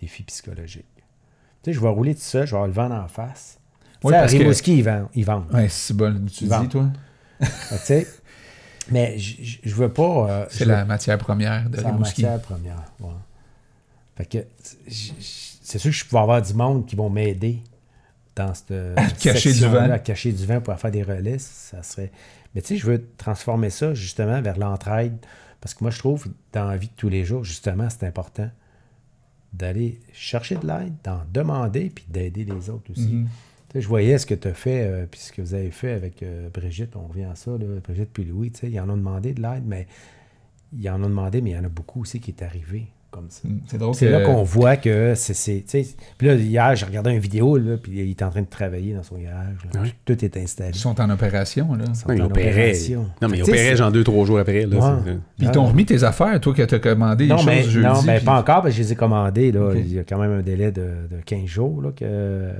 défi 0.00 0.22
psychologique. 0.22 0.84
Tu 1.62 1.70
sais, 1.70 1.72
je 1.72 1.80
vais 1.80 1.88
rouler 1.88 2.14
tout 2.14 2.20
seul, 2.22 2.46
je 2.46 2.52
vais 2.52 2.62
avoir 2.62 2.66
le 2.68 2.94
vent 2.94 3.04
en 3.04 3.08
face. 3.08 3.58
Oui, 4.02 4.14
à 4.14 4.20
parce 4.20 4.32
que- 4.32 4.38
Rimouski, 4.38 4.78
ils 4.78 4.82
vendent. 4.84 5.08
Ils 5.14 5.24
vendent. 5.24 5.52
Ouais, 5.52 5.68
c'est 5.68 5.94
bon, 5.94 6.24
tu 6.26 6.46
Vent. 6.46 6.62
dis, 6.62 6.68
toi? 6.68 6.86
Tu 7.40 7.46
sais, 7.84 8.06
mais 8.90 9.18
je 9.18 9.58
je 9.62 9.74
veux 9.74 9.92
pas... 9.92 10.30
euh, 10.30 10.46
C'est 10.50 10.64
veux- 10.64 10.70
la 10.70 10.84
matière 10.84 11.18
première 11.18 11.68
de 11.68 11.76
c'est 11.76 11.82
la 11.82 11.90
Rimouski. 11.90 12.22
matière 12.22 12.40
première. 12.40 12.82
ouais. 13.00 13.08
Fait 14.16 14.24
que 14.26 14.38
c'est 14.88 15.78
sûr 15.78 15.90
que 15.90 15.96
je 15.96 16.04
vais 16.10 16.18
avoir 16.18 16.40
du 16.42 16.54
monde 16.54 16.86
qui 16.86 16.96
vont 16.96 17.10
m'aider 17.10 17.58
dans 18.44 18.54
cette 18.54 18.72
cacher 19.20 19.52
du 19.52 19.66
vent. 19.66 19.90
à 19.90 19.98
cacher 19.98 20.32
du 20.32 20.46
vent 20.46 20.60
pour 20.60 20.74
faire 20.78 20.90
des 20.90 21.02
relais. 21.02 21.38
Ça 21.38 21.82
serait. 21.82 22.10
Mais 22.54 22.62
tu 22.62 22.68
sais, 22.68 22.76
je 22.76 22.86
veux 22.86 23.06
transformer 23.16 23.70
ça 23.70 23.94
justement 23.94 24.40
vers 24.40 24.58
l'entraide. 24.58 25.16
Parce 25.60 25.74
que 25.74 25.84
moi, 25.84 25.90
je 25.90 25.98
trouve 25.98 26.28
dans 26.52 26.64
la 26.64 26.76
vie 26.76 26.88
de 26.88 26.94
tous 26.96 27.08
les 27.08 27.24
jours, 27.24 27.44
justement, 27.44 27.88
c'est 27.90 28.06
important 28.06 28.50
d'aller 29.52 30.00
chercher 30.12 30.56
de 30.56 30.66
l'aide, 30.66 30.94
d'en 31.04 31.20
demander, 31.32 31.90
puis 31.90 32.04
d'aider 32.08 32.44
les 32.44 32.70
autres 32.70 32.90
aussi. 32.92 33.14
Mhm. 33.14 33.28
Je 33.74 33.86
voyais 33.86 34.18
ce 34.18 34.26
que 34.26 34.34
tu 34.34 34.48
as 34.48 34.54
fait, 34.54 34.84
euh, 34.84 35.06
puis 35.08 35.20
ce 35.20 35.32
que 35.32 35.42
vous 35.42 35.54
avez 35.54 35.70
fait 35.70 35.92
avec 35.92 36.22
euh, 36.22 36.48
Brigitte, 36.52 36.96
on 36.96 37.06
revient 37.06 37.24
à 37.24 37.36
ça, 37.36 37.52
là, 37.52 37.66
Brigitte 37.84 38.10
puis 38.12 38.24
Louis, 38.24 38.50
tu 38.50 38.60
sais, 38.60 38.70
ils 38.70 38.80
en 38.80 38.88
ont 38.88 38.96
demandé 38.96 39.32
de 39.32 39.42
l'aide, 39.42 39.64
mais 39.64 39.86
ils 40.72 40.88
en 40.90 41.02
ont 41.02 41.08
demandé, 41.08 41.40
mais 41.40 41.50
il 41.50 41.56
y 41.56 41.58
en 41.58 41.64
a 41.64 41.68
beaucoup 41.68 42.00
aussi 42.00 42.20
qui 42.20 42.30
est 42.30 42.42
arrivé 42.42 42.88
C'est 43.66 43.78
drôle 43.78 43.94
C'est 43.94 44.06
que- 44.06 44.10
là 44.12 44.20
qu'on 44.24 44.42
voit 44.42 44.76
que 44.76 45.14
c'est. 45.16 45.64
Puis 46.16 46.26
là, 46.28 46.34
hier, 46.34 46.76
j'ai 46.76 46.86
regardé 46.86 47.10
une 47.10 47.18
vidéo, 47.18 47.56
là, 47.56 47.76
puis 47.76 47.92
il 48.00 48.10
est 48.10 48.22
en 48.22 48.30
train 48.30 48.42
de 48.42 48.46
travailler 48.46 48.94
dans 48.94 49.02
son 49.02 49.16
garage. 49.18 49.56
là. 49.74 49.80
Oui. 49.82 49.94
Tout 50.04 50.24
est 50.24 50.36
installé. 50.36 50.70
Ils 50.74 50.78
sont 50.78 51.00
en 51.00 51.10
opération, 51.10 51.74
là. 51.74 51.84
Ils 51.88 51.94
sont 51.96 52.10
en 52.10 52.20
opération. 52.26 53.06
Non, 53.20 53.28
mais 53.28 53.38
il 53.38 53.44
Fait 53.44 53.50
que, 53.50 53.50
tu 53.50 53.56
sais, 53.56 53.62
opérait 53.62 53.76
genre 53.76 53.92
deux, 53.92 54.04
trois 54.04 54.24
jours 54.26 54.38
après. 54.38 54.66
Là, 54.66 54.76
Ouais. 54.78 55.12
Puis 55.36 55.46
ils 55.46 55.50
t'ont 55.50 55.66
remis 55.66 55.84
tes 55.86 56.02
affaires, 56.04 56.40
toi, 56.40 56.54
que 56.54 56.62
t'as 56.62 56.78
commandé 56.78 57.24
les 57.24 57.30
Non, 57.30 57.38
choses 57.38 57.46
mais, 57.46 57.62
jeudi. 57.64 57.86
non, 57.86 58.02
mais 58.02 58.16
puis- 58.16 58.24
pas 58.26 58.38
encore, 58.38 58.62
parce 58.62 58.68
que 58.68 58.72
je 58.72 58.80
les 58.82 58.92
ai 58.92 58.96
commandés. 58.96 59.52
Là. 59.52 59.72
Il 59.74 59.92
y 59.92 59.98
a 59.98 60.04
quand 60.04 60.18
même 60.18 60.32
un 60.32 60.42
délai 60.42 60.70
de, 60.70 60.82
de 61.10 61.16
15 61.24 61.46
jours 61.46 61.82
là, 61.82 61.90
que 61.94 62.50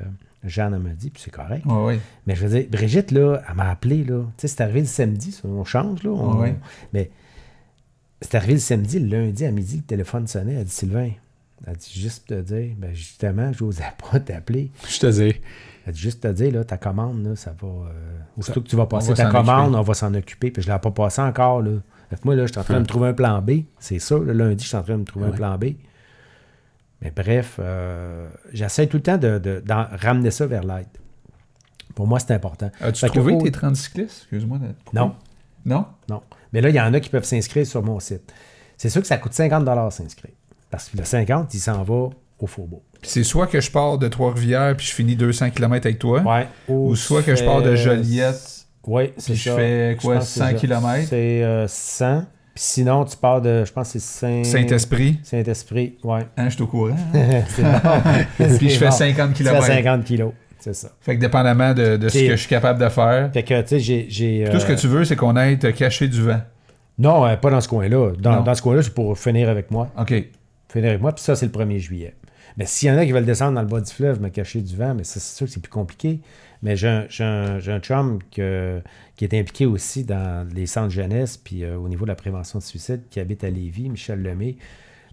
Jeanne 0.44 0.78
m'a 0.78 0.90
dit, 0.90 1.10
puis 1.10 1.22
c'est 1.24 1.30
correct. 1.30 1.64
Ouais, 1.66 1.84
ouais. 1.84 2.00
Mais 2.26 2.34
je 2.34 2.46
veux 2.46 2.58
dire, 2.58 2.66
Brigitte, 2.70 3.10
là, 3.12 3.40
elle 3.48 3.54
m'a 3.56 3.70
appelé. 3.70 4.04
Là. 4.04 4.20
Tu 4.36 4.48
sais, 4.48 4.48
c'est 4.48 4.62
arrivé 4.62 4.80
le 4.80 4.86
samedi, 4.86 5.32
ça, 5.32 5.42
on 5.46 5.64
change. 5.64 6.02
Là, 6.02 6.10
on- 6.10 6.34
Ouais, 6.36 6.40
ouais. 6.48 6.54
Mais 6.92 7.10
c'est 8.20 8.34
arrivé 8.34 8.54
le 8.54 8.60
samedi, 8.60 8.98
le 8.98 9.18
lundi 9.18 9.44
à 9.44 9.50
midi, 9.50 9.76
le 9.78 9.82
téléphone 9.82 10.26
sonnait. 10.26 10.54
Elle 10.54 10.64
dit 10.64 10.70
Sylvain, 10.70 11.10
elle 11.66 11.76
dit 11.76 12.00
juste 12.00 12.28
te 12.28 12.40
dire, 12.40 12.74
ben 12.76 12.94
justement, 12.94 13.52
je 13.52 13.64
n'osais 13.64 13.84
pas 14.10 14.20
t'appeler. 14.20 14.70
Je 14.88 14.98
te 14.98 15.06
dis. 15.06 15.40
Elle 15.86 15.94
dit 15.94 16.00
juste 16.00 16.20
te 16.20 16.28
dire, 16.28 16.52
là, 16.52 16.64
ta 16.64 16.76
commande, 16.76 17.24
là, 17.24 17.36
ça 17.36 17.54
va. 17.60 17.68
Euh, 17.68 18.18
aussitôt 18.38 18.60
que 18.60 18.68
tu 18.68 18.76
vas 18.76 18.86
passer 18.86 19.14
va 19.14 19.24
ta 19.24 19.30
commande, 19.30 19.68
occuper. 19.68 19.78
on 19.78 19.82
va 19.82 19.94
s'en 19.94 20.14
occuper. 20.14 20.50
Puis 20.50 20.62
je 20.62 20.68
ne 20.68 20.74
l'ai 20.74 20.80
pas 20.80 20.90
passé 20.90 21.22
encore. 21.22 21.62
Là. 21.62 21.70
Que 22.10 22.16
moi, 22.24 22.34
là, 22.34 22.46
je 22.46 22.52
suis 22.52 22.60
en 22.60 22.64
train 22.64 22.74
de 22.74 22.80
me 22.80 22.86
trouver 22.86 23.08
un 23.08 23.12
plan 23.12 23.40
B. 23.40 23.62
C'est 23.78 23.98
ça, 23.98 24.18
le 24.18 24.32
lundi, 24.32 24.64
je 24.64 24.68
suis 24.68 24.76
en 24.76 24.82
train 24.82 24.94
de 24.94 25.00
me 25.00 25.04
trouver 25.04 25.26
un 25.26 25.30
plan 25.30 25.56
B. 25.56 25.74
Mais 27.00 27.10
bref, 27.10 27.58
euh, 27.60 28.28
j'essaie 28.52 28.86
tout 28.86 28.98
le 28.98 29.02
temps 29.02 29.16
de, 29.16 29.62
ramener 29.96 30.30
ça 30.30 30.46
vers 30.46 30.64
l'aide. 30.64 30.86
Pour 31.94 32.06
moi, 32.06 32.18
c'est 32.18 32.32
important. 32.32 32.70
As-tu 32.80 33.06
que 33.06 33.10
trouvé 33.12 33.34
au- 33.34 33.42
tes 33.42 33.50
30 33.50 33.76
cyclistes? 33.76 34.22
Excuse-moi. 34.22 34.58
Non. 34.92 35.14
Non? 35.64 35.86
Non. 36.08 36.22
Mais 36.52 36.60
là, 36.60 36.68
il 36.68 36.74
y 36.74 36.80
en 36.80 36.92
a 36.94 37.00
qui 37.00 37.10
peuvent 37.10 37.24
s'inscrire 37.24 37.66
sur 37.66 37.82
mon 37.82 38.00
site. 38.00 38.32
C'est 38.76 38.88
sûr 38.88 39.00
que 39.00 39.06
ça 39.06 39.18
coûte 39.18 39.32
50 39.34 39.92
s'inscrire. 39.92 40.32
Parce 40.70 40.88
que 40.88 40.96
le 40.96 41.04
50, 41.04 41.52
il 41.54 41.58
s'en 41.60 41.82
va 41.82 42.10
au 42.38 42.46
Faubourg. 42.46 42.82
C'est 43.02 43.24
soit 43.24 43.46
que 43.46 43.60
je 43.60 43.70
pars 43.70 43.98
de 43.98 44.08
Trois-Rivières 44.08 44.76
puis 44.76 44.86
je 44.86 44.92
finis 44.94 45.16
200 45.16 45.50
km 45.50 45.86
avec 45.86 45.98
toi, 45.98 46.20
Ouais. 46.22 46.46
ou 46.68 46.94
soit 46.96 47.22
que 47.22 47.34
je 47.34 47.44
pars 47.44 47.62
de 47.62 47.74
Joliette. 47.76 48.66
Oui, 48.86 49.12
c'est 49.18 49.32
Puis 49.32 49.42
je 49.42 49.50
ça. 49.50 49.56
fais 49.56 49.96
quoi, 50.00 50.18
que 50.18 50.24
100 50.24 50.26
c'est 50.26 50.40
ça. 50.40 50.54
kilomètres? 50.54 51.08
C'est 51.10 51.42
euh, 51.44 51.68
100. 51.68 52.24
Puis 52.54 52.64
sinon, 52.64 53.04
tu 53.04 53.16
pars 53.16 53.40
de, 53.42 53.64
je 53.64 53.72
pense 53.72 53.92
que 53.92 53.98
c'est 53.98 54.42
Saint... 54.42 54.44
Saint-Esprit. 54.44 55.18
Saint-Esprit, 55.22 55.98
ouais. 56.02 56.26
Hein, 56.36 56.48
je 56.48 56.54
suis 56.54 56.62
au 56.62 56.66
courant. 56.66 56.96
hein? 57.14 57.42
puis 58.58 58.70
je 58.70 58.78
fais 58.78 58.90
50 58.90 59.34
Tu 59.34 59.44
fais 59.44 59.50
km. 59.50 59.66
50 59.66 60.04
kilos, 60.04 60.32
c'est 60.60 60.74
ça. 60.74 60.90
Fait 61.00 61.16
que 61.16 61.20
dépendamment 61.20 61.74
de, 61.74 61.96
de 61.96 62.08
ce 62.08 62.18
que 62.18 62.30
je 62.30 62.36
suis 62.36 62.48
capable 62.48 62.80
de 62.82 62.88
faire, 62.88 63.32
Fait 63.32 63.42
que, 63.42 63.60
tu 63.62 63.68
sais, 63.68 63.80
j'ai... 63.80 64.06
j'ai, 64.08 64.48
tout 64.52 64.60
ce 64.60 64.66
que 64.66 64.72
euh, 64.72 64.76
tu 64.76 64.86
veux, 64.86 65.04
c'est 65.04 65.16
qu'on 65.16 65.34
aille 65.36 65.58
te 65.58 65.66
cacher 65.68 66.06
du 66.08 66.22
vent. 66.22 66.40
Non, 66.98 67.26
euh, 67.26 67.36
pas 67.36 67.50
dans 67.50 67.60
ce 67.60 67.68
coin-là. 67.68 68.12
Dans, 68.18 68.42
dans 68.42 68.54
ce 68.54 68.62
coin-là, 68.62 68.82
c'est 68.82 68.94
pour 68.94 69.18
finir 69.18 69.48
avec 69.48 69.70
moi. 69.70 69.90
OK. 69.98 70.12
Finir 70.70 70.90
avec 70.90 71.00
moi, 71.00 71.12
puis 71.14 71.24
ça, 71.24 71.34
c'est 71.34 71.46
le 71.46 71.52
1er 71.52 71.78
juillet. 71.78 72.14
Mais 72.56 72.66
s'il 72.66 72.88
y 72.88 72.92
en 72.92 72.98
a 72.98 73.06
qui 73.06 73.12
veulent 73.12 73.24
descendre 73.24 73.54
dans 73.54 73.62
le 73.62 73.66
bas 73.68 73.80
du 73.80 73.90
fleuve, 73.92 74.20
me 74.20 74.28
cacher 74.28 74.60
du 74.60 74.76
vent, 74.76 74.94
mais 74.94 75.04
ça, 75.04 75.18
c'est 75.20 75.36
sûr 75.36 75.46
que 75.46 75.52
c'est 75.52 75.60
plus 75.62 75.70
compliqué. 75.70 76.20
Mais 76.62 76.76
j'ai 76.76 76.88
un, 76.88 77.06
j'ai 77.08 77.24
un- 77.24 77.58
j'ai 77.58 77.72
un 77.72 77.78
chum 77.78 78.18
que- 78.30 78.82
qui 79.16 79.24
est 79.24 79.32
impliqué 79.38 79.64
aussi 79.66 80.04
dans 80.04 80.46
les 80.54 80.66
centres 80.66 80.90
jeunesse, 80.90 81.38
puis 81.38 81.64
euh, 81.64 81.76
au 81.78 81.88
niveau 81.88 82.04
de 82.04 82.10
la 82.10 82.16
prévention 82.16 82.58
de 82.58 82.64
suicide, 82.64 83.02
qui 83.08 83.18
habite 83.18 83.44
à 83.44 83.50
Lévis, 83.50 83.88
Michel 83.88 84.20
Lemay. 84.22 84.56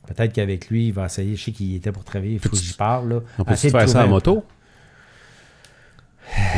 Peut-être 0.08 0.34
qu'avec 0.34 0.70
lui, 0.70 0.88
il 0.88 0.94
va 0.94 1.06
essayer. 1.06 1.36
Je 1.36 1.44
sais 1.46 1.52
qu'il 1.52 1.76
était 1.76 1.92
pour 1.92 2.04
travailler, 2.04 2.34
il 2.34 2.40
faut 2.40 2.50
que 2.50 2.56
j'y 2.58 2.74
parle. 2.74 3.10
Là. 3.10 3.20
On 3.40 3.44
peut 3.44 3.54
Essayer 3.54 3.72
de 3.72 3.78
faire 3.78 3.88
ça 3.90 4.06
en 4.06 4.08
moto? 4.10 4.44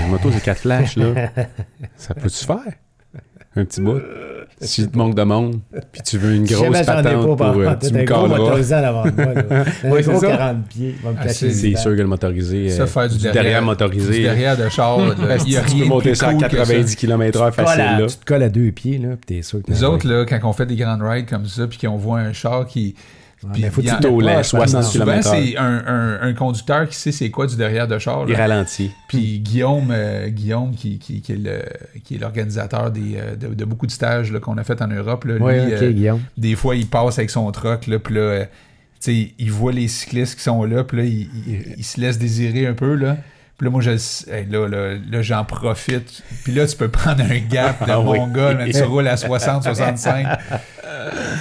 Une 0.04 0.12
moto, 0.12 0.30
c'est 0.32 0.42
quatre 0.44 0.60
flashs, 0.62 0.96
là. 0.96 1.30
ça 1.96 2.14
peut-tu 2.14 2.30
se 2.36 2.46
faire? 2.46 2.60
Un 3.56 3.66
petit 3.66 3.82
bout. 3.82 4.00
Si 4.62 4.84
tu 4.84 4.92
te 4.92 4.98
manques 4.98 5.16
de 5.16 5.24
monde, 5.24 5.60
puis 5.92 6.02
tu 6.02 6.18
veux 6.18 6.34
une 6.36 6.46
grosse 6.46 6.82
patente 6.86 7.26
pour... 7.26 7.36
par 7.38 7.58
euh, 7.58 7.66
contre, 7.66 7.88
tu 7.88 7.94
me 7.94 8.02
un 8.02 8.04
gros 8.04 8.28
motorisé 8.28 8.76
en 8.76 8.84
avant 8.84 9.06
de 9.06 9.12
moi. 9.12 9.34
Là. 9.34 9.44
Un 9.84 9.90
Oui, 9.90 10.02
c'est 10.04 10.12
gros 10.12 10.20
ça. 10.20 10.28
40 10.28 10.68
pieds. 10.68 10.96
Ah, 11.06 11.24
cacher 11.24 11.52
c'est- 11.52 11.76
sûr 11.78 11.92
que 11.96 12.02
le 12.02 12.08
motorisé... 12.08 12.70
Ça, 12.70 12.84
euh, 12.84 12.88
faire 12.88 13.08
du 13.10 13.16
du 13.18 13.24
derrière, 13.24 13.44
derrière 13.44 13.60
Du 13.62 13.66
motorisé... 13.68 14.22
derrière 14.22 14.58
de 14.58 14.70
char, 14.70 15.00
là, 15.00 15.16
il 15.46 15.52
y 15.54 15.58
a 15.58 15.62
tu 15.62 15.68
rien 15.76 15.84
peux 15.84 15.90
monter 15.90 16.16
ça 16.16 16.28
à 16.28 16.34
cool 16.34 16.42
que 16.44 16.56
90 16.58 16.96
km/h 16.96 17.52
facile, 17.54 17.82
à- 17.82 18.00
là. 18.02 18.08
Tu 18.08 18.16
te 18.18 18.26
colles 18.26 18.44
à 18.44 18.50
deux 18.50 18.72
pieds, 18.72 18.98
là, 18.98 19.10
puis 19.26 19.38
t'es 19.38 19.42
sûr 19.42 19.62
que 19.64 19.72
Nous 19.72 19.84
autres, 19.84 20.08
là, 20.08 20.26
quand 20.26 20.40
on 20.44 20.54
fait 20.54 20.66
des 20.66 20.76
grandes 20.76 21.02
rides 21.02 21.26
comme 21.30 21.46
ça, 21.46 21.66
puis 21.68 21.78
qu'on 21.80 21.98
voit 21.98 22.20
un 22.20 22.34
char 22.34 22.68
qui. 22.68 22.96
Ouais, 23.44 23.50
puis 23.54 23.62
mais 23.62 23.70
faut 23.70 23.82
il 23.82 23.88
proches, 24.34 24.48
60 24.48 24.74
maintenant. 24.74 25.22
Souvent, 25.22 25.22
c'est 25.22 25.58
un, 25.58 25.84
un- 25.88 26.22
un 26.22 26.34
conducteur 26.34 26.90
qui 26.90 26.96
sait 26.96 27.12
c'est 27.14 27.30
quoi 27.30 27.48
du 27.48 27.56
derrière 27.56 27.88
de 27.88 27.98
char. 27.98 28.26
Il 28.28 28.34
là. 28.34 28.40
ralentit. 28.40 28.92
Puis 29.08 29.40
Guillaume, 29.40 29.90
euh, 29.92 30.28
Guillaume 30.28 30.76
qui, 30.76 31.00
qui, 31.00 31.22
qui 31.22 31.32
est 31.32 31.38
le- 31.38 31.64
qui 32.04 32.16
est 32.16 32.18
l'organisateur 32.18 32.92
des, 32.92 33.16
euh, 33.18 33.36
de, 33.36 33.54
de 33.54 33.66
beaucoup 33.66 33.86
de 33.88 33.92
stages 33.92 34.34
qu'on 34.42 34.58
a 34.58 34.64
fait 34.66 34.82
en 34.82 34.88
Europe, 34.88 35.24
là, 35.24 35.36
lui, 35.36 35.44
euh, 35.74 35.92
Guillaume. 35.94 36.20
des 36.38 36.56
fois, 36.56 36.76
il 36.76 36.88
passe 36.88 37.18
avec 37.18 37.30
son 37.30 37.50
truck, 37.52 37.88
là, 37.88 37.98
puis 38.00 38.16
là, 38.16 38.46
il 39.08 39.52
voit 39.52 39.72
les 39.72 39.88
cyclistes 39.88 40.36
qui 40.36 40.44
sont 40.44 40.64
là, 40.66 40.84
puis 40.84 40.98
là, 40.98 41.04
il, 41.06 41.22
il- 41.48 41.74
il 41.78 41.84
se 41.86 42.02
laisse 42.02 42.18
désirer 42.20 42.68
un 42.68 42.74
peu, 42.74 42.94
là. 42.96 43.18
Puis 43.60 43.66
là, 43.66 43.72
moi, 43.72 43.82
je, 43.82 43.92
hey, 43.92 44.48
là, 44.50 44.68
là, 44.68 44.96
là, 45.12 45.22
j'en 45.22 45.44
profite. 45.44 46.24
Puis 46.46 46.54
là, 46.54 46.66
tu 46.66 46.76
peux 46.78 46.88
prendre 46.88 47.22
un 47.22 47.38
gap 47.40 47.86
de 47.86 47.92
Ah 47.92 48.00
oui. 48.00 48.18
mongol, 48.18 48.56
mais 48.58 48.72
tu 48.72 48.82
roules 48.84 49.08
à 49.08 49.18
60, 49.18 49.64
65. 49.64 50.26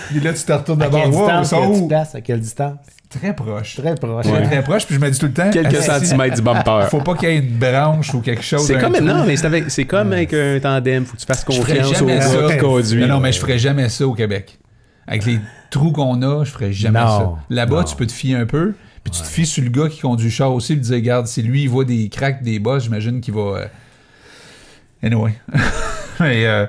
Puis 0.08 0.20
là, 0.20 0.32
tu 0.32 0.42
te 0.42 0.52
retournes 0.52 0.82
À 0.82 0.86
d'abord. 0.86 1.02
quelle 1.02 1.12
Wow, 1.14 1.44
sont? 1.44 1.88
À 2.14 2.20
quelle 2.20 2.40
distance? 2.40 2.76
Très 3.08 3.32
proche. 3.34 3.76
Très 3.76 3.94
proche. 3.94 4.26
Très, 4.26 4.42
très 4.42 4.62
proche. 4.62 4.84
Puis 4.84 4.96
je 4.96 5.00
me 5.00 5.08
dis 5.10 5.18
tout 5.18 5.26
le 5.26 5.32
temps. 5.32 5.48
Quelques 5.50 5.76
centimètres 5.82 6.36
du 6.36 6.42
bumper. 6.42 6.86
Faut 6.90 7.00
pas 7.00 7.14
qu'il 7.14 7.28
y 7.30 7.32
ait 7.32 7.38
une 7.38 7.56
branche 7.56 8.12
ou 8.12 8.20
quelque 8.20 8.42
chose. 8.42 8.66
C'est 8.66 8.78
comme, 8.78 8.98
non, 8.98 9.24
mais 9.24 9.36
c'est 9.36 9.46
avec- 9.46 9.70
c'est 9.70 9.84
comme 9.86 10.12
avec 10.12 10.34
un 10.34 10.58
tandem. 10.60 11.06
Faut 11.06 11.14
que 11.14 11.20
tu 11.20 11.26
fasses 11.26 11.44
confiance 11.44 12.02
au 12.02 12.06
gars 12.06 12.52
qui 12.54 12.58
conduit. 12.58 13.00
Non, 13.02 13.14
non, 13.14 13.20
mais 13.20 13.32
je 13.32 13.38
ferais 13.40 13.58
jamais 13.58 13.88
ça 13.88 14.06
au 14.06 14.12
Québec. 14.14 14.58
Avec 15.06 15.24
les 15.24 15.38
trous 15.70 15.92
qu'on 15.92 16.20
a, 16.20 16.44
je 16.44 16.50
ferais 16.50 16.72
jamais 16.72 17.00
Non. 17.00 17.06
ça. 17.18 17.30
Là-bas, 17.48 17.84
tu 17.84 17.96
peux 17.96 18.06
te 18.06 18.12
fier 18.12 18.36
un 18.38 18.44
peu, 18.44 18.74
puis 19.08 19.18
tu 19.18 19.22
te 19.22 19.26
fies 19.28 19.46
sur 19.46 19.62
le 19.62 19.70
gars 19.70 19.88
qui 19.88 20.00
conduit 20.00 20.26
le 20.26 20.32
char 20.32 20.52
aussi, 20.52 20.74
puis 20.74 20.82
tu 20.82 20.88
dis, 20.88 20.94
regarde, 20.94 21.26
si 21.26 21.42
lui, 21.42 21.62
il 21.62 21.68
voit 21.68 21.84
des 21.84 22.08
cracks, 22.08 22.42
des 22.42 22.58
bosses, 22.58 22.84
j'imagine 22.84 23.20
qu'il 23.20 23.34
va. 23.34 23.40
euh, 23.40 23.66
Anyway. 25.02 25.32
mais, 26.20 26.44
euh, 26.46 26.66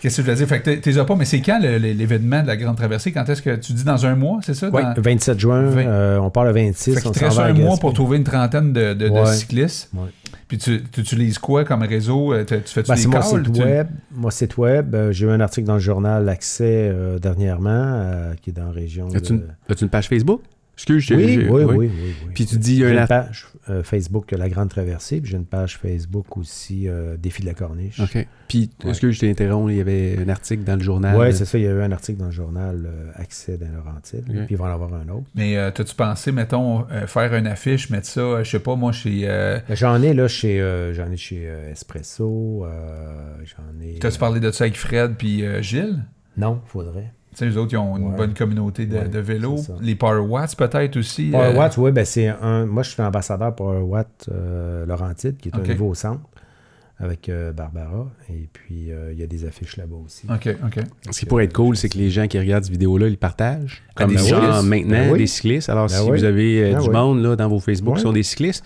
qu'est-ce 0.00 0.18
que 0.18 0.22
je 0.22 0.30
veux 0.30 0.36
dire? 0.36 0.46
Fait 0.46 0.60
que 0.60 0.70
t'es- 0.76 0.98
as 0.98 1.04
pas, 1.04 1.16
mais 1.16 1.24
c'est 1.24 1.40
quand 1.40 1.58
l'événement 1.60 2.42
de 2.42 2.46
la 2.46 2.56
Grande 2.56 2.76
Traversée? 2.76 3.10
Quand 3.12 3.28
est-ce 3.28 3.42
que 3.42 3.56
tu 3.56 3.72
dis 3.72 3.82
dans 3.84 4.06
un 4.06 4.14
mois, 4.14 4.38
c'est 4.42 4.54
ça? 4.54 4.70
Oui, 4.72 4.82
Dans- 4.82 4.94
le 4.94 5.02
27 5.02 5.38
juin, 5.40 5.56
euh, 5.76 6.18
on 6.18 6.30
part 6.30 6.44
le 6.44 6.52
26. 6.52 6.94
Fait 6.94 7.00
qu'il 7.02 7.10
te 7.10 7.24
reste 7.24 7.38
un 7.38 7.52
mois 7.54 7.76
pour 7.78 7.92
trouver 7.92 8.16
une 8.18 8.24
trentaine 8.24 8.72
de, 8.72 8.94
de- 8.94 9.08
de 9.08 9.10
Ouais. 9.10 9.26
cyclistes. 9.34 9.90
Ouais. 9.94 10.08
Puis 10.46 10.56
tu, 10.56 10.82
tu 10.92 11.00
utilises 11.00 11.38
quoi 11.38 11.64
comme 11.64 11.82
réseau? 11.82 12.32
Euh, 12.32 12.44
Tu, 12.44 12.54
tu 12.62 12.72
fais-tu 12.72 12.88
Ben, 12.88 12.94
des 12.94 13.00
c'est 13.02 13.08
mon 13.08 13.12
calls? 13.14 13.44
site 13.44 13.52
Tu- 13.52 13.60
web. 13.60 13.88
Mon 14.14 14.30
site 14.30 14.56
web, 14.56 14.94
euh, 14.94 15.12
j'ai 15.12 15.26
eu 15.26 15.30
un 15.30 15.40
article 15.40 15.66
dans 15.66 15.74
le 15.74 15.80
journal 15.80 16.26
Accès 16.28 16.64
euh, 16.90 17.18
dernièrement, 17.18 17.68
euh, 17.72 18.32
qui 18.40 18.50
est 18.50 18.52
dans 18.54 18.64
la 18.66 18.70
région. 18.70 19.08
As-tu 19.08 19.32
de- 19.32 19.38
une, 19.38 19.44
as-tu 19.68 19.84
une 19.84 19.90
page 19.90 20.08
Facebook? 20.08 20.40
Excuse, 20.78 21.02
je 21.04 21.14
Oui, 21.14 21.28
j'ai- 21.28 21.48
oui, 21.50 21.64
oui, 21.64 21.76
oui, 21.76 21.90
oui. 21.92 22.32
Puis 22.34 22.46
tu 22.46 22.56
dis 22.56 22.76
J'ai 22.78 22.86
un 22.96 23.00
une 23.02 23.06
page 23.08 23.48
euh, 23.68 23.82
Facebook 23.82 24.30
La 24.30 24.48
Grande 24.48 24.68
Traversée, 24.70 25.20
puis 25.20 25.28
j'ai 25.32 25.36
une 25.36 25.44
page 25.44 25.76
Facebook 25.76 26.36
aussi 26.36 26.88
euh, 26.88 27.16
Défi 27.16 27.42
de 27.42 27.46
la 27.48 27.54
Corniche. 27.54 27.98
OK. 27.98 28.26
Puis, 28.46 28.70
Ouais. 28.84 28.92
est-ce 28.92 29.00
que 29.00 29.10
je 29.10 29.18
t'interromps? 29.20 29.72
Il 29.72 29.76
y 29.76 29.80
avait 29.80 30.16
un 30.24 30.28
article 30.28 30.62
dans 30.62 30.76
le 30.76 30.82
journal. 30.82 31.16
Oui, 31.18 31.34
c'est 31.34 31.44
ça. 31.46 31.58
Il 31.58 31.64
y 31.64 31.66
a 31.66 31.70
eu 31.72 31.82
un 31.82 31.90
article 31.90 32.18
dans 32.20 32.26
le 32.26 32.30
journal 32.30 32.86
euh, 32.86 33.10
Accès 33.16 33.58
dans 33.58 33.66
Laurentide, 33.74 34.22
puis 34.24 34.46
il 34.50 34.56
va 34.56 34.66
en 34.66 34.72
avoir 34.72 34.94
un 34.94 35.08
autre. 35.08 35.26
Mais 35.34 35.56
euh, 35.56 35.72
t'as-tu 35.72 35.96
pensé, 35.96 36.30
mettons, 36.30 36.86
euh, 36.92 37.08
faire 37.08 37.34
une 37.34 37.48
affiche, 37.48 37.90
mettre 37.90 38.06
ça, 38.06 38.20
euh, 38.20 38.44
je 38.44 38.50
sais 38.50 38.60
pas, 38.60 38.76
moi, 38.76 38.92
chez. 38.92 39.22
euh, 39.24 39.58
Ben, 39.68 39.74
J'en 39.76 40.00
ai 40.00 40.14
là 40.14 40.28
chez, 40.28 40.60
euh, 40.60 40.94
j'en 40.94 41.10
ai 41.10 41.16
chez 41.16 41.42
euh, 41.48 41.72
Espresso, 41.72 42.64
euh, 42.64 43.34
j'en 43.44 43.84
ai. 43.84 43.98
T'as-tu 43.98 44.18
parlé 44.20 44.38
de 44.38 44.50
ça 44.52 44.62
avec 44.64 44.76
Fred 44.76 45.16
puis 45.18 45.44
euh, 45.44 45.60
Gilles? 45.60 46.04
Non, 46.36 46.60
faudrait. 46.66 47.12
Tu 47.36 47.44
sais, 47.44 47.46
eux 47.50 47.58
autres, 47.58 47.72
ils 47.72 47.76
ont 47.76 47.96
une 47.96 48.10
Ouais. 48.10 48.16
bonne 48.16 48.34
communauté 48.34 48.86
de, 48.86 48.96
Ouais, 48.96 49.08
de 49.08 49.18
vélos. 49.18 49.58
Les 49.80 49.94
Power 49.94 50.20
Watts, 50.20 50.56
peut-être 50.56 50.96
aussi. 50.96 51.26
Power 51.30 51.54
euh, 51.58 51.68
oui, 51.78 51.92
ben 51.92 52.04
c'est 52.04 52.28
un. 52.28 52.66
Moi, 52.66 52.82
je 52.82 52.90
suis 52.90 53.02
ambassadeur 53.02 53.54
Power 53.54 53.80
Watt 53.82 54.28
euh, 54.32 54.86
Laurentide, 54.86 55.36
qui 55.36 55.48
est 55.50 55.56
Ok. 55.56 55.68
un 55.68 55.72
nouveau 55.72 55.94
centre 55.94 56.20
avec 56.98 57.28
euh, 57.28 57.52
Barbara. 57.52 58.08
Et 58.30 58.48
puis, 58.52 58.90
euh, 58.90 59.12
il 59.12 59.20
y 59.20 59.22
a 59.22 59.26
des 59.26 59.44
affiches 59.44 59.76
là-bas 59.76 59.96
aussi. 60.04 60.26
OK, 60.28 60.48
OK. 60.64 60.84
Ce 61.10 61.20
qui 61.20 61.26
pourrait 61.26 61.44
être 61.44 61.52
cool, 61.52 61.76
c'est 61.76 61.88
que 61.88 61.98
les 61.98 62.10
gens 62.10 62.26
qui 62.26 62.38
regardent 62.38 62.64
cette 62.64 62.72
vidéo-là, 62.72 63.06
ils 63.08 63.18
partagent. 63.18 63.82
Ah, 63.90 63.92
Comme 64.02 64.10
des 64.12 64.18
cyclistes. 64.18 64.62
maintenant, 64.64 64.90
Ben 64.90 65.12
oui. 65.12 65.18
des 65.18 65.26
cyclistes. 65.28 65.68
Alors, 65.68 65.86
Ben 65.86 65.94
si 65.96 66.10
oui. 66.10 66.18
vous 66.18 66.24
avez 66.24 66.64
euh, 66.64 66.72
Ben 66.72 66.80
du 66.80 66.88
oui. 66.88 66.92
monde 66.94 67.22
là, 67.22 67.36
dans 67.36 67.48
vos 67.48 67.60
Facebook 67.60 67.96
qui 67.96 68.02
sont 68.02 68.12
des 68.12 68.22
cyclistes, 68.24 68.64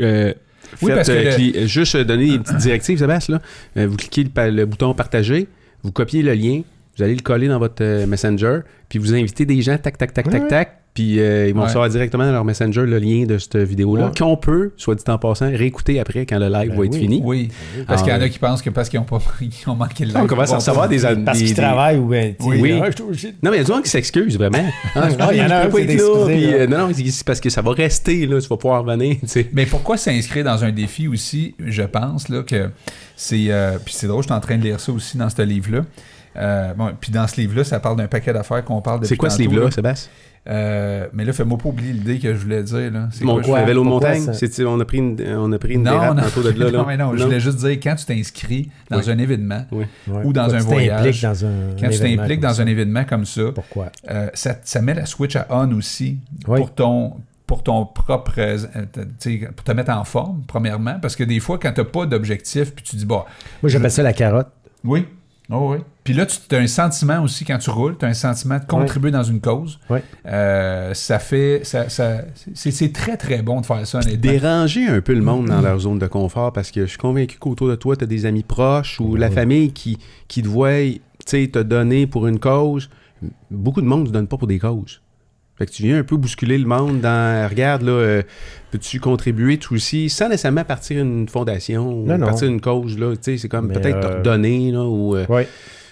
euh, 0.00 0.34
Oui, 0.82 0.88
faites, 0.88 0.96
parce 0.96 1.08
que 1.08 1.12
euh, 1.14 1.24
le- 1.24 1.30
cli- 1.30 1.56
euh, 1.56 1.66
juste 1.66 1.96
donner 1.96 2.32
des 2.32 2.38
petites 2.40 2.56
directives, 2.58 2.98
Sébastien. 2.98 3.36
Là. 3.36 3.42
Euh, 3.82 3.86
vous 3.86 3.96
cliquez 3.96 4.24
le 4.50 4.64
bouton 4.66 4.92
partager, 4.94 5.46
vous 5.82 5.92
copiez 5.92 6.22
le 6.22 6.34
lien, 6.34 6.62
vous 6.96 7.02
allez 7.02 7.14
le 7.14 7.22
coller 7.22 7.48
dans 7.48 7.58
votre 7.58 7.82
euh, 7.82 8.06
Messenger, 8.06 8.60
puis 8.88 8.98
vous 8.98 9.14
invitez 9.14 9.44
des 9.46 9.60
gens, 9.62 9.76
tac, 9.78 9.98
tac, 9.98 10.12
tac, 10.12 10.28
tac, 10.30 10.42
Ouais. 10.42 10.48
tac, 10.48 10.78
puis 10.94 11.18
euh, 11.18 11.48
ils 11.48 11.54
vont 11.54 11.60
Ouais. 11.62 11.66
recevoir 11.66 11.88
directement 11.88 12.24
dans 12.24 12.30
leur 12.30 12.44
Messenger 12.44 12.82
le 12.86 12.98
lien 13.00 13.24
de 13.26 13.36
cette 13.38 13.56
vidéo-là, 13.56 14.06
Ouais. 14.06 14.10
qu'on 14.16 14.36
peut, 14.36 14.70
soit 14.76 14.94
dit 14.94 15.02
en 15.08 15.18
passant, 15.18 15.48
réécouter 15.50 15.98
après 15.98 16.24
quand 16.24 16.38
le 16.38 16.46
live 16.48 16.70
Ben 16.70 16.78
va 16.78 16.84
être 16.84 16.92
oui. 16.92 16.98
fini. 17.00 17.20
Oui. 17.24 17.48
Parce 17.88 18.02
qu'il 18.02 18.12
y 18.12 18.14
en 18.14 18.20
a 18.20 18.24
ouais. 18.24 18.30
qui 18.30 18.38
pensent 18.38 18.62
que 18.62 18.70
parce 18.70 18.88
qu'ils 18.88 19.00
ont, 19.00 19.04
pas, 19.04 19.18
ils 19.40 19.50
ont 19.68 19.74
manqué 19.74 20.04
le 20.04 20.10
live. 20.12 20.20
On 20.22 20.26
commence 20.28 20.52
à 20.52 20.56
recevoir 20.56 20.84
pas- 20.88 20.94
des, 20.94 21.00
Parce 21.24 21.38
des- 21.38 21.44
qu'ils 21.46 21.54
des- 21.56 21.60
travaillent 21.62 21.96
ou 21.98 22.10
Oui. 22.10 22.36
ah, 22.80 22.88
Non, 23.42 23.50
mais 23.50 23.56
il 23.56 23.56
y 23.56 23.60
a 23.60 23.64
des 23.64 23.64
gens 23.64 23.82
qui 23.82 23.90
s'excusent, 23.90 24.38
vraiment. 24.38 24.64
Ah, 24.94 25.08
Non, 25.18 25.30
il 25.32 25.38
y 25.38 25.42
en 25.42 25.50
a 25.50 25.56
un 25.66 25.70
qui 25.70 26.54
euh, 26.54 26.66
non, 26.68 26.86
non, 26.88 26.90
c'est 26.94 27.24
parce 27.26 27.40
que 27.40 27.50
ça 27.50 27.60
va 27.60 27.72
rester, 27.72 28.26
là, 28.26 28.40
tu 28.40 28.46
vas 28.46 28.56
pouvoir 28.56 28.84
revenir, 28.84 29.16
tu 29.20 29.26
sais. 29.26 29.48
Mais 29.52 29.66
pourquoi 29.66 29.96
s'inscrire 29.96 30.44
dans 30.44 30.62
un 30.62 30.70
défi 30.70 31.08
aussi, 31.08 31.56
je 31.58 31.82
pense, 31.82 32.28
là, 32.28 32.44
que 32.44 32.68
c'est. 33.16 33.46
euh, 33.48 33.78
puis 33.84 33.94
c'est 33.96 34.06
drôle, 34.06 34.22
je 34.22 34.28
suis 34.28 34.34
en 34.34 34.40
train 34.40 34.58
de 34.58 34.62
lire 34.62 34.78
ça 34.78 34.92
aussi 34.92 35.16
dans 35.18 35.28
ce 35.28 35.42
livre-là. 35.42 35.80
Euh, 36.36 36.74
bon, 36.74 36.92
puis 37.00 37.12
dans 37.12 37.26
ce 37.28 37.40
livre-là, 37.40 37.64
ça 37.64 37.80
parle 37.80 37.96
d'un 37.96 38.06
paquet 38.08 38.32
d'affaires 38.32 38.64
qu'on 38.64 38.80
parle 38.82 38.98
depuis 39.00 39.08
C'est 39.10 39.16
quoi 39.16 39.30
ce 39.30 39.40
livre-là, 39.40 39.64
là. 39.64 39.70
Sébastien? 39.70 40.10
Euh, 40.46 41.06
mais 41.14 41.24
là, 41.24 41.32
fais-moi 41.32 41.56
pas 41.56 41.70
oublier 41.70 41.92
l'idée 41.94 42.18
que 42.18 42.34
je 42.34 42.38
voulais 42.38 42.62
dire. 42.62 42.90
Là. 42.92 43.08
C'est 43.12 43.24
Mon 43.24 43.34
quoi, 43.34 43.42
je 43.42 43.48
quoi, 43.48 43.62
vélo 43.62 43.82
de 43.82 43.88
montagne? 43.88 44.30
C'est- 44.34 44.62
On 44.66 44.78
a 44.78 44.84
pris 44.84 44.98
une, 44.98 45.16
on 45.38 45.50
a 45.52 45.58
pris 45.58 45.72
une 45.74 45.84
Non, 45.84 45.92
dérape 45.92 46.16
de 46.16 46.50
là. 46.60 46.70
là. 46.70 46.78
non, 46.78 46.84
mais 46.86 46.96
non, 46.98 47.16
je 47.16 47.24
voulais 47.24 47.40
juste 47.40 47.58
dire 47.58 47.70
quand 47.82 47.94
tu 47.94 48.04
t'inscris 48.04 48.68
dans 48.90 48.98
Oui. 48.98 49.10
un 49.10 49.18
événement, 49.18 49.64
Oui. 49.72 49.84
Ou 50.24 50.34
dans 50.34 50.42
Pourquoi 50.42 50.56
un 50.58 50.60
tu 50.60 50.64
voyage. 50.66 50.96
t'impliques 51.04 51.22
dans 51.22 51.44
un. 51.46 51.50
quand 51.80 51.88
tu 51.88 51.98
t'impliques 51.98 52.40
dans 52.40 52.52
ça? 52.54 52.62
un 52.62 52.66
événement 52.66 53.04
comme 53.04 53.24
ça, 53.24 53.42
Pourquoi? 53.54 53.86
euh, 54.10 54.28
ça, 54.34 54.56
ça 54.64 54.82
met 54.82 54.92
la 54.94 55.06
switch 55.06 55.34
à 55.36 55.46
on 55.48 55.72
aussi 55.72 56.18
Oui. 56.46 56.58
pour 56.58 56.74
ton 56.74 57.14
pour 57.46 57.62
ton 57.62 57.86
propre 57.86 58.32
pour 59.54 59.64
te 59.64 59.72
mettre 59.72 59.92
en 59.92 60.04
forme 60.04 60.42
premièrement 60.46 60.98
parce 61.00 61.14
que 61.14 61.24
des 61.24 61.40
fois 61.40 61.58
quand 61.58 61.72
tu 61.72 61.80
n'as 61.80 61.86
pas 61.86 62.06
d'objectif 62.06 62.74
puis 62.74 62.82
tu 62.84 62.96
dis 62.96 63.04
bon 63.04 63.22
Moi, 63.62 63.68
j'appelle 63.70 63.90
ça 63.90 64.02
la 64.02 64.12
carotte. 64.14 64.48
oui 64.82 65.06
oh, 65.50 65.72
oui 65.72 65.78
puis 66.04 66.12
là 66.14 66.26
tu 66.26 66.54
as 66.54 66.58
un 66.58 66.66
sentiment 66.66 67.22
aussi 67.22 67.44
quand 67.44 67.58
tu 67.58 67.70
roules 67.70 67.96
tu 67.98 68.04
as 68.04 68.08
un 68.08 68.14
sentiment 68.14 68.58
de 68.58 68.64
contribuer 68.64 69.10
dans 69.10 69.22
une 69.22 69.40
cause 69.40 69.78
Oui. 69.88 70.00
Euh, 70.26 70.92
ça 70.94 71.18
fait 71.18 71.60
ça, 71.64 71.88
ça- 71.88 72.22
c'est 72.54 72.92
très 72.92 73.16
très 73.16 73.42
bon 73.42 73.60
de 73.60 73.66
faire 73.66 73.86
ça 73.86 73.98
honnêtement. 73.98 74.20
Déranger 74.30 74.86
un 74.88 75.00
peu 75.00 75.14
le 75.14 75.22
monde 75.22 75.46
dans 75.46 75.60
leur 75.62 75.78
zone 75.78 75.98
de 75.98 76.06
confort 76.06 76.52
parce 76.52 76.70
que 76.70 76.82
je 76.82 76.86
suis 76.90 76.98
convaincu 76.98 77.38
qu'autour 77.38 77.68
de 77.68 77.74
toi, 77.74 77.96
tu 77.96 78.04
as 78.04 78.06
des 78.06 78.26
amis 78.26 78.42
proches 78.42 79.00
ou 79.00 79.16
la 79.16 79.30
famille 79.30 79.72
qui, 79.72 79.98
qui 80.28 80.42
te 80.42 80.48
voient 80.48 80.82
tu 80.82 81.00
sais, 81.26 81.48
te 81.48 81.58
donner 81.60 82.06
pour 82.06 82.26
une 82.26 82.38
cause. 82.38 82.90
Beaucoup 83.50 83.80
de 83.80 83.86
monde 83.86 84.02
ne 84.02 84.06
se 84.08 84.12
donne 84.12 84.26
pas 84.26 84.36
pour 84.36 84.46
des 84.48 84.58
causes. 84.58 85.00
Fait 85.56 85.66
que 85.66 85.70
tu 85.70 85.84
viens 85.84 85.98
un 85.98 86.02
peu 86.02 86.16
bousculer 86.16 86.58
le 86.58 86.66
monde 86.66 87.00
dans 87.00 87.48
regarde 87.48 87.82
là, 87.82 87.92
euh, 87.92 88.22
peux-tu 88.72 88.98
contribuer 88.98 89.58
toi 89.58 89.76
aussi 89.76 90.08
sans 90.10 90.28
nécessairement 90.28 90.64
partir 90.64 91.00
une 91.00 91.28
fondation 91.28 91.88
ou 92.00 92.06
Non, 92.06 92.18
non. 92.18 92.26
partir 92.26 92.48
une 92.48 92.60
cause 92.60 92.98
là, 92.98 93.12
tu 93.14 93.18
sais, 93.22 93.38
c'est 93.38 93.48
comme 93.48 93.72
peut-être 93.72 94.00
te 94.00 94.06
euh, 94.06 94.18
redonner 94.18 94.72
là 94.72 94.82
ou 94.84 95.14
euh, 95.16 95.26
Oui. 95.28 95.42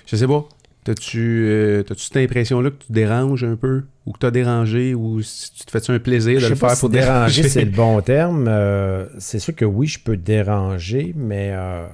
je 0.07 0.17
sais 0.17 0.27
pas. 0.27 0.45
T'as-tu 0.85 1.45
euh, 1.47 1.85
t'as-tu 1.85 2.03
cette 2.03 2.17
impression-là 2.17 2.71
que 2.71 2.85
tu 2.87 2.93
déranges 2.93 3.45
un 3.45 3.55
peu 3.55 3.85
ou 4.05 4.11
que 4.11 4.19
tu 4.19 4.27
as 4.27 4.33
dérangé 4.33 4.95
ou 4.97 5.23
si 5.23 5.53
tu 5.53 5.65
te 5.65 5.71
fais 5.71 5.93
un 5.93 6.01
plaisir 6.01 6.35
de 6.35 6.41
Je 6.41 6.49
le 6.49 6.57
pas 6.57 6.67
faire 6.71 6.77
si 6.77 6.81
pour 6.81 6.89
déranger, 6.91 7.43
déranger? 7.43 7.49
c'est 7.49 7.65
le 7.65 7.71
bon 7.71 8.01
terme. 8.05 8.47
Euh, 8.49 9.07
c'est 9.21 9.39
sûr 9.39 9.55
que 9.55 9.65
oui, 9.65 9.87
je 9.87 10.01
peux 10.01 10.17
déranger, 10.17 11.13
mais 11.17 11.51
euh, 11.55 11.87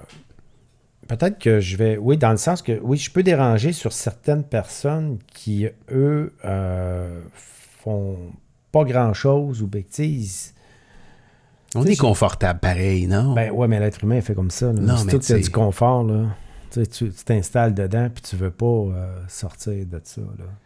peut-être 1.07 1.39
que 1.39 1.61
je 1.61 1.77
vais. 1.77 1.99
Oui, 2.01 2.16
dans 2.16 2.31
le 2.31 2.39
sens 2.39 2.62
que 2.62 2.81
oui, 2.81 2.97
je 2.97 3.11
peux 3.11 3.23
déranger 3.23 3.75
sur 3.75 3.93
certaines 3.93 4.43
personnes 4.45 5.19
qui, 5.35 5.66
eux, 5.93 6.33
font 7.89 8.16
pas 8.72 8.84
grand-chose 8.84 9.62
ou 9.62 9.66
ben, 9.66 9.82
tu 9.82 9.89
sais, 9.91 10.09
ils- 10.09 10.53
On 11.74 11.84
est 11.84 11.97
confortable 11.97 12.61
pareil, 12.61 13.07
non? 13.07 13.34
Ben 13.34 13.51
ouais, 13.51 13.68
mais 13.68 13.78
l'être 13.80 14.03
humain 14.05 14.16
est 14.16 14.20
fait 14.22 14.34
comme 14.34 14.51
ça. 14.51 14.66
Là. 14.72 14.80
Non, 14.80 14.97
C'est 14.99 15.05
mais 15.07 15.12
tout 15.12 15.18
tu 15.20 15.41
du 15.41 15.51
confort, 15.51 16.05
là. 16.05 16.24
Tu 16.70 17.11
t'installes 17.24 17.74
dedans 17.74 18.09
puis 18.14 18.22
tu 18.22 18.36
veux 18.36 18.51
pas 18.51 18.66
euh, 18.66 19.16
sortir 19.28 19.86
de 19.86 20.01
ça. 20.05 20.20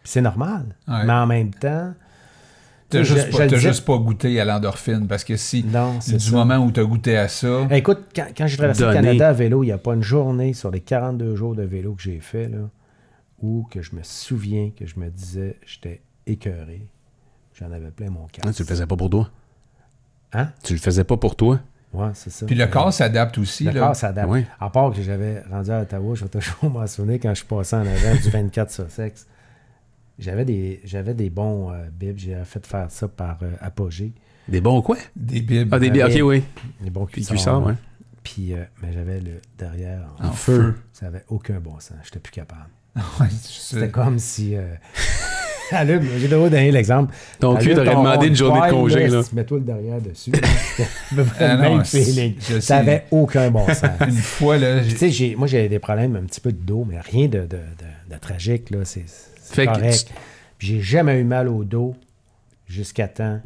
C'est 0.05 0.21
normal. 0.21 0.77
Ouais. 0.89 1.05
Mais 1.05 1.13
en 1.13 1.27
même 1.27 1.53
temps. 1.55 1.93
T'as 2.89 3.05
juste, 3.05 3.31
je- 3.33 3.37
pas- 3.39 3.47
disais- 3.47 3.61
juste 3.61 3.85
pas 3.87 3.97
goûté 3.97 4.39
à 4.41 4.45
l'endorphine 4.45 5.07
parce 5.09 5.25
que 5.25 5.37
si 5.37 5.65
Non, 5.65 5.99
c'est 6.01 6.19
du 6.19 6.25
ça. 6.27 6.37
moment 6.37 6.59
où 6.59 6.71
tu 6.71 6.79
as 6.81 6.85
goûté 6.85 7.17
à 7.17 7.27
ça, 7.29 7.67
Eh, 7.71 7.77
Écoute, 7.79 8.01
quand, 8.15 8.27
quand 8.37 8.47
j'ai 8.47 8.57
traversé 8.59 8.85
le. 8.85 8.93
Canada 8.93 9.29
à 9.29 9.33
vélo, 9.33 9.63
il 9.63 9.67
n'y 9.67 9.73
a 9.73 9.79
pas 9.79 9.95
une 9.95 10.03
journée 10.03 10.53
sur 10.53 10.71
les 10.71 10.81
42 10.81 11.35
jours 11.35 11.55
de 11.55 11.63
vélo 11.63 11.95
que 11.95 12.03
j'ai 12.03 12.21
fait 12.21 12.49
là, 12.49 12.69
où 13.41 13.67
que 13.71 13.81
je 13.81 13.95
me 13.97 14.03
souviens 14.03 14.71
que 14.79 14.87
je 14.87 14.99
me 15.01 15.09
disais 15.09 15.57
j'étais 15.65 16.03
écœuré. 16.27 16.87
J'en 17.55 17.71
avais 17.73 17.91
plein 17.91 18.11
mon 18.11 18.27
casque. 18.27 18.47
Ah, 18.49 18.53
tu 18.53 18.63
le 18.63 18.67
faisais 18.69 18.87
pas 18.87 18.97
pour 18.97 19.11
toi? 19.11 19.31
Hein? 20.33 20.49
Tu 20.63 20.73
le 20.73 20.79
faisais 20.79 21.05
pas 21.05 21.17
pour 21.17 21.37
toi? 21.37 21.61
Ouais, 21.93 22.09
c'est 22.15 22.31
ça. 22.31 22.47
puis 22.47 22.55
le 22.55 22.65
Euh, 22.65 22.67
corps 22.69 22.93
s'adapte 22.93 23.37
aussi. 23.37 23.65
Le 23.65 23.73
là. 23.73 23.81
corps 23.81 23.97
s'adapte. 23.97 24.31
Oui. 24.31 24.47
À 24.59 24.71
part 24.71 24.93
que 24.93 25.03
j'avais 25.03 25.43
rendu 25.43 25.71
à 25.71 25.83
Ottawa, 25.83 26.15
je 26.15 26.25
vais 26.25 26.31
toujours 26.31 26.71
m'en 26.71 26.87
souvenir 26.87 27.17
quand 27.21 27.31
je 27.31 27.35
suis 27.41 27.47
passé 27.47 27.77
en 27.77 27.81
avant 27.81 28.15
du 28.15 28.31
24 28.31 28.71
Sussex. 28.71 29.27
J'avais 30.19 30.45
des, 30.47 30.81
j'avais 30.85 31.13
des 31.15 31.29
bons 31.29 31.71
euh, 31.73 31.85
bibs. 31.93 32.17
J'ai 32.19 32.37
fait 32.45 32.65
faire 32.67 32.91
ça 32.91 33.09
par 33.09 33.39
euh, 33.43 33.51
Apogée. 33.61 34.13
Des 34.49 34.61
bons 34.63 34.81
quoi? 34.81 34.97
Des 35.15 35.41
bibs. 35.43 35.69
Ah, 35.73 35.79
des 35.79 36.01
Ah, 36.01 36.07
Ok, 36.07 36.19
oui. 36.25 36.43
Des 36.81 36.91
bons 36.91 37.05
Puis 37.07 37.17
cuissards. 37.27 37.35
cuissard, 37.37 37.67
ouais. 37.67 37.75
Puis, 38.23 38.55
euh, 38.55 38.65
mais 38.83 38.93
j'avais 38.93 39.21
le 39.21 39.41
derrière 39.59 40.09
en, 40.21 40.29
En 40.29 40.33
feu. 40.33 40.57
feu. 40.73 40.75
Ça 40.93 41.07
avait 41.09 41.25
aucun 41.29 41.61
bon 41.61 41.79
sens. 41.81 41.97
J'étais 42.05 42.21
plus 42.21 42.33
capable. 42.33 42.69
Ouais, 43.21 43.27
C'était 43.31 43.91
comme 43.91 44.19
si. 44.19 44.55
Allume, 45.73 46.03
j'ai 46.19 46.29
de 46.29 46.37
donner 46.37 46.71
l'exemple. 46.71 47.15
Ton 47.41 47.57
cul 47.57 47.75
t'aurait 47.75 47.91
demandé 47.91 48.29
une 48.29 48.37
journée 48.37 48.67
de 48.67 48.73
congé, 48.73 49.09
là. 49.09 49.21
Mets-toi 49.33 49.59
le 49.59 49.65
derrière 49.65 50.01
dessus. 50.01 50.33
Ah 51.39 51.57
même 51.57 51.85
feeling. 51.85 52.35
sais. 52.41 52.61
Ça 52.61 52.79
avait 52.79 53.05
aucun 53.11 53.51
bon 53.51 53.67
sens. 53.67 53.85
Une 54.07 54.13
fois, 54.13 54.57
là, 54.59 54.83
j'ai- 54.83 54.91
tu 54.93 54.97
sais, 54.99 55.11
j'ai- 55.11 55.37
moi, 55.37 55.47
j'avais 55.47 55.69
des 55.69 55.79
problèmes 55.79 56.17
un 56.17 56.23
petit 56.23 56.41
peu 56.41 56.53
de 56.53 56.59
dos, 56.59 56.87
mais 56.89 56.99
rien 57.01 57.27
de, 57.27 57.41
de, 57.41 57.47
de- 57.47 58.15
de 58.15 58.19
tragique, 58.21 58.71
là. 58.71 58.79
C'est 58.85 59.05
c'est 59.07 59.55
Fait 59.55 59.67
que 59.67 59.73
correct. 59.73 60.11
Puis 60.59 60.69
j'ai 60.69 60.81
jamais 60.81 61.19
eu 61.21 61.25
mal 61.25 61.49
au 61.49 61.65
dos 61.65 61.95
jusqu'à 62.67 63.09
temps 63.09 63.41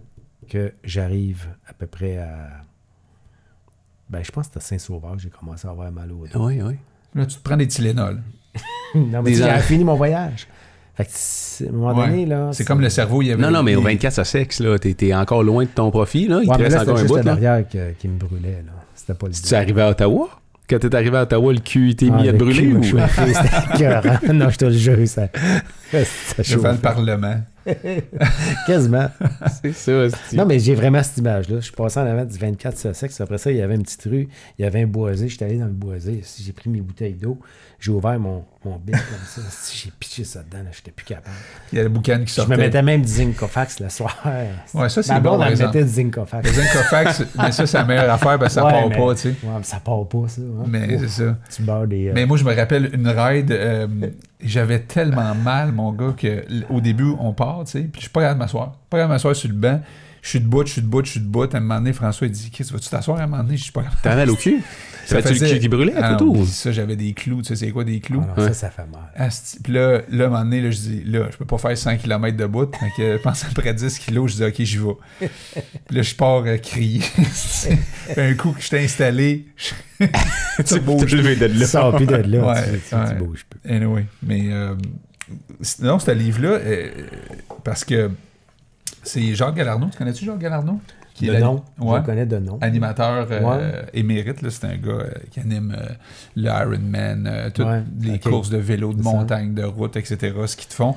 que 0.48 0.72
j'arrive 0.84 1.48
à 1.68 1.72
peu 1.72 1.86
près 1.86 2.18
à 2.18 2.48
Ben, 4.08 4.22
je 4.22 4.30
pense 4.30 4.46
que 4.48 4.54
c'était 4.54 4.66
Saint-Sauveur 4.66 5.16
que 5.16 5.22
j'ai 5.22 5.30
commencé 5.30 5.66
à 5.66 5.70
avoir 5.72 5.90
mal 5.90 6.12
au 6.12 6.26
dos. 6.28 6.46
Oui, 6.46 6.60
oui. 6.62 6.74
Là, 7.14 7.26
tu 7.26 7.36
te 7.36 7.42
prends 7.42 7.56
des 7.56 7.66
Tylenol. 7.66 8.22
non, 8.94 9.22
mais 9.22 9.34
j'ai 9.34 9.58
fini 9.60 9.82
mon 9.84 9.94
voyage. 9.96 10.46
Fait 10.96 11.04
que, 11.04 11.10
c'est- 11.12 11.66
à 11.66 11.68
un 11.68 11.72
moment 11.72 11.94
Ouais. 11.94 12.06
donné, 12.08 12.26
là. 12.26 12.48
C'est 12.52 12.64
comme 12.64 12.80
le 12.80 12.88
cerveau, 12.88 13.20
il 13.22 13.28
y 13.28 13.32
avait. 13.32 13.42
Non, 13.42 13.50
non, 13.50 13.62
mais 13.62 13.74
au 13.76 13.80
il- 13.80 13.84
24 13.84 14.18
à 14.18 14.24
sexe, 14.24 14.60
là, 14.60 14.78
t'es 14.78 14.94
t'es 14.94 15.14
encore 15.14 15.42
loin 15.42 15.64
de 15.64 15.68
ton 15.68 15.90
profit, 15.90 16.26
là. 16.26 16.40
Il 16.42 16.48
Ouais, 16.48 16.56
te 16.56 16.62
reste 16.62 16.76
là, 16.76 16.82
encore 16.82 16.98
c'était 16.98 16.98
un 16.98 17.02
juste 17.02 17.08
bout, 17.10 17.16
là. 17.16 17.22
l'arrière 17.24 17.68
que- 17.68 17.92
qui 17.98 18.08
me 18.08 18.18
brûlait, 18.18 18.62
là. 18.66 18.72
C'était 18.94 19.14
pas 19.14 19.26
le 19.26 19.32
tu 19.34 19.54
es 19.54 19.54
arrivé 19.56 19.82
à 19.82 19.90
Ottawa, 19.90 20.28
quand 20.70 20.78
t'es 20.78 20.94
arrivé 20.94 21.16
à 21.18 21.22
Ottawa, 21.22 21.52
le 21.52 21.58
cul 21.60 21.94
t'est 21.94 22.08
Ah, 22.12 22.16
mis 22.16 22.28
à 22.28 22.32
le 22.32 22.38
te 22.38 22.42
brûler 22.44 22.62
cul 22.62 22.74
ou... 22.76 22.82
C'était 22.82 23.74
écœurant. 23.74 24.32
Non, 24.32 24.48
je 24.50 24.56
te 24.56 24.64
le 24.64 24.70
jure, 24.72 25.06
ça. 25.06 25.28
Ça 25.92 26.42
Devant 26.56 26.72
le. 26.72 26.78
Parlement. 26.78 27.36
Quasiment. 28.66 29.08
C'est 29.62 29.72
ça, 29.72 30.08
c'est- 30.10 30.36
Non, 30.36 30.44
mais 30.46 30.58
j'ai 30.58 30.74
vraiment 30.74 31.02
cette 31.02 31.18
image-là. 31.18 31.56
Je 31.56 31.64
suis 31.66 31.72
passé 31.72 32.00
en 32.00 32.06
avant 32.06 32.24
du 32.24 32.38
24 32.38 32.76
Sussex. 32.78 33.20
Après 33.20 33.38
ça, 33.38 33.50
il 33.50 33.56
y 33.58 33.62
avait 33.62 33.74
une 33.74 33.82
petite 33.82 34.04
rue. 34.04 34.28
Il 34.58 34.62
y 34.62 34.64
avait 34.64 34.82
un 34.82 34.86
boisé. 34.86 35.28
J'étais 35.28 35.44
allé 35.46 35.58
dans 35.58 35.66
le 35.66 35.72
boisé. 35.72 36.22
J'ai 36.40 36.52
pris 36.52 36.70
mes 36.70 36.80
bouteilles 36.80 37.14
d'eau. 37.14 37.38
J'ai 37.78 37.90
ouvert 37.92 38.18
mon, 38.18 38.42
mon 38.64 38.76
bic 38.78 38.94
comme 38.96 39.26
ça. 39.26 39.42
J'ai 39.74 39.90
pitché 39.98 40.24
ça 40.24 40.42
dedans. 40.42 40.62
là, 40.64 40.70
J'étais 40.72 40.90
plus 40.92 41.04
capable. 41.04 41.36
Il 41.72 41.76
y 41.76 41.80
a 41.80 41.84
le 41.84 41.90
boucan 41.90 42.18
qui 42.20 42.26
Je 42.28 42.32
sortait. 42.32 42.52
me 42.56 42.62
mettais 42.62 42.82
même 42.82 43.02
du 43.02 43.08
Zincofax 43.08 43.80
le 43.80 43.88
soir. 43.90 44.16
Ouais, 44.74 44.88
ça, 44.88 45.02
c'est 45.02 45.20
bon, 45.20 45.38
par 45.38 45.48
elle 45.48 45.58
me 45.58 45.66
mettait 45.66 45.82
du 45.84 45.90
Zincofax. 45.90 46.48
Le 46.48 46.54
Zincofax, 46.54 47.22
mais 47.38 47.52
ça, 47.52 47.66
c'est 47.66 47.76
la 47.78 47.84
meilleure 47.84 48.10
affaire 48.10 48.38
parce 48.38 48.54
que 48.54 48.60
ça 48.60 48.64
Ouais, 48.64 48.72
part 48.72 48.88
mais- 48.88 48.96
pas, 48.96 49.14
tu 49.14 49.20
sais. 49.20 49.28
Ouais, 49.28 49.50
mais 49.58 49.62
ça 49.64 49.80
part 49.80 50.06
pas, 50.08 50.28
ça. 50.28 50.40
hein. 50.40 50.64
Mais 50.66 50.98
c'est 50.98 51.08
ça. 51.08 51.36
Tu 51.54 51.62
des. 51.88 52.08
euh, 52.08 52.12
Mais 52.14 52.24
moi, 52.26 52.36
je 52.38 52.44
me 52.44 52.54
rappelle 52.54 52.90
une 52.94 53.08
ride, 53.08 53.52
euh, 53.52 53.86
j'avais 54.42 54.80
tellement 54.80 55.34
mal, 55.34 55.72
mon 55.72 55.92
gars, 55.92 56.14
que 56.16 56.26
l- 56.26 56.66
au 56.70 56.80
début, 56.80 57.12
on 57.18 57.32
part, 57.32 57.64
tu 57.64 57.72
sais, 57.72 57.80
puis 57.82 57.92
je 57.96 58.00
suis 58.02 58.10
pas 58.10 58.20
capable 58.20 58.38
de 58.40 58.44
m'asseoir. 58.44 58.72
Pas 58.90 58.98
capable 58.98 59.10
de 59.10 59.14
m'asseoir 59.14 59.36
sur 59.36 59.48
le 59.48 59.54
banc. 59.54 59.80
Je 60.22 60.28
suis 60.30 60.40
debout, 60.40 60.66
je 60.66 60.72
suis 60.72 60.82
debout, 60.82 61.04
je 61.04 61.10
suis 61.12 61.20
debout. 61.20 61.44
À 61.44 61.56
un 61.56 61.60
moment 61.60 61.76
donné, 61.76 61.92
François, 61.92 62.26
il 62.26 62.32
dit 62.32 62.50
Qu'est-ce 62.50 62.72
vas-tu 62.72 62.88
t'asseoir? 62.88 63.18
À 63.18 63.22
un 63.22 63.26
moment 63.28 63.42
donné 63.44 63.56
Je 63.56 63.62
suis 63.64 63.72
pas 63.72 63.82
capable. 63.82 64.00
T'avais 64.02 64.16
mal 64.16 64.30
au 64.30 64.36
cul? 64.36 64.62
Ça 65.08 65.16
le 65.16 65.22
faisait- 65.22 65.48
cul 65.54 65.58
qui 65.60 65.68
brûlait 65.68 65.94
Ah 65.96 66.08
à 66.08 66.12
non, 66.12 66.18
tout? 66.18 66.46
ça, 66.46 66.72
j'avais 66.72 66.96
des 66.96 67.12
clous. 67.12 67.42
Tu 67.42 67.48
sais, 67.48 67.56
c'est 67.56 67.70
quoi 67.70 67.84
des 67.84 68.00
clous? 68.00 68.22
Ah 68.24 68.34
non, 68.36 68.42
Ouais. 68.42 68.48
ça, 68.48 68.54
ça 68.54 68.70
fait 68.70 68.86
mal. 68.86 69.10
Asti. 69.14 69.58
Puis 69.62 69.72
là, 69.72 70.02
là, 70.10 70.24
à 70.24 70.26
un 70.26 70.30
moment 70.30 70.44
donné, 70.44 70.60
là, 70.62 70.70
je 70.70 70.76
dis, 70.78 71.02
là, 71.04 71.28
je 71.30 71.36
peux 71.36 71.44
pas 71.44 71.58
faire 71.58 71.78
100 71.78 71.96
km 71.98 72.36
de 72.36 72.46
bout. 72.46 72.70
Je 72.98 73.16
pense 73.18 73.44
après 73.44 73.72
10 73.72 73.98
kilos, 73.98 74.32
je 74.32 74.36
dis, 74.36 74.44
OK, 74.44 74.54
j'y 74.66 74.78
vais. 74.78 75.28
Puis 75.86 75.96
là, 75.96 76.02
je 76.02 76.14
pars 76.14 76.44
à 76.44 76.58
crier. 76.58 77.00
Puis 78.12 78.20
un 78.20 78.34
coup 78.34 78.52
que 78.52 78.60
je 78.60 78.68
t'ai 78.68 78.84
installé, 78.84 79.46
je... 79.56 79.70
tu 80.64 80.80
bouges. 80.80 81.14
levé 81.14 81.36
de 81.36 81.46
Tu 81.48 81.64
sors 81.66 81.94
plus 81.96 82.06
de 82.06 82.16
là. 82.16 82.46
Ouais, 82.46 82.62
tu, 82.64 82.78
tu- 82.80 82.80
tu 82.90 82.94
ouais. 82.96 83.14
bouges 83.14 83.46
plus. 83.48 83.70
Anyway, 83.72 84.06
mais 84.22 84.48
euh, 84.52 84.74
non, 85.80 85.98
ce 85.98 86.10
livre-là, 86.10 86.50
euh, 86.50 86.90
parce 87.64 87.84
que 87.84 88.10
c'est 89.02 89.34
Jacques 89.34 89.54
Galarno. 89.54 89.88
Tu 89.90 89.98
connais-tu 89.98 90.24
Jacques 90.24 90.38
Galarno? 90.38 90.80
Qui 91.16 91.26
De 91.26 91.32
est 91.34 91.40
nom. 91.40 91.62
Ouais. 91.78 91.94
Je 91.94 92.00
le 92.00 92.02
connais 92.06 92.26
de 92.26 92.36
nom. 92.38 92.58
Animateur 92.60 93.26
euh, 93.30 93.40
Ouais. 93.40 93.86
émérite, 93.94 94.42
là, 94.42 94.50
c'est 94.50 94.66
un 94.66 94.76
gars 94.76 94.90
euh, 94.92 95.10
qui 95.30 95.40
anime 95.40 95.74
euh, 95.76 95.86
le 96.36 96.44
Ironman, 96.50 97.26
euh, 97.26 97.48
toutes 97.50 97.66
Ouais, 97.66 97.82
les 98.00 98.18
courses 98.18 98.50
de 98.50 98.58
vélo, 98.58 98.92
de 98.92 99.02
montagne, 99.02 99.54
de 99.54 99.62
route, 99.64 99.96
etc., 99.96 100.34
ce 100.46 100.56
qu'ils 100.56 100.68
te 100.68 100.74
font. 100.74 100.94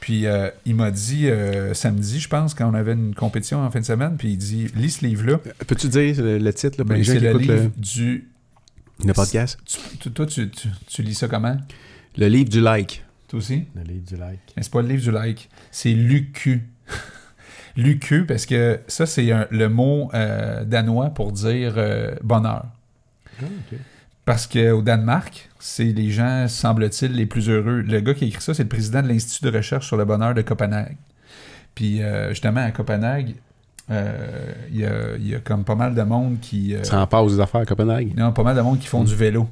Puis 0.00 0.26
euh, 0.26 0.50
il 0.66 0.74
m'a 0.74 0.90
dit 0.90 1.28
euh, 1.28 1.74
samedi, 1.74 2.18
je 2.18 2.28
pense, 2.28 2.54
quand 2.54 2.68
on 2.68 2.74
avait 2.74 2.94
une 2.94 3.14
compétition 3.14 3.60
en 3.64 3.70
fin 3.70 3.78
de 3.78 3.84
semaine, 3.84 4.16
puis 4.18 4.32
il 4.32 4.36
dit 4.36 4.66
lis 4.74 4.90
ce 4.90 5.06
livre-là. 5.06 5.38
Peux-tu 5.68 5.86
dire 5.88 6.20
le, 6.20 6.38
le 6.38 6.52
titre 6.52 6.76
là, 6.78 6.84
pour 6.84 6.86
Ben, 6.86 6.96
les 6.96 7.04
gens 7.04 7.12
c'est 7.12 7.18
qui 7.18 7.24
le 7.24 7.30
écoutent 7.30 7.42
livre 7.42 7.54
le, 7.54 7.70
du. 7.80 8.28
le 9.04 9.12
podcast? 9.12 9.60
tu- 10.00 10.10
toi, 10.10 10.26
tu, 10.26 10.50
tu- 10.50 10.68
tu 10.88 11.02
lis 11.04 11.14
ça 11.14 11.28
comment? 11.28 11.56
Le 12.16 12.26
livre 12.26 12.50
du 12.50 12.60
like. 12.60 13.04
Toi 13.28 13.38
aussi? 13.38 13.62
Le 13.76 13.82
livre 13.82 14.04
du 14.04 14.16
like. 14.16 14.40
Mais 14.56 14.64
c'est 14.64 14.72
pas 14.72 14.82
le 14.82 14.88
livre 14.88 15.02
du 15.02 15.12
like, 15.12 15.48
c'est 15.70 15.92
l'UQ. 15.92 16.68
L'UQ, 17.76 18.26
parce 18.26 18.46
que 18.46 18.80
ça, 18.86 19.06
c'est 19.06 19.30
le 19.50 19.68
mot 19.68 20.10
euh, 20.14 20.64
danois 20.64 21.10
pour 21.10 21.32
dire 21.32 21.74
euh, 21.76 22.14
bonheur. 22.22 22.64
Ah. 23.40 23.46
Parce 24.24 24.46
qu'au 24.46 24.82
Danemark, 24.82 25.48
c'est 25.58 25.84
les 25.84 26.10
gens, 26.10 26.46
semble-t-il, 26.48 27.12
les 27.12 27.26
plus 27.26 27.48
heureux. 27.48 27.80
Le 27.80 28.00
gars 28.00 28.14
qui 28.14 28.24
a 28.24 28.28
écrit 28.28 28.42
ça, 28.42 28.54
c'est 28.54 28.62
le 28.62 28.68
président 28.68 29.02
de 29.02 29.08
l'Institut 29.08 29.50
de 29.50 29.56
recherche 29.56 29.86
sur 29.86 29.96
le 29.96 30.04
bonheur 30.04 30.32
de 30.34 30.42
Copenhague. 30.42 30.96
Puis 31.74 32.02
euh, 32.02 32.28
justement, 32.30 32.60
à 32.64 32.70
Copenhague, 32.70 33.34
euh, 33.90 34.52
il 34.70 34.78
y, 34.80 34.84
a, 34.86 35.16
il 35.18 35.26
y 35.26 35.34
a 35.34 35.40
comme 35.40 35.64
pas 35.64 35.74
mal 35.74 35.94
de 35.94 36.02
monde 36.02 36.38
qui... 36.40 36.74
euh, 36.74 36.84
Ça 36.84 37.00
en 37.00 37.06
passe 37.06 37.32
des 37.32 37.40
affaires 37.40 37.62
à 37.62 37.66
Copenhague. 37.66 38.16
non, 38.16 38.32
pas 38.32 38.44
mal 38.44 38.54
de 38.54 38.60
monde 38.60 38.78
qui 38.78 38.86
font 38.86 39.02
du 39.02 39.14
vélo. 39.14 39.48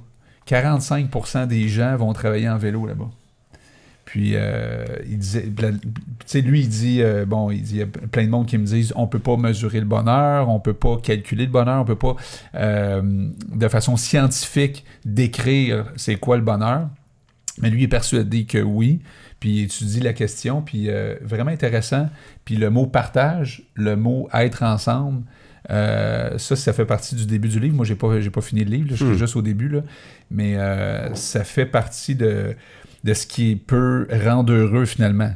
45% 0.47 1.47
des 1.49 1.69
gens 1.69 1.97
vont 1.97 2.13
travailler 2.13 2.49
en 2.49 2.59
vélo 2.59 2.87
là-bas. 2.87 3.11
Puis, 4.11 4.33
euh, 4.35 4.85
il 5.09 5.19
disait, 5.19 5.45
tu 5.45 5.79
sais, 6.27 6.41
lui, 6.41 6.63
il 6.63 6.69
dit, 6.69 7.01
euh, 7.01 7.25
bon, 7.25 7.53
il 7.53 7.63
dit, 7.63 7.77
y 7.77 7.83
a 7.83 7.87
plein 7.87 8.25
de 8.25 8.29
monde 8.29 8.47
qui 8.47 8.59
me 8.59 8.65
disent, 8.67 8.93
on 8.97 9.07
peut 9.07 9.21
pas 9.21 9.37
mesurer 9.37 9.79
le 9.79 9.87
bonheur, 9.87 10.49
on 10.49 10.59
peut 10.59 10.75
pas 10.75 10.97
calculer 11.01 11.45
le 11.45 11.53
bonheur, 11.53 11.81
on 11.81 11.85
peut 11.85 11.95
pas, 11.95 12.17
euh, 12.57 13.29
de 13.55 13.69
façon 13.69 13.97
scientifique, 13.97 14.85
décrire 15.05 15.85
c'est 15.95 16.17
quoi 16.17 16.37
le 16.37 16.43
bonheur. 16.43 16.89
Mais 17.63 17.71
lui 17.71 17.85
est 17.85 17.89
persuadé 17.89 18.47
que 18.47 18.59
oui. 18.59 18.99
Puis 19.39 19.51
il 19.59 19.63
étudie 19.67 20.01
la 20.01 20.13
question, 20.13 20.61
puis 20.61 20.89
vraiment 21.23 21.53
intéressant. 21.53 22.09
Puis 22.45 22.57
le 22.57 22.69
mot 22.69 22.87
partage, 22.87 23.63
le 23.75 23.95
mot 23.95 24.29
être 24.35 24.65
ensemble, 24.65 25.23
euh, 25.69 26.37
ça, 26.39 26.57
ça 26.57 26.73
fait 26.73 26.85
partie 26.85 27.15
du 27.15 27.27
début 27.27 27.49
du 27.49 27.61
livre. 27.61 27.77
Moi, 27.77 27.85
j'ai 27.85 27.95
pas, 27.95 28.21
j'ai 28.21 28.31
pas 28.31 28.41
fini 28.41 28.65
le 28.65 28.71
livre, 28.71 28.91
là, 28.91 28.97
je 28.97 29.05
suis 29.05 29.15
Hmm. 29.15 29.19
juste 29.19 29.37
au 29.37 29.43
début, 29.43 29.69
là. 29.69 29.81
mais 30.31 30.57
euh, 30.57 31.15
ça 31.15 31.45
fait 31.45 31.67
partie 31.67 32.15
de, 32.15 32.57
de 33.05 33.15
ce 33.15 33.27
qui 33.27 33.57
peut 33.57 34.07
rendre 34.25 34.53
heureux 34.53 34.85
finalement. 34.85 35.31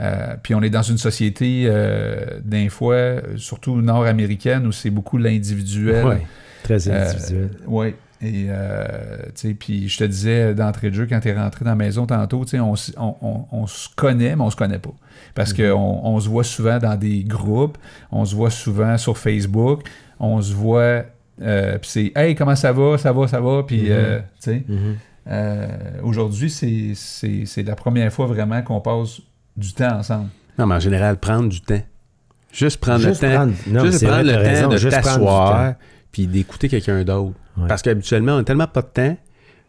Euh, 0.00 0.36
puis 0.42 0.54
on 0.54 0.62
est 0.62 0.70
dans 0.70 0.82
une 0.82 0.96
société, 0.98 1.64
euh, 1.66 2.40
d'un 2.44 2.68
fois, 2.70 3.16
surtout 3.36 3.80
nord-américaine, 3.82 4.66
où 4.66 4.72
c'est 4.72 4.90
beaucoup 4.90 5.18
l'individuel. 5.18 6.06
Ouais. 6.06 6.22
Très 6.62 6.88
Euh, 6.88 7.10
individuel. 7.10 7.50
oui. 7.66 7.94
Et, 8.24 8.46
euh, 8.50 9.18
puis 9.58 9.88
je 9.88 9.98
te 9.98 10.04
disais 10.04 10.54
d'entrée 10.54 10.90
de 10.90 10.94
jeu, 10.94 11.06
quand 11.10 11.18
tu 11.18 11.28
es 11.28 11.34
rentré 11.36 11.64
dans 11.64 11.72
la 11.72 11.76
maison 11.76 12.06
tantôt, 12.06 12.44
on, 12.54 12.74
on, 12.96 13.14
on- 13.20 13.44
on 13.50 13.66
se 13.66 13.88
connaît, 13.96 14.36
mais 14.36 14.42
on 14.42 14.50
se 14.50 14.54
connaît 14.56 14.78
pas. 14.78 14.94
Parce 15.34 15.52
Mhm. 15.58 15.70
qu'on 15.72 16.00
on 16.04 16.20
se 16.20 16.28
voit 16.28 16.44
souvent 16.44 16.78
dans 16.78 16.96
des 16.96 17.24
groupes, 17.24 17.76
on 18.12 18.24
se 18.24 18.34
voit 18.36 18.50
souvent 18.50 18.96
sur 18.96 19.18
Facebook, 19.18 19.82
on 20.20 20.40
se 20.40 20.54
voit, 20.54 21.02
euh, 21.42 21.78
puis 21.78 21.90
c'est 21.90 22.12
«Hey, 22.14 22.36
comment 22.36 22.54
ça 22.54 22.70
va? 22.72 22.96
Ça 22.96 23.12
va, 23.12 23.26
ça 23.26 23.40
va?» 23.40 23.64
Puis, 23.66 23.90
Mhm. 23.90 23.90
tu 23.90 24.22
sais, 24.38 24.62
Mhm. 24.68 24.96
Euh, 25.28 25.68
aujourd'hui, 26.02 26.50
c'est- 26.50 26.92
c'est 26.94 27.44
c'est 27.46 27.62
la 27.62 27.76
première 27.76 28.12
fois 28.12 28.26
vraiment 28.26 28.62
qu'on 28.62 28.80
passe 28.80 29.20
du 29.56 29.72
temps 29.72 29.98
ensemble. 29.98 30.28
Non, 30.58 30.66
mais 30.66 30.74
en 30.76 30.80
général, 30.80 31.18
prendre 31.18 31.48
du 31.48 31.60
temps. 31.60 31.80
Juste 32.52 32.78
prendre 32.78 33.00
Juste 33.00 33.22
le 33.22 33.28
temps. 33.28 33.34
prendre, 33.34 33.52
non, 33.68 33.84
juste 33.86 34.04
prendre 34.04 34.22
vrai, 34.22 34.24
le 34.24 34.32
t'as 34.32 34.42
temps 34.62 34.68
raison, 34.68 34.86
de 34.86 34.90
t'asseoir 34.90 35.74
puis 36.10 36.26
d'écouter 36.26 36.68
quelqu'un 36.68 37.02
d'autre. 37.04 37.32
Ouais. 37.56 37.68
Parce 37.68 37.80
qu'habituellement, 37.82 38.32
on 38.32 38.38
n'a 38.38 38.44
tellement 38.44 38.66
pas 38.66 38.82
de 38.82 38.86
temps, 38.88 39.16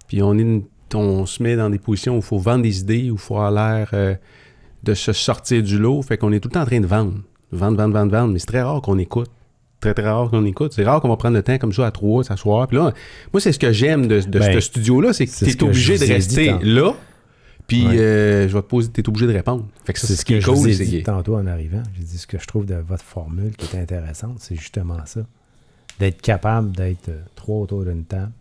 puis 0.08 0.22
on, 0.22 0.34
est 0.38 0.42
une- 0.42 0.64
on 0.94 1.26
se 1.26 1.42
met 1.42 1.56
dans 1.56 1.70
des 1.70 1.80
positions 1.80 2.14
où 2.16 2.18
il 2.18 2.24
faut 2.24 2.40
vendre 2.40 2.64
des 2.64 2.80
idées, 2.82 3.10
où 3.10 3.14
il 3.16 3.20
faut 3.20 3.38
avoir 3.40 3.52
l'air 3.52 3.90
euh, 3.94 4.16
de 4.84 4.94
se 4.94 5.14
sortir 5.14 5.64
du 5.64 5.78
lot. 5.80 6.02
Fait 6.02 6.18
qu'on 6.18 6.32
est 6.34 6.40
tout 6.42 6.50
le 6.50 6.54
temps 6.54 6.62
en 6.62 6.66
train 6.66 6.82
de 6.82 6.88
vendre. 6.88 7.14
Vendre, 7.54 7.78
vendre, 7.78 7.94
vendre, 7.94 8.12
vendre. 8.12 8.34
Mais 8.34 8.40
c'est 8.40 8.48
très 8.48 8.62
rare 8.62 8.82
qu'on 8.82 8.98
écoute. 8.98 9.30
Très, 9.84 9.94
très 9.94 10.10
rare 10.10 10.30
qu'on 10.30 10.46
écoute. 10.46 10.74
C'est 10.74 10.84
rare 10.84 11.02
qu'on 11.02 11.10
va 11.10 11.18
prendre 11.18 11.36
le 11.36 11.44
temps 11.44 11.58
comme 11.58 11.74
ça 11.74 11.86
à 11.88 11.92
trois, 11.92 12.24
s'asseoir. 12.24 12.68
Puis 12.68 12.78
là, 12.78 12.94
moi, 13.34 13.42
c'est 13.42 13.52
ce 13.52 13.60
que 13.60 13.72
j'aime 13.72 14.08
de, 14.08 14.22
de 14.22 14.40
Ben, 14.40 14.54
ce 14.54 14.60
studio-là, 14.62 15.14
c'est 15.14 15.26
que 15.26 15.32
tu 15.32 15.46
es 15.50 15.64
obligé 15.64 15.98
je 15.98 16.06
de 16.06 16.14
rester 16.14 16.54
là. 16.62 16.94
Puis 17.68 17.86
Ouais. 17.88 17.98
euh, 18.00 18.48
je 18.50 18.54
vais 18.54 18.62
te 18.62 18.68
poser, 18.68 18.90
tu 18.92 19.02
es 19.02 19.08
obligé 19.10 19.26
de 19.28 19.34
répondre. 19.34 19.66
Fait 19.86 19.94
que 19.94 20.00
ça, 20.00 20.08
C'est 20.08 20.16
ce 20.16 20.26
qui 20.26 20.34
est 20.36 20.42
je 20.42 20.50
vous 20.52 20.58
cool. 20.58 20.70
ai 20.70 20.74
c'est 20.74 20.86
dit 20.86 21.04
tantôt 21.04 21.36
en 21.38 21.48
arrivant. 21.48 21.82
J'ai 21.98 22.04
dit 22.04 22.18
ce 22.18 22.28
que 22.28 22.38
je 22.38 22.46
trouve 22.46 22.66
de 22.66 22.76
votre 22.76 23.04
formule 23.04 23.56
qui 23.56 23.76
est 23.76 23.80
intéressante, 23.80 24.38
c'est 24.40 24.56
justement 24.56 25.06
ça. 25.06 25.22
D'être 26.00 26.22
capable 26.22 26.76
d'être 26.76 27.10
euh, 27.10 27.22
trois 27.36 27.60
autour 27.60 27.86
d'une 27.86 28.04
table, 28.04 28.32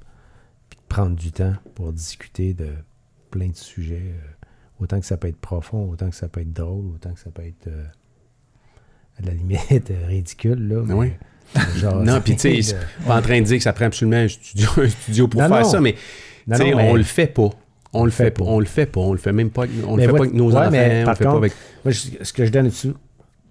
puis 0.71 0.79
de 0.79 0.87
prendre 0.89 1.15
du 1.17 1.31
temps 1.33 1.55
pour 1.75 1.93
discuter 1.93 2.53
de 2.55 2.69
plein 3.31 3.49
de 3.49 3.57
sujets. 3.57 4.03
euh, 4.15 4.83
autant 4.83 4.99
que 4.99 5.07
ça 5.07 5.17
peut 5.17 5.29
être 5.29 5.37
profond, 5.41 5.89
autant 5.91 6.09
que 6.11 6.17
ça 6.17 6.29
peut 6.29 6.41
être 6.41 6.53
drôle, 6.53 6.87
autant 6.95 7.13
que 7.13 7.21
ça 7.21 7.31
peut 7.31 7.43
être 7.47 7.69
euh, 7.69 7.85
à 9.23 9.27
la 9.27 9.33
limite 9.35 9.93
ridicule. 10.09 10.67
Là, 10.69 10.83
mais, 10.85 10.95
Oui. 10.95 11.13
genre, 11.77 12.03
Non, 12.03 12.21
puis 12.21 12.37
tu 12.37 12.63
sais, 12.63 12.77
pas 13.07 13.19
en 13.19 13.23
train 13.23 13.41
de 13.41 13.45
dire 13.47 13.57
que 13.59 13.63
ça 13.63 13.73
prend 13.73 13.87
absolument 13.87 14.17
un 14.19 14.29
studio, 14.29 14.69
un 14.79 14.89
studio 14.89 15.29
pour 15.29 15.41
Non, 15.43 15.49
faire 15.49 15.63
non. 15.63 15.69
ça, 15.71 15.81
mais, 15.81 15.95
Non, 16.47 16.57
tu 16.57 16.63
sais, 16.65 16.71
non, 16.71 16.77
mais- 16.79 16.91
on 16.91 16.95
le 16.95 17.03
fait 17.03 17.27
pas. 17.27 17.51
On 17.95 18.05
le 18.07 18.11
fait 18.11 18.31
pas. 18.31 18.45
pas. 18.45 18.51
On 18.51 18.59
le 18.59 18.65
fait 18.67 18.87
pas. 18.87 19.01
On 19.01 19.13
le 19.13 19.19
fait 19.19 19.33
même 19.33 19.51
pas. 19.51 19.65
On 19.87 19.97
Mais 19.97 20.07
le 20.07 20.13
fait 20.13 20.17
pas 20.19 20.23
avec 20.25 20.35
nos 20.35 20.51
ouais, 20.51 20.57
enfants. 20.57 20.71
mais 20.71 21.03
on 21.03 21.05
par 21.05 21.13
le 21.15 21.17
fait 21.19 21.25
contre- 21.25 21.35
pas 21.35 21.39
avec. 21.39 21.53
Moi, 21.85 21.93
je- 21.93 22.25
ce 22.25 22.33
que 22.33 22.47
je 22.47 22.51
donne 22.51 22.71
sou- 22.71 22.95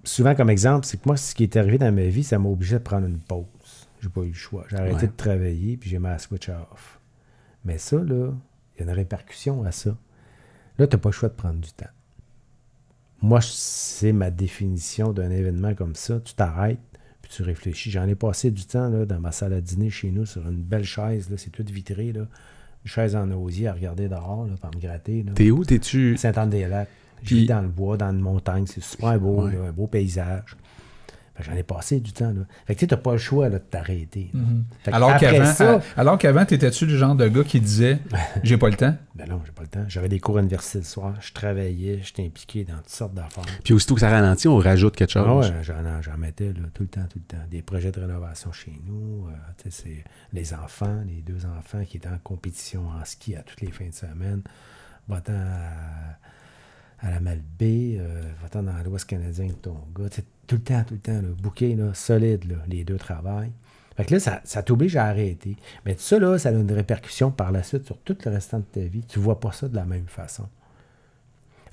souvent 0.04 0.34
comme 0.34 0.50
exemple, 0.50 0.86
c'est 0.88 0.98
que 0.98 1.04
moi, 1.06 1.16
ce 1.16 1.36
qui 1.36 1.44
est 1.44 1.56
arrivé 1.58 1.78
dans 1.78 1.92
ma 1.92 2.06
vie, 2.06 2.24
ça 2.24 2.40
m'a 2.40 2.50
obligé 2.50 2.74
de 2.76 2.80
prendre 2.84 3.06
une 3.06 3.20
pause. 3.20 3.46
J'ai 4.02 4.10
pas 4.10 4.22
eu 4.22 4.30
le 4.30 4.34
choix. 4.34 4.66
J'ai 4.70 4.78
arrêté 4.78 4.96
Ouais. 4.96 5.08
de 5.08 5.12
travailler, 5.16 5.78
puis 5.78 5.92
j'ai 5.92 6.00
mis 6.00 6.06
la 6.06 6.18
switch 6.18 6.50
off. 6.50 7.00
Mais 7.66 7.78
ça, 7.78 7.98
là, 7.98 8.32
il 8.76 8.80
y 8.80 8.82
a 8.82 8.84
une 8.92 8.96
répercussion 8.98 9.64
à 9.64 9.72
ça. 9.72 9.96
Là, 10.80 10.88
tu 10.88 10.96
n'as 10.96 11.00
pas 11.00 11.10
le 11.10 11.14
choix 11.14 11.30
de 11.30 11.36
prendre 11.36 11.60
du 11.60 11.72
temps. 11.72 11.86
Moi, 13.22 13.40
c'est 13.44 14.14
ma 14.14 14.32
définition 14.32 15.14
d'un 15.14 15.30
événement 15.30 15.76
comme 15.76 15.94
ça. 15.94 16.20
Tu 16.26 16.34
t'arrêtes, 16.34 16.80
tu 17.32 17.44
réfléchis. 17.44 17.92
J'en 17.92 18.08
ai 18.08 18.16
passé 18.16 18.52
du 18.52 18.66
temps 18.66 18.90
là, 18.90 19.06
dans 19.06 19.20
ma 19.20 19.32
salle 19.32 19.54
à 19.54 19.62
dîner 19.62 19.90
chez 19.90 20.12
nous 20.12 20.26
sur 20.26 20.48
une 20.48 20.62
belle 20.62 20.84
chaise. 20.84 21.30
Là, 21.30 21.38
c'est 21.38 21.50
tout 21.50 21.64
vitré. 21.72 22.12
Là. 22.12 22.22
Une 22.22 22.90
chaise 22.92 23.16
en 23.16 23.30
osier 23.32 23.68
à 23.68 23.74
regarder 23.74 24.08
dehors, 24.10 24.46
là, 24.48 24.54
pour 24.60 24.72
me 24.76 24.80
gratter. 24.82 25.26
T'es 25.36 25.52
où? 25.52 25.64
T'es-tu. 25.64 26.18
Saint-Anne-des-Lacs. 26.18 26.90
Je 27.22 27.28
Puis- 27.28 27.40
vis 27.42 27.46
dans 27.46 27.62
le 27.62 27.68
bois, 27.68 27.98
dans 27.98 28.10
une 28.12 28.20
montagne. 28.20 28.66
C'est 28.68 28.84
super 28.84 29.20
beau, 29.20 29.44
Ouais. 29.46 29.54
là, 29.54 29.66
un 29.70 29.72
beau 29.72 29.86
paysage. 29.88 30.56
Fait 31.36 31.44
que 31.44 31.50
J'en 31.50 31.56
ai 31.56 31.64
passé 31.64 32.00
du 32.02 32.12
temps. 32.12 32.32
Là. 32.32 32.42
Fait 32.66 32.76
que 32.76 32.86
tu 32.86 32.94
n'as 32.94 32.98
pas 33.00 33.14
le 33.14 33.18
choix 33.18 33.48
là, 33.50 33.58
de 33.60 33.64
t'arrêter. 33.64 34.32
que 34.84 34.92
Alors 34.92 35.16
qu'avant, 35.18 35.46
ça- 35.46 35.76
à- 35.96 36.02
alors 36.02 36.18
qu'avant, 36.18 36.46
t'étais-tu 36.46 36.86
le 36.86 36.98
genre 36.98 37.16
de 37.16 37.28
gars 37.28 37.44
qui 37.44 37.60
disait 37.62 38.00
J'ai 38.44 38.58
pas 38.58 38.70
le 38.70 38.76
temps? 38.76 38.96
Ben 39.16 39.30
non, 39.30 39.42
j'ai 39.46 39.52
pas 39.52 39.62
le 39.62 39.68
temps. 39.70 39.86
J'avais 39.88 40.10
des 40.10 40.20
cours 40.20 40.38
à 40.38 40.42
l'université 40.42 40.80
le 40.80 40.84
soir, 40.84 41.14
je 41.22 41.32
travaillais, 41.34 42.00
j'étais 42.04 42.26
impliqué 42.26 42.64
dans 42.66 42.76
toutes 42.78 42.90
sortes 42.90 43.14
d'affaires. 43.14 43.44
Puis 43.64 43.74
aussitôt 43.74 43.96
que 43.96 44.02
ça 44.02 44.10
ralentit, 44.10 44.48
on 44.48 44.58
rajoute 44.58 44.96
quelque 44.96 45.12
chose. 45.12 45.24
Ah 45.26 45.36
ouais, 45.36 45.64
j'en, 45.64 46.02
j'en 46.02 46.18
mettais 46.18 46.48
là, 46.54 46.68
tout 46.74 46.84
le 46.84 46.90
temps, 46.90 47.06
tout 47.10 47.20
le 47.20 47.26
temps. 47.38 47.44
Des 47.50 47.62
projets 47.62 47.92
de 47.92 48.00
rénovation 48.00 48.52
chez 48.52 48.74
nous. 48.86 49.28
euh, 49.28 49.32
tu 49.64 49.72
c'est 49.72 50.04
les 50.34 50.54
enfants, 50.54 51.02
les 51.08 51.22
deux 51.22 51.46
enfants 51.46 51.84
qui 51.86 51.98
étaient 51.98 52.08
en 52.10 52.18
compétition 52.24 52.88
en 52.90 53.06
ski 53.06 53.36
à 53.36 53.42
toutes 53.44 53.62
les 53.62 53.72
fins 53.72 53.88
de 53.88 53.94
semaine. 53.94 54.42
Va-t'en 55.08 55.34
à, 55.34 57.08
à 57.08 57.12
la 57.12 57.20
Malbaie, 57.20 57.98
euh, 58.00 58.22
va-t'en 58.42 58.64
dans 58.64 58.78
l'Ouest 58.84 59.06
canadien 59.06 59.46
avec 59.46 59.62
ton 59.62 59.78
gars. 59.98 60.10
Tu 60.10 60.22
tout 60.52 60.58
le 60.58 60.64
temps, 60.64 60.84
tout 60.86 60.96
le 60.96 61.00
temps, 61.00 61.14
là, 61.14 61.30
bouquet 61.42 61.76
là, 61.76 61.94
solide, 61.94 62.44
là, 62.52 62.58
les 62.68 62.84
deux 62.84 62.98
travaillent. 62.98 63.54
Fait 63.96 64.04
que 64.04 64.16
là, 64.16 64.20
ça, 64.20 64.42
ça 64.44 64.62
t'oblige 64.62 64.98
à 64.98 65.06
arrêter. 65.06 65.56
Mais 65.86 65.96
ça, 65.98 66.20
là, 66.20 66.38
ça 66.38 66.50
a 66.50 66.52
une 66.52 66.70
répercussion 66.70 67.32
par 67.32 67.54
la 67.54 67.64
suite 67.64 67.86
sur 67.86 67.98
tout 68.00 68.18
le 68.26 68.32
restant 68.32 68.60
de 68.60 68.66
ta 68.66 68.82
vie. 68.82 69.02
Tu 69.08 69.20
vois 69.20 69.40
pas 69.40 69.54
ça 69.54 69.70
de 69.70 69.76
la 69.78 69.86
même 69.86 70.08
façon. 70.08 70.44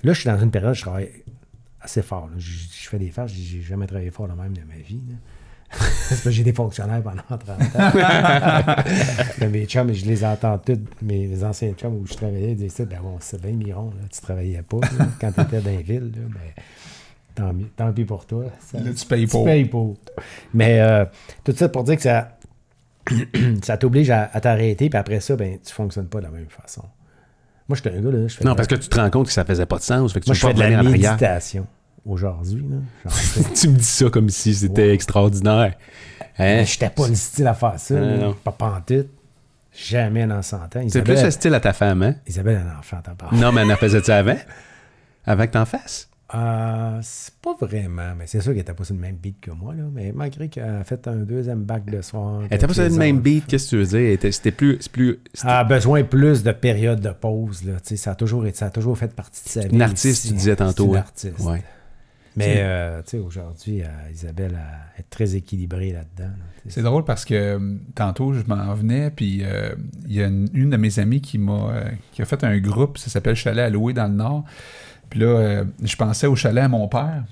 Là, 0.03 0.13
je 0.13 0.21
suis 0.21 0.29
dans 0.29 0.39
une 0.39 0.49
période 0.49 0.71
où 0.71 0.75
je 0.75 0.81
travaille 0.81 1.11
assez 1.81 2.01
fort. 2.01 2.27
là. 2.27 2.35
Je, 2.37 2.51
je 2.71 2.87
fais 2.87 2.99
des 2.99 3.11
farces, 3.11 3.33
j'ai 3.33 3.61
jamais 3.61 3.85
travaillé 3.85 4.11
fort 4.11 4.29
de 4.29 4.33
même 4.33 4.53
de 4.53 4.63
ma 4.63 4.75
vie. 4.75 5.01
C'est 5.71 6.09
parce 6.09 6.21
que 6.21 6.31
j'ai 6.31 6.41
été 6.41 6.53
fonctionnaire 6.53 7.03
pendant 7.03 7.21
30 7.21 7.49
ans. 7.49 7.57
Mais 9.41 9.49
mes 9.49 9.65
chums, 9.65 9.91
je 9.91 10.05
les 10.05 10.23
entends 10.23 10.57
tous, 10.57 10.79
mes, 11.01 11.27
mes 11.27 11.43
anciens 11.43 11.73
chums 11.73 11.95
où 11.95 12.07
je 12.07 12.13
travaillais, 12.13 12.51
ils 12.51 12.55
disaient 12.55 12.69
ça, 12.69 12.85
ben 12.85 13.01
bon, 13.01 13.17
c'est 13.19 13.41
bien 13.41 13.51
miron, 13.51 13.89
là, 13.99 14.07
tu 14.09 14.21
travaillais 14.21 14.63
pas 14.63 14.79
là, 14.97 15.07
quand 15.19 15.33
tu 15.33 15.41
étais 15.41 15.61
dans 15.61 15.69
les 15.69 15.83
villes. 15.83 16.13
Là, 16.15 16.21
ben, 16.29 16.63
tant, 17.39 17.53
mieux- 17.53 17.69
tant 17.75 17.91
pis 17.93 18.05
pour 18.05 18.25
toi. 18.25 18.45
Ça- 18.59 18.79
Là, 18.79 18.91
tu 18.93 19.05
payes 19.05 19.25
tu 19.25 19.31
pour. 19.31 19.45
payes 19.45 19.65
pour. 19.65 19.97
Mais 20.53 20.79
euh, 20.81 21.05
tout 21.43 21.53
ça 21.55 21.69
pour 21.69 21.83
dire 21.83 21.95
que 21.95 22.01
ça, 22.03 22.37
ça 23.63 23.77
t'oblige 23.77 24.09
à, 24.09 24.29
à 24.33 24.39
t'arrêter, 24.41 24.89
puis 24.89 24.97
après 24.99 25.19
ça, 25.19 25.35
ben, 25.35 25.57
tu 25.65 25.73
fonctionnes 25.73 26.07
pas 26.07 26.19
de 26.19 26.25
la 26.25 26.31
même 26.31 26.47
façon. 26.49 26.83
Moi, 27.67 27.75
je 27.75 27.81
suis 27.81 27.89
un 27.97 28.01
gars, 28.01 28.11
là, 28.11 28.27
je 28.27 28.35
fais 28.35 28.43
Non, 28.45 28.55
parce 28.55 28.67
que 28.67 28.75
tu 28.75 28.89
te 28.89 28.99
rends 28.99 29.09
compte 29.09 29.27
que 29.27 29.31
ça 29.33 29.45
faisait 29.45 29.65
pas 29.65 29.77
de 29.77 29.83
sens. 29.83 30.11
Fait 30.13 30.19
que 30.19 30.25
tu 30.25 30.29
moi, 30.29 30.35
je 30.35 30.47
fais 30.47 30.53
de 30.53 30.59
la 30.59 30.81
méditation 30.83 31.67
aujourd'hui. 32.05 32.65
tu 33.55 33.67
me 33.69 33.75
dis 33.77 33.83
ça 33.83 34.09
comme 34.09 34.29
si 34.29 34.53
c'était 34.55 34.81
Ouais. 34.87 34.93
extraordinaire. 34.93 35.75
Hein? 36.21 36.25
Mais 36.37 36.65
j'étais 36.65 36.89
pas 36.89 37.07
le 37.07 37.15
style 37.15 37.45
à 37.47 37.53
faire 37.53 37.79
ça. 37.79 37.93
Non, 37.95 38.01
là. 38.09 38.17
non. 38.17 38.33
Pas 38.43 38.51
pantoute. 38.51 39.09
Jamais 39.71 40.25
dans 40.25 40.41
100 40.41 40.57
ans. 40.57 40.85
C'est 40.87 41.03
plus 41.03 41.21
le 41.21 41.29
style 41.31 41.53
à 41.53 41.59
ta 41.59 41.73
femme, 41.73 42.01
hein? 42.01 42.15
Isabelle 42.27 42.57
a 42.57 42.75
un 42.75 42.79
enfant, 42.79 42.97
t'en 43.03 43.13
parles. 43.13 43.35
Non, 43.37 43.51
mais 43.51 43.61
elle 43.61 43.71
en 43.71 43.75
faisait-tu 43.77 44.11
avant? 44.11 44.35
Avant 45.25 45.45
que 45.45 45.51
t'en 45.51 45.65
fasses? 45.65 46.08
Euh, 46.35 46.99
c'est 47.01 47.33
pas 47.41 47.55
vraiment, 47.59 48.13
mais 48.15 48.27
c'est 48.27 48.39
sûr 48.39 48.51
qu'elle 48.51 48.61
était 48.61 48.73
pas 48.73 48.83
sur 48.83 48.93
le 48.93 49.01
même 49.01 49.15
beat 49.15 49.39
que 49.41 49.49
moi, 49.49 49.73
là. 49.73 49.83
Mais 49.91 50.11
malgré 50.13 50.47
qu'elle 50.47 50.63
a 50.69 50.83
fait 50.83 51.07
un 51.07 51.15
deuxième 51.17 51.63
bac 51.63 51.83
le 51.87 52.01
soir. 52.03 52.41
Elle 52.49 52.57
était 52.57 52.67
pas 52.67 52.73
sur 52.75 52.83
le 52.83 52.89
même 52.91 53.19
beat, 53.19 53.47
qu'est-ce 53.47 53.65
que 53.65 53.69
tu 53.71 53.77
veux 53.77 53.85
dire? 53.99 54.11
Était- 54.11 54.31
C'était 54.31 54.51
plus. 54.51 54.77
c'est 54.79 54.91
plus 54.91 55.19
Elle 55.43 55.49
a 55.49 55.63
besoin 55.63 56.03
plus 56.03 56.43
de 56.43 56.51
périodes 56.51 57.01
de 57.01 57.09
pause, 57.09 57.63
là. 57.63 57.73
Tu 57.79 57.89
sais, 57.89 57.95
ça 57.95 58.11
a 58.11 58.15
toujours 58.15 58.45
été, 58.45 58.57
ça 58.57 58.67
a 58.67 58.69
toujours 58.69 58.95
fait 58.97 59.11
partie 59.13 59.43
de 59.43 59.49
sa 59.49 59.61
vie. 59.61 59.73
une 59.75 59.81
artiste, 59.81 60.27
tu 60.27 60.33
disais 60.33 60.51
C'est 60.51 60.55
tantôt. 60.57 60.89
une 60.89 60.97
hein? 60.97 60.99
artiste. 60.99 61.39
Ouais. 61.39 61.63
Mais, 62.35 62.57
euh, 62.59 63.01
tu 63.01 63.09
sais, 63.09 63.17
aujourd'hui, 63.17 63.81
euh, 63.81 63.87
Isabelle 64.13 64.57
elle 64.95 65.01
est 65.01 65.09
très 65.09 65.35
équilibrée 65.35 65.91
là-dedans. 65.91 66.29
là. 66.29 66.45
C'est 66.67 66.83
drôle 66.83 67.03
parce 67.03 67.25
que 67.25 67.33
euh, 67.33 67.75
tantôt, 67.95 68.33
je 68.33 68.43
m'en 68.45 68.73
venais, 68.75 69.09
puis 69.09 69.41
euh, 69.43 69.73
il 70.07 70.13
y 70.13 70.21
a 70.23 70.27
une, 70.27 70.47
une 70.53 70.69
de 70.69 70.77
mes 70.77 70.99
amies 70.99 71.21
qui 71.21 71.37
m'a 71.39 71.71
euh, 71.73 71.89
qui 72.11 72.21
a 72.21 72.25
fait 72.25 72.43
un 72.43 72.57
groupe, 72.59 72.97
ça 72.99 73.09
s'appelle 73.09 73.35
Chalet 73.35 73.65
à 73.65 73.69
louer 73.71 73.93
dans 73.93 74.07
le 74.07 74.13
Nord. 74.13 74.45
Puis 75.09 75.19
là, 75.19 75.25
euh, 75.27 75.63
je 75.83 75.95
pensais 75.95 76.27
au 76.27 76.35
chalet 76.35 76.63
à 76.63 76.67
mon 76.67 76.87
père. 76.87 77.23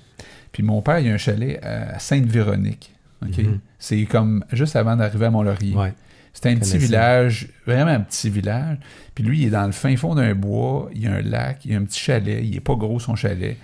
Puis 0.52 0.62
mon 0.62 0.82
père, 0.82 0.98
il 0.98 1.06
y 1.06 1.10
a 1.10 1.14
un 1.14 1.18
chalet 1.18 1.60
à 1.62 1.98
Sainte-Véronique. 1.98 2.92
Mhm. 3.22 3.60
C'est 3.78 4.04
comme 4.04 4.44
juste 4.52 4.76
avant 4.76 4.96
d'arriver 4.96 5.26
à 5.26 5.30
Mont-Laurier. 5.30 5.74
Ouais. 5.74 5.92
C'est 6.32 6.50
un 6.50 6.56
petit 6.56 6.78
village, 6.78 7.48
vraiment 7.66 7.90
un 7.90 8.00
petit 8.00 8.30
village. 8.30 8.76
Puis 9.14 9.24
lui, 9.24 9.40
il 9.40 9.46
est 9.46 9.50
dans 9.50 9.66
le 9.66 9.72
fin 9.72 9.96
fond 9.96 10.14
d'un 10.14 10.34
bois, 10.34 10.88
il 10.94 11.02
y 11.02 11.06
a 11.08 11.14
un 11.14 11.20
lac, 11.22 11.64
il 11.64 11.72
y 11.72 11.74
a 11.74 11.78
un 11.78 11.82
petit 11.84 11.98
chalet, 11.98 12.40
il 12.44 12.54
est 12.54 12.60
pas 12.60 12.74
gros 12.76 13.00
son 13.00 13.16
chalet. 13.16 13.56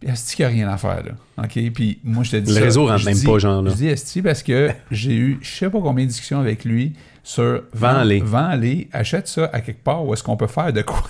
Puis 0.00 0.10
Esti 0.10 0.34
qu'il 0.34 0.46
n'y 0.46 0.50
a 0.50 0.54
rien 0.54 0.68
à 0.68 0.76
faire 0.78 1.00
là. 1.04 1.12
OK? 1.44 1.70
Puis 1.72 2.00
moi, 2.02 2.24
je 2.24 2.32
te 2.32 2.36
dis 2.38 2.50
Le 2.50 2.56
ça, 2.58 2.64
réseau 2.64 2.86
rentre 2.86 3.04
même 3.04 3.14
dis- 3.14 3.24
pas, 3.24 3.38
genre, 3.38 3.62
là. 3.62 3.70
Je 3.70 3.76
dis 3.76 3.86
Esti 3.86 4.20
parce 4.20 4.42
que 4.42 4.70
j'ai 4.90 5.14
eu 5.14 5.38
je 5.42 5.48
sais 5.58 5.70
pas 5.70 5.80
combien 5.80 6.04
de 6.04 6.10
discussions 6.10 6.40
avec 6.40 6.64
lui 6.64 6.94
sur 7.22 7.62
Vends-les. 7.72 8.18
Vends-les, 8.20 8.88
achète 8.92 9.28
ça 9.28 9.48
à 9.52 9.60
quelque 9.60 9.84
part 9.84 10.04
où 10.04 10.12
est-ce 10.12 10.24
qu'on 10.24 10.36
peut 10.36 10.48
faire 10.48 10.72
de 10.72 10.82
quoi. 10.82 11.04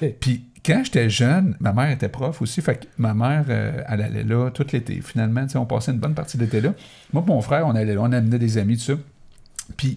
Puis 0.20 0.42
quand 0.68 0.82
j'étais 0.84 1.08
jeune, 1.10 1.56
ma 1.60 1.72
mère 1.72 1.90
était 1.90 2.08
prof 2.10 2.40
aussi, 2.42 2.60
fait 2.62 2.76
que 2.80 2.84
ma 2.98 3.14
mère, 3.14 3.46
euh, 3.48 3.82
elle 3.88 4.02
allait 4.02 4.22
là 4.22 4.50
tout 4.50 4.66
l'été. 4.72 5.00
Finalement, 5.00 5.46
on 5.56 5.64
passait 5.64 5.92
une 5.92 5.98
bonne 5.98 6.14
partie 6.14 6.36
de 6.36 6.44
l'été 6.44 6.60
là. 6.60 6.74
Moi 7.12 7.24
et 7.26 7.30
mon 7.30 7.40
frère, 7.40 7.66
on 7.66 7.74
allait 7.74 7.94
là, 7.94 8.02
on 8.02 8.12
amenait 8.12 8.38
des 8.38 8.58
amis, 8.58 8.76
tout 8.76 8.82
ça. 8.84 8.92
Puis 9.76 9.96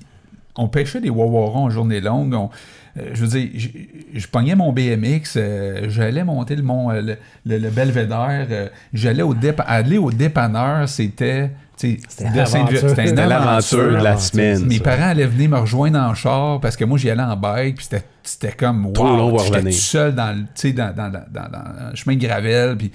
on 0.55 0.67
pêchait 0.69 1.01
des 1.01 1.09
wawarons 1.09 1.65
en 1.65 1.69
journée 1.69 1.99
longue. 2.01 2.33
on- 2.33 2.49
je 3.13 3.25
veux 3.25 3.27
dire, 3.39 3.49
je, 3.55 3.67
je 4.19 4.27
pognais 4.27 4.55
mon 4.55 4.71
BMX, 4.73 5.33
euh, 5.37 5.85
j'allais 5.89 6.23
monter 6.23 6.55
le 6.55 6.63
mont, 6.63 6.91
euh, 6.91 7.01
le, 7.01 7.17
le- 7.45 7.57
le 7.57 7.69
belvédère, 7.69 8.47
euh, 8.51 8.67
j'allais 8.93 9.23
au 9.23 9.33
dépa- 9.33 9.63
aller 9.65 9.97
au 9.97 10.11
dépanneur, 10.11 10.87
c'était... 10.89 11.51
tu 11.77 11.91
sais, 11.93 11.99
C'était 12.07 13.25
l'aventure. 13.27 13.99
de 13.99 14.03
la 14.03 14.17
semaine. 14.17 14.65
Mes 14.65 14.77
ça. 14.77 14.83
parents 14.83 15.03
allaient 15.09 15.25
venir 15.27 15.49
me 15.49 15.57
rejoindre 15.57 15.99
en 15.99 16.13
char 16.13 16.59
parce 16.59 16.75
que 16.75 16.83
moi, 16.85 16.97
j'y 16.97 17.09
allais 17.09 17.23
en 17.23 17.37
bike, 17.37 17.77
puis 17.77 17.85
c'était- 18.23 18.51
comme 18.57 18.91
Trop 18.93 19.05
long 19.05 19.31
wow, 19.31 19.39
j'étais 19.39 19.61
tout 19.63 19.71
seul 19.71 20.13
dans, 20.13 20.37
le- 20.37 20.71
dans, 20.73 20.93
dans, 20.95 21.09
dans, 21.11 21.49
dans- 21.49 21.89
un 21.91 21.95
chemin 21.95 22.15
de 22.15 22.21
gravel, 22.25 22.77
puis 22.77 22.91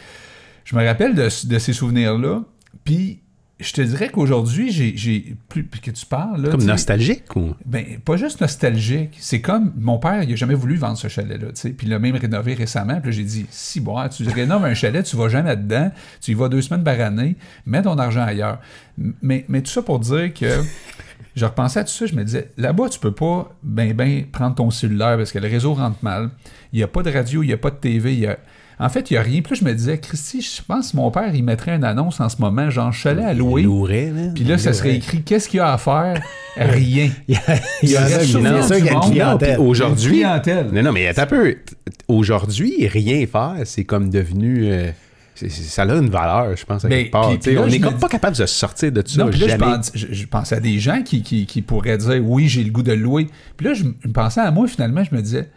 je 0.65 0.77
me 0.77 0.85
rappelle 0.85 1.15
de, 1.15 1.25
de 1.49 1.59
ces 1.59 1.73
souvenirs-là, 1.73 2.41
puis 2.85 3.21
je 3.59 3.73
te 3.73 3.81
dirais 3.81 4.11
qu'aujourd'hui, 4.11 4.71
j'ai, 4.71 5.37
plus 5.49 5.65
puis 5.65 5.81
que 5.81 5.91
tu 5.91 6.05
parles 6.05 6.43
là, 6.43 6.51
Comme 6.51 6.65
nostalgique 6.65 7.35
ou? 7.37 7.55
ben, 7.65 7.99
pas 8.05 8.17
juste 8.19 8.43
nostalgique. 8.43 9.17
C'est 9.19 9.41
comme 9.41 9.73
mon 9.79 9.99
père, 9.99 10.23
il 10.23 10.33
a 10.33 10.37
jamais 10.37 10.55
voulu 10.55 10.77
vendre 10.77 10.99
ce 10.99 11.09
chalet-là, 11.09 11.49
tu 11.49 11.53
sais. 11.55 11.71
Puis 11.71 11.87
il 11.87 11.91
l'a 11.91 11.99
même 11.99 12.17
rénové 12.17 12.53
récemment. 12.53 13.01
Puis 13.01 13.11
là, 13.11 13.17
j'ai 13.17 13.25
dit, 13.25 13.47
si 13.51 13.81
bon, 13.81 13.97
tu 14.09 14.29
rénoves 14.29 14.65
un 14.65 14.75
chalet, 14.75 15.03
tu 15.05 15.17
vas 15.17 15.29
jamais 15.29 15.57
dedans, 15.57 15.91
tu 16.21 16.33
y 16.33 16.35
vas 16.35 16.51
deux 16.51 16.61
semaines 16.61 16.85
par 16.85 17.01
année, 17.01 17.37
mets 17.65 17.81
ton 17.81 17.97
argent 17.99 18.23
ailleurs. 18.23 18.61
Mais, 19.23 19.47
mais 19.49 19.63
tout 19.63 19.71
ça 19.71 19.81
pour 19.81 20.01
dire 20.01 20.35
que 20.35 20.63
je 21.35 21.45
repensais 21.47 21.81
à 21.81 21.85
tout 21.85 21.93
ça, 21.93 22.05
je 22.05 22.15
me 22.15 22.25
disais, 22.25 22.51
là-bas, 22.59 22.91
tu 22.91 22.99
peux 22.99 23.13
pas 23.13 23.55
ben 23.63 23.95
ben 23.95 24.25
prendre 24.27 24.55
ton 24.55 24.71
cellulaire 24.71 25.17
parce 25.17 25.33
que 25.33 25.39
le 25.39 25.49
réseau 25.49 25.73
rentre 25.73 25.99
mal. 26.03 26.31
Il 26.73 26.77
n'y 26.77 26.83
a 26.83 26.89
pas 26.89 27.03
de 27.03 27.11
radio, 27.11 27.43
il 27.43 27.47
n'y 27.47 27.53
a 27.55 27.59
pas 27.59 27.71
de 27.71 27.77
TV, 27.77 28.13
il 28.13 28.21
y 28.21 28.27
a... 28.27 28.39
En 28.79 28.91
fait, 28.91 29.11
il 29.11 29.15
n'y 29.15 29.19
a 29.19 29.23
rien. 29.23 29.41
Puis 29.41 29.55
là, 29.55 29.61
je 29.61 29.65
me 29.65 29.75
disais, 29.75 29.97
Christy, 29.99 30.43
je 30.43 30.61
pense 30.67 30.93
que 30.93 30.97
mon 30.99 31.11
père, 31.11 31.35
il 31.35 31.43
mettrait 31.43 31.75
une 31.77 31.85
annonce 31.85 32.21
en 32.21 32.29
ce 32.29 32.37
moment, 32.41 32.69
genre 32.69 32.93
chalet 32.93 33.25
à 33.25 33.33
louer. 33.33 33.63
Louerait, 33.63 34.11
man. 34.15 34.33
Puis 34.35 34.45
là, 34.45 34.59
ça 34.59 34.75
serait 34.75 34.97
écrit, 34.97 35.23
qu'est-ce 35.23 35.49
qu'il 35.49 35.59
y 35.59 35.61
a 35.61 35.73
à 35.73 35.79
faire? 35.79 36.21
Rien. 36.59 37.11
Il 37.29 37.35
y 37.35 37.39
a, 37.39 37.41
il 37.83 37.91
y 37.91 37.97
a 37.97 38.09
Il 38.09 38.09
ça, 38.63 38.79
il 38.79 38.85
y 38.85 38.89
a 38.89 38.93
il 38.93 38.95
une 38.95 39.01
clientèle. 39.11 39.59
aujourd'hui-. 39.61 40.25
Non, 40.73 40.83
non, 40.83 40.93
mais 40.93 41.07
attends 41.07 41.27
peu. 41.27 41.57
Aujourd'hui, 42.09 42.87
rien 42.89 43.27
faire, 43.27 43.55
c'est 43.65 43.85
comme 43.85 44.11
devenu. 44.11 44.67
euh, 44.71 44.91
c'est- 45.35 45.49
ça 45.51 45.83
a 45.83 45.87
une 45.95 46.09
valeur, 46.09 46.57
je 46.57 46.65
pense, 46.65 46.85
à 46.85 46.89
Ben, 46.89 47.03
quelque 47.03 47.13
part. 47.13 47.29
puis- 47.29 47.39
Tu 47.39 47.45
sais, 47.45 47.51
puis 47.51 47.55
là, 47.57 47.63
on 47.67 47.69
je 47.71 47.75
est 47.77 47.79
me 47.79 47.85
comme 47.85 47.95
dis- 47.95 48.01
pas 48.01 48.09
capable 48.09 48.37
de 48.37 48.47
sortir 48.47 48.93
de 48.93 49.03
ça. 49.07 49.25
Non, 49.25 49.31
puis 49.31 49.41
là, 49.41 49.49
je 49.49 49.57
pense, 49.57 49.91
je, 49.95 50.07
je 50.13 50.27
pense 50.27 50.53
à 50.53 50.61
des 50.61 50.79
gens 50.79 51.03
qui, 51.03 51.23
qui, 51.23 51.47
qui 51.47 51.63
pourraient 51.63 51.99
dire 51.99 52.21
oui, 52.25 52.49
j'ai 52.49 52.63
le 52.65 52.71
goût 52.71 52.83
de 52.83 52.93
louer. 52.93 53.27
Puis 53.57 53.67
là, 53.67 53.75
je, 53.75 53.85
me 53.85 54.13
pensais 54.13 54.41
à 54.41 54.51
moi, 54.51 54.67
finalement, 54.67 55.03
je 55.05 55.15
me 55.15 55.21
disais. 55.23 55.49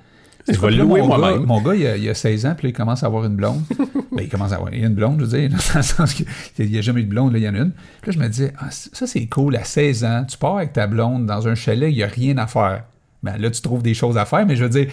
Je 0.48 0.60
vais 0.60 0.72
le 0.72 0.78
louer 0.84 1.02
mon 1.02 1.10
gars- 1.10 1.18
moi-même. 1.18 1.46
Mon 1.46 1.62
gars, 1.62 1.76
il 1.76 1.88
a, 1.88 1.98
il 1.98 2.10
a 2.10 2.14
16 2.14 2.46
ans, 2.46 2.56
puis 2.58 2.70
il 2.70 2.74
commence 2.74 3.04
à 3.04 3.08
avoir 3.08 3.26
une 3.26 3.36
blonde. 3.36 3.62
ben, 4.12 4.22
il 4.22 4.30
commence 4.30 4.52
à 4.52 4.56
avoir 4.56 4.74
il 4.74 4.80
y 4.82 4.84
a 4.84 4.88
une 4.88 4.96
blonde, 4.96 5.20
je 5.20 5.26
veux 5.26 5.40
dire, 5.40 5.50
dans 5.74 5.76
le 5.76 5.82
sens 5.84 6.14
qu'il 6.14 6.70
n'y 6.70 6.78
a 6.78 6.82
jamais 6.82 7.02
eu 7.02 7.04
de 7.06 7.10
blonde, 7.10 7.34
là, 7.34 7.40
il 7.40 7.44
y 7.44 7.50
en 7.50 7.56
a 7.56 7.60
une. 7.60 7.72
Puis 8.02 8.12
là, 8.12 8.14
je 8.14 8.20
me 8.20 8.28
disais, 8.30 8.54
ah, 8.58 8.68
ça, 8.72 9.06
c'est 9.06 9.26
cool, 9.28 9.56
à 9.56 9.64
16 9.64 10.04
ans, 10.06 10.26
tu 10.28 10.38
pars 10.38 10.58
avec 10.58 10.74
ta 10.74 10.88
blonde 10.88 11.26
dans 11.26 11.48
un 11.48 11.56
chalet, 11.56 11.92
il 11.92 11.96
n'y 11.98 12.04
a 12.04 12.08
rien 12.08 12.38
à 12.38 12.48
faire. 12.48 12.84
Ben 13.22 13.38
là, 13.38 13.52
tu 13.52 13.62
trouves 13.62 13.84
des 13.84 13.94
choses 13.94 14.18
à 14.18 14.26
faire, 14.26 14.46
mais 14.46 14.56
je 14.56 14.64
veux 14.64 14.70
dire, 14.70 14.88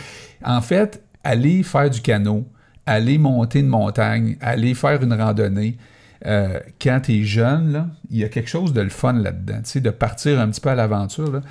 en 0.44 0.60
fait, 0.60 1.02
aller 1.22 1.62
faire 1.62 1.88
du 1.88 2.00
canot, 2.00 2.44
aller 2.84 3.18
monter 3.18 3.60
une 3.60 3.68
montagne, 3.68 4.36
aller 4.40 4.74
faire 4.74 5.02
une 5.02 5.12
randonnée, 5.12 5.76
euh, 6.24 6.60
quand 6.80 7.00
tu 7.04 7.20
es 7.20 7.24
jeune, 7.24 7.90
il 8.10 8.18
y 8.18 8.24
a 8.24 8.28
quelque 8.28 8.48
chose 8.48 8.72
de 8.72 8.80
le 8.80 8.88
fun 8.88 9.12
là-dedans, 9.12 9.60
de 9.74 9.90
partir 9.90 10.40
un 10.40 10.48
petit 10.48 10.60
peu 10.60 10.70
à 10.70 10.74
l'aventure. 10.74 11.42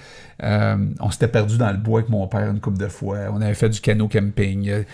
Euh, 0.43 0.77
on 0.99 1.11
s'était 1.11 1.27
perdu 1.27 1.57
dans 1.57 1.71
le 1.71 1.77
bois 1.77 1.99
avec 1.99 2.09
mon 2.09 2.27
père 2.27 2.49
une 2.49 2.59
couple 2.59 2.77
de 2.79 2.87
fois. 2.87 3.19
On 3.31 3.41
avait 3.41 3.53
fait 3.53 3.69
du 3.69 3.79
canot 3.79 4.07
camping. 4.07 4.85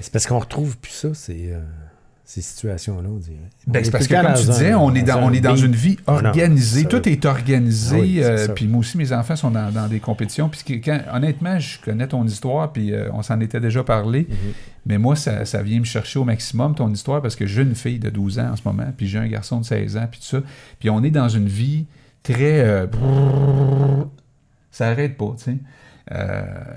C'est 0.00 0.12
parce 0.12 0.26
qu'on 0.26 0.38
retrouve 0.38 0.76
plus 0.78 0.92
ça, 0.92 1.14
ces, 1.14 1.52
euh, 1.52 1.60
ces 2.28 2.42
situations-là, 2.42 3.08
on 3.08 3.18
dirait. 3.18 3.36
Ben, 3.68 3.84
c'est 3.84 3.88
est 3.88 3.90
parce 3.92 4.08
que, 4.08 4.14
comme 4.20 4.34
tu 4.34 4.46
disais, 4.46 4.72
un- 4.72 4.78
on 4.78 4.92
est 4.96 5.02
dans, 5.04 5.22
on 5.22 5.32
est 5.32 5.40
dans 5.40 5.54
une 5.54 5.76
vie 5.76 5.96
Ah 6.08 6.20
non, 6.22 6.30
organisée. 6.30 6.84
Tout 6.86 7.08
est 7.08 7.24
organisé. 7.24 7.96
Oui, 8.00 8.20
euh, 8.20 8.48
puis 8.48 8.66
moi 8.66 8.80
aussi, 8.80 8.98
mes 8.98 9.12
enfants 9.12 9.36
sont 9.36 9.52
dans, 9.52 9.70
dans 9.70 9.86
des 9.86 10.00
compétitions. 10.00 10.48
Puis 10.48 10.80
quand- 10.80 11.00
honnêtement, 11.14 11.60
je 11.60 11.78
connais 11.80 12.08
ton 12.08 12.26
histoire, 12.26 12.72
puis 12.72 12.92
euh, 12.92 13.10
on 13.12 13.22
s'en 13.22 13.38
était 13.40 13.60
déjà 13.60 13.84
parlé. 13.84 14.26
Mhm. 14.28 14.36
Mais 14.86 14.98
moi, 14.98 15.14
ça, 15.14 15.44
ça 15.44 15.62
vient 15.62 15.78
me 15.78 15.84
chercher 15.84 16.18
au 16.18 16.24
maximum, 16.24 16.74
ton 16.74 16.92
histoire, 16.92 17.22
parce 17.22 17.36
que 17.36 17.46
j'ai 17.46 17.62
une 17.62 17.76
fille 17.76 18.00
de 18.00 18.10
12 18.10 18.40
ans 18.40 18.50
en 18.50 18.56
ce 18.56 18.62
moment, 18.64 18.92
puis 18.96 19.06
j'ai 19.06 19.18
un 19.18 19.28
garçon 19.28 19.60
de 19.60 19.64
16 19.64 19.96
ans, 19.96 20.08
puis 20.10 20.18
tout 20.18 20.26
ça. 20.26 20.38
Puis 20.80 20.90
on 20.90 21.04
est 21.04 21.10
dans 21.12 21.28
une 21.28 21.46
vie 21.46 21.86
très... 22.24 22.58
euh, 22.60 22.86
ça 24.72 24.88
arrête 24.88 25.16
pas, 25.16 25.32
tu 25.38 25.44
sais. 25.44 25.56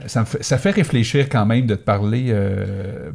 ça, 0.07 0.25
ça 0.41 0.57
fait 0.57 0.71
réfléchir 0.71 1.27
quand 1.29 1.45
même 1.45 1.65
de 1.65 1.75
te 1.75 1.81
parler 1.83 2.33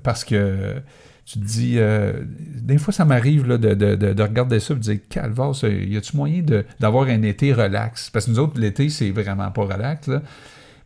parce 0.03 0.25
que 0.25 0.77
tu 1.27 1.39
te 1.39 1.45
dis, 1.45 1.75
euh, 1.79 2.23
des 2.61 2.77
fois 2.79 2.93
ça 2.93 3.05
m'arrive 3.05 3.47
là, 3.47 3.57
de, 3.57 3.73
de, 3.75 3.95
de, 3.95 4.13
de 4.13 4.23
regarder 4.23 4.61
ça 4.61 4.75
et 4.75 4.77
de 4.77 4.83
dire, 4.83 4.99
Calvas, 5.09 5.65
y 5.65 5.97
a-tu 5.97 6.17
moyen 6.17 6.43
de- 6.43 6.65
d'avoir 6.81 7.09
un 7.09 7.23
été 7.23 7.53
relax? 7.53 8.11
Parce 8.11 8.27
que 8.27 8.31
nous 8.31 8.39
autres, 8.39 8.61
l'été, 8.61 8.89
c'est 8.91 9.11
vraiment 9.11 9.51
pas 9.51 9.63
relax, 9.63 10.07
là. 10.09 10.21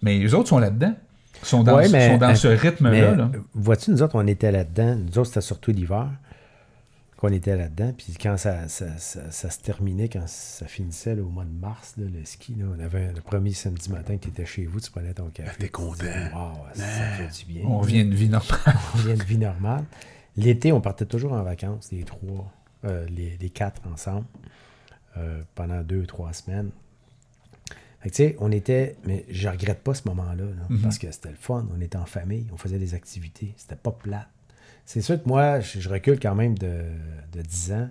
mais 0.02 0.18
les 0.18 0.34
autres 0.34 0.48
sont 0.48 0.58
là-dedans. 0.58 0.94
Ils 1.42 1.46
sont 1.46 1.62
dans, 1.62 1.76
Ouais, 1.76 1.86
ce- 1.88 1.92
mais- 1.92 2.08
sont 2.10 2.18
dans 2.18 2.34
ce 2.34 2.48
Mais 2.48 2.54
rythme-là. 2.54 3.14
là. 3.14 3.30
vois-tu, 3.54 3.90
nous 3.90 4.02
autres, 4.02 4.14
on 4.16 4.26
était 4.26 4.50
là-dedans. 4.52 4.96
Nous 4.96 5.18
autres, 5.18 5.28
c'était 5.28 5.40
surtout 5.40 5.70
l'hiver 5.72 6.08
qu'on 7.16 7.32
était 7.32 7.56
là-dedans. 7.56 7.92
Puis 7.96 8.14
quand 8.20 8.36
ça, 8.36 8.68
ça, 8.68 8.86
ça- 8.98 9.30
ça 9.30 9.50
se 9.50 9.58
terminait, 9.58 10.08
quand 10.08 10.26
ça 10.28 10.66
finissait 10.66 11.16
là, 11.16 11.22
au 11.22 11.28
mois 11.30 11.44
de 11.44 11.60
mars, 11.60 11.94
là, 11.98 12.04
le 12.12 12.24
ski, 12.24 12.54
là, 12.58 12.66
on 12.76 12.80
avait 12.84 13.12
le 13.12 13.20
premier 13.20 13.52
samedi 13.52 13.90
matin 13.90 14.16
que 14.16 14.22
tu 14.22 14.28
étais 14.28 14.46
chez 14.46 14.66
vous, 14.66 14.80
tu 14.80 14.90
prenais 14.92 15.14
ton 15.14 15.26
café. 15.30 15.50
T'es 15.58 15.68
content. 15.68 15.94
Tu 15.98 16.06
disais, 16.06 16.30
Wow, 16.32 16.52
ça, 16.74 16.82
ça 16.84 17.04
fait 17.16 17.44
du 17.44 17.52
bien. 17.52 17.62
On 17.66 17.78
revient 17.78 18.04
de 18.04 18.14
vie 18.14 18.28
normale. 18.28 18.76
On 18.94 18.98
vient 18.98 19.16
de 19.16 19.24
vie 19.24 19.38
normale. 19.38 19.84
L'été, 20.38 20.72
on 20.72 20.80
partait 20.80 21.04
toujours 21.04 21.32
en 21.32 21.42
vacances, 21.42 21.90
les 21.92 22.04
trois, 22.04 22.50
euh, 22.84 23.06
les, 23.08 23.36
les 23.38 23.50
quatre 23.50 23.82
ensemble, 23.92 24.24
euh, 25.16 25.42
pendant 25.54 25.82
deux, 25.82 26.06
trois 26.06 26.32
semaines. 26.32 26.70
Fait 28.00 28.10
que, 28.10 28.14
tu 28.14 28.22
sais, 28.22 28.36
on 28.38 28.52
était, 28.52 28.96
mais 29.04 29.24
je 29.28 29.48
regrette 29.48 29.80
pas 29.82 29.92
ce 29.94 30.02
moment-là, 30.06 30.44
là, 30.44 30.66
Mhm. 30.70 30.80
parce 30.82 30.98
que 30.98 31.10
c'était 31.10 31.30
le 31.30 31.34
fun. 31.36 31.66
On 31.76 31.80
était 31.80 31.96
en 31.96 32.06
famille, 32.06 32.46
on 32.52 32.56
faisait 32.56 32.78
des 32.78 32.94
activités, 32.94 33.52
c'était 33.56 33.74
pas 33.76 33.90
plate. 33.90 34.28
C'est 34.86 35.00
sûr 35.02 35.20
que 35.22 35.28
moi, 35.28 35.60
je, 35.60 35.80
je 35.80 35.88
recule 35.88 36.18
quand 36.20 36.34
même 36.36 36.56
de, 36.56 36.82
de 37.32 37.42
10 37.42 37.72
ans. 37.72 37.88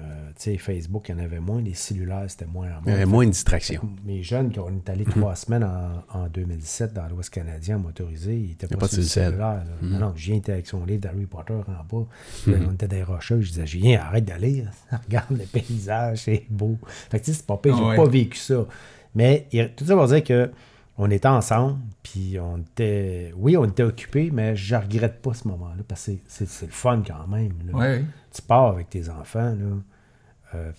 Euh, 0.00 0.28
tu 0.36 0.52
sais, 0.52 0.58
Facebook, 0.58 1.08
il 1.08 1.16
y 1.16 1.20
en 1.20 1.24
avait 1.24 1.40
moins, 1.40 1.60
les 1.60 1.74
cellulaires, 1.74 2.26
c'était 2.28 2.46
moins 2.46 2.68
en 2.68 2.80
Il 2.86 2.90
y 2.90 2.94
avait 2.94 3.04
moins 3.04 3.24
de 3.26 3.30
distraction. 3.32 3.82
mes 4.04 4.22
jeunes, 4.22 4.52
quand 4.54 4.66
on 4.70 4.76
est 4.76 4.88
allé 4.88 5.04
trois 5.04 5.34
semaines 5.34 5.64
en, 5.64 6.04
en 6.20 6.28
2017 6.28 6.92
dans 6.92 7.08
l'Ouest 7.08 7.30
canadien 7.30 7.78
motorisé, 7.78 8.36
ils 8.36 8.48
n'étaient 8.50 8.68
pas, 8.68 8.76
pas 8.76 8.86
sur 8.88 8.98
le 8.98 9.02
cell. 9.02 9.24
cellulaire. 9.30 9.64
Mhm. 9.82 9.90
Non, 9.90 9.98
non, 9.98 10.12
je 10.14 10.32
viens 10.32 10.40
avec 10.48 10.66
son 10.68 10.84
livre 10.84 11.00
d'Harry 11.00 11.26
Potter 11.26 11.54
en 11.54 11.62
bas. 11.98 12.06
Là, 12.46 12.58
On 12.68 12.72
était 12.74 12.86
des 12.88 13.02
rocheux. 13.02 13.40
Je 13.40 13.48
disais, 13.48 13.66
Julien, 13.66 14.00
arrête 14.00 14.24
d'aller. 14.24 14.64
Regarde 15.06 15.30
le 15.30 15.44
paysage, 15.44 16.18
c'est 16.18 16.44
beau. 16.48 16.78
Fait 17.10 17.18
que 17.18 17.24
tu 17.24 17.32
sais, 17.32 17.38
c'est 17.38 17.46
pas 17.46 17.56
pire, 17.56 17.76
j'ai 17.76 17.82
ouais. 17.82 17.96
pas 17.96 18.06
vécu 18.08 18.38
ça. 18.38 18.66
Mais 19.16 19.48
il- 19.52 19.72
tout 19.74 19.84
ça 19.84 19.94
pour 19.96 20.06
dire 20.06 20.22
que 20.22 20.50
on 21.00 21.10
était 21.12 21.28
ensemble, 21.28 21.78
puis 22.02 22.38
on 22.40 22.58
était... 22.58 23.32
Oui, 23.36 23.56
on 23.56 23.64
était 23.66 23.84
occupés, 23.84 24.30
mais 24.32 24.56
je 24.56 24.74
regrette 24.74 25.22
pas 25.22 25.32
ce 25.32 25.46
moment-là, 25.46 25.82
parce 25.86 26.06
que 26.06 26.12
c'est- 26.12 26.18
c'est 26.26 26.48
c'est 26.48 26.66
le 26.66 26.72
fun 26.72 27.02
quand 27.06 27.26
même. 27.28 27.52
là. 27.70 27.76
Ouais. 27.78 28.04
Tu 28.32 28.42
pars 28.42 28.66
avec 28.68 28.90
tes 28.90 29.08
enfants, 29.08 29.54
là. 29.54 29.76
euh, 30.54 30.72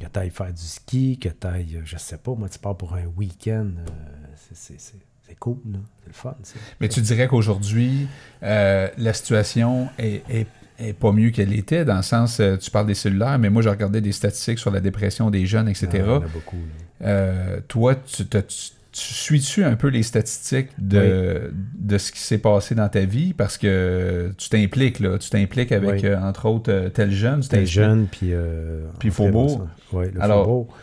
que 0.00 0.06
tu 0.06 0.18
ailles 0.18 0.30
faire 0.30 0.52
du 0.52 0.62
ski, 0.62 1.18
que 1.18 1.28
tu 1.28 1.46
ailles, 1.46 1.80
je 1.84 1.96
sais 1.96 2.16
pas, 2.18 2.34
moi, 2.34 2.48
tu 2.48 2.58
pars 2.58 2.76
pour 2.76 2.94
un 2.94 3.04
week-end. 3.16 3.68
euh, 3.78 4.26
c'est- 4.52 4.76
cool, 5.38 5.58
là. 5.72 5.78
C'est 6.02 6.08
le 6.08 6.12
fun. 6.12 6.36
Mais 6.80 6.88
tu 6.88 7.00
dirais 7.00 7.26
qu'aujourd'hui, 7.26 8.06
euh, 8.42 8.88
la 8.98 9.12
situation 9.14 9.88
est, 9.98 10.22
est- 10.28 10.46
est 10.78 10.92
pas 10.92 11.10
mieux 11.12 11.30
qu'elle 11.30 11.54
était, 11.54 11.84
dans 11.86 11.96
le 11.96 12.02
sens, 12.02 12.38
euh, 12.40 12.56
tu 12.58 12.70
parles 12.70 12.86
des 12.86 12.94
cellulaires, 12.94 13.38
mais 13.38 13.48
moi, 13.48 13.62
j'ai 13.62 13.70
regardé 13.70 14.00
des 14.02 14.12
statistiques 14.12 14.58
sur 14.58 14.70
la 14.70 14.80
dépression 14.80 15.30
des 15.30 15.46
jeunes, 15.46 15.68
etc. 15.68 15.88
Ah, 15.92 15.96
Il 15.96 16.00
y 16.00 16.02
en 16.10 16.16
a 16.16 16.26
beaucoup, 16.28 16.56
là. 16.56 17.06
Euh, 17.06 17.60
toi, 17.66 17.94
tu, 17.94 18.26
tu- 18.26 18.38
tu 18.92 19.14
suis-tu 19.14 19.64
un 19.64 19.74
peu 19.74 19.88
les 19.88 20.02
statistiques 20.02 20.68
de, 20.78 21.50
de 21.74 21.98
ce 21.98 22.12
qui 22.12 22.20
s'est 22.20 22.38
passé 22.38 22.74
dans 22.74 22.88
ta 22.88 23.04
vie? 23.04 23.32
Parce 23.32 23.56
que 23.58 24.32
tu 24.36 24.48
t'impliques, 24.50 25.00
là. 25.00 25.18
Tu 25.18 25.30
t'impliques 25.30 25.72
avec, 25.72 26.02
Oui. 26.02 26.06
euh, 26.08 26.20
entre 26.20 26.46
autres, 26.46 26.70
euh, 26.70 26.88
tel 26.90 27.10
jeune. 27.10 27.40
tu 27.40 27.48
t'impliques- 27.48 27.68
jeune, 27.68 28.06
puis... 28.06 28.32
Euh, 28.34 28.84
Puis 28.98 29.10
Faubourg. 29.10 29.66
Oui, 29.92 30.06
le 30.12 30.22
Alors- 30.22 30.44
Faubourg. 30.44 30.76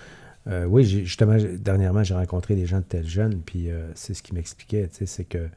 Euh, 0.48 0.66
oui, 0.66 0.84
justement, 0.84 1.38
dernièrement, 1.60 2.02
j'ai 2.04 2.16
rencontré 2.16 2.56
des 2.56 2.66
gens 2.66 2.78
de 2.80 2.84
tel 2.84 3.08
jeune, 3.08 3.42
puis 3.46 3.70
euh, 3.70 3.88
c'est 3.94 4.16
ce 4.16 4.24
qui 4.24 4.34
m'expliquait, 4.34 4.88
tu 4.88 4.98
sais, 5.00 5.06
c'est 5.06 5.26
que 5.26 5.48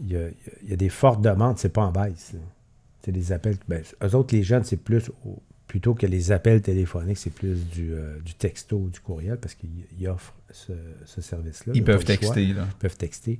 il 0.00 0.12
y 0.12 0.16
a, 0.16 0.20
il 0.62 0.70
y 0.70 0.72
a 0.72 0.76
des 0.76 0.90
fortes 0.90 1.20
demandes, 1.22 1.58
c'est 1.58 1.70
pas 1.72 1.82
en 1.82 1.90
baisse. 1.90 2.34
C'est 3.04 3.10
des 3.10 3.32
appels... 3.32 3.56
Ben, 3.68 3.82
eux 4.04 4.14
autres, 4.14 4.32
les 4.36 4.44
jeunes, 4.44 4.62
c'est 4.62 4.76
plus... 4.76 5.10
au- 5.26 5.42
plutôt 5.68 5.94
que 5.94 6.06
les 6.06 6.32
appels 6.32 6.60
téléphoniques, 6.62 7.18
c'est 7.18 7.30
plus 7.30 7.64
du, 7.68 7.92
euh, 7.92 8.18
du 8.24 8.34
texto, 8.34 8.88
du 8.92 8.98
courriel, 9.00 9.36
parce 9.38 9.54
qu'ils 9.54 9.68
ils 10.00 10.08
offrent 10.08 10.34
ce, 10.50 10.72
ce 11.04 11.20
service-là. 11.20 11.72
Ils 11.76 11.80
là, 11.80 11.84
peuvent 11.86 11.96
choix. 12.04 12.16
texter, 12.16 12.46
là. 12.54 12.66
Ils 12.68 12.78
peuvent 12.78 12.96
texter. 12.96 13.38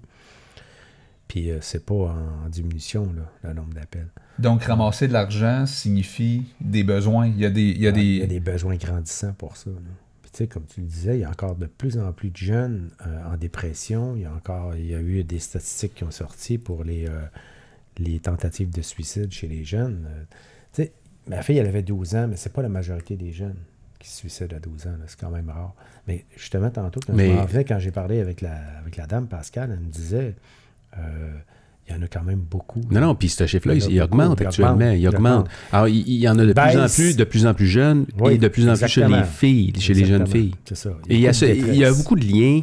Puis 1.26 1.50
euh, 1.50 1.59
c'est 1.60 1.84
pas 1.84 1.94
en, 1.94 2.48
diminution, 2.48 3.12
là, 3.14 3.48
le 3.48 3.55
nombre 3.55 3.74
d'appels. 3.74 4.09
Donc, 4.38 4.62
ramasser 4.64 5.09
de 5.09 5.12
l'argent 5.12 5.66
signifie 5.66 6.44
des 6.60 6.84
besoins. 6.84 7.26
Il 7.26 7.38
y 7.38 7.44
a 7.46 7.50
des... 7.50 7.62
Il 7.70 7.80
y 7.80 7.86
a 7.86 7.90
Ouais, 7.90 7.96
des... 7.96 8.02
il 8.05 8.18
y 8.18 8.22
a 8.22 8.26
des 8.26 8.40
besoins 8.40 8.76
grandissants 8.76 9.32
pour 9.34 9.56
ça. 9.56 9.70
là. 9.70 9.76
Puis 10.22 10.30
tu 10.30 10.38
sais, 10.38 10.46
comme 10.46 10.64
tu 10.66 10.80
le 10.82 10.86
disais, 10.86 11.16
il 11.18 11.20
y 11.20 11.24
a 11.24 11.30
encore 11.30 11.56
de 11.56 11.66
plus 11.66 11.98
en 11.98 12.12
plus 12.12 12.30
de 12.30 12.36
jeunes 12.36 12.90
euh, 13.06 13.32
en 13.32 13.36
dépression. 13.38 14.14
Il 14.16 14.22
y 14.22 14.24
a 14.26 14.32
encore, 14.32 14.76
il 14.76 14.86
y 14.86 14.94
a 14.94 15.00
eu 15.00 15.24
des 15.24 15.38
statistiques 15.38 15.94
qui 15.94 16.05
ont 16.05 16.10
sorti 16.10 16.59
pour 16.59 16.84
les, 16.84 17.06
euh, 17.09 17.20
les 17.98 18.20
tentatives 18.20 18.70
de 18.70 18.82
suicide 18.82 19.32
chez 19.32 19.48
les 19.48 19.64
jeunes. 19.64 20.06
Tu 20.74 20.82
sais, 20.82 20.92
ma 21.28 21.42
fille, 21.42 21.59
elle 21.59 21.66
avait 21.66 21.82
12 21.82 22.14
ans, 22.14 22.26
mais 22.28 22.36
c'est 22.36 22.52
pas 22.52 22.62
la 22.62 22.68
majorité 22.68 23.16
des 23.16 23.32
jeunes 23.32 23.56
qui 23.98 24.09
se 24.09 24.16
suicident 24.18 24.56
à 24.56 24.60
12 24.60 24.86
ans. 24.86 24.90
C'est 25.06 25.18
quand 25.18 25.30
même 25.30 25.48
rare. 25.50 25.74
Mais 26.06 26.24
justement, 26.36 26.70
tantôt, 26.70 27.00
quand, 27.06 27.12
Mais- 27.14 27.28
je 27.30 27.34
m'en 27.34 27.44
venais, 27.44 27.64
quand 27.64 27.78
j'ai 27.78 27.90
parlé 27.90 28.20
avec 28.20 28.40
la, 28.40 28.55
avec 28.80 28.96
la 28.96 29.06
dame 29.06 29.26
Pascal, 29.26 29.70
elle 29.72 29.80
me 29.80 29.90
disait 29.90 30.34
euh, 30.98 31.30
il 31.88 31.94
y 31.94 31.98
en 31.98 32.02
a 32.02 32.06
quand 32.06 32.22
même 32.22 32.40
beaucoup. 32.40 32.80
Non, 32.90 33.00
non, 33.00 33.14
puis 33.14 33.28
ce 33.30 33.46
chiffre-là, 33.46 33.74
Il 33.76 34.02
augmente 34.02 34.40
actuellement. 34.42 34.90
Il 34.90 35.09
augmente. 35.09 35.48
Alors, 35.72 35.88
il, 35.88 36.06
il 36.06 36.16
y 36.18 36.28
en 36.28 36.38
a 36.38 36.44
de 36.44 36.52
plus 36.52 36.78
en 36.78 36.86
plus, 36.86 37.16
de 37.16 37.24
plus 37.24 37.46
en 37.46 37.55
plus 37.55 37.66
jeunes 37.66 38.06
Oui, 38.20 38.34
et 38.34 38.38
de 38.38 38.48
plus 38.48 38.68
en 38.68 38.74
plus 38.74 38.88
chez 38.88 39.06
les 39.06 39.24
filles, 39.24 39.72
chez 39.78 39.94
les 39.94 40.05
jeunes 40.05 40.26
filles. 40.26 40.55
C'est 40.66 40.74
ça. 40.76 40.90
Et 41.09 41.14
il 41.14 41.20
y, 41.20 41.26
a 41.26 41.30
beaucoup 41.30 41.38
ce- 41.40 41.44
de 41.46 41.72
il 41.72 41.76
y 41.76 41.84
a 41.84 41.92
beaucoup 41.92 42.14
de 42.16 42.24
liens 42.26 42.60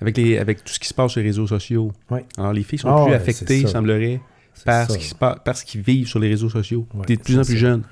avec, 0.00 0.16
les, 0.16 0.38
avec 0.38 0.62
tout 0.62 0.72
ce 0.72 0.78
qui 0.78 0.86
se 0.88 0.94
passe 0.94 1.10
sur 1.12 1.20
les 1.20 1.26
réseaux 1.26 1.46
sociaux. 1.48 1.90
Oui. 2.10 2.20
Alors, 2.36 2.52
les 2.52 2.62
filles 2.62 2.78
sont 2.78 2.88
Ah 2.88 3.02
plus 3.02 3.10
ouais, 3.10 3.16
affectées, 3.16 3.66
semblerait, 3.66 4.20
par 4.64 4.88
ce, 4.90 4.96
qui 4.96 5.06
se 5.06 5.14
passe, 5.16 5.38
par 5.44 5.56
ce 5.56 5.64
qu'ils 5.64 5.80
vivent 5.82 6.06
sur 6.06 6.20
les 6.20 6.28
réseaux 6.28 6.48
sociaux. 6.50 6.86
Ouais, 6.94 7.04
T'es 7.04 7.16
de 7.16 7.22
plus 7.22 7.36
en 7.38 7.42
plus 7.42 7.54
ça. 7.54 7.58
jeune. 7.58 7.82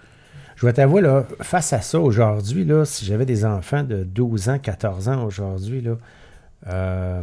Je 0.57 0.65
vais 0.66 0.73
t'avouer, 0.73 1.03
là, 1.03 1.27
face 1.43 1.73
à 1.73 1.81
ça, 1.83 2.01
aujourd'hui, 2.01 2.65
là, 2.65 2.85
si 2.85 3.05
j'avais 3.05 3.27
des 3.27 3.45
enfants 3.45 3.83
de 3.85 4.05
12 4.05 4.49
ans, 4.49 4.59
14 4.59 5.09
ans 5.09 5.24
aujourd'hui, 5.24 5.83
là, 5.83 5.97
euh, 6.69 7.23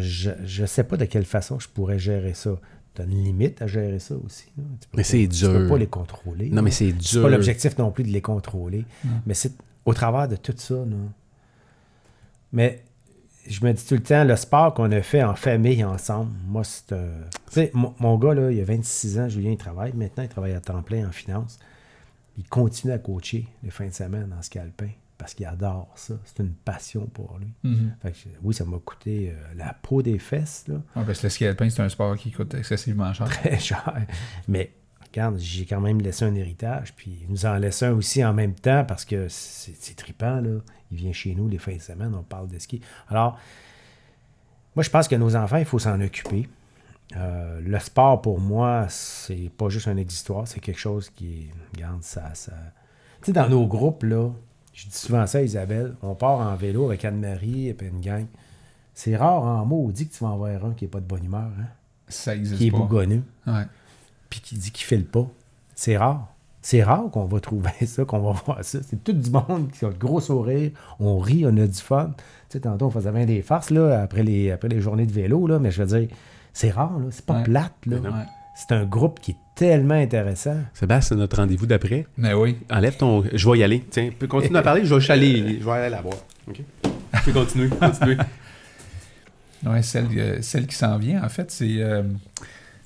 je 0.00 0.62
ne 0.62 0.66
sais 0.66 0.84
pas 0.84 0.96
de 0.96 1.04
quelle 1.04 1.24
façon 1.26 1.58
je 1.58 1.68
pourrais 1.68 1.98
gérer 1.98 2.34
ça. 2.34 2.56
Tu 2.94 3.02
as 3.02 3.04
une 3.04 3.22
limite 3.24 3.60
à 3.62 3.66
gérer 3.66 3.98
ça 3.98 4.14
aussi. 4.24 4.46
là. 4.56 4.64
Tu 4.80 4.88
peux 4.88 4.96
Mais 4.96 5.02
pas- 5.02 5.08
c'est 5.08 5.28
Tu 5.28 5.46
peux 5.46 5.58
dur. 5.60 5.68
pas 5.68 5.78
les 5.78 5.86
contrôler. 5.86 6.48
Non, 6.48 6.56
là. 6.56 6.62
mais 6.62 6.70
c'est 6.70 6.90
C'est 7.00 7.12
dur. 7.12 7.22
pas 7.22 7.28
l'objectif 7.30 7.76
non 7.78 7.90
plus 7.90 8.04
de 8.04 8.08
les 8.08 8.22
contrôler. 8.22 8.84
Mais 9.26 9.34
c'est 9.34 9.52
au 9.84 9.94
travers 9.94 10.28
de 10.28 10.36
tout 10.36 10.54
ça. 10.56 10.74
là. 10.74 10.96
Mais 12.52 12.82
je 13.46 13.64
me 13.64 13.72
dis 13.72 13.84
tout 13.84 13.94
le 13.94 14.02
temps, 14.02 14.24
le 14.24 14.36
sport 14.36 14.72
qu'on 14.74 14.90
a 14.92 15.02
fait 15.02 15.22
en 15.22 15.34
famille 15.34 15.84
ensemble, 15.84 16.32
moi, 16.46 16.64
c'est 16.64 16.92
un. 16.92 17.04
Tu 17.50 17.52
sais, 17.52 17.70
mon, 17.74 17.94
mon 17.98 18.16
gars, 18.18 18.34
là, 18.34 18.50
il 18.50 18.60
a 18.60 18.64
26 18.64 19.18
ans, 19.20 19.28
Julien, 19.28 19.50
il 19.52 19.58
travaille. 19.58 19.92
Maintenant, 19.94 20.22
il 20.24 20.28
travaille 20.28 20.54
à 20.54 20.60
temps 20.60 20.82
plein 20.82 21.06
en 21.06 21.12
finance. 21.12 21.58
Il 22.38 22.48
continue 22.48 22.92
à 22.92 22.98
coacher 22.98 23.46
les 23.62 23.70
fins 23.70 23.88
de 23.88 23.92
semaine 23.92 24.34
en 24.36 24.40
ski 24.42 24.58
alpin 24.58 24.88
parce 25.18 25.34
qu'il 25.34 25.44
adore 25.46 25.90
ça. 25.96 26.14
C'est 26.24 26.42
une 26.42 26.52
passion 26.52 27.06
pour 27.06 27.36
lui. 27.38 27.52
Mhm. 27.64 27.96
Fait 28.00 28.12
que, 28.12 28.28
oui, 28.42 28.54
ça 28.54 28.64
m'a 28.64 28.78
coûté 28.78 29.30
euh, 29.30 29.54
la 29.56 29.74
peau 29.74 30.00
des 30.00 30.20
fesses, 30.20 30.64
là, 30.68 30.76
parce 30.94 31.18
que 31.18 31.26
le 31.26 31.30
ski 31.30 31.46
alpin, 31.46 31.68
c'est 31.68 31.82
un 31.82 31.88
sport 31.88 32.16
qui 32.16 32.30
coûte 32.30 32.54
excessivement 32.54 33.12
cher. 33.12 33.26
très 33.26 33.58
cher. 33.58 33.92
Mais 34.46 34.72
regarde, 35.04 35.36
j'ai 35.38 35.66
quand 35.66 35.80
même 35.80 36.00
laissé 36.00 36.24
un 36.24 36.34
héritage, 36.36 36.94
puis 36.94 37.18
il 37.22 37.30
nous 37.30 37.44
en 37.44 37.56
laisse 37.56 37.82
un 37.82 37.92
aussi 37.92 38.24
en 38.24 38.32
même 38.32 38.54
temps 38.54 38.84
parce 38.86 39.04
que 39.04 39.26
c'est 39.28 39.96
trippant, 39.96 40.40
là. 40.40 40.60
Il 40.90 40.96
vient 40.96 41.12
chez 41.12 41.34
nous 41.34 41.48
les 41.48 41.58
fins 41.58 41.76
de 41.76 41.82
semaine, 41.82 42.14
on 42.14 42.22
parle 42.22 42.48
de 42.48 42.58
ski. 42.58 42.80
Alors, 43.08 43.38
moi, 44.74 44.82
je 44.84 44.90
pense 44.90 45.08
que 45.08 45.16
nos 45.16 45.34
enfants, 45.34 45.56
il 45.56 45.64
faut 45.64 45.80
s'en 45.80 46.00
occuper. 46.00 46.48
Euh, 47.16 47.60
le 47.64 47.78
sport, 47.78 48.20
pour 48.20 48.38
moi, 48.38 48.86
c'est 48.88 49.50
pas 49.56 49.68
juste 49.68 49.88
un 49.88 49.96
existoire, 49.96 50.46
c'est 50.46 50.60
quelque 50.60 50.78
chose 50.80 51.10
qui, 51.10 51.48
regarde, 51.74 52.02
ça... 52.02 52.34
ça... 52.34 52.52
Tu 53.22 53.26
sais, 53.26 53.32
dans 53.32 53.48
nos 53.48 53.66
groupes, 53.66 54.02
là, 54.04 54.30
je 54.74 54.86
dis 54.86 54.96
souvent 54.96 55.26
ça 55.26 55.38
à 55.38 55.42
Isabelle, 55.42 55.94
on 56.02 56.14
part 56.14 56.38
en 56.40 56.54
vélo 56.54 56.84
avec 56.86 57.04
Anne-Marie 57.04 57.68
et 57.68 57.74
puis 57.74 57.88
une 57.88 58.00
gang. 58.00 58.26
C'est 58.94 59.16
rare 59.16 59.42
en 59.42 59.64
maudit 59.64 60.08
que 60.08 60.14
tu 60.14 60.22
vas 60.24 60.30
en 60.30 60.36
voir 60.36 60.64
un 60.64 60.72
qui 60.72 60.84
n'est 60.84 60.90
pas 60.90 61.00
de 61.00 61.06
bonne 61.06 61.24
humeur, 61.24 61.50
hein, 61.58 61.66
Ça 62.08 62.34
existe 62.36 62.58
qui 62.58 62.68
est 62.68 62.70
pas. 62.70 62.78
bougonneux 62.78 63.22
Ouais. 63.46 63.64
puis 64.28 64.40
qui 64.40 64.56
dit 64.56 64.70
qu'il 64.70 64.84
file 64.86 65.06
pas. 65.06 65.26
C'est 65.74 65.96
rare. 65.96 66.28
C'est 66.60 66.82
rare 66.82 67.10
qu'on 67.10 67.24
va 67.24 67.40
trouver 67.40 67.70
ça, 67.86 68.04
qu'on 68.04 68.18
va 68.20 68.32
voir 68.44 68.58
ça. 68.64 68.80
C'est 68.82 69.02
tout 69.02 69.12
du 69.12 69.30
monde 69.30 69.70
qui 69.72 69.84
a 69.84 69.88
le 69.88 69.94
gros 69.94 70.20
sourire. 70.20 70.72
On 71.00 71.18
rit, 71.18 71.44
on 71.46 71.56
a 71.56 71.66
du 71.66 71.78
fun. 71.78 72.12
Tu 72.16 72.24
sais, 72.50 72.60
tantôt, 72.60 72.86
on 72.86 72.90
faisait 72.90 73.12
bien 73.12 73.24
des 73.26 73.42
farces 73.42 73.70
là, 73.70 74.00
après, 74.02 74.22
les, 74.22 74.50
après 74.50 74.68
les 74.68 74.80
journées 74.80 75.06
de 75.06 75.12
vélo, 75.12 75.46
là, 75.46 75.58
mais 75.58 75.70
je 75.70 75.82
veux 75.82 75.98
dire, 75.98 76.08
c'est 76.52 76.70
rare, 76.70 76.98
là. 76.98 77.06
C'est 77.10 77.24
pas 77.24 77.38
Ouais. 77.38 77.44
plate, 77.44 77.74
là. 77.86 77.96
Ouais. 77.98 78.08
C'est 78.54 78.72
un 78.74 78.84
groupe 78.84 79.20
qui 79.20 79.32
est 79.32 79.36
tellement 79.54 79.94
intéressant. 79.94 80.56
Sébastien, 80.74 81.16
c'est 81.16 81.20
notre 81.20 81.36
rendez-vous 81.36 81.66
d'après. 81.66 82.06
Mais 82.16 82.34
oui. 82.34 82.58
Enlève 82.70 82.96
ton. 82.96 83.22
Je 83.32 83.48
vais 83.50 83.58
y 83.58 83.62
aller. 83.62 83.84
Tiens, 83.90 84.10
peux 84.18 84.26
continuer 84.26 84.58
à 84.58 84.62
parler, 84.62 84.84
je 84.84 84.94
vais 84.94 85.10
aller, 85.12 85.58
je 85.60 85.64
vais 85.64 85.70
aller 85.72 85.90
la 85.90 86.00
voir. 86.02 86.14
OK? 86.48 86.56
Tu 86.82 86.90
peux 87.24 87.32
continuer, 87.32 87.68
continuer. 87.80 88.16
Ouais, 89.66 89.82
celle, 89.82 90.06
euh, 90.16 90.38
celle 90.42 90.66
qui 90.66 90.74
s'en 90.76 90.98
vient, 90.98 91.22
en 91.24 91.28
fait, 91.28 91.50
c'est. 91.50 91.76
euh, 91.78 92.02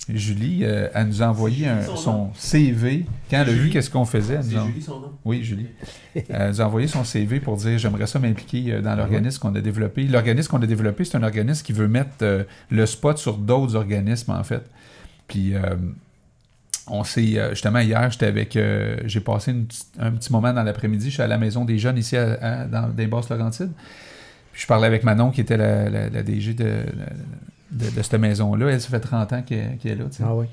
Julie, 0.09 0.65
euh, 0.65 0.89
elle 0.93 1.07
nous 1.07 1.23
a 1.23 1.27
envoyé 1.27 1.65
un- 1.67 1.81
Son. 1.81 2.31
CV. 2.35 3.05
Quand 3.31 3.37
elle 3.41 3.49
a 3.49 3.53
vu 3.53 3.69
qu'est-ce 3.69 3.89
qu'on 3.89 4.03
faisait, 4.03 4.33
elle 4.33 4.45
nous 4.45 4.57
a- 4.57 4.67
son 4.85 4.99
nom? 4.99 5.11
Oui, 5.23 5.43
Julie. 5.43 5.67
Elle 6.29 6.49
nous 6.49 6.61
a 6.61 6.65
envoyé 6.65 6.87
son 6.87 7.05
CV 7.05 7.39
pour 7.39 7.55
dire 7.55 7.77
j'aimerais 7.77 8.05
ça 8.07 8.19
m'impliquer 8.19 8.73
euh, 8.73 8.81
dans 8.81 8.95
l'organisme 8.95 9.39
qu'on 9.39 9.55
a 9.55 9.61
développé. 9.61 10.03
L'organisme 10.03 10.49
qu'on 10.51 10.61
a 10.61 10.65
développé, 10.67 11.05
c'est 11.05 11.15
un 11.17 11.23
organisme 11.23 11.65
qui 11.65 11.71
veut 11.71 11.87
mettre 11.87 12.09
euh, 12.21 12.43
le 12.69 12.85
spot 12.85 13.17
sur 13.17 13.37
d'autres 13.37 13.75
organismes, 13.75 14.31
en 14.31 14.43
fait. 14.43 14.63
Puis, 15.29 15.55
euh, 15.55 15.61
on 16.87 17.05
s'est. 17.05 17.37
justement, 17.51 17.79
hier, 17.79 18.11
j'étais 18.11 18.25
avec. 18.25 18.57
euh, 18.57 18.97
J'ai 19.05 19.21
passé 19.21 19.51
une 19.51 19.67
un 19.99 20.11
petit 20.11 20.33
moment 20.33 20.51
dans 20.51 20.63
l'après-midi. 20.63 21.05
Je 21.05 21.13
suis 21.13 21.23
à 21.23 21.27
la 21.27 21.37
maison 21.37 21.63
des 21.63 21.77
jeunes 21.79 21.97
ici 21.97 22.17
à, 22.17 22.33
à- 22.41 22.65
dans 22.65 22.89
des 22.89 23.07
Basses-Laurentides. 23.07 23.71
Puis, 24.51 24.63
je 24.63 24.67
parlais 24.67 24.85
avec 24.87 25.05
Manon, 25.05 25.31
qui 25.31 25.39
était 25.39 25.55
la, 25.57 25.89
la- 25.89 26.09
la 26.09 26.23
DG 26.23 26.53
de, 26.53 26.83
de, 27.73 27.89
de 27.89 28.01
cette 28.01 28.13
maison-là. 28.19 28.67
Elle, 28.69 28.81
ça 28.81 28.89
fait 28.89 28.99
30 28.99 29.33
ans 29.33 29.41
qu'elle 29.41 29.77
est 29.83 29.95
là. 29.95 30.05
tu 30.09 30.17
sais. 30.17 30.23
Ah 30.25 30.35
oui. 30.35 30.45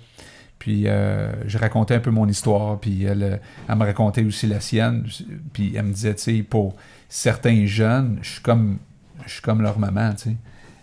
Puis 0.59 0.89
euh, 0.89 1.31
je 1.47 1.57
racontais 1.57 1.95
un 1.95 2.01
peu 2.01 2.11
mon 2.11 2.29
histoire, 2.29 2.79
puis 2.79 3.05
elle, 3.05 3.41
elle 3.69 3.77
me 3.77 3.85
racontait 3.85 4.25
aussi 4.25 4.47
la 4.47 4.61
sienne. 4.61 5.07
Puis 5.53 5.73
elle 5.75 5.85
me 5.85 5.93
disait, 5.93 6.15
tu 6.15 6.23
sais, 6.23 6.43
pour 6.43 6.75
certains 7.09 7.65
jeunes, 7.67 8.19
je 8.23 8.33
suis 8.33 8.41
comme, 8.43 8.77
je 9.27 9.33
suis 9.33 9.43
comme 9.43 9.63
leur 9.63 9.79
maman, 9.79 10.13
tu 10.13 10.31
sais. 10.31 10.37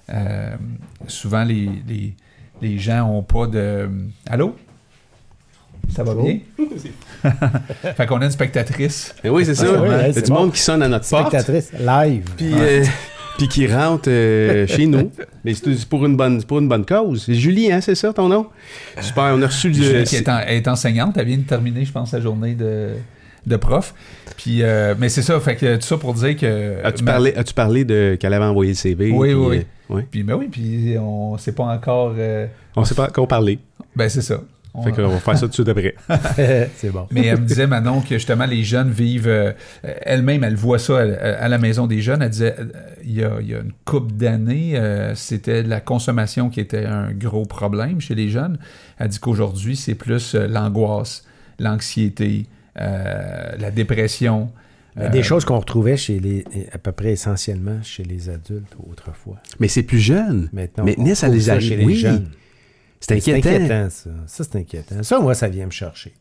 Euh, 0.09 0.55
souvent, 1.07 1.43
les, 1.43 1.69
les, 1.88 2.15
les 2.61 2.80
gens 2.80 3.07
ont 3.09 3.22
pas 3.23 3.45
de... 3.45 3.89
Allô? 4.26 4.55
Ça 5.89 6.03
va 6.03 6.15
bien? 6.15 6.39
fait 7.95 8.05
qu'on 8.07 8.19
a 8.22 8.26
une 8.26 8.31
spectatrice. 8.31 9.14
Eh 9.23 9.30
oui, 9.30 9.45
c'est 9.45 9.55
ça. 9.55 9.65
Ah, 9.69 9.81
ouais, 9.81 9.88
Il 9.88 9.91
y 9.91 10.09
a 10.09 10.14
c'est 10.14 10.22
du 10.23 10.31
bon. 10.31 10.39
monde 10.41 10.53
qui 10.53 10.59
sonne 10.59 10.81
à 10.84 10.88
notre 10.89 11.07
porte. 11.09 11.27
Spectatrice 11.30 11.72
live. 11.73 12.30
Puis, 12.35 12.51
euh, 12.53 12.84
puis 13.38 13.47
qui 13.47 13.68
rentre 13.68 14.09
euh, 14.09 14.65
chez 14.68 14.85
nous. 14.85 15.11
Mais 15.45 15.53
c'est 15.53 15.85
pour 15.88 16.05
une 16.05 16.15
bonne, 16.18 16.43
pour 16.43 16.59
une 16.59 16.68
bonne 16.68 16.85
cause. 16.85 17.26
Julie, 17.31 17.72
hein, 17.72 17.81
c'est 17.81 17.95
ça 17.95 18.11
ton 18.14 18.27
nom? 18.30 18.47
Super, 19.01 19.34
on 19.35 19.41
a 19.41 19.47
reçu 19.47 19.69
du. 19.69 19.84
Julie, 19.84 20.03
qui 20.03 20.15
est, 20.18 20.30
en- 20.30 20.39
elle 20.39 20.57
est 20.57 20.68
enseignante, 20.68 21.15
elle 21.18 21.27
vient 21.27 21.38
de 21.38 21.43
terminer, 21.43 21.85
je 21.85 21.91
pense, 21.91 22.11
sa 22.11 22.19
journée 22.22 22.53
de, 22.55 22.89
de 23.45 23.55
prof. 23.55 23.93
Puis, 24.35 24.61
euh, 24.61 24.93
mais 24.99 25.09
c'est 25.09 25.22
ça, 25.23 25.39
fait 25.39 25.55
que 25.55 25.76
tout 25.77 25.81
ça 25.81 25.97
pour 25.97 26.14
dire 26.14 26.35
que... 26.38 26.76
As-tu 26.84 27.03
ma- 27.03 27.11
parlé, 27.14 27.34
as 27.35 27.53
parlé 27.53 27.85
de 27.85 28.15
qu'elle 28.19 28.34
avait 28.34 28.45
envoyé 28.45 28.72
le 28.72 28.76
CV? 28.77 29.11
Oui, 29.11 29.30
puis, 29.30 29.34
oui, 29.38 29.47
oui. 29.47 29.65
euh, 29.89 29.93
ouais. 29.95 30.07
Puis, 30.11 30.23
ben 30.23 30.35
oui, 30.35 30.47
puis 30.51 30.95
on 30.99 31.38
sait 31.38 31.53
pas 31.53 31.64
encore... 31.64 32.14
euh, 32.18 32.45
On 32.76 32.84
sait 32.85 32.93
pas 32.93 33.07
encore 33.07 33.27
parler. 33.27 33.57
Ben, 33.95 34.07
c'est 34.09 34.22
ça. 34.22 34.41
On- 34.77 34.83
Fait 34.83 34.91
qu'on 34.91 35.07
va 35.07 35.17
faire 35.19 35.33
ça 35.35 35.41
tout 35.41 35.47
de 35.47 35.53
suite 35.53 35.69
après. 35.69 35.95
c'est 36.77 36.91
bon. 36.91 37.07
Mais 37.11 37.25
elle 37.25 37.41
me 37.41 37.45
disait, 37.45 37.65
Manon, 37.67 38.01
que 38.01 38.09
justement, 38.15 38.45
les 38.45 38.63
jeunes 38.63 38.91
vivent. 38.91 39.27
euh, 39.27 39.51
Elle-même, 39.83 40.43
elle 40.43 40.55
voit 40.55 40.77
ça 40.79 40.99
à, 40.99 41.03
à 41.03 41.47
la 41.47 41.57
maison 41.57 41.87
des 41.87 42.01
jeunes. 42.01 42.21
Elle 42.21 42.29
disait, 42.29 42.55
euh, 42.59 42.65
il 43.03 43.13
y 43.13 43.23
a, 43.23 43.31
il 43.41 43.47
y 43.49 43.55
a 43.55 43.59
une 43.59 43.73
couple 43.85 44.13
d'années, 44.13 44.77
euh, 44.77 45.15
c'était 45.15 45.63
la 45.63 45.79
consommation 45.81 46.49
qui 46.49 46.59
était 46.59 46.85
un 46.85 47.11
gros 47.11 47.45
problème 47.45 47.99
chez 47.99 48.13
les 48.15 48.29
jeunes. 48.29 48.57
Elle 48.99 49.07
dit 49.09 49.19
qu'aujourd'hui, 49.19 49.75
c'est 49.75 49.95
plus 49.95 50.35
euh, 50.35 50.47
l'angoisse, 50.47 51.23
l'anxiété, 51.59 52.45
euh, 52.79 53.51
la 53.59 53.71
dépression. 53.71 54.51
Euh, 54.99 55.09
Des 55.09 55.21
choses 55.23 55.45
qu'on 55.45 55.59
retrouvait 55.59 55.97
chez 55.97 56.19
les, 56.19 56.43
à 56.71 56.77
peu 56.79 56.91
près 56.91 57.11
essentiellement 57.11 57.79
chez 57.83 58.03
les 58.03 58.29
adultes 58.29 58.75
autrefois. 58.89 59.37
Mais 59.59 59.67
c'est 59.67 59.83
plus 59.83 59.99
jeune. 59.99 60.49
Maintenant, 60.53 60.85
Maintenant, 60.85 61.05
on 61.11 61.15
ça 61.15 61.27
les 61.27 61.49
arrive. 61.51 61.61
chez 61.69 61.75
les 61.77 61.85
Oui. 61.85 61.95
jeunes. 61.95 62.27
C'est 62.99 63.19
C'est 63.19 63.33
inquiétant. 63.33 63.49
inquiétant, 63.55 63.89
ça. 63.89 64.09
Ça, 64.25 64.43
c'est 64.43 64.55
inquiétant. 64.57 65.03
Ça, 65.03 65.19
moi, 65.19 65.33
ça 65.35 65.47
vient 65.49 65.65
me 65.65 65.71
chercher. 65.71 66.13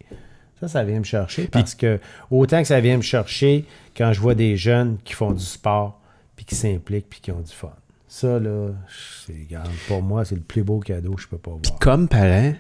Ça, 0.60 0.68
ça 0.68 0.84
vient 0.84 0.98
me 0.98 1.04
chercher 1.04 1.48
parce 1.48 1.74
que 1.74 1.98
autant 2.30 2.60
que 2.62 2.68
ça 2.68 2.80
vient 2.80 2.96
me 2.96 3.02
chercher 3.02 3.64
quand 3.96 4.12
je 4.12 4.20
vois 4.20 4.34
des 4.34 4.56
jeunes 4.56 4.96
qui 5.04 5.12
font 5.14 5.32
du 5.32 5.44
sport, 5.44 6.00
puis 6.34 6.44
qui 6.44 6.54
s'impliquent, 6.54 7.08
puis 7.10 7.20
qui 7.20 7.30
ont 7.30 7.40
du 7.40 7.52
fun. 7.52 7.72
Ça, 8.08 8.38
là, 8.38 8.68
c'est, 9.26 9.34
regarde, 9.46 9.68
pour 9.88 10.00
moi, 10.02 10.24
c'est 10.24 10.34
le 10.34 10.40
plus 10.40 10.62
beau 10.62 10.78
cadeau 10.80 11.12
que 11.14 11.22
je 11.22 11.28
peux 11.28 11.38
pas 11.38 11.50
voir. 11.50 11.78
Comme 11.80 12.08
parent, 12.08 12.54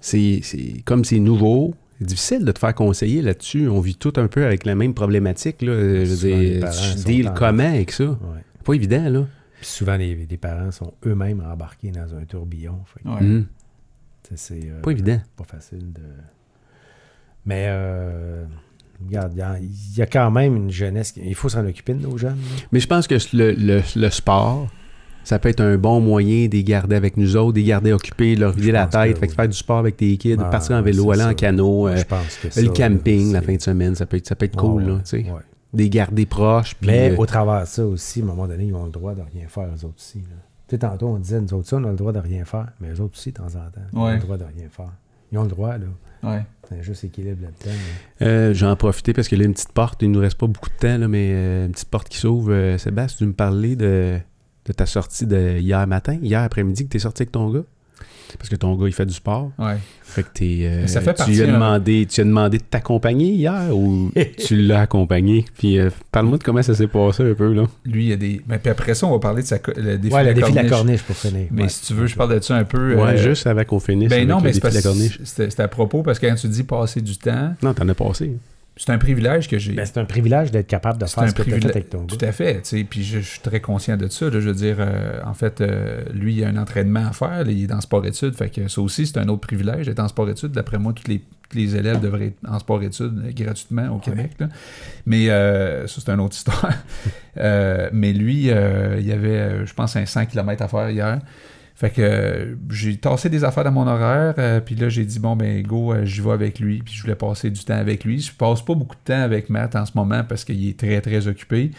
c'est 0.00 0.40
c'est- 0.42 0.82
comme 0.84 1.04
c'est 1.04 1.18
nouveau. 1.20 1.74
C'est 1.98 2.06
difficile 2.06 2.44
de 2.44 2.52
te 2.52 2.58
faire 2.58 2.74
conseiller 2.74 3.22
là-dessus. 3.22 3.68
On 3.68 3.80
vit 3.80 3.94
tout 3.96 4.12
un 4.16 4.26
peu 4.26 4.44
avec 4.44 4.66
la 4.66 4.74
même 4.74 4.92
problématique. 4.94 5.62
Là. 5.62 5.72
Je 6.04 6.10
veux 6.14 6.28
dire, 6.28 6.68
tu 6.98 7.04
deals 7.04 7.28
en- 7.28 7.34
comment 7.34 7.68
avec 7.68 7.90
ça? 7.92 8.04
Ouais. 8.04 8.16
Pas 8.64 8.74
évident, 8.74 9.08
là. 9.08 9.26
Puis 9.66 9.72
souvent, 9.74 9.96
les, 9.96 10.14
les 10.30 10.36
parents 10.36 10.70
sont 10.70 10.92
eux-mêmes 11.04 11.40
embarqués 11.44 11.90
dans 11.90 12.14
un 12.14 12.24
tourbillon. 12.24 12.78
Fait 12.86 13.02
que, 13.02 13.08
Ouais. 13.08 13.42
Tu 14.22 14.36
sais, 14.36 14.60
c'est 14.60 14.70
euh, 14.70 14.80
Pas 14.80 14.92
évident. 14.92 15.20
pas 15.36 15.42
facile 15.42 15.92
de. 15.92 16.02
Mais, 17.44 17.66
euh, 17.68 18.44
regarde, 19.04 19.32
il 19.34 19.38
y 19.38 19.42
a- 19.42 19.58
il 19.58 19.98
y, 19.98 20.02
a 20.02 20.06
quand 20.06 20.30
même 20.30 20.54
une 20.54 20.70
jeunesse. 20.70 21.10
qui- 21.10 21.20
Il 21.26 21.34
faut 21.34 21.48
s'en 21.48 21.66
occuper 21.66 21.94
de 21.94 22.00
nos 22.02 22.16
jeunes. 22.16 22.36
là. 22.36 22.62
Mais 22.70 22.78
je 22.78 22.86
pense 22.86 23.08
que 23.08 23.16
le, 23.36 23.52
le- 23.54 23.82
le 23.96 24.10
sport, 24.10 24.68
ça 25.24 25.40
peut 25.40 25.48
être 25.48 25.60
un 25.60 25.76
bon 25.78 26.00
moyen 26.00 26.46
de 26.46 26.52
les 26.52 26.62
garder 26.62 26.94
avec 26.94 27.16
nous 27.16 27.36
autres, 27.36 27.54
de 27.54 27.58
les 27.58 27.64
garder 27.66 27.92
occupés, 27.92 28.36
leur 28.36 28.52
vider 28.52 28.70
la 28.70 28.86
que 28.86 28.92
tête, 28.92 29.18
fait 29.18 29.26
que 29.26 29.32
oui. 29.32 29.36
faire 29.36 29.48
du 29.48 29.56
sport 29.56 29.78
avec 29.78 29.96
tes 29.96 30.16
kids, 30.16 30.36
Ah, 30.38 30.44
partir 30.44 30.76
en 30.76 30.82
vélo, 30.82 31.10
aller 31.10 31.24
en 31.24 31.34
canot, 31.34 31.88
euh, 31.88 31.96
je 31.96 32.04
pense 32.04 32.36
que 32.40 32.50
ça, 32.50 32.62
le 32.62 32.68
camping 32.68 33.32
la 33.32 33.42
fin 33.42 33.56
de 33.56 33.60
semaine, 33.62 33.96
ça 33.96 34.06
peut 34.06 34.16
être, 34.16 34.28
ça 34.28 34.36
peut 34.36 34.44
être 34.46 34.56
cool, 34.56 34.84
Ouais, 34.84 34.88
là, 34.88 34.94
ouais. 35.34 35.40
De 35.72 35.78
les 35.82 35.90
garder 35.90 36.26
proches. 36.26 36.74
puis, 36.76 36.86
Mais 36.88 37.12
euh, 37.12 37.16
au 37.16 37.26
travers 37.26 37.62
de 37.62 37.66
ça 37.66 37.86
aussi, 37.86 38.20
à 38.20 38.24
un 38.24 38.26
moment 38.26 38.46
donné, 38.46 38.64
ils 38.66 38.74
ont 38.74 38.84
le 38.86 38.90
droit 38.90 39.14
de 39.14 39.22
rien 39.22 39.48
faire, 39.48 39.64
eux 39.68 39.84
autres 39.84 39.96
aussi. 39.98 40.18
là. 40.20 40.36
Tu 40.68 40.74
sais, 40.74 40.78
tantôt, 40.78 41.08
on 41.08 41.18
disait, 41.18 41.40
nous 41.40 41.54
autres, 41.54 41.68
ça, 41.68 41.76
on 41.76 41.84
a 41.84 41.90
le 41.90 41.96
droit 41.96 42.12
de 42.12 42.18
rien 42.18 42.44
faire. 42.44 42.68
Mais 42.80 42.88
eux 42.90 43.00
autres 43.00 43.14
aussi, 43.16 43.30
de 43.30 43.36
temps 43.36 43.46
en 43.46 43.70
temps, 43.70 43.80
ils 43.92 43.98
ont 43.98 44.08
le 44.10 44.18
droit 44.18 44.36
de 44.36 44.44
rien 44.44 44.68
faire. 44.70 44.92
Ils 45.32 45.38
ont 45.38 45.42
le 45.42 45.48
droit, 45.48 45.76
là. 45.76 45.86
Ouais. 46.22 46.42
C'est 46.68 46.78
un 46.78 46.82
juste 46.82 47.04
équilibre 47.04 47.42
là-dedans. 47.42 47.76
là. 48.20 48.26
Euh, 48.26 48.54
J'en 48.54 48.72
ai 48.72 48.76
profité 48.76 49.12
parce 49.12 49.28
qu'il 49.28 49.38
y 49.38 49.42
a 49.42 49.44
une 49.44 49.52
petite 49.52 49.72
porte. 49.72 50.02
Il 50.02 50.10
nous 50.10 50.18
reste 50.20 50.38
pas 50.38 50.46
beaucoup 50.46 50.70
de 50.70 50.74
temps, 50.76 50.98
là, 50.98 51.06
mais 51.08 51.30
euh, 51.32 51.66
une 51.66 51.72
petite 51.72 51.88
porte 51.90 52.08
qui 52.08 52.18
s'ouvre. 52.18 52.52
Euh, 52.52 52.78
Sébastien, 52.78 53.18
tu 53.18 53.26
me 53.26 53.32
parlais 53.32 53.76
de, 53.76 54.18
de 54.64 54.72
ta 54.72 54.86
sortie 54.86 55.26
de 55.26 55.58
hier 55.58 55.86
matin, 55.86 56.18
hier 56.22 56.40
après-midi, 56.42 56.84
que 56.86 56.90
tu 56.90 56.96
es 56.96 57.00
sorti 57.00 57.22
avec 57.22 57.32
ton 57.32 57.50
gars? 57.50 57.62
Parce 58.38 58.48
que 58.48 58.56
ton 58.56 58.74
gars, 58.76 58.86
il 58.86 58.92
fait 58.92 59.06
du 59.06 59.14
sport. 59.14 59.50
Ouais. 59.58 59.76
Fait 60.02 60.22
que 60.22 60.28
t'es, 60.32 60.60
euh, 60.62 60.80
Mais 60.82 60.86
ça 60.88 61.00
fait 61.00 61.12
tu, 61.12 61.16
partie, 61.18 61.32
lui 61.32 61.42
as 61.42 61.48
hein. 61.48 61.52
demandé, 61.54 62.06
tu 62.08 62.20
as 62.20 62.24
demandé 62.24 62.58
de 62.58 62.62
t'accompagner 62.62 63.30
hier 63.32 63.74
ou 63.76 64.10
tu 64.46 64.56
l'as 64.56 64.82
accompagné? 64.82 65.44
Puis 65.58 65.78
euh, 65.78 65.90
parle-moi 66.12 66.38
de 66.38 66.42
comment 66.44 66.62
ça 66.62 66.74
s'est 66.74 66.86
passé 66.86 67.22
un 67.28 67.34
peu, 67.34 67.52
là. 67.52 67.64
Lui, 67.84 68.04
il 68.04 68.08
y 68.08 68.12
a 68.12 68.16
des. 68.16 68.40
Mais 68.46 68.58
puis 68.58 68.70
après 68.70 68.94
ça, 68.94 69.06
on 69.06 69.10
va 69.12 69.18
parler 69.18 69.42
de 69.42 69.46
sa, 69.46 69.58
co- 69.58 69.72
le 69.76 69.98
défi 69.98 70.14
Ouais, 70.14 70.22
de 70.22 70.28
le 70.28 70.34
la 70.34 70.40
défi 70.40 70.50
de 70.52 70.56
la 70.56 70.68
corniche. 70.68 71.02
pour 71.02 71.16
finir. 71.16 71.46
Mais 71.50 71.62
Ouais. 71.64 71.68
si 71.68 71.82
tu 71.86 71.94
veux, 71.94 72.06
je 72.06 72.14
parle 72.16 72.34
de 72.34 72.42
ça 72.42 72.56
un 72.56 72.64
peu. 72.64 72.94
Ouais, 72.94 73.02
euh, 73.10 73.16
juste 73.16 73.46
avant 73.46 73.64
qu'on 73.64 73.80
finisse 73.80 74.08
Ben 74.10 74.16
avec 74.16 74.28
non, 74.28 74.38
le 74.38 74.42
mais 74.44 74.52
c'est 74.52 74.60
défi 74.60 74.70
de 74.70 74.74
la 74.78 74.82
parce 74.82 74.94
corniche. 74.94 75.18
que 75.18 75.24
c'était 75.24 75.50
c'était 75.50 75.62
à 75.64 75.68
propos 75.68 76.02
parce 76.02 76.18
que 76.18 76.26
quand 76.26 76.34
tu 76.36 76.48
dis 76.48 76.62
passer 76.62 77.00
du 77.00 77.16
temps, 77.16 77.54
Non, 77.62 77.74
t'en 77.74 77.88
as 77.88 77.94
passé. 77.94 78.32
C'est 78.78 78.90
un 78.90 78.98
privilège 78.98 79.48
que 79.48 79.58
j'ai. 79.58 79.72
Ben, 79.72 79.86
c'est 79.86 79.98
un 79.98 80.04
privilège 80.04 80.50
d'être 80.50 80.66
capable 80.66 81.00
de 81.00 81.06
faire 81.06 81.24
un 81.24 81.28
ce 81.28 81.34
que 81.34 81.42
tu 81.42 81.50
fait 81.50 81.66
avec 81.66 81.88
ton 81.88 82.04
Tout 82.04 82.18
à 82.20 82.30
fait. 82.30 82.60
tu 82.60 82.60
sais, 82.64 82.84
Puis 82.84 83.02
je, 83.04 83.20
je 83.20 83.26
suis 83.26 83.40
très 83.40 83.60
conscient 83.60 83.96
de 83.96 84.06
ça. 84.08 84.26
là. 84.26 84.32
je 84.32 84.48
veux 84.48 84.54
dire, 84.54 84.76
euh, 84.78 85.20
en 85.24 85.32
fait, 85.32 85.62
euh, 85.62 86.02
lui, 86.12 86.34
il 86.34 86.44
a 86.44 86.48
un 86.48 86.58
entraînement 86.58 87.06
à 87.06 87.12
faire. 87.12 87.44
là, 87.44 87.50
il 87.50 87.64
est 87.64 87.66
dans 87.66 87.80
sport-études. 87.80 88.34
Fait 88.34 88.50
que 88.50 88.68
ça 88.68 88.82
aussi, 88.82 89.06
c'est 89.06 89.18
un 89.18 89.28
autre 89.28 89.40
privilège 89.40 89.86
d'être 89.86 90.00
en 90.00 90.08
sport-études. 90.08 90.52
D'après 90.52 90.78
moi, 90.78 90.92
tous 90.92 91.08
les, 91.08 91.20
tous 91.48 91.56
les 91.56 91.74
élèves 91.74 92.00
devraient 92.00 92.26
être 92.26 92.38
en 92.46 92.58
sport-études 92.58 93.18
euh, 93.24 93.32
gratuitement 93.32 93.88
au 93.96 93.98
Québec. 93.98 94.32
là. 94.38 94.48
Mais 95.06 95.30
euh, 95.30 95.86
ça, 95.86 96.02
c'est 96.04 96.10
une 96.10 96.20
autre 96.20 96.36
histoire. 96.36 96.70
Mais 97.92 98.12
lui, 98.12 98.50
euh, 98.50 98.96
il 98.98 99.06
y 99.06 99.12
avait, 99.12 99.64
je 99.64 99.72
pense, 99.72 99.96
un 99.96 100.04
100 100.04 100.26
km 100.26 100.62
à 100.62 100.68
faire 100.68 100.90
hier. 100.90 101.20
Fait 101.76 101.90
que 101.90 102.00
euh, 102.00 102.54
j'ai 102.70 102.96
tassé 102.96 103.28
des 103.28 103.44
affaires 103.44 103.64
dans 103.64 103.70
mon 103.70 103.86
horaire, 103.86 104.34
euh, 104.38 104.60
puis 104.60 104.74
là 104.74 104.88
j'ai 104.88 105.04
dit 105.04 105.18
bon 105.18 105.36
ben 105.36 105.62
go, 105.62 105.92
euh, 105.92 106.06
j'y 106.06 106.22
vais 106.22 106.30
avec 106.30 106.58
lui, 106.58 106.80
puis 106.82 106.94
je 106.94 107.02
voulais 107.02 107.14
passer 107.14 107.50
du 107.50 107.62
temps 107.62 107.76
avec 107.76 108.04
lui. 108.04 108.18
Je 108.18 108.32
passe 108.32 108.62
pas 108.62 108.72
beaucoup 108.74 108.96
de 108.96 109.12
temps 109.12 109.20
avec 109.20 109.50
Matt 109.50 109.76
en 109.76 109.84
ce 109.84 109.92
moment 109.94 110.24
parce 110.26 110.44
qu'il 110.44 110.66
est 110.66 110.78
très 110.78 111.02
très 111.02 111.28
occupé. 111.28 111.72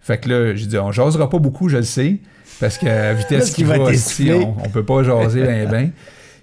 Fait 0.00 0.16
que 0.16 0.30
là 0.30 0.54
j'ai 0.54 0.66
dit 0.66 0.78
on 0.78 0.92
jasera 0.92 1.28
pas 1.28 1.38
beaucoup, 1.38 1.68
je 1.68 1.76
le 1.76 1.82
sais, 1.82 2.20
parce 2.58 2.78
qu'à 2.78 3.12
vitesse 3.14 3.50
qu'il 3.50 3.66
va 3.66 3.76
va 3.76 3.92
essoufflé. 3.92 4.32
on, 4.32 4.56
on 4.64 4.70
peut 4.70 4.84
pas 4.84 5.02
jaser 5.02 5.42
ben 5.46 5.70
ben. 5.70 5.90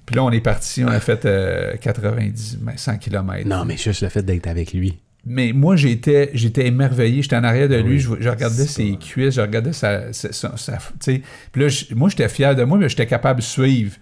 Puis 0.06 0.16
là 0.16 0.24
on 0.24 0.30
est 0.30 0.42
parti, 0.42 0.84
on 0.84 0.90
a 0.90 1.00
fait 1.00 1.26
euh, 1.26 1.78
90, 1.78 2.60
ben, 2.62 2.78
100 2.78 2.98
km. 2.98 3.48
Non, 3.48 3.66
mais 3.66 3.78
juste 3.78 4.04
le 4.04 4.10
fait 4.10 4.22
d'être 4.22 4.46
avec 4.46 4.74
lui. 4.74 5.00
Mais 5.26 5.54
moi, 5.54 5.76
j'étais, 5.76 6.32
j'étais 6.34 6.66
émerveillé. 6.68 7.22
J'étais 7.22 7.36
en 7.36 7.44
arrière 7.44 7.70
de 7.70 7.76
Ah 7.76 7.82
lui. 7.82 7.92
oui, 7.94 8.00
Je, 8.00 8.10
je 8.24 8.30
regardais 8.30 8.66
ses 8.66 8.92
pas- 8.94 8.98
cuisses, 8.98 9.36
je 9.36 9.42
regardais 9.42 9.74
sa. 9.74 10.12
sa, 10.14 10.32
sa- 10.34 10.58
sa- 10.58 10.78
tu 10.78 10.82
sais. 11.00 11.22
Puis 11.52 11.62
là, 11.62 11.68
je- 11.68 11.94
moi, 11.94 12.10
j'étais 12.10 12.28
fier 12.28 12.56
de 12.56 12.64
moi, 12.64 12.78
mais 12.80 12.90
j'étais 12.90 13.06
capable 13.06 13.40
de 13.42 13.46
suivre. 13.46 13.96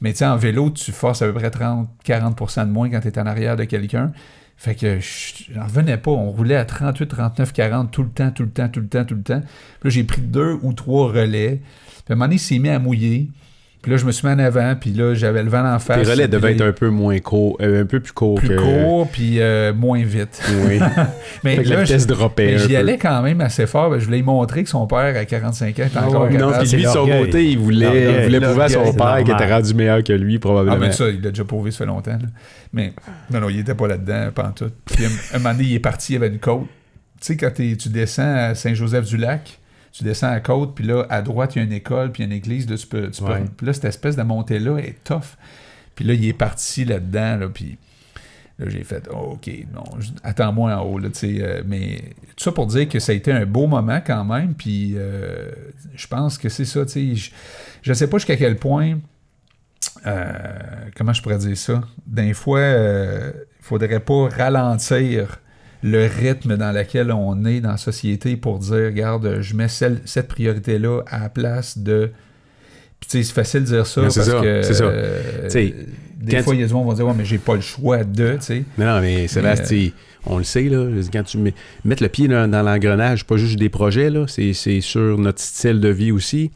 Mais 0.00 0.12
tu 0.12 0.18
sais, 0.18 0.26
en 0.26 0.36
vélo, 0.36 0.70
tu 0.70 0.90
forces 0.90 1.22
à 1.22 1.26
peu 1.26 1.32
près 1.34 1.50
30-40% 1.50 2.66
de 2.66 2.70
moins 2.72 2.90
quand 2.90 3.00
tu 3.00 3.08
es 3.08 3.18
en 3.18 3.26
arrière 3.26 3.56
de 3.56 3.64
quelqu'un. 3.64 4.12
Fait 4.56 4.74
que 4.74 4.98
je 5.00 5.52
j'en 5.54 5.64
revenais 5.64 5.96
pas. 5.96 6.10
On 6.10 6.30
roulait 6.30 6.56
à 6.56 6.64
38, 6.64 7.06
39, 7.08 7.52
40 7.52 7.90
tout 7.90 8.02
le 8.02 8.08
temps, 8.08 8.30
tout 8.30 8.42
le 8.44 8.50
temps, 8.50 8.68
tout 8.68 8.80
le 8.80 8.86
temps, 8.88 9.04
tout 9.04 9.14
le 9.14 9.22
temps. 9.22 9.40
Puis 9.40 9.84
là, 9.84 9.90
j'ai 9.90 10.04
pris 10.04 10.20
deux 10.22 10.58
ou 10.62 10.72
trois 10.72 11.08
relais. 11.08 11.60
Puis 11.60 12.02
à 12.10 12.12
un 12.12 12.16
moment 12.16 12.26
donné, 12.26 12.36
il 12.36 12.38
s'est 12.40 12.58
mis 12.58 12.68
à 12.68 12.78
mouiller. 12.78 13.28
Puis 13.84 13.90
là, 13.90 13.98
je 13.98 14.06
me 14.06 14.12
suis 14.12 14.26
mis 14.26 14.32
en 14.32 14.38
avant. 14.38 14.74
Puis 14.80 14.92
là, 14.92 15.12
j'avais 15.12 15.42
le 15.42 15.50
vent 15.50 15.62
en 15.70 15.78
face. 15.78 16.02
Tes 16.06 16.10
relais 16.10 16.26
devaient 16.26 16.52
être 16.52 16.62
un 16.62 16.72
peu 16.72 16.88
moins 16.88 17.18
court, 17.18 17.58
euh, 17.60 17.82
un 17.82 17.84
peu 17.84 18.00
plus 18.00 18.12
court 18.12 18.36
plus 18.36 18.48
que. 18.48 18.54
court, 18.56 19.06
puis 19.10 19.42
euh, 19.42 19.74
moins 19.74 20.02
vite. 20.02 20.40
Oui. 20.66 20.78
Mais 21.44 21.56
fait 21.56 21.64
que 21.64 21.68
là, 21.68 21.74
la 21.76 21.84
je- 21.84 21.92
vitesse 21.92 22.06
droppait 22.06 22.46
mais 22.46 22.54
un 22.54 22.58
j'y 22.58 22.68
peu. 22.68 22.76
allais 22.78 22.96
quand 22.96 23.20
même 23.20 23.42
assez 23.42 23.66
fort. 23.66 23.90
ben, 23.90 23.98
je 23.98 24.06
voulais 24.06 24.16
lui 24.16 24.22
montrer 24.24 24.64
que 24.64 24.70
son 24.70 24.86
père, 24.86 25.14
à 25.14 25.24
45 25.26 25.66
ans, 25.66 25.82
était 25.84 25.90
Ah 25.96 26.08
encore 26.08 26.22
ouais, 26.22 26.38
Non, 26.38 26.50
puis 26.58 26.68
lui, 26.76 26.82
de 26.84 26.88
son 26.88 27.06
côté, 27.06 27.44
il 27.50 27.58
voulait, 27.58 28.20
il 28.20 28.24
voulait 28.24 28.40
prouver 28.40 28.62
à 28.62 28.68
son 28.70 28.94
père 28.94 29.18
qu'il 29.22 29.34
était 29.34 29.52
rendu 29.52 29.74
meilleur 29.74 30.02
que 30.02 30.14
lui, 30.14 30.36
Ah, 30.36 30.40
probablement. 30.40 30.78
mais 30.78 30.92
ça, 30.92 31.08
il 31.10 31.20
l'a 31.20 31.28
déjà 31.28 31.44
prouvé, 31.44 31.70
ça 31.70 31.78
fait 31.78 31.86
longtemps. 31.86 32.12
là. 32.12 32.28
Mais 32.72 32.94
non, 33.30 33.40
non, 33.40 33.48
il 33.50 33.58
était 33.58 33.74
pas 33.74 33.86
là-dedans, 33.86 34.30
pas 34.34 34.46
en 34.48 34.52
tout. 34.52 34.70
Puis 34.86 35.04
un, 35.04 35.36
un 35.36 35.38
moment 35.40 35.52
donné, 35.54 35.68
il 35.68 35.74
est 35.74 35.78
parti, 35.80 36.12
il 36.12 36.14
y 36.14 36.16
avait 36.16 36.28
une 36.28 36.38
côte. 36.38 36.62
Tu 37.20 37.26
sais, 37.26 37.36
quand 37.36 37.50
tu 37.54 37.76
descends 37.90 38.34
à 38.34 38.54
Saint-Joseph-du-Lac, 38.54 39.58
tu 39.96 40.02
descends 40.02 40.30
à 40.32 40.40
côte, 40.40 40.74
puis 40.74 40.84
là, 40.84 41.06
à 41.08 41.22
droite, 41.22 41.54
il 41.54 41.58
y 41.58 41.62
a 41.62 41.64
une 41.64 41.72
école, 41.72 42.10
puis 42.10 42.24
il 42.24 42.26
y 42.26 42.28
a 42.28 42.32
une 42.32 42.36
église. 42.36 42.68
Là, 42.68 42.76
tu 42.76 42.86
peux, 42.86 43.10
tu 43.10 43.22
peux- 43.22 43.30
Ouais. 43.30 43.44
puis 43.56 43.64
là, 43.66 43.72
cette 43.72 43.84
espèce 43.84 44.16
de 44.16 44.22
montée-là 44.24 44.78
est 44.78 45.02
tough. 45.04 45.36
Puis 45.94 46.04
là, 46.04 46.14
il 46.14 46.26
est 46.26 46.32
parti 46.32 46.84
là-dedans, 46.84 47.36
là, 47.36 47.48
puis 47.48 47.78
là, 48.58 48.68
j'ai 48.68 48.82
fait, 48.82 49.08
oh, 49.12 49.34
OK, 49.34 49.48
non, 49.72 49.84
attends-moi 50.24 50.74
en 50.76 50.82
haut, 50.82 50.98
là, 50.98 51.10
tu 51.10 51.18
sais. 51.20 51.36
euh, 51.40 51.62
mais 51.64 51.98
tout 52.36 52.42
ça 52.42 52.50
pour 52.50 52.66
dire 52.66 52.88
que 52.88 52.98
ça 52.98 53.12
a 53.12 53.14
été 53.14 53.30
un 53.30 53.46
beau 53.46 53.68
moment 53.68 54.00
quand 54.04 54.24
même, 54.24 54.54
puis 54.54 54.94
euh, 54.96 55.50
je 55.94 56.06
pense 56.08 56.38
que 56.38 56.48
c'est 56.48 56.64
ça, 56.64 56.84
tu 56.84 56.92
sais. 56.92 57.14
Je, 57.14 57.30
je 57.82 57.92
sais 57.92 58.08
pas 58.08 58.18
jusqu'à 58.18 58.36
quel 58.36 58.56
point, 58.56 58.98
euh, 60.06 60.58
comment 60.96 61.12
je 61.12 61.22
pourrais 61.22 61.38
dire 61.38 61.56
ça, 61.56 61.82
d'un 62.06 62.34
fois, 62.34 62.58
euh, 62.58 63.32
il 63.60 63.64
faudrait 63.64 64.00
pas 64.00 64.28
ralentir 64.28 65.38
le 65.86 66.06
rythme 66.06 66.56
dans 66.56 66.72
lequel 66.72 67.12
on 67.12 67.44
est 67.44 67.60
dans 67.60 67.72
la 67.72 67.76
société 67.76 68.38
pour 68.38 68.58
dire, 68.58 68.86
regarde, 68.86 69.40
je 69.42 69.54
mets 69.54 69.68
celle- 69.68 70.00
cette 70.06 70.28
priorité-là 70.28 71.02
à 71.06 71.20
la 71.20 71.28
place 71.28 71.76
de... 71.76 72.10
Puis 73.00 73.10
tu 73.10 73.18
sais, 73.18 73.22
c'est 73.24 73.34
facile 73.34 73.60
de 73.60 73.66
dire 73.66 73.86
ça 73.86 74.00
parce 74.00 74.14
que... 74.18 74.62
c'est 74.62 74.72
ça. 74.72 74.84
euh, 74.84 75.48
des 76.16 76.42
fois, 76.42 76.54
il 76.54 76.62
y 76.62 76.64
a 76.64 76.66
du 76.66 76.72
monde 76.72 76.84
qui 76.84 76.88
vont 76.88 76.94
dire, 76.94 77.06
ouais, 77.06 77.14
mais 77.18 77.24
j'ai 77.26 77.36
pas 77.36 77.54
le 77.54 77.60
choix 77.60 78.02
de, 78.02 78.36
tu 78.36 78.40
sais. 78.40 78.64
Mais 78.78 78.86
non, 78.86 78.98
mais 79.02 79.28
Sébastien, 79.28 79.90
on 80.24 80.38
le 80.38 80.44
sait, 80.44 80.62
là, 80.70 80.86
quand 81.12 81.22
tu 81.24 81.36
mets, 81.36 81.52
mettre 81.84 82.02
le 82.02 82.08
pied 82.08 82.28
dans, 82.28 82.50
dans 82.50 82.62
l'engrenage, 82.62 83.26
pas 83.26 83.36
juste 83.36 83.58
des 83.58 83.68
projets, 83.68 84.08
là, 84.08 84.24
c'est, 84.26 84.54
sur 84.80 85.18
notre 85.18 85.40
style 85.40 85.80
de 85.80 85.88
vie 85.90 86.12
aussi. 86.12 86.50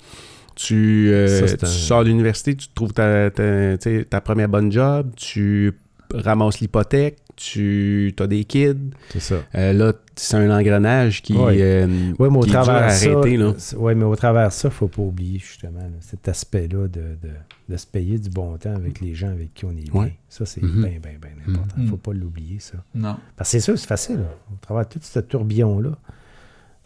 Tu, 0.56 1.10
euh, 1.12 1.46
Ça, 1.46 1.54
tu 1.54 1.64
un- 1.66 1.68
sors 1.68 2.02
de 2.02 2.08
l'université, 2.08 2.56
tu 2.56 2.68
trouves 2.74 2.94
ta, 2.94 3.30
ta, 3.30 3.76
ta 4.08 4.20
première 4.22 4.48
bonne 4.48 4.72
job, 4.72 5.10
tu 5.16 5.74
ramasses 6.14 6.60
l'hypothèque, 6.60 7.18
tu 7.36 8.14
as 8.18 8.26
des 8.26 8.44
kids. 8.44 8.90
C'est 9.10 9.20
ça. 9.20 9.36
Euh, 9.54 9.72
là, 9.72 9.92
c'est 10.16 10.36
un 10.36 10.50
engrenage 10.58 11.22
qui, 11.22 11.34
Ouais. 11.34 11.56
euh, 11.60 11.86
Oui, 12.18 12.28
mais 12.30 12.36
au 12.38 12.40
qui 12.40 12.48
est 12.48 12.52
dur 12.52 12.62
travers 12.62 12.82
à 12.82 12.86
de 12.88 12.92
ça, 12.92 13.10
arrêter. 13.12 13.36
Là. 13.36 13.54
c'est- 13.58 13.76
ouais, 13.76 13.94
mais 13.94 14.04
au 14.04 14.16
travers 14.16 14.48
de 14.48 14.52
ça, 14.52 14.68
il 14.68 14.72
ne 14.72 14.74
faut 14.74 14.88
pas 14.88 15.02
oublier 15.02 15.38
justement 15.38 15.78
là, 15.80 15.86
cet 16.00 16.26
aspect-là 16.28 16.88
de, 16.88 17.00
de, 17.22 17.30
de 17.68 17.76
se 17.76 17.86
payer 17.86 18.18
du 18.18 18.30
bon 18.30 18.56
temps 18.56 18.74
avec 18.74 19.00
les 19.00 19.14
gens 19.14 19.28
avec 19.28 19.54
qui 19.54 19.64
on 19.64 19.70
est 19.70 19.90
bien. 19.90 20.10
Ça, 20.28 20.44
c'est 20.46 20.62
Mhm. 20.62 20.80
bien, 20.82 20.98
bien, 21.00 21.12
bien 21.20 21.30
important. 21.54 21.74
Il 21.76 21.82
ne 21.82 21.84
Mhm. 21.86 21.90
faut 21.90 21.96
pas 21.98 22.12
l'oublier, 22.12 22.58
ça. 22.58 22.78
Non. 22.94 23.16
Parce 23.36 23.50
que 23.50 23.58
c'est 23.58 23.60
sûr, 23.64 23.78
c'est 23.78 23.86
facile. 23.86 24.16
là. 24.16 24.34
Au 24.52 24.56
travers 24.60 24.84
de 24.84 24.90
tout 24.90 24.98
ce 25.02 25.20
tourbillon-là. 25.20 25.90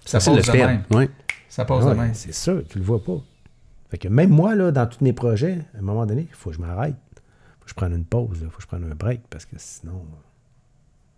Ça 0.04 0.18
passe 0.18 0.46
de 0.46 0.52
même. 0.52 0.82
Ouais. 0.90 1.08
Ça 1.48 1.64
passe 1.64 1.84
Ouais, 1.84 1.90
de 1.94 1.98
même. 2.00 2.14
c'est 2.14 2.34
sûr, 2.34 2.62
tu 2.68 2.78
le 2.78 2.84
vois 2.84 3.02
pas. 3.02 3.20
Fait 3.90 3.98
que 3.98 4.08
même 4.08 4.30
moi, 4.30 4.54
là, 4.54 4.70
dans 4.72 4.86
tous 4.86 5.04
mes 5.04 5.12
projets, 5.12 5.58
à 5.74 5.78
un 5.78 5.82
moment 5.82 6.06
donné, 6.06 6.26
il 6.28 6.34
faut 6.34 6.50
que 6.50 6.56
je 6.56 6.60
m'arrête. 6.60 6.94
Je 7.72 7.76
prenne 7.76 7.92
une 7.94 8.04
pause. 8.04 8.38
Il 8.42 8.48
faut 8.50 8.56
que 8.58 8.62
je 8.62 8.66
prenne 8.68 8.84
un 8.90 8.94
break 8.94 9.22
parce 9.30 9.44
que 9.46 9.56
sinon, 9.58 10.04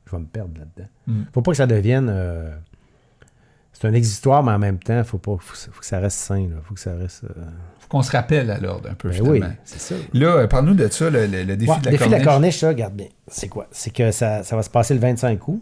je 0.07 0.13
vais 0.13 0.19
me 0.19 0.27
perdre 0.27 0.59
là-dedans. 0.59 0.89
Mm. 1.07 1.23
faut 1.33 1.43
pas 1.43 1.51
que 1.51 1.57
ça 1.57 1.67
devienne. 1.67 2.09
euh, 2.11 2.55
c'est 3.73 3.89
un 3.89 3.93
existoire, 3.93 4.45
mais 4.45 4.53
en 4.53 4.59
même 4.61 4.79
temps, 4.79 5.03
faut 5.03 5.19
pas 5.19 5.37
faut, 5.41 5.57
faut 5.73 5.81
que 5.81 5.87
ça 5.87 5.99
reste 5.99 6.19
sain. 6.19 6.39
Il 6.39 6.53
faut 6.63 6.75
que 6.75 6.81
ça 6.81 6.95
reste. 6.95 7.25
euh, 7.25 7.43
Faut 7.81 7.89
qu'on 7.89 8.03
se 8.03 8.13
rappelle 8.13 8.49
à 8.53 8.59
l'ordre 8.61 8.89
un 8.89 8.95
peu, 8.95 9.11
ben 9.11 9.21
oui, 9.23 9.43
c'est 9.65 9.81
ça. 9.81 9.95
Là, 10.13 10.27
euh, 10.37 10.47
parle-nous 10.47 10.75
de 10.75 10.87
ça, 10.89 11.11
le, 11.11 11.27
le- 11.27 11.43
le 11.43 11.57
défi 11.57 11.71
Ouais, 11.73 11.81
de 11.81 11.85
la 11.87 11.91
défi 11.91 11.99
corniche. 12.05 12.21
de 12.21 12.25
la 12.25 12.33
corniche, 12.33 12.59
ça, 12.59 12.69
regarde 12.69 12.95
bien. 12.95 13.09
C'est 13.27 13.49
quoi? 13.49 13.67
C'est 13.73 13.91
que 13.93 14.13
ça, 14.13 14.45
ça 14.45 14.55
va 14.55 14.63
se 14.63 14.71
passer 14.71 14.95
le 14.95 15.01
25 15.01 15.49
août. 15.49 15.61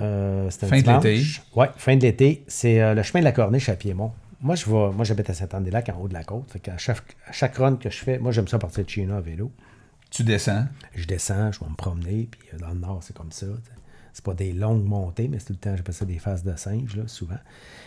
Euh, 0.00 0.48
un 0.48 0.50
Fin 0.66 0.80
de 0.82 0.90
l'été. 0.90 1.22
Oui, 1.54 1.66
fin 1.76 1.96
de 1.96 2.02
l'été. 2.02 2.44
C'est 2.48 2.94
le 2.94 3.02
chemin 3.04 3.20
de 3.20 3.24
la 3.26 3.32
corniche 3.32 3.68
à 3.68 3.76
Piémont. 3.76 4.12
Moi, 4.42 4.54
je 4.56 4.66
vais, 4.66 4.90
moi, 4.92 5.04
j'habite 5.04 5.30
à 5.30 5.34
Saint-Anne-des-Lacs, 5.34 5.88
en 5.88 6.00
haut 6.00 6.08
de 6.08 6.12
la 6.14 6.24
côte. 6.24 6.50
Fait 6.50 6.58
qu'à 6.58 6.76
chaque, 6.76 7.16
à 7.28 7.32
chaque 7.32 7.56
run 7.56 7.76
que 7.76 7.88
je 7.90 7.96
fais, 7.98 8.18
moi, 8.18 8.32
j'aime 8.32 8.48
ça 8.48 8.58
partir 8.58 8.84
de 8.84 8.90
chez 8.90 9.06
nous 9.06 9.14
à 9.14 9.20
vélo. 9.20 9.50
Tu 10.16 10.24
descends? 10.24 10.64
Je 10.94 11.04
descends, 11.04 11.52
je 11.52 11.60
vais 11.60 11.68
me 11.68 11.74
promener, 11.74 12.26
puis 12.30 12.48
euh, 12.54 12.58
dans 12.58 12.70
le 12.70 12.78
nord, 12.78 13.02
c'est 13.02 13.14
comme 13.14 13.32
ça. 13.32 13.44
C'est 14.14 14.24
pas 14.24 14.32
des 14.32 14.54
longues 14.54 14.86
montées, 14.86 15.28
mais 15.28 15.38
c'est 15.38 15.48
tout 15.48 15.52
le 15.52 15.58
temps, 15.58 15.76
j'appelle 15.76 15.94
ça 15.94 16.06
des 16.06 16.18
faces 16.18 16.42
de 16.42 16.56
singe, 16.56 16.96
là, 16.96 17.02
souvent. 17.06 17.36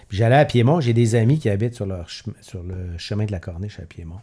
Puis 0.07 0.19
j'allais 0.19 0.35
à 0.35 0.45
Piémont, 0.45 0.80
j'ai 0.80 0.93
des 0.93 1.15
amis 1.15 1.39
qui 1.39 1.49
habitent 1.49 1.73
sur, 1.73 1.88
leur 1.88 2.07
sur 2.07 2.61
le 2.61 2.95
chemin 2.99 3.26
de 3.26 3.31
la 3.31 3.39
Corniche 3.39 3.80
à 3.80 3.85
Piémont. 3.88 4.19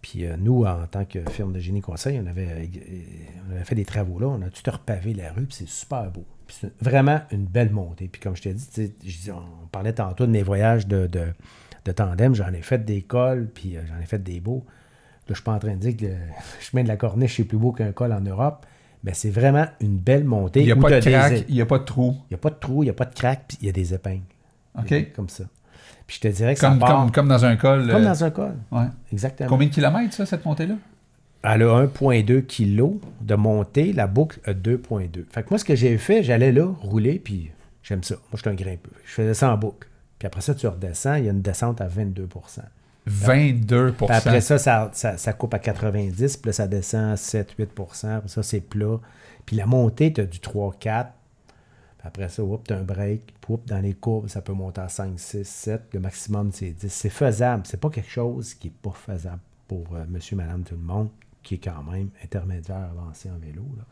Puis 0.00 0.24
euh, 0.24 0.38
nous, 0.38 0.64
en 0.64 0.86
tant 0.86 1.04
que 1.04 1.18
firme 1.28 1.52
de 1.52 1.58
génie 1.58 1.82
conseil, 1.82 2.18
on 2.24 2.26
avait, 2.26 2.48
euh, 2.48 2.66
on 3.50 3.56
avait 3.56 3.64
fait 3.64 3.74
des 3.74 3.84
travaux 3.84 4.18
là, 4.18 4.28
on 4.28 4.40
a 4.40 4.48
tout 4.48 4.70
repavé 4.70 5.12
la 5.12 5.30
rue, 5.30 5.44
puis 5.44 5.56
c'est 5.56 5.68
super 5.68 6.10
beau. 6.10 6.24
Puis 6.46 6.56
c'est 6.58 6.72
vraiment 6.80 7.20
une 7.32 7.44
belle 7.44 7.70
montée. 7.70 8.08
Puis 8.08 8.18
comme 8.18 8.34
je 8.34 8.44
t'ai 8.44 8.54
dit, 8.54 9.30
on 9.30 9.66
parlait 9.66 9.92
tantôt 9.92 10.24
de 10.24 10.32
mes 10.32 10.42
voyages 10.42 10.86
de, 10.86 11.06
de, 11.06 11.26
de 11.84 11.92
tandem, 11.92 12.34
j'en 12.34 12.54
ai 12.54 12.62
fait 12.62 12.82
des 12.82 13.02
cols, 13.02 13.50
puis 13.54 13.76
j'en 13.86 14.00
ai 14.00 14.06
fait 14.06 14.22
des 14.22 14.40
beaux. 14.40 14.64
Là, 15.28 15.34
je 15.34 15.34
suis 15.34 15.44
pas 15.44 15.52
en 15.52 15.58
train 15.58 15.72
de 15.72 15.76
dire 15.80 15.96
que 15.96 16.06
le 16.06 16.16
chemin 16.60 16.82
de 16.82 16.88
la 16.88 16.96
Corniche 16.96 17.38
est 17.40 17.44
plus 17.44 17.58
beau 17.58 17.72
qu'un 17.72 17.92
col 17.92 18.12
en 18.12 18.20
Europe, 18.20 18.64
mais 19.04 19.12
c'est 19.14 19.30
vraiment 19.30 19.66
une 19.80 19.98
belle 19.98 20.24
montée. 20.24 20.60
Il 20.60 20.66
n'y 20.66 20.72
a 20.72 20.76
pas 20.76 20.90
de 20.90 21.00
craque, 21.00 21.44
il 21.48 21.54
n'y 21.54 21.60
a 21.60 21.66
pas 21.66 21.78
de 21.78 21.84
trou. 21.84 22.16
Il 22.30 22.32
n'y 22.32 22.34
a 22.34 22.38
pas 22.38 22.50
de 22.50 22.56
trou, 22.56 22.82
il 22.82 22.86
n'y 22.86 22.90
a 22.90 22.94
pas 22.94 23.04
de 23.04 23.14
craque, 23.14 23.44
puis 23.48 23.58
il 23.60 23.66
y 23.66 23.68
a 23.68 23.72
des 23.72 23.94
épingles. 23.94 24.22
OK? 24.78 25.12
Comme 25.14 25.28
ça. 25.28 25.44
Puis 26.06 26.16
je 26.16 26.28
te 26.28 26.34
dirais 26.34 26.54
que 26.54 26.60
Comme, 26.60 26.80
ça 26.80 26.86
part 26.86 27.00
comme, 27.02 27.12
comme 27.12 27.28
dans 27.28 27.44
un 27.44 27.56
col. 27.56 27.86
comme 27.86 28.02
euh, 28.02 28.04
dans 28.04 28.24
un 28.24 28.30
col. 28.30 28.54
ouais. 28.72 28.86
Exactement. 29.12 29.48
Combien 29.48 29.68
de 29.68 29.72
kilomètres, 29.72 30.14
ça, 30.14 30.24
cette 30.24 30.44
montée-là? 30.44 30.74
Elle 31.42 31.62
a 31.62 31.86
1,2 31.86 32.42
kg 32.42 32.98
de 33.20 33.34
montée, 33.34 33.92
la 33.92 34.06
boucle 34.06 34.40
a 34.44 34.54
2,2. 34.54 35.24
Fait 35.30 35.42
que 35.42 35.50
moi, 35.50 35.58
ce 35.58 35.64
que 35.64 35.76
j'ai 35.76 35.96
fait, 35.98 36.22
j'allais 36.22 36.50
là, 36.50 36.66
rouler, 36.80 37.18
puis 37.18 37.50
j'aime 37.82 38.02
ça. 38.02 38.14
Moi, 38.14 38.22
je 38.34 38.38
suis 38.38 38.48
un 38.48 38.54
grimpeux. 38.54 38.90
Je 39.04 39.12
faisais 39.12 39.34
ça 39.34 39.52
en 39.52 39.56
boucle. 39.56 39.86
Puis 40.18 40.26
après 40.26 40.40
ça, 40.40 40.54
tu 40.54 40.66
redescends, 40.66 41.14
il 41.14 41.26
y 41.26 41.28
a 41.28 41.32
une 41.32 41.42
descente 41.42 41.80
à 41.80 41.86
22 41.86 42.26
22 43.08 43.92
Puis 43.92 44.06
après 44.08 44.40
ça 44.40 44.58
ça, 44.58 44.90
ça, 44.92 45.16
ça 45.16 45.32
coupe 45.32 45.54
à 45.54 45.58
90, 45.58 46.36
puis 46.36 46.48
là, 46.48 46.52
ça 46.52 46.66
descend 46.66 47.12
à 47.12 47.14
7-8 47.14 47.68
Après 48.16 48.28
ça, 48.28 48.42
c'est 48.42 48.60
plat. 48.60 48.98
Puis 49.46 49.56
la 49.56 49.66
montée, 49.66 50.12
tu 50.12 50.20
as 50.20 50.26
du 50.26 50.38
3-4. 50.38 51.06
Puis 51.98 52.06
après 52.06 52.28
ça, 52.28 52.42
tu 52.64 52.72
as 52.72 52.76
un 52.76 52.82
break. 52.82 53.34
Dans 53.66 53.80
les 53.80 53.94
courbes, 53.94 54.28
ça 54.28 54.42
peut 54.42 54.52
monter 54.52 54.82
à 54.82 54.90
5, 54.90 55.18
6, 55.18 55.48
7. 55.48 55.82
Le 55.94 56.00
maximum, 56.00 56.50
c'est 56.52 56.70
10. 56.70 56.92
C'est 56.92 57.08
faisable. 57.08 57.62
C'est 57.64 57.80
pas 57.80 57.88
quelque 57.88 58.10
chose 58.10 58.52
qui 58.52 58.66
n'est 58.66 58.74
pas 58.82 58.90
faisable 58.90 59.40
pour 59.66 59.86
euh, 59.94 60.04
monsieur, 60.06 60.36
madame, 60.36 60.64
tout 60.64 60.74
le 60.74 60.82
monde, 60.82 61.08
qui 61.42 61.54
est 61.54 61.58
quand 61.58 61.82
même 61.90 62.10
intermédiaire 62.22 62.90
avancé 62.90 63.30
en 63.30 63.38
vélo. 63.38 63.64
Là. 63.76 63.84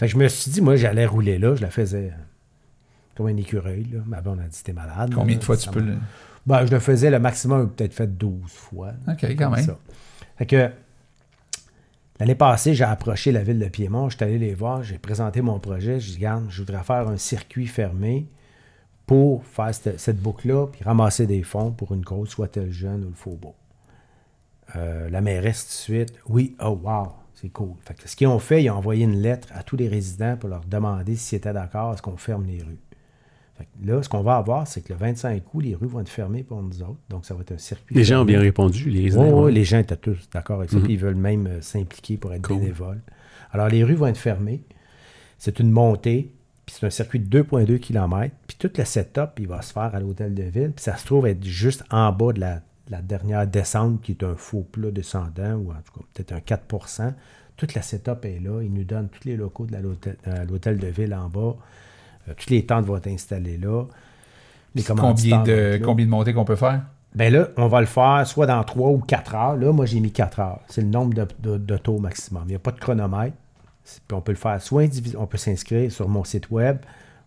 Fait 0.00 0.06
que 0.06 0.12
je 0.12 0.16
me 0.16 0.26
suis 0.26 0.50
dit, 0.50 0.60
moi, 0.60 0.74
j'allais 0.74 1.06
rouler 1.06 1.38
là. 1.38 1.54
Je 1.54 1.62
la 1.62 1.70
faisais 1.70 2.08
euh, 2.08 2.22
comme 3.14 3.28
un 3.28 3.36
écureuil. 3.36 3.84
Là. 3.92 4.00
Ma 4.04 4.20
blonde 4.20 4.40
a 4.40 4.48
dit, 4.48 4.60
t'es 4.60 4.72
malade. 4.72 5.12
Combien 5.14 5.36
là. 5.36 5.40
de 5.40 5.44
fois 5.44 5.56
tu 5.56 5.70
peux 5.70 5.80
le. 5.80 5.96
Ben, 6.46 6.66
je 6.66 6.70
le 6.70 6.80
faisais 6.80 7.10
le 7.10 7.18
maximum, 7.18 7.70
peut-être 7.70 7.94
fait 7.94 8.06
12 8.06 8.50
fois. 8.50 8.92
OK, 9.08 9.24
quand 9.36 9.50
même. 9.50 9.64
ça. 9.64 9.78
Fait 10.36 10.46
que 10.46 10.70
l'année 12.18 12.34
passée, 12.34 12.74
j'ai 12.74 12.84
approché 12.84 13.32
la 13.32 13.42
ville 13.42 13.58
de 13.58 13.68
Piémont, 13.68 14.08
je 14.08 14.16
suis 14.16 14.24
allé 14.24 14.38
les 14.38 14.54
voir, 14.54 14.82
j'ai 14.82 14.98
présenté 14.98 15.40
mon 15.40 15.58
projet, 15.58 16.00
je 16.00 16.10
dis, 16.10 16.16
regarde, 16.16 16.46
je 16.48 16.62
voudrais 16.62 16.82
faire 16.82 17.08
un 17.08 17.16
circuit 17.16 17.66
fermé 17.66 18.26
pour 19.06 19.44
faire 19.44 19.74
cette, 19.74 20.00
cette 20.00 20.20
boucle-là, 20.20 20.66
puis 20.68 20.82
ramasser 20.84 21.26
des 21.26 21.42
fonds 21.42 21.72
pour 21.72 21.92
une 21.92 22.04
cause, 22.04 22.28
soit 22.28 22.56
le 22.56 22.70
jeune 22.70 23.04
ou 23.04 23.08
le 23.08 23.14
faubourg. 23.14 23.54
Euh, 24.76 25.10
la 25.10 25.20
mairesse, 25.20 25.64
tout 25.64 25.92
de 25.92 25.96
suite, 25.98 26.14
oui, 26.28 26.56
oh 26.60 26.80
wow, 26.82 27.08
c'est 27.34 27.50
cool. 27.50 27.74
Fait 27.84 27.94
que 27.94 28.08
ce 28.08 28.16
qu'ils 28.16 28.28
ont 28.28 28.38
fait, 28.38 28.62
ils 28.62 28.70
ont 28.70 28.76
envoyé 28.76 29.04
une 29.04 29.20
lettre 29.20 29.48
à 29.54 29.62
tous 29.62 29.76
les 29.76 29.88
résidents 29.88 30.36
pour 30.36 30.48
leur 30.48 30.64
demander 30.64 31.16
s'ils 31.16 31.38
étaient 31.38 31.52
d'accord 31.52 31.90
à 31.90 31.96
ce 31.96 32.02
qu'on 32.02 32.16
ferme 32.16 32.46
les 32.46 32.62
rues. 32.62 32.78
Là, 33.84 34.02
ce 34.02 34.08
qu'on 34.08 34.22
va 34.22 34.36
avoir, 34.36 34.66
c'est 34.66 34.80
que 34.80 34.92
le 34.92 34.98
25 34.98 35.42
août, 35.54 35.60
les 35.60 35.74
rues 35.74 35.86
vont 35.86 36.00
être 36.00 36.08
fermées 36.08 36.42
pour 36.42 36.62
nous 36.62 36.82
autres. 36.82 36.98
Donc, 37.08 37.24
ça 37.24 37.34
va 37.34 37.42
être 37.42 37.52
un 37.52 37.58
circuit. 37.58 37.94
Les 37.94 38.04
gens 38.04 38.22
ont 38.22 38.24
bien 38.24 38.40
répondu, 38.40 38.90
les 38.90 39.10
les 39.10 39.64
gens 39.64 39.78
étaient 39.78 39.96
tous 39.96 40.28
d'accord 40.32 40.58
avec 40.58 40.70
ça. 40.70 40.76
Mhm. 40.76 40.82
puis 40.84 40.92
ils 40.94 40.98
veulent 40.98 41.14
même 41.14 41.46
euh, 41.46 41.60
s'impliquer 41.60 42.16
pour 42.16 42.32
être 42.32 42.42
Cool. 42.42 42.58
bénévoles. 42.58 43.00
Alors, 43.52 43.68
les 43.68 43.84
rues 43.84 43.94
vont 43.94 44.06
être 44.06 44.16
fermées. 44.18 44.62
C'est 45.38 45.60
une 45.60 45.70
montée. 45.70 46.32
Puis 46.64 46.76
c'est 46.78 46.86
un 46.86 46.90
circuit 46.90 47.18
de 47.20 47.42
2,2 47.42 47.78
km. 47.78 48.34
Puis 48.46 48.56
tout 48.58 48.70
le 48.76 48.84
setup, 48.84 49.30
il 49.38 49.48
va 49.48 49.62
se 49.62 49.72
faire 49.72 49.94
à 49.94 50.00
l'hôtel 50.00 50.34
de 50.34 50.44
ville. 50.44 50.72
Puis 50.74 50.84
ça 50.84 50.96
se 50.96 51.04
trouve 51.04 51.26
être 51.26 51.44
juste 51.44 51.84
en 51.90 52.12
bas 52.12 52.32
de 52.32 52.40
la, 52.40 52.60
la 52.88 53.02
dernière 53.02 53.46
descente, 53.46 54.00
qui 54.00 54.12
est 54.12 54.22
un 54.22 54.36
faux 54.36 54.62
plat 54.62 54.90
descendant, 54.90 55.54
ou 55.56 55.70
en 55.70 55.74
tout 55.84 56.00
cas 56.00 56.06
peut-être 56.14 56.32
un 56.32 56.38
4% 56.38 57.12
Toute 57.56 57.74
la 57.74 57.82
setup 57.82 58.24
est 58.24 58.40
là. 58.40 58.62
Ils 58.62 58.72
nous 58.72 58.84
donnent 58.84 59.08
tous 59.08 59.26
les 59.28 59.36
locaux 59.36 59.66
de 59.66 59.76
l'hôtel 60.48 60.78
de 60.78 60.86
ville 60.86 61.14
en 61.14 61.28
bas. 61.28 61.56
Euh, 62.28 62.34
toutes 62.36 62.50
les 62.50 62.64
tentes 62.64 62.84
vont 62.86 62.96
être 62.96 63.08
installées 63.08 63.58
là. 63.58 63.84
Les 64.74 64.82
Combien 64.82 65.42
de, 65.42 65.80
combien 65.84 66.06
de 66.06 66.10
montées 66.10 66.32
qu'on 66.32 66.46
peut 66.46 66.56
faire? 66.56 66.82
Ben 67.14 67.30
là, 67.30 67.48
on 67.58 67.68
va 67.68 67.80
le 67.80 67.86
faire 67.86 68.22
soit 68.26 68.46
dans 68.46 68.64
3 68.64 68.90
ou 68.90 68.98
4 68.98 69.34
heures. 69.34 69.56
Là, 69.56 69.70
moi, 69.70 69.84
j'ai 69.84 70.00
mis 70.00 70.10
4 70.10 70.40
heures. 70.40 70.60
C'est 70.68 70.80
le 70.80 70.86
nombre 70.86 71.12
de, 71.12 71.26
de, 71.40 71.58
de 71.58 71.76
taux 71.76 71.98
maximum. 71.98 72.44
Il 72.46 72.50
n'y 72.50 72.54
a 72.54 72.58
pas 72.58 72.70
de 72.70 72.80
chronomètre. 72.80 73.36
Puis 73.84 74.16
on 74.16 74.20
peut 74.20 74.32
le 74.32 74.38
faire 74.38 74.62
soit 74.62 74.88
on 75.18 75.26
peut 75.26 75.38
s'inscrire 75.38 75.90
sur 75.90 76.08
mon 76.08 76.24
site 76.24 76.50
web 76.50 76.78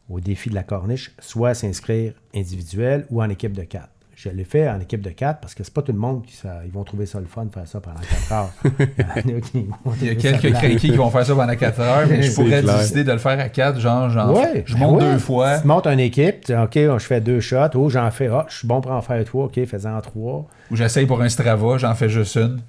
au 0.09 0.19
défi 0.19 0.49
de 0.49 0.55
la 0.55 0.63
corniche, 0.63 1.11
soit 1.19 1.53
s'inscrire 1.53 2.13
individuel 2.33 3.05
ou 3.09 3.21
en 3.21 3.29
équipe 3.29 3.53
de 3.53 3.63
4. 3.63 3.89
Je 4.15 4.29
l'ai 4.29 4.45
fait 4.45 4.69
en 4.69 4.79
équipe 4.79 5.01
de 5.01 5.09
4 5.09 5.41
parce 5.41 5.53
que 5.53 5.63
c'est 5.65 5.73
pas 5.73 5.81
tout 5.81 5.91
le 5.91 5.97
monde 5.97 6.23
qui 6.25 6.33
ça, 6.33 6.61
ils 6.65 6.71
vont 6.71 6.85
trouver 6.85 7.05
ça 7.05 7.19
le 7.19 7.25
fun 7.25 7.43
de 7.45 7.53
faire 7.53 7.67
ça 7.67 7.81
pendant 7.81 7.99
4 7.99 8.31
heures. 8.31 8.49
Il 9.25 9.31
y 9.31 9.33
en 9.33 9.37
a 9.37 9.41
qui 9.41 9.67
vont 9.83 9.93
Il 10.01 10.07
y 10.07 10.09
a 10.09 10.13
trouver 10.15 10.31
ça 10.31 10.37
quelques 10.39 10.55
craqués 10.55 10.75
qui 10.77 10.91
vont 10.91 11.09
faire 11.09 11.25
ça 11.25 11.35
pendant 11.35 11.55
4 11.55 11.79
heures, 11.81 12.07
mais 12.07 12.21
je 12.23 12.31
pourrais 12.35 12.61
clair. 12.61 12.77
décider 12.79 13.03
de 13.03 13.11
le 13.11 13.17
faire 13.17 13.37
à 13.39 13.49
4, 13.49 13.79
genre, 13.79 14.09
genre 14.09 14.31
Ouais, 14.37 14.63
je 14.65 14.73
ben 14.73 14.79
monte 14.79 15.01
ouais. 15.01 15.11
deux 15.11 15.19
fois. 15.19 15.59
Tu 15.59 15.67
montes 15.67 15.85
une 15.87 15.99
équipe, 15.99 16.45
tu 16.45 16.53
dis, 16.53 16.57
OK, 16.57 16.73
je 16.97 17.05
fais 17.05 17.19
deux 17.19 17.41
shots. 17.41 17.75
Oh, 17.75 17.89
j'en 17.89 18.09
fais, 18.09 18.27
ah, 18.31 18.45
je 18.47 18.59
suis 18.59 18.67
bon 18.67 18.79
pour 18.79 18.91
en 18.93 19.01
faire 19.01 19.21
trois. 19.25 19.45
OK, 19.45 19.65
fais-en 19.65 19.99
trois. 19.99 20.47
Ou 20.71 20.75
j'essaye 20.77 21.05
pour 21.05 21.21
un 21.21 21.27
Strava, 21.27 21.77
j'en 21.77 21.93
fais 21.93 22.07
juste 22.09 22.37
une. 22.37 22.61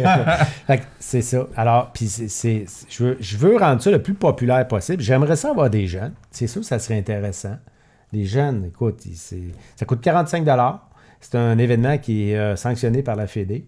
C'est 0.99 1.22
ça. 1.22 1.48
Alors, 1.56 1.91
puis 1.94 2.07
je, 2.07 3.03
veux, 3.03 3.18
je 3.19 3.38
veux 3.38 3.57
rendre 3.57 3.82
ça 3.82 3.90
le 3.91 4.02
plus 4.02 4.14
populaire 4.14 4.68
possible. 4.68 5.02
J'aimerais 5.02 5.36
ça 5.36 5.49
avoir 5.52 5.69
des 5.69 5.88
jeunes. 5.88 6.14
C'est 6.30 6.48
sûr 6.48 6.61
que 6.61 6.68
ça 6.68 6.80
serait 6.80 6.98
intéressant. 6.98 7.57
Des 8.14 8.26
jeunes, 8.26 8.66
écoute, 8.66 9.02
ça 9.76 9.86
coûte 9.86 10.02
45 10.02 10.46
C'est 11.22 11.36
un 11.36 11.58
événement 11.58 11.98
qui 11.98 12.30
est 12.32 12.38
euh, 12.38 12.56
sanctionné 12.56 13.04
par 13.04 13.16
la 13.16 13.28
Fédé. 13.28 13.66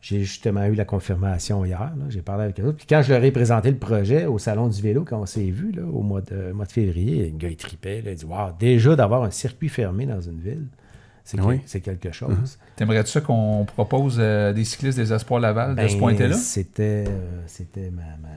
J'ai 0.00 0.20
justement 0.24 0.64
eu 0.64 0.74
la 0.74 0.84
confirmation 0.84 1.64
hier. 1.64 1.92
J'ai 2.08 2.22
parlé 2.22 2.44
avec 2.44 2.58
eux. 2.58 2.72
Puis 2.76 2.86
quand 2.88 3.02
je 3.02 3.12
leur 3.12 3.22
ai 3.22 3.30
présenté 3.30 3.70
le 3.70 3.76
projet 3.78 4.26
au 4.26 4.36
Salon 4.38 4.66
du 4.68 4.82
vélo, 4.82 5.04
quand 5.04 5.20
on 5.20 5.26
s'est 5.26 5.50
vu 5.50 5.70
là, 5.70 5.82
au 5.84 6.02
mois 6.02 6.20
de, 6.20 6.50
mois 6.50 6.66
de 6.66 6.72
février, 6.72 7.30
le 7.30 7.36
gars, 7.38 7.48
il 7.48 7.56
tripait. 7.56 8.02
là. 8.02 8.10
il 8.10 8.16
dit 8.16 8.24
Waouh, 8.24 8.52
déjà 8.58 8.96
d'avoir 8.96 9.22
un 9.22 9.30
circuit 9.30 9.68
fermé 9.68 10.06
dans 10.06 10.20
une 10.20 10.40
ville, 10.40 10.66
c'est 11.24 11.40
Oui. 11.40 11.60
quelque 11.84 12.10
chose. 12.10 12.58
T'aimerais-tu 12.74 13.20
qu'on 13.20 13.64
propose 13.64 14.16
euh, 14.18 14.52
des 14.52 14.64
cyclistes 14.64 14.98
des 14.98 15.12
Espoirs 15.12 15.38
Laval 15.40 15.70
de 15.70 15.76
Ben, 15.76 15.88
ce 15.88 15.96
point-là? 15.96 16.32
C'était, 16.32 17.04
euh, 17.08 17.40
c'était 17.46 17.90
ma, 17.90 18.02
ma- 18.02 18.28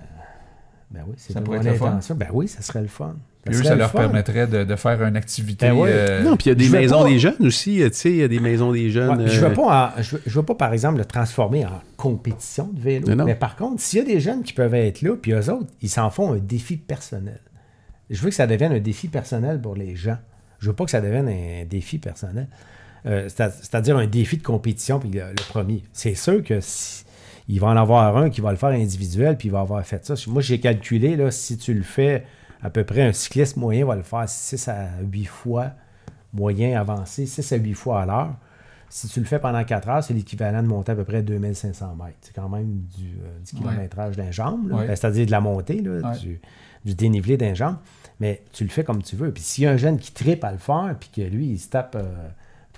Ben 0.91 1.03
oui, 1.07 1.15
c'était 1.17 1.41
mon 1.41 1.53
intention. 1.53 2.13
Ben 2.13 2.29
oui, 2.31 2.47
ça 2.47 2.61
serait 2.61 2.83
le 2.83 2.87
fun. 2.87 3.15
Puis 3.45 3.55
eux, 3.55 3.63
ça 3.63 3.73
le 3.73 3.79
leur 3.79 3.91
fun. 3.91 3.99
permettrait 3.99 4.47
de, 4.47 4.63
de 4.63 4.75
faire 4.75 5.01
une 5.03 5.15
activité. 5.15 5.67
Ben 5.67 5.73
ouais. 5.75 5.89
euh, 5.91 6.23
Non, 6.23 6.35
puis 6.35 6.45
il 6.47 6.49
y 6.49 6.51
a 6.51 6.55
des 6.55 6.63
je 6.65 6.71
maisons 6.71 7.03
pas- 7.03 7.09
des 7.09 7.19
jeunes 7.19 7.35
aussi. 7.45 7.81
euh, 7.83 7.89
Tu 7.89 7.95
sais, 7.95 8.09
il 8.09 8.17
y 8.17 8.23
a 8.23 8.27
des 8.27 8.39
maisons 8.39 8.71
des 8.71 8.89
jeunes. 8.89 9.21
Ouais, 9.21 9.27
je 9.27 9.39
ne 9.39 9.45
euh, 9.45 9.49
veux, 9.49 9.53
pas 9.53 9.93
en- 9.97 10.01
je 10.01 10.15
veux- 10.15 10.21
je 10.25 10.39
veux 10.39 10.43
pas, 10.45 10.55
par 10.55 10.73
exemple, 10.73 10.97
le 10.97 11.05
transformer 11.05 11.65
en 11.65 11.81
compétition 11.95 12.69
de 12.73 12.79
vélo. 12.81 13.07
Non, 13.07 13.15
non. 13.17 13.25
Mais 13.25 13.35
par 13.35 13.55
contre, 13.55 13.81
s'il 13.81 13.99
y 13.99 14.01
a 14.01 14.05
des 14.05 14.19
jeunes 14.19 14.41
qui 14.43 14.53
peuvent 14.53 14.73
être 14.73 15.01
là, 15.03 15.15
puis 15.21 15.31
eux 15.33 15.49
autres, 15.51 15.67
ils 15.81 15.89
s'en 15.89 16.09
font 16.09 16.33
un 16.33 16.37
défi 16.37 16.77
personnel. 16.77 17.39
Je 18.09 18.19
veux 18.21 18.29
que 18.29 18.35
ça 18.35 18.47
devienne 18.47 18.71
un 18.71 18.79
défi 18.79 19.07
personnel 19.07 19.59
pour 19.61 19.75
les 19.75 19.95
gens. 19.95 20.17
Je 20.59 20.67
veux 20.67 20.75
pas 20.75 20.85
que 20.85 20.91
ça 20.91 21.01
devienne 21.01 21.27
un 21.27 21.65
défi 21.65 21.97
personnel. 21.97 22.47
Euh, 23.05 23.29
C'est-à-dire 23.29 23.97
un 23.97 24.07
défi 24.07 24.37
de 24.37 24.43
compétition, 24.43 24.99
puis 24.99 25.09
le, 25.11 25.19
le 25.19 25.49
premier. 25.49 25.83
C'est 25.93 26.15
sûr 26.15 26.43
que 26.43 26.59
si, 26.61 27.03
il 27.47 27.59
va 27.59 27.67
en 27.67 27.77
avoir 27.77 28.17
un 28.17 28.31
qui 28.31 28.41
va 28.41 28.49
le 28.49 28.57
faire 28.57 28.69
individuel, 28.69 29.37
puis 29.37 29.49
il 29.49 29.51
va 29.51 29.59
avoir 29.59 29.85
fait 29.85 30.03
ça. 30.03 30.15
Moi, 30.27 30.41
j'ai 30.41 30.59
calculé, 30.59 31.15
là, 31.15 31.29
si 31.29 31.57
tu 31.57 31.73
le 31.75 31.83
fais, 31.83 32.23
à 32.65 32.69
peu 32.69 32.83
près 32.83 33.03
un 33.03 33.13
cycliste 33.13 33.57
moyen 33.57 33.85
va 33.85 33.95
le 33.95 34.01
faire 34.03 34.27
6 34.27 34.67
à 34.67 34.87
8 35.01 35.25
fois, 35.25 35.71
moyen 36.33 36.79
avancé, 36.79 37.25
6 37.25 37.51
à 37.53 37.55
8 37.57 37.73
fois 37.73 38.01
à 38.01 38.05
l'heure. 38.05 38.33
Si 38.89 39.07
tu 39.07 39.19
le 39.19 39.25
fais 39.25 39.39
pendant 39.39 39.63
4 39.63 39.89
heures, 39.89 40.03
c'est 40.03 40.13
l'équivalent 40.13 40.61
de 40.63 40.67
monter 40.67 40.91
à 40.93 40.95
peu 40.95 41.03
près 41.03 41.21
2500 41.21 41.95
mètres. 41.95 42.17
C'est 42.21 42.33
quand 42.33 42.49
même 42.49 42.83
du, 42.97 43.17
euh, 43.23 43.39
du 43.45 43.55
kilométrage 43.55 44.15
d'un 44.15 44.31
jambe. 44.31 44.71
Ouais. 44.71 44.87
Ben, 44.87 44.95
c'est-à-dire 44.95 45.25
de 45.25 45.31
la 45.31 45.41
montée, 45.41 45.81
là, 45.81 46.11
Ouais. 46.11 46.17
du, 46.19 46.39
du 46.85 46.93
dénivelé 46.95 47.35
d'un 47.37 47.53
jambe. 47.53 47.77
Mais 48.19 48.43
tu 48.53 48.63
le 48.63 48.69
fais 48.69 48.83
comme 48.83 49.01
tu 49.03 49.15
veux. 49.15 49.31
Puis 49.33 49.43
s'il 49.43 49.63
y 49.65 49.67
a 49.67 49.71
un 49.71 49.77
jeune 49.77 49.97
qui 49.97 50.11
tripe 50.13 50.43
à 50.43 50.51
le 50.51 50.57
faire, 50.57 50.95
puis 50.99 51.09
que 51.13 51.21
lui, 51.21 51.47
il 51.47 51.59
se 51.59 51.67
tape 51.69 51.95
euh, 51.99 52.03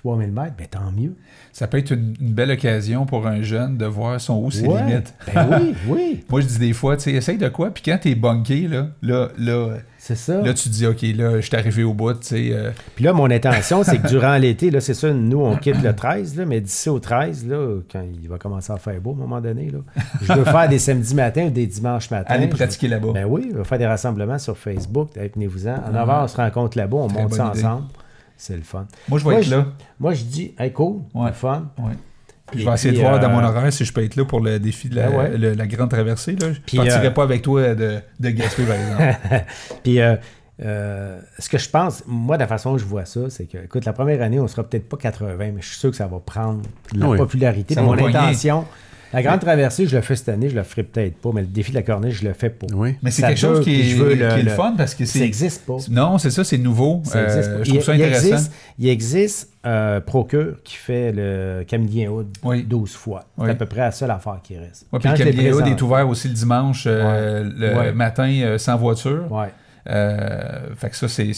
3000 0.02 0.32
mètres, 0.32 0.54
ben 0.56 0.66
tant 0.68 0.90
mieux. 0.96 1.14
Ça 1.52 1.66
peut 1.66 1.78
être 1.78 1.90
une, 1.92 2.14
une 2.20 2.32
belle 2.32 2.50
occasion 2.52 3.04
pour 3.06 3.26
un 3.26 3.42
jeune 3.42 3.76
de 3.76 3.86
voir 3.86 4.20
son 4.20 4.34
haut, 4.34 4.50
ses 4.50 4.66
Ouais. 4.66 4.82
limites. 4.84 5.12
Ben 5.34 5.48
oui, 5.60 5.74
oui, 5.88 6.24
Moi, 6.30 6.40
je 6.40 6.46
dis 6.46 6.58
des 6.58 6.72
fois, 6.72 6.96
tu 6.96 7.04
sais, 7.04 7.12
essaye 7.12 7.38
de 7.38 7.48
quoi, 7.48 7.70
puis 7.70 7.82
quand 7.84 7.98
t'es 8.00 8.14
bunké, 8.14 8.68
là, 8.68 8.88
là, 9.02 9.28
là, 9.38 9.76
c'est 9.98 10.14
ça. 10.16 10.40
là, 10.40 10.54
tu 10.54 10.68
te 10.68 10.74
dis, 10.74 10.86
OK, 10.86 11.02
là, 11.16 11.40
je 11.40 11.46
suis 11.46 11.56
arrivé 11.56 11.82
au 11.82 11.92
bout, 11.94 12.12
tu 12.14 12.18
sais. 12.28 12.48
euh, 12.52 12.70
Puis 12.94 13.04
là, 13.04 13.12
mon 13.12 13.28
intention, 13.30 13.82
c'est 13.82 13.98
que 13.98 14.08
durant 14.08 14.36
l'été, 14.38 14.70
là, 14.70 14.80
c'est 14.80 14.94
ça, 14.94 15.12
nous, 15.12 15.40
on 15.40 15.56
quitte 15.56 15.82
le 15.82 15.94
13, 15.94 16.36
là, 16.36 16.44
mais 16.46 16.60
d'ici 16.60 16.88
au 16.88 17.00
13, 17.00 17.46
là, 17.46 17.80
quand 17.90 18.02
il 18.22 18.28
va 18.28 18.38
commencer 18.38 18.72
à 18.72 18.76
faire 18.76 19.00
beau 19.00 19.10
à 19.10 19.14
un 19.14 19.18
moment 19.18 19.40
donné, 19.40 19.70
là, 19.70 19.78
je 20.22 20.32
veux 20.32 20.44
faire 20.44 20.68
des 20.68 20.78
samedis 20.78 21.14
matins 21.14 21.46
ou 21.46 21.50
des 21.50 21.66
dimanches 21.66 22.10
matins. 22.10 22.34
aller 22.34 22.44
Je- 22.50 22.56
pratiquer 22.56 22.88
là-bas. 22.88 23.08
Ben 23.12 23.24
oui, 23.28 23.50
on 23.52 23.58
va 23.58 23.64
faire 23.64 23.78
des 23.78 23.86
rassemblements 23.86 24.38
sur 24.38 24.56
Facebook. 24.56 25.10
Hey, 25.16 25.30
Venez-vous-en. 25.34 25.74
En 25.90 25.94
avant, 25.94 26.22
on 26.24 26.28
se 26.28 26.36
rencontre 26.36 26.78
là-bas, 26.78 26.96
on 26.98 27.08
Très 27.08 27.22
monte 27.22 27.34
ça 27.34 27.50
idée. 27.54 27.64
ensemble. 27.64 27.86
C'est 28.38 28.56
le 28.56 28.62
fun. 28.62 28.86
Moi, 29.08 29.18
je 29.18 29.24
vais 29.24 29.30
Moi, 29.32 29.40
être 29.40 29.46
je- 29.46 29.50
là. 29.56 29.66
Moi, 30.00 30.14
je 30.14 30.22
dis, 30.24 30.54
hey, 30.58 30.72
cool, 30.72 31.02
Ouais. 31.14 31.26
le 31.26 31.32
fun. 31.34 31.70
Ouais. 31.78 31.92
Puis 32.50 32.60
je 32.60 32.64
vais 32.66 32.72
essayer 32.72 32.92
puis, 32.92 32.98
de 33.00 33.04
voir 33.04 33.16
euh, 33.16 33.18
dans 33.18 33.28
mon 33.28 33.42
horaire 33.44 33.70
si 33.70 33.84
je 33.84 33.92
peux 33.92 34.02
être 34.02 34.16
là 34.16 34.24
pour 34.24 34.40
le 34.40 34.58
défi 34.58 34.88
de 34.88 34.96
la, 34.96 35.10
Ben 35.10 35.18
ouais. 35.18 35.36
le- 35.36 35.52
la 35.52 35.66
grande 35.66 35.90
traversée. 35.90 36.34
Là. 36.36 36.52
Je 36.54 36.60
Puis, 36.60 36.78
partirai 36.78 37.08
euh, 37.08 37.10
pas 37.10 37.24
avec 37.24 37.42
toi 37.42 37.74
de, 37.74 37.98
de 38.20 38.30
Gaspé, 38.30 38.62
par 38.64 38.76
exemple. 38.76 39.44
Puis, 39.82 40.00
euh, 40.00 40.16
euh, 40.62 41.20
ce 41.38 41.48
que 41.48 41.58
je 41.58 41.68
pense, 41.68 42.04
moi, 42.06 42.36
de 42.36 42.42
la 42.42 42.46
façon 42.48 42.72
dont 42.72 42.78
je 42.78 42.84
vois 42.86 43.04
ça, 43.04 43.28
c'est 43.28 43.44
que, 43.44 43.58
écoute, 43.58 43.84
la 43.84 43.92
première 43.92 44.22
année, 44.22 44.40
on 44.40 44.48
sera 44.48 44.64
peut-être 44.64 44.88
pas 44.88 44.96
80, 44.96 45.36
mais 45.36 45.60
je 45.60 45.66
suis 45.68 45.76
sûr 45.78 45.90
que 45.90 45.96
ça 45.96 46.06
va 46.06 46.18
prendre 46.20 46.62
de 46.94 47.00
la 47.00 47.08
Oui. 47.08 47.18
popularité. 47.18 47.74
Ça 47.74 47.82
mon 47.82 47.92
intention, 47.92 48.64
la 49.12 49.22
grande 49.22 49.40
traversée, 49.40 49.86
je 49.86 49.96
le 49.96 50.02
fais 50.02 50.16
cette 50.16 50.28
année, 50.28 50.48
je 50.50 50.54
le 50.56 50.62
ferai 50.62 50.82
peut-être 50.82 51.16
pas, 51.16 51.30
mais 51.34 51.40
le 51.42 51.46
défi 51.46 51.70
de 51.70 51.76
la 51.76 51.82
corniche, 51.82 52.20
je 52.20 52.28
le 52.28 52.34
fais 52.34 52.50
pas. 52.50 52.66
Oui. 52.74 52.94
Mais 53.02 53.10
c'est 53.10 53.22
Ça 53.22 53.28
quelque 53.28 53.38
chose 53.38 53.64
qui 53.64 53.74
est, 53.74 53.78
puis 53.80 53.90
je 53.90 53.96
veux 54.02 54.14
qui 54.14 54.22
est 54.22 54.42
le 54.42 54.50
fun 54.50 54.74
parce 54.76 54.94
que 54.94 55.04
Ça 55.04 55.14
c'est. 55.14 55.20
n'existe 55.20 55.64
pas. 55.66 55.76
Non, 55.90 56.18
c'est 56.18 56.30
ça, 56.30 56.44
c'est 56.44 56.58
nouveau. 56.58 57.00
Ça 57.04 57.18
Euh, 57.18 57.24
existe 57.26 57.50
pas. 57.52 57.58
je 57.62 57.68
trouve 57.70 57.74
il, 57.76 57.82
ça 57.82 57.94
il 57.94 58.02
intéressant. 58.02 58.26
existe, 58.34 58.52
il 58.78 58.88
existe 58.88 59.50
euh, 59.66 60.00
Procure 60.00 60.62
qui 60.62 60.76
fait 60.76 61.12
le 61.12 61.64
Camillien 61.66 62.10
Hood 62.10 62.28
Oui. 62.44 62.62
12 62.64 62.92
fois. 62.92 63.24
Oui. 63.38 63.44
C'est 63.46 63.52
à 63.52 63.54
peu 63.54 63.66
près 63.66 63.80
la 63.80 63.92
seule 63.92 64.10
affaire 64.10 64.40
qui 64.42 64.56
reste. 64.56 64.86
Ouais, 64.92 64.98
puis 64.98 65.08
le 65.10 65.16
Camillé 65.16 65.52
Hood 65.52 65.66
est 65.66 65.82
ouvert 65.82 66.08
aussi 66.08 66.28
le 66.28 66.34
dimanche, 66.34 66.84
euh, 66.86 67.48
le 67.56 67.76
Ouais. 67.76 67.92
matin 67.92 68.28
euh, 68.42 68.58
sans 68.58 68.76
voiture. 68.76 69.30
Ouais. 69.32 69.48
Euh, 69.90 70.74
fait 70.76 70.90
que 70.90 70.96
ça, 70.96 71.08
c'est 71.08 71.30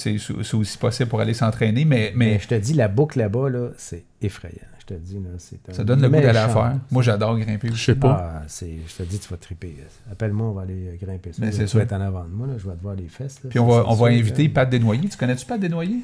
aussi 0.55 0.79
possible 0.79 1.09
pour 1.09 1.21
aller 1.21 1.35
s'entraîner, 1.35 1.85
mais, 1.85 2.13
Mais 2.17 2.27
mais 2.33 2.39
je 2.41 2.49
te 2.49 2.55
dis, 2.57 2.73
la 2.75 2.89
boucle 2.89 3.19
là-bas, 3.19 3.49
là, 3.49 3.69
c'est 3.77 4.03
effrayant. 4.23 4.57
Je 4.91 4.95
te 4.97 5.01
dis, 5.01 5.15
là, 5.15 5.31
c'est 5.39 5.57
un 5.69 5.73
ça 5.73 5.85
donne 5.85 6.03
le 6.03 6.09
goût 6.09 6.15
d'aller 6.17 6.27
méchant. 6.27 6.49
faire. 6.53 6.75
Moi, 6.91 7.03
j'adore 7.03 7.39
grimper 7.39 7.69
Je 7.73 7.85
sais 7.85 7.95
pas. 7.95 8.33
Ah, 8.39 8.43
c'est- 8.49 8.79
je 8.89 8.95
te 8.97 9.03
dis, 9.09 9.19
tu 9.21 9.29
vas 9.29 9.37
triper. 9.37 9.77
Appelle-moi, 10.11 10.49
on 10.49 10.53
va 10.53 10.63
aller 10.63 10.99
grimper 11.01 11.33
ça. 11.33 11.39
Mais 11.45 11.53
c'est 11.53 11.63
tu 11.63 11.69
sûr. 11.69 11.79
vas 11.79 11.85
être 11.85 11.93
en 11.93 12.01
avant 12.01 12.25
de 12.25 12.31
moi, 12.31 12.47
là, 12.49 12.55
je 12.59 12.69
vais 12.69 12.75
te 12.75 12.83
voir 12.83 12.97
les 12.97 13.07
fesses. 13.09 13.41
là. 13.45 13.51
Puis 13.51 13.59
on 13.61 13.67
va, 13.67 13.85
on 13.87 13.95
va 13.95 14.09
inviter. 14.09 14.49
Pat 14.49 14.69
Desnoyers. 14.69 15.09
Tu 15.09 15.17
connais-tu 15.17 15.47
Pat 15.47 15.61
Desnoyers? 15.61 16.01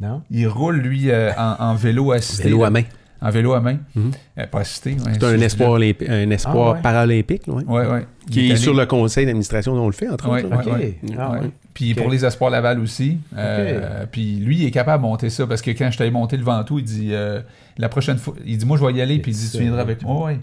Non? 0.00 0.22
Il 0.30 0.46
roule, 0.48 0.76
lui, 0.78 1.10
euh, 1.10 1.32
en, 1.36 1.56
en 1.58 1.74
vélo 1.74 2.12
assisté. 2.12 2.44
Vélo 2.44 2.64
à 2.64 2.70
main. 2.70 2.82
En 3.22 3.30
vélo 3.30 3.52
à 3.52 3.60
main. 3.60 3.78
Mhm. 3.94 4.10
Euh, 4.38 4.46
pas 4.48 4.60
assisté. 4.60 4.94
ouais, 4.94 5.12
C'est 5.14 5.24
un 5.24 5.40
espoir, 5.40 5.74
un 5.76 6.30
espoir 6.30 6.68
Ah 6.68 6.72
ouais. 6.74 6.82
paralympique, 6.82 7.46
là, 7.46 7.54
ouais. 7.54 7.64
Ouais, 7.86 8.06
qui 8.30 8.40
est 8.48 8.50
allé- 8.50 8.56
sur 8.56 8.74
le 8.74 8.84
conseil 8.86 9.24
d'administration 9.26 9.74
dont 9.76 9.84
on 9.84 9.86
le 9.86 9.92
fait, 9.92 10.08
entre 10.08 10.28
autres. 10.28 10.48
là. 10.48 10.56
OK. 10.60 10.66
ouais. 10.66 10.98
Ah. 11.18 11.38
Puis 11.72 11.94
pour 11.94 12.10
les 12.10 12.24
Espoirs 12.24 12.50
Laval 12.50 12.80
aussi. 12.80 13.18
Euh, 13.36 14.04
Puis 14.10 14.36
lui, 14.36 14.58
il 14.58 14.66
est 14.66 14.70
capable 14.70 15.02
de 15.02 15.08
monter 15.08 15.30
ça 15.30 15.46
parce 15.46 15.62
que 15.62 15.70
quand 15.70 15.90
je 15.90 15.96
t'avais 15.98 16.10
monté 16.10 16.36
le 16.36 16.44
Ventoux, 16.44 16.80
il 16.80 16.84
dit 16.84 17.08
euh, 17.12 17.40
la 17.78 17.88
prochaine 17.88 18.18
fois, 18.18 18.34
il 18.44 18.58
dit 18.58 18.66
moi 18.66 18.76
je 18.76 18.84
vais 18.84 18.92
y 18.92 19.00
aller, 19.00 19.18
puis 19.20 19.32
il 19.32 19.34
dit 19.36 19.50
tu 19.50 19.58
viendras 19.58 19.80
avec 19.80 20.02
moi. 20.02 20.26
Ouais. 20.26 20.38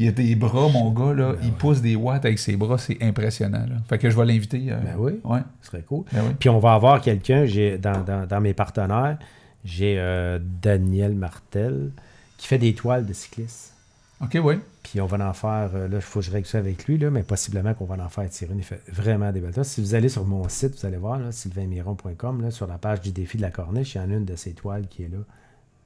Il 0.00 0.08
a 0.08 0.10
des 0.10 0.34
bras, 0.34 0.68
mon 0.72 0.90
gars, 0.90 1.14
là, 1.14 1.32
Ben 1.34 1.38
il 1.42 1.46
ouais. 1.50 1.54
pousse 1.56 1.80
des 1.80 1.94
watts 1.94 2.24
avec 2.24 2.40
ses 2.40 2.56
bras, 2.56 2.78
c'est 2.78 2.98
impressionnant. 3.00 3.60
Là. 3.68 3.76
Fait 3.88 3.96
que 3.98 4.10
je 4.10 4.16
vais 4.16 4.24
l'inviter. 4.24 4.64
euh, 4.70 4.76
Ben 4.82 4.94
oui. 4.98 5.12
Ouais, 5.22 5.38
Ce 5.60 5.68
serait 5.70 5.82
cool. 5.86 6.02
ben 6.12 6.20
oui. 6.26 6.34
Puis 6.40 6.48
on 6.48 6.58
va 6.58 6.72
avoir 6.72 7.00
quelqu'un, 7.00 7.44
j'ai 7.44 7.78
dans, 7.78 8.00
dans- 8.02 8.26
dans 8.26 8.40
mes 8.40 8.54
partenaires, 8.54 9.16
j'ai 9.64 9.94
euh, 9.98 10.40
Daniel 10.60 11.14
Martel 11.14 11.92
qui 12.36 12.46
fait 12.46 12.58
des 12.58 12.74
toiles 12.74 13.06
de 13.06 13.12
cyclistes. 13.12 13.72
Ok, 14.20 14.38
oui. 14.42 14.58
Puis 14.82 15.00
on 15.00 15.06
va 15.06 15.28
en 15.28 15.32
faire, 15.32 15.70
euh, 15.74 15.88
là, 15.88 15.96
il 15.96 16.00
faut 16.02 16.20
que 16.20 16.26
je 16.26 16.30
règle 16.30 16.46
ça 16.46 16.58
avec 16.58 16.86
lui, 16.86 16.98
là, 16.98 17.10
mais 17.10 17.22
possiblement 17.22 17.74
qu'on 17.74 17.84
va 17.84 18.02
en 18.02 18.08
faire 18.08 18.28
tirer 18.30 18.52
une. 18.52 18.58
Il 18.60 18.64
fait 18.64 18.80
vraiment 18.88 19.32
des 19.32 19.40
belles 19.40 19.52
toiles. 19.52 19.64
Si 19.64 19.80
vous 19.80 19.94
allez 19.94 20.08
sur 20.08 20.24
mon 20.24 20.48
site, 20.48 20.78
vous 20.78 20.86
allez 20.86 20.96
voir, 20.96 21.18
là, 21.18 21.32
sylvainmiron.com, 21.32 22.42
là, 22.42 22.50
sur 22.50 22.66
la 22.66 22.78
page 22.78 23.00
du 23.00 23.10
défi 23.12 23.36
de 23.36 23.42
la 23.42 23.50
corniche, 23.50 23.94
il 23.94 23.98
y 23.98 24.00
en 24.00 24.10
a 24.10 24.14
une 24.14 24.24
de 24.24 24.36
ces 24.36 24.52
toiles 24.52 24.86
qui 24.88 25.02
est 25.04 25.08
là. 25.08 25.18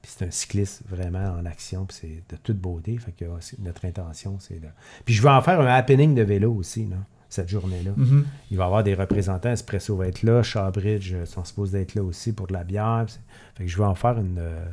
Puis 0.01 0.11
c'est 0.15 0.25
un 0.25 0.31
cycliste 0.31 0.83
vraiment 0.87 1.35
en 1.39 1.45
action, 1.45 1.85
puis 1.85 1.97
c'est 1.99 2.23
de 2.29 2.39
toute 2.41 2.57
beauté. 2.57 2.97
Fait 2.97 3.11
que 3.11 3.25
notre 3.59 3.85
intention, 3.85 4.37
c'est 4.39 4.61
là. 4.61 4.69
Puis 5.05 5.13
je 5.15 5.21
vais 5.21 5.29
en 5.29 5.41
faire 5.41 5.59
un 5.59 5.65
happening 5.67 6.13
de 6.15 6.21
vélo 6.21 6.53
aussi, 6.53 6.85
là, 6.85 6.97
cette 7.29 7.49
journée-là. 7.49 7.91
Mhm. 7.97 8.25
Il 8.51 8.57
va 8.57 8.63
y 8.63 8.67
avoir 8.67 8.83
des 8.83 8.93
représentants. 8.93 9.49
Espresso 9.51 9.95
va 9.97 10.07
être 10.07 10.23
là. 10.23 10.43
Shawbridge 10.43 11.13
euh, 11.13 11.25
sont 11.25 11.43
supposés 11.43 11.81
être 11.81 11.95
là 11.95 12.03
aussi 12.03 12.31
pour 12.31 12.47
de 12.47 12.53
la 12.53 12.63
bière. 12.63 13.05
Fait 13.55 13.65
que 13.65 13.69
je 13.69 13.77
vais 13.77 13.83
en 13.85 13.95
faire 13.95 14.17
une. 14.17 14.37
euh, 14.39 14.63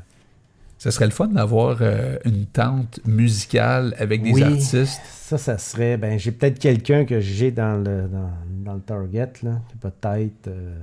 Ça 0.86 0.92
serait 0.92 1.06
le 1.06 1.10
fun 1.10 1.26
d'avoir 1.26 1.78
euh, 1.80 2.16
une 2.24 2.46
tente 2.46 3.00
musicale 3.04 3.92
avec 3.98 4.22
des 4.22 4.30
Oui. 4.30 4.42
artistes. 4.44 5.00
Ça, 5.12 5.36
ça 5.36 5.58
serait. 5.58 5.96
Ben, 5.96 6.16
j'ai 6.16 6.30
peut-être 6.30 6.60
quelqu'un 6.60 7.04
que 7.04 7.18
j'ai 7.18 7.50
dans 7.50 7.76
le, 7.76 8.02
dans, 8.06 8.30
dans 8.64 8.74
le 8.74 8.80
target, 8.80 9.32
là. 9.42 9.60
Peut-être. 9.80 10.46
euh, 10.46 10.76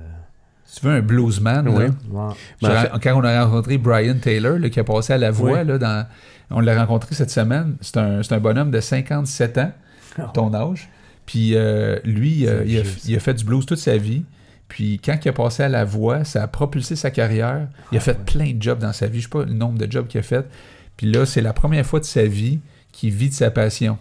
tu 0.78 0.84
veux 0.86 0.92
un 0.92 1.00
bluesman, 1.00 1.64
là? 1.64 1.86
J'ai 1.86 2.68
Ben, 2.68 2.86
en 2.92 2.98
Quand 2.98 3.18
on 3.18 3.24
a 3.24 3.44
rencontré 3.46 3.78
Brian 3.78 4.16
Taylor, 4.20 4.58
là, 4.58 4.68
qui 4.68 4.78
a 4.78 4.84
passé 4.84 5.14
à 5.14 5.18
la 5.18 5.30
voix, 5.30 5.60
Oui. 5.60 5.66
là, 5.68 5.78
dans, 5.78 6.06
on 6.50 6.60
l'a 6.60 6.78
rencontré 6.78 7.14
cette 7.14 7.30
semaine. 7.30 7.76
C'est 7.80 7.96
un, 7.96 8.22
c'est 8.22 8.34
un 8.34 8.40
bonhomme 8.40 8.70
de 8.70 8.80
57 8.80 9.56
ans, 9.58 9.72
ton 10.34 10.52
âge. 10.52 10.90
Puis 11.24 11.52
euh, 11.54 11.98
lui, 12.04 12.46
euh, 12.46 12.60
a, 12.60 12.64
il 13.06 13.16
a 13.16 13.20
fait 13.20 13.32
du 13.32 13.44
blues 13.44 13.64
toute 13.64 13.78
sa 13.78 13.96
vie. 13.96 14.24
Puis 14.68 15.00
quand 15.04 15.16
il 15.24 15.28
a 15.28 15.32
passé 15.32 15.62
à 15.62 15.68
la 15.68 15.84
voix, 15.84 16.24
ça 16.24 16.42
a 16.42 16.48
propulsé 16.48 16.96
sa 16.96 17.10
carrière. 17.10 17.68
Il 17.92 17.98
a 17.98 18.00
fait 18.00 18.18
plein 18.24 18.52
de 18.52 18.60
jobs 18.62 18.78
dans 18.78 18.92
sa 18.92 19.06
vie. 19.06 19.18
Je 19.20 19.24
sais 19.24 19.28
pas 19.30 19.44
le 19.44 19.52
nombre 19.52 19.78
de 19.78 19.90
jobs 19.90 20.06
qu'il 20.06 20.20
a 20.20 20.22
fait. 20.22 20.46
Puis 20.96 21.10
là, 21.10 21.26
c'est 21.26 21.42
la 21.42 21.52
première 21.52 21.84
fois 21.86 22.00
de 22.00 22.04
sa 22.04 22.24
vie 22.24 22.60
qu'il 22.92 23.10
vit 23.12 23.28
de 23.28 23.34
sa 23.34 23.50
passion. 23.50 23.98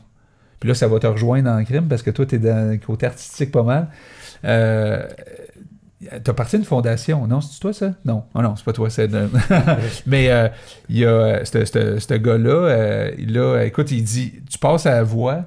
Puis 0.59 0.69
là, 0.69 0.75
ça 0.75 0.87
va 0.87 0.97
te 0.99 1.07
rejoindre 1.07 1.45
dans 1.51 1.57
le 1.57 1.65
crime 1.65 1.87
parce 1.87 2.01
que 2.01 2.09
toi, 2.11 2.25
tu 2.25 2.35
es 2.35 2.39
dans 2.39 2.71
le 2.71 2.77
côté 2.77 3.05
artistique 3.05 3.51
pas 3.51 3.63
mal. 3.63 3.87
Euh, 4.45 5.05
T'as 6.21 6.33
parti 6.33 6.57
d'une 6.57 6.65
fondation, 6.65 7.25
non? 7.27 7.39
C'est 7.39 7.59
toi 7.61 7.71
ça? 7.71 7.93
Non. 8.03 8.23
Oh 8.35 8.41
non, 8.41 8.57
c'est 8.57 8.65
pas 8.65 8.73
toi. 8.73 8.89
C'est 8.89 9.07
de- 9.07 9.29
Mais 10.05 10.29
euh, 10.31 10.49
il 10.89 10.97
y 10.97 11.05
a 11.05 11.45
ce- 11.45 12.17
gars-là, 12.17 12.49
euh, 12.51 13.11
là, 13.25 13.61
écoute, 13.63 13.89
il 13.91 14.03
dit 14.03 14.33
Tu 14.51 14.57
passes 14.59 14.85
à 14.85 14.91
la 14.95 15.03
voix, 15.03 15.45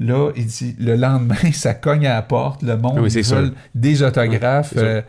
là, 0.00 0.30
il 0.36 0.46
dit 0.46 0.76
le 0.78 0.96
lendemain, 0.96 1.34
ça 1.52 1.74
cogne 1.74 2.06
à 2.06 2.14
la 2.14 2.22
porte, 2.22 2.62
le 2.62 2.76
monde 2.76 2.98
Oui, 3.00 3.10
des 3.74 4.02
autographes. 4.02 4.72
Oui, 4.76 4.82
euh, 4.82 5.02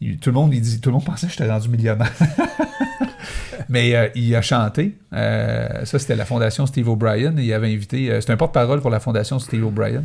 il- 0.00 0.18
tout 0.18 0.30
le 0.30 0.34
monde, 0.34 0.54
il 0.54 0.60
dit, 0.60 0.80
tout 0.80 0.90
le 0.90 0.94
monde 0.94 1.04
pensait 1.04 1.26
que 1.26 1.32
j'étais 1.32 1.50
rendu 1.50 1.68
millionnaire. 1.68 2.12
Mais 3.68 3.94
euh, 3.94 4.08
il 4.14 4.34
a 4.34 4.40
chanté. 4.42 4.94
Euh, 5.12 5.84
ça, 5.84 5.98
c'était 5.98 6.16
la 6.16 6.24
fondation 6.24 6.64
Steve 6.66 6.88
O'Brien. 6.88 7.34
Il 7.36 7.52
avait 7.52 7.72
invité. 7.72 8.10
euh, 8.10 8.20
c'est 8.20 8.32
un 8.32 8.36
porte-parole 8.36 8.80
pour 8.80 8.90
la 8.90 9.00
fondation 9.00 9.38
Steve 9.38 9.66
O'Brien. 9.66 10.04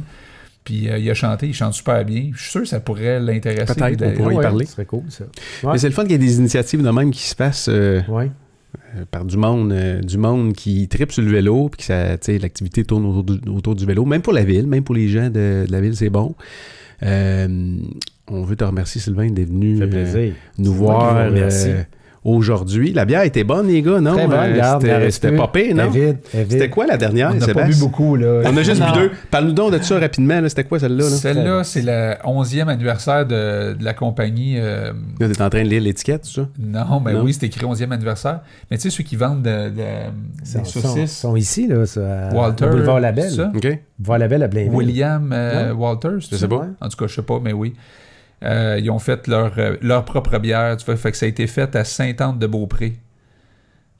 Puis 0.65 0.89
euh, 0.89 0.97
il 0.97 1.09
a 1.09 1.13
chanté, 1.13 1.47
il 1.47 1.53
chante 1.53 1.73
super 1.73 2.03
bien. 2.05 2.31
Je 2.33 2.41
suis 2.41 2.51
sûr 2.51 2.61
que 2.61 2.67
ça 2.67 2.79
pourrait 2.79 3.19
l'intéresser. 3.19 3.73
Peut-être, 3.75 4.01
on 4.03 4.11
pourrait 4.13 4.33
y 4.33 4.37
Ouais, 4.37 4.43
parler. 4.43 4.65
Ce 4.65 4.73
serait 4.73 4.85
cool, 4.85 5.03
ça. 5.09 5.25
Mais 5.63 5.77
c'est 5.77 5.87
le 5.89 5.93
fun 5.93 6.03
qu'il 6.03 6.11
y 6.11 6.15
ait 6.15 6.17
des 6.17 6.37
initiatives 6.37 6.81
de 6.81 6.89
même 6.89 7.11
qui 7.11 7.23
se 7.27 7.35
passent. 7.35 7.69
euh, 7.69 8.01
Ouais. 8.07 8.31
Euh, 8.95 9.05
par 9.09 9.25
du 9.25 9.37
monde, 9.37 9.71
euh, 9.71 10.01
du 10.01 10.17
monde 10.17 10.53
qui 10.53 10.87
tripe 10.87 11.11
sur 11.11 11.23
le 11.23 11.31
vélo, 11.31 11.69
puis 11.69 11.87
que 11.87 12.41
l'activité 12.41 12.83
tourne 12.83 13.05
autour 13.05 13.23
du, 13.23 13.49
autour 13.49 13.75
du 13.75 13.85
vélo, 13.85 14.05
même 14.05 14.21
pour 14.21 14.33
la 14.33 14.43
ville, 14.43 14.67
même 14.67 14.83
pour 14.83 14.95
les 14.95 15.07
gens 15.07 15.29
de, 15.29 15.65
de 15.67 15.71
la 15.71 15.81
ville, 15.81 15.95
c'est 15.95 16.09
bon. 16.09 16.35
Euh, 17.03 17.77
on 18.27 18.43
veut 18.43 18.55
te 18.55 18.63
remercier, 18.63 19.01
Sylvain, 19.01 19.29
d'être 19.29 19.49
venu 19.49 19.79
nous 20.57 20.73
voir 20.73 21.17
euh, 21.17 21.83
aujourd'hui. 22.25 22.93
La 22.93 23.05
bière 23.05 23.23
était 23.23 23.43
bonne, 23.43 23.67
les 23.67 23.81
gars, 23.81 23.99
non? 23.99 24.13
Très 24.13 24.27
bonne, 24.27 24.37
Euh, 24.39 25.09
c'était- 25.09 25.31
pas 25.31 25.47
pire, 25.47 25.75
non? 25.75 25.91
C'était 26.31 26.69
quoi 26.69 26.85
la 26.85 26.97
dernière, 26.97 27.31
On 27.31 27.35
n'a 27.35 27.47
pas 27.53 27.63
bu 27.65 27.75
beaucoup, 27.79 28.15
là. 28.15 28.41
On 28.45 28.55
a 28.57 28.63
juste 28.63 28.79
Non. 28.81 28.91
bu 28.93 28.99
deux. 28.99 29.11
Parle-nous 29.31 29.51
donc 29.53 29.71
de 29.73 29.81
ça 29.83 29.99
rapidement. 29.99 30.39
là. 30.41 30.49
C'était 30.49 30.63
quoi 30.63 30.79
celle-là? 30.79 31.03
Là? 31.03 31.09
Celle-là, 31.09 31.63
c'est 31.63 31.81
le 31.81 32.13
11e 32.25 32.69
anniversaire 32.69 33.25
de, 33.25 33.73
de 33.73 33.83
la 33.83 33.93
compagnie. 33.93 34.55
euh, 34.57 34.91
Là, 35.19 35.27
t'es 35.29 35.41
en 35.41 35.49
train 35.49 35.63
de 35.63 35.69
lire 35.69 35.81
l'étiquette, 35.81 36.23
tout 36.23 36.29
ça? 36.29 36.47
non, 36.59 36.99
mais 36.99 37.13
Non? 37.13 37.23
oui, 37.23 37.33
c'est 37.33 37.45
écrit 37.45 37.65
11e 37.65 37.91
anniversaire. 37.91 38.41
Mais 38.71 38.77
tu 38.77 38.83
sais, 38.83 38.89
ceux 38.89 39.03
qui 39.03 39.15
vendent 39.15 39.41
de, 39.43 39.69
des 39.69 39.83
saucisses, 40.43 41.17
sont 41.17 41.35
ici, 41.35 41.67
là, 41.67 41.85
ça, 41.85 42.29
Walter, 42.33 42.67
boulevard 42.67 42.99
Labelle. 42.99 43.31
ça? 43.31 43.51
OK. 43.55 43.67
Boulevard 43.99 44.19
Labelle 44.19 44.43
à 44.43 44.47
Blainville. 44.47 44.71
William 44.73 45.31
euh, 45.33 45.73
Walters, 45.73 46.19
Je 46.31 46.35
sais 46.35 46.47
pas. 46.47 46.67
En 46.81 46.89
tout 46.89 46.97
cas, 46.97 47.07
je 47.07 47.15
sais 47.15 47.21
pas, 47.21 47.39
mais 47.43 47.53
oui. 47.53 47.73
Euh, 48.43 48.77
ils 48.81 48.89
ont 48.91 48.99
fait 48.99 49.27
leur, 49.27 49.53
euh, 49.57 49.77
leur 49.81 50.05
propre 50.05 50.37
bière. 50.39 50.75
Tu 50.77 50.85
vois, 50.85 50.95
fait 50.97 51.11
que 51.11 51.17
ça 51.17 51.25
a 51.25 51.29
été 51.29 51.47
fait 51.47 51.75
à 51.75 51.83
Sainte-Anne-de-Beaupré. 51.83 52.93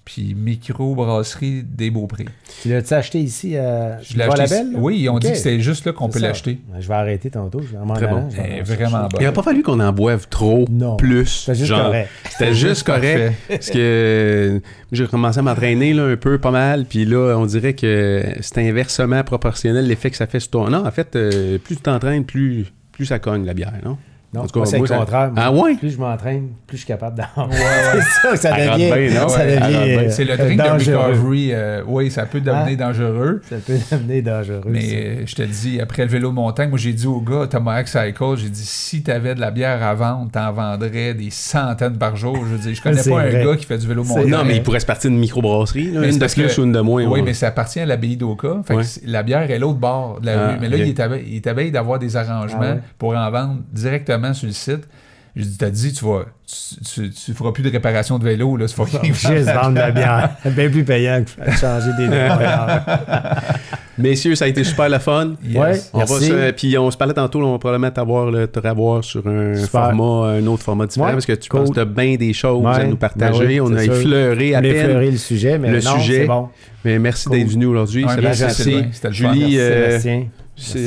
Puis 0.06 0.36
micro-brasserie 0.36 1.64
des 1.64 1.90
Beaupré. 1.90 2.26
Tu 2.62 2.68
l'as-tu 2.68 2.94
acheté 2.94 3.20
ici 3.22 3.56
à 3.56 4.02
Je 4.02 4.18
l'ai 4.18 4.24
acheté. 4.24 4.56
Là? 4.56 4.64
Oui, 4.76 5.00
ils 5.00 5.10
ont 5.10 5.18
dit 5.18 5.30
que 5.30 5.38
c'était 5.38 5.62
juste 5.62 5.86
là 5.86 5.94
qu'on 5.94 6.10
peut 6.10 6.20
l'acheter. 6.20 6.60
Je 6.78 6.86
vais 6.86 6.94
arrêter 6.94 7.30
tantôt. 7.30 7.62
Je 7.62 7.68
vais 7.72 7.78
en 7.78 7.88
Très 7.94 8.08
allant, 8.08 8.24
bon. 8.24 8.30
je 8.30 8.36
vais 8.36 8.60
en 8.60 8.64
vraiment 8.64 9.00
bonne. 9.08 9.22
Il 9.22 9.24
n'a 9.24 9.32
pas 9.32 9.44
fallu 9.44 9.64
qu'on 9.64 9.80
en 9.80 9.94
boive 9.94 10.28
trop, 10.28 10.66
Non. 10.70 10.98
plus. 10.98 11.44
C'est 11.46 11.56
juste 11.56 11.70
genre. 11.70 11.86
correct. 11.86 12.10
C'était 12.30 12.54
juste 12.54 12.84
correct. 12.86 13.34
Parce 13.48 13.70
que 13.70 13.78
euh, 13.78 14.60
j'ai 14.92 15.08
commencé 15.08 15.40
à 15.40 15.42
m'entraîner 15.42 15.94
là, 15.94 16.04
un 16.04 16.18
peu, 16.18 16.38
pas 16.38 16.52
mal. 16.52 16.84
Puis 16.84 17.06
là, 17.06 17.36
on 17.38 17.46
dirait 17.46 17.74
que 17.74 18.26
c'est 18.42 18.58
inversement 18.58 19.24
proportionnel 19.24 19.88
l'effet 19.88 20.10
que 20.12 20.18
ça 20.18 20.28
fait 20.28 20.42
sur 20.42 20.52
toi. 20.52 20.70
Non, 20.70 20.86
en 20.86 20.92
fait, 20.92 21.16
euh, 21.16 21.58
plus 21.60 21.78
tu 21.78 21.82
t'entraînes, 21.82 22.26
plus, 22.26 22.66
plus 22.92 23.06
ça 23.06 23.20
cogne 23.20 23.46
la 23.46 23.54
bière, 23.54 23.72
non? 23.86 23.98
Non, 24.34 24.42
En 24.42 24.44
tout 24.48 24.54
cas, 24.54 24.60
moi, 24.62 24.66
c'est 24.66 24.80
le 24.80 24.88
contraire. 24.88 25.32
moi. 25.32 25.44
Ah 25.46 25.52
ouais? 25.52 25.76
Plus 25.76 25.92
je 25.92 25.98
m'entraîne, 26.00 26.48
plus 26.66 26.78
je 26.78 26.84
suis 26.84 26.88
capable 26.88 27.18
d'en 27.18 27.48
C'est 27.52 28.02
ça 28.02 28.32
que 28.32 28.36
ça 28.38 28.50
Ça 28.50 28.58
devient. 28.76 28.92
bien, 28.92 29.22
non? 29.22 29.30
ça 29.30 29.38
Ouais, 29.40 29.46
devient 29.46 29.60
ça 29.60 29.66
rentre 29.68 29.84
bien. 29.86 29.98
euh, 30.00 30.10
C'est 30.10 30.26
le 30.26 30.38
drink 30.38 30.60
de 30.60 30.64
dangereux. 30.68 30.96
recovery. 30.98 31.50
euh, 31.54 31.84
oui, 31.88 32.10
ça 32.12 32.26
peut 32.26 32.40
devenir 32.42 32.64
Ah. 32.68 32.76
dangereux. 32.76 33.42
Ça 33.48 33.56
peut 33.58 33.74
devenir 33.92 34.24
dangereux. 34.24 34.62
Mais 34.66 34.82
ça. 34.82 34.96
euh, 34.96 35.24
je 35.28 35.36
te 35.36 35.42
dis, 35.44 35.80
après 35.80 36.04
le 36.04 36.10
vélo 36.10 36.30
de 36.30 36.34
montagne, 36.34 36.70
moi 36.70 36.80
j'ai 36.80 36.94
dit 36.94 37.06
au 37.06 37.22
gars, 37.22 37.46
Thomas 37.50 37.86
Cycle, 37.86 38.36
j'ai 38.38 38.50
dit 38.50 38.66
si 38.66 39.04
t'avais 39.04 39.36
de 39.36 39.40
la 39.40 39.52
bière 39.52 39.84
à 39.84 39.94
vendre, 39.94 40.32
t'en 40.32 40.52
vendrais 40.52 41.14
des 41.14 41.30
centaines 41.30 41.98
par 41.98 42.16
jour. 42.16 42.36
Je 42.38 42.56
veux 42.56 42.58
dire, 42.58 42.74
je 42.74 42.82
connais 42.82 42.98
C'est 43.04 43.10
pas 43.12 43.22
un 43.22 43.30
gars 43.30 43.56
qui 43.56 43.66
fait 43.66 43.78
du 43.78 43.88
vélo 43.88 44.02
de 44.02 44.08
C'est- 44.08 44.14
montagne. 44.16 44.32
Non, 44.32 44.44
mais 44.46 44.56
il 44.58 44.64
pourrait 44.64 44.80
se 44.80 44.86
partir 44.88 45.12
d'une 45.12 45.20
microbrasserie, 45.20 45.92
là, 45.92 46.00
une 46.02 46.08
c'est 46.12 46.16
de 46.16 46.20
parce 46.20 46.34
plus 46.34 46.48
que- 46.56 46.60
ou 46.62 46.64
une 46.64 46.72
de 46.72 46.80
moins. 46.80 47.04
Oui, 47.04 47.10
ouais. 47.20 47.22
mais 47.22 47.34
ça 47.34 47.48
appartient 47.50 47.80
à 47.80 47.86
l'abbaye 47.86 48.18
d'Oka. 48.18 48.62
Ouais. 48.72 48.84
c'est- 48.84 49.06
la 49.06 49.22
bière 49.22 49.50
est 49.52 49.60
l'autre 49.60 49.78
bord 49.80 50.20
de 50.22 50.26
la 50.26 50.34
Ah, 50.34 50.48
rue. 50.54 50.58
Mais 50.60 50.70
là, 50.70 50.78
il 50.78 50.88
est 50.88 51.00
habillé- 51.00 51.24
il 51.28 51.36
est 51.36 51.48
habillé 51.48 51.70
d'avoir 51.72 52.00
des 52.00 52.16
arrangements 52.16 52.60
Ah 52.64 52.74
ouais. 52.76 52.80
pour 52.98 53.16
en 53.16 53.30
vendre 53.30 53.58
directement 53.72 54.23
sur 54.32 54.48
le 54.48 54.54
site. 54.54 54.88
J'ai 55.36 55.46
dit, 55.46 55.58
t'as 55.58 55.72
dit, 55.72 55.92
tu 55.92 56.06
vas, 56.06 56.26
tu, 56.46 56.80
tu, 56.86 57.10
tu 57.10 57.34
feras 57.34 57.52
plus 57.52 57.64
de 57.64 57.72
réparation 57.72 58.20
de 58.20 58.24
vélo, 58.24 58.56
là, 58.56 58.68
c'est 58.68 58.76
pas 58.78 58.86
Juste 59.02 59.26
vendre 59.50 59.72
de 59.72 59.80
la 59.80 59.90
bière. 59.90 60.30
Bien 60.46 60.70
plus 60.70 60.84
payant 60.86 61.24
que 61.26 61.44
de 61.52 61.56
changer 61.58 61.90
des. 61.98 62.08
Messieurs, 63.98 64.36
ça 64.36 64.46
a 64.46 64.48
été 64.48 64.64
super 64.64 64.90
le 64.90 64.98
fun. 65.00 65.34
Yes. 65.44 65.56
Ouais. 65.56 65.80
On 65.94 66.00
va 66.00 66.06
Merci. 66.08 66.28
se- 66.28 66.52
puis 66.52 66.78
on 66.78 66.90
se 66.92 66.98
parlait 66.98 67.14
tantôt, 67.14 67.40
là, 67.42 67.48
on 67.48 67.52
va 67.54 67.58
probablement 67.60 67.92
t'avoir 67.92 68.32
le 68.32 68.48
te 68.48 68.60
revoir 68.60 69.04
sur 69.04 69.26
un 69.28 69.56
Super. 69.56 69.70
format, 69.70 70.30
un 70.34 70.48
autre 70.48 70.64
format 70.64 70.88
différent, 70.88 71.08
Ouais, 71.08 71.14
parce 71.14 71.26
que 71.26 71.34
tu 71.34 71.50
cool. 71.50 71.60
penses 71.62 71.70
que 71.70 71.76
tu 71.76 71.80
as 71.80 71.86
bien 71.86 72.16
des 72.16 72.34
choses 72.34 72.66
à 72.66 72.84
nous 72.86 72.96
partager. 72.98 73.40
ben 73.40 73.48
oui, 73.48 73.62
on 73.62 73.76
a 73.76 73.84
effleuré 73.84 74.56
à 74.56 74.62
Je 74.64 74.68
peine. 74.70 74.76
effleurer 74.76 75.12
le 75.12 75.18
sujet, 75.18 75.58
mais 75.60 75.70
le 75.72 75.82
non, 75.82 76.00
sujet. 76.00 76.22
c'est 76.22 76.28
bon. 76.28 76.50
Mais 76.86 76.98
merci 77.00 77.26
Cool. 77.28 77.38
d'être 77.40 77.50
venu 77.50 77.66
aujourd'hui. 77.68 78.06
Merci. 78.06 78.72
Julie, 79.12 79.40
Merci, 79.40 79.60
euh, 79.60 80.00
Sébastien. 80.00 80.26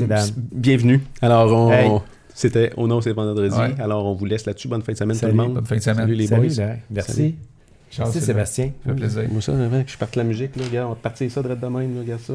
Merci, 0.08 0.34
bienvenue. 0.52 1.00
Alors, 1.22 1.52
on, 1.52 1.72
Hey. 1.72 1.90
C'était 2.36 2.70
au 2.76 2.86
nom, 2.86 3.00
c'est 3.00 3.14
vendredi. 3.14 3.56
Ouais. 3.56 3.74
Alors, 3.80 4.04
on 4.04 4.12
vous 4.12 4.26
laisse 4.26 4.44
là-dessus. 4.44 4.68
Bonne 4.68 4.82
fin 4.82 4.92
de 4.92 4.98
semaine, 4.98 5.16
Salut. 5.16 5.32
tout 5.32 5.38
le 5.38 5.42
monde. 5.44 5.54
Bonne 5.54 5.64
fin 5.64 5.76
de 5.76 5.80
semaine. 5.80 5.96
Salut 6.00 6.14
les 6.14 6.26
Salut, 6.26 6.48
boys. 6.48 6.56
là. 6.64 6.76
Merci. 6.90 7.34
Merci. 7.98 8.20
Sébastien. 8.20 8.72
Ça 8.84 8.90
fait 8.90 8.96
plaisir. 8.96 9.22
Moi, 9.32 9.40
ça, 9.40 9.52
avant 9.52 9.82
que 9.82 9.90
je 9.90 9.96
parte 9.96 10.16
la 10.16 10.24
musique, 10.24 10.54
là, 10.56 10.64
regarde, 10.68 10.86
on 10.88 10.90
va 10.90 10.96
partir 10.96 11.30
ça 11.30 11.42
de 11.42 11.48
de 11.48 11.54
même, 11.66 11.94
là, 11.94 12.00
regarde 12.02 12.20
ça. 12.20 12.34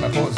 Ma 0.00 0.08
pause, 0.08 0.34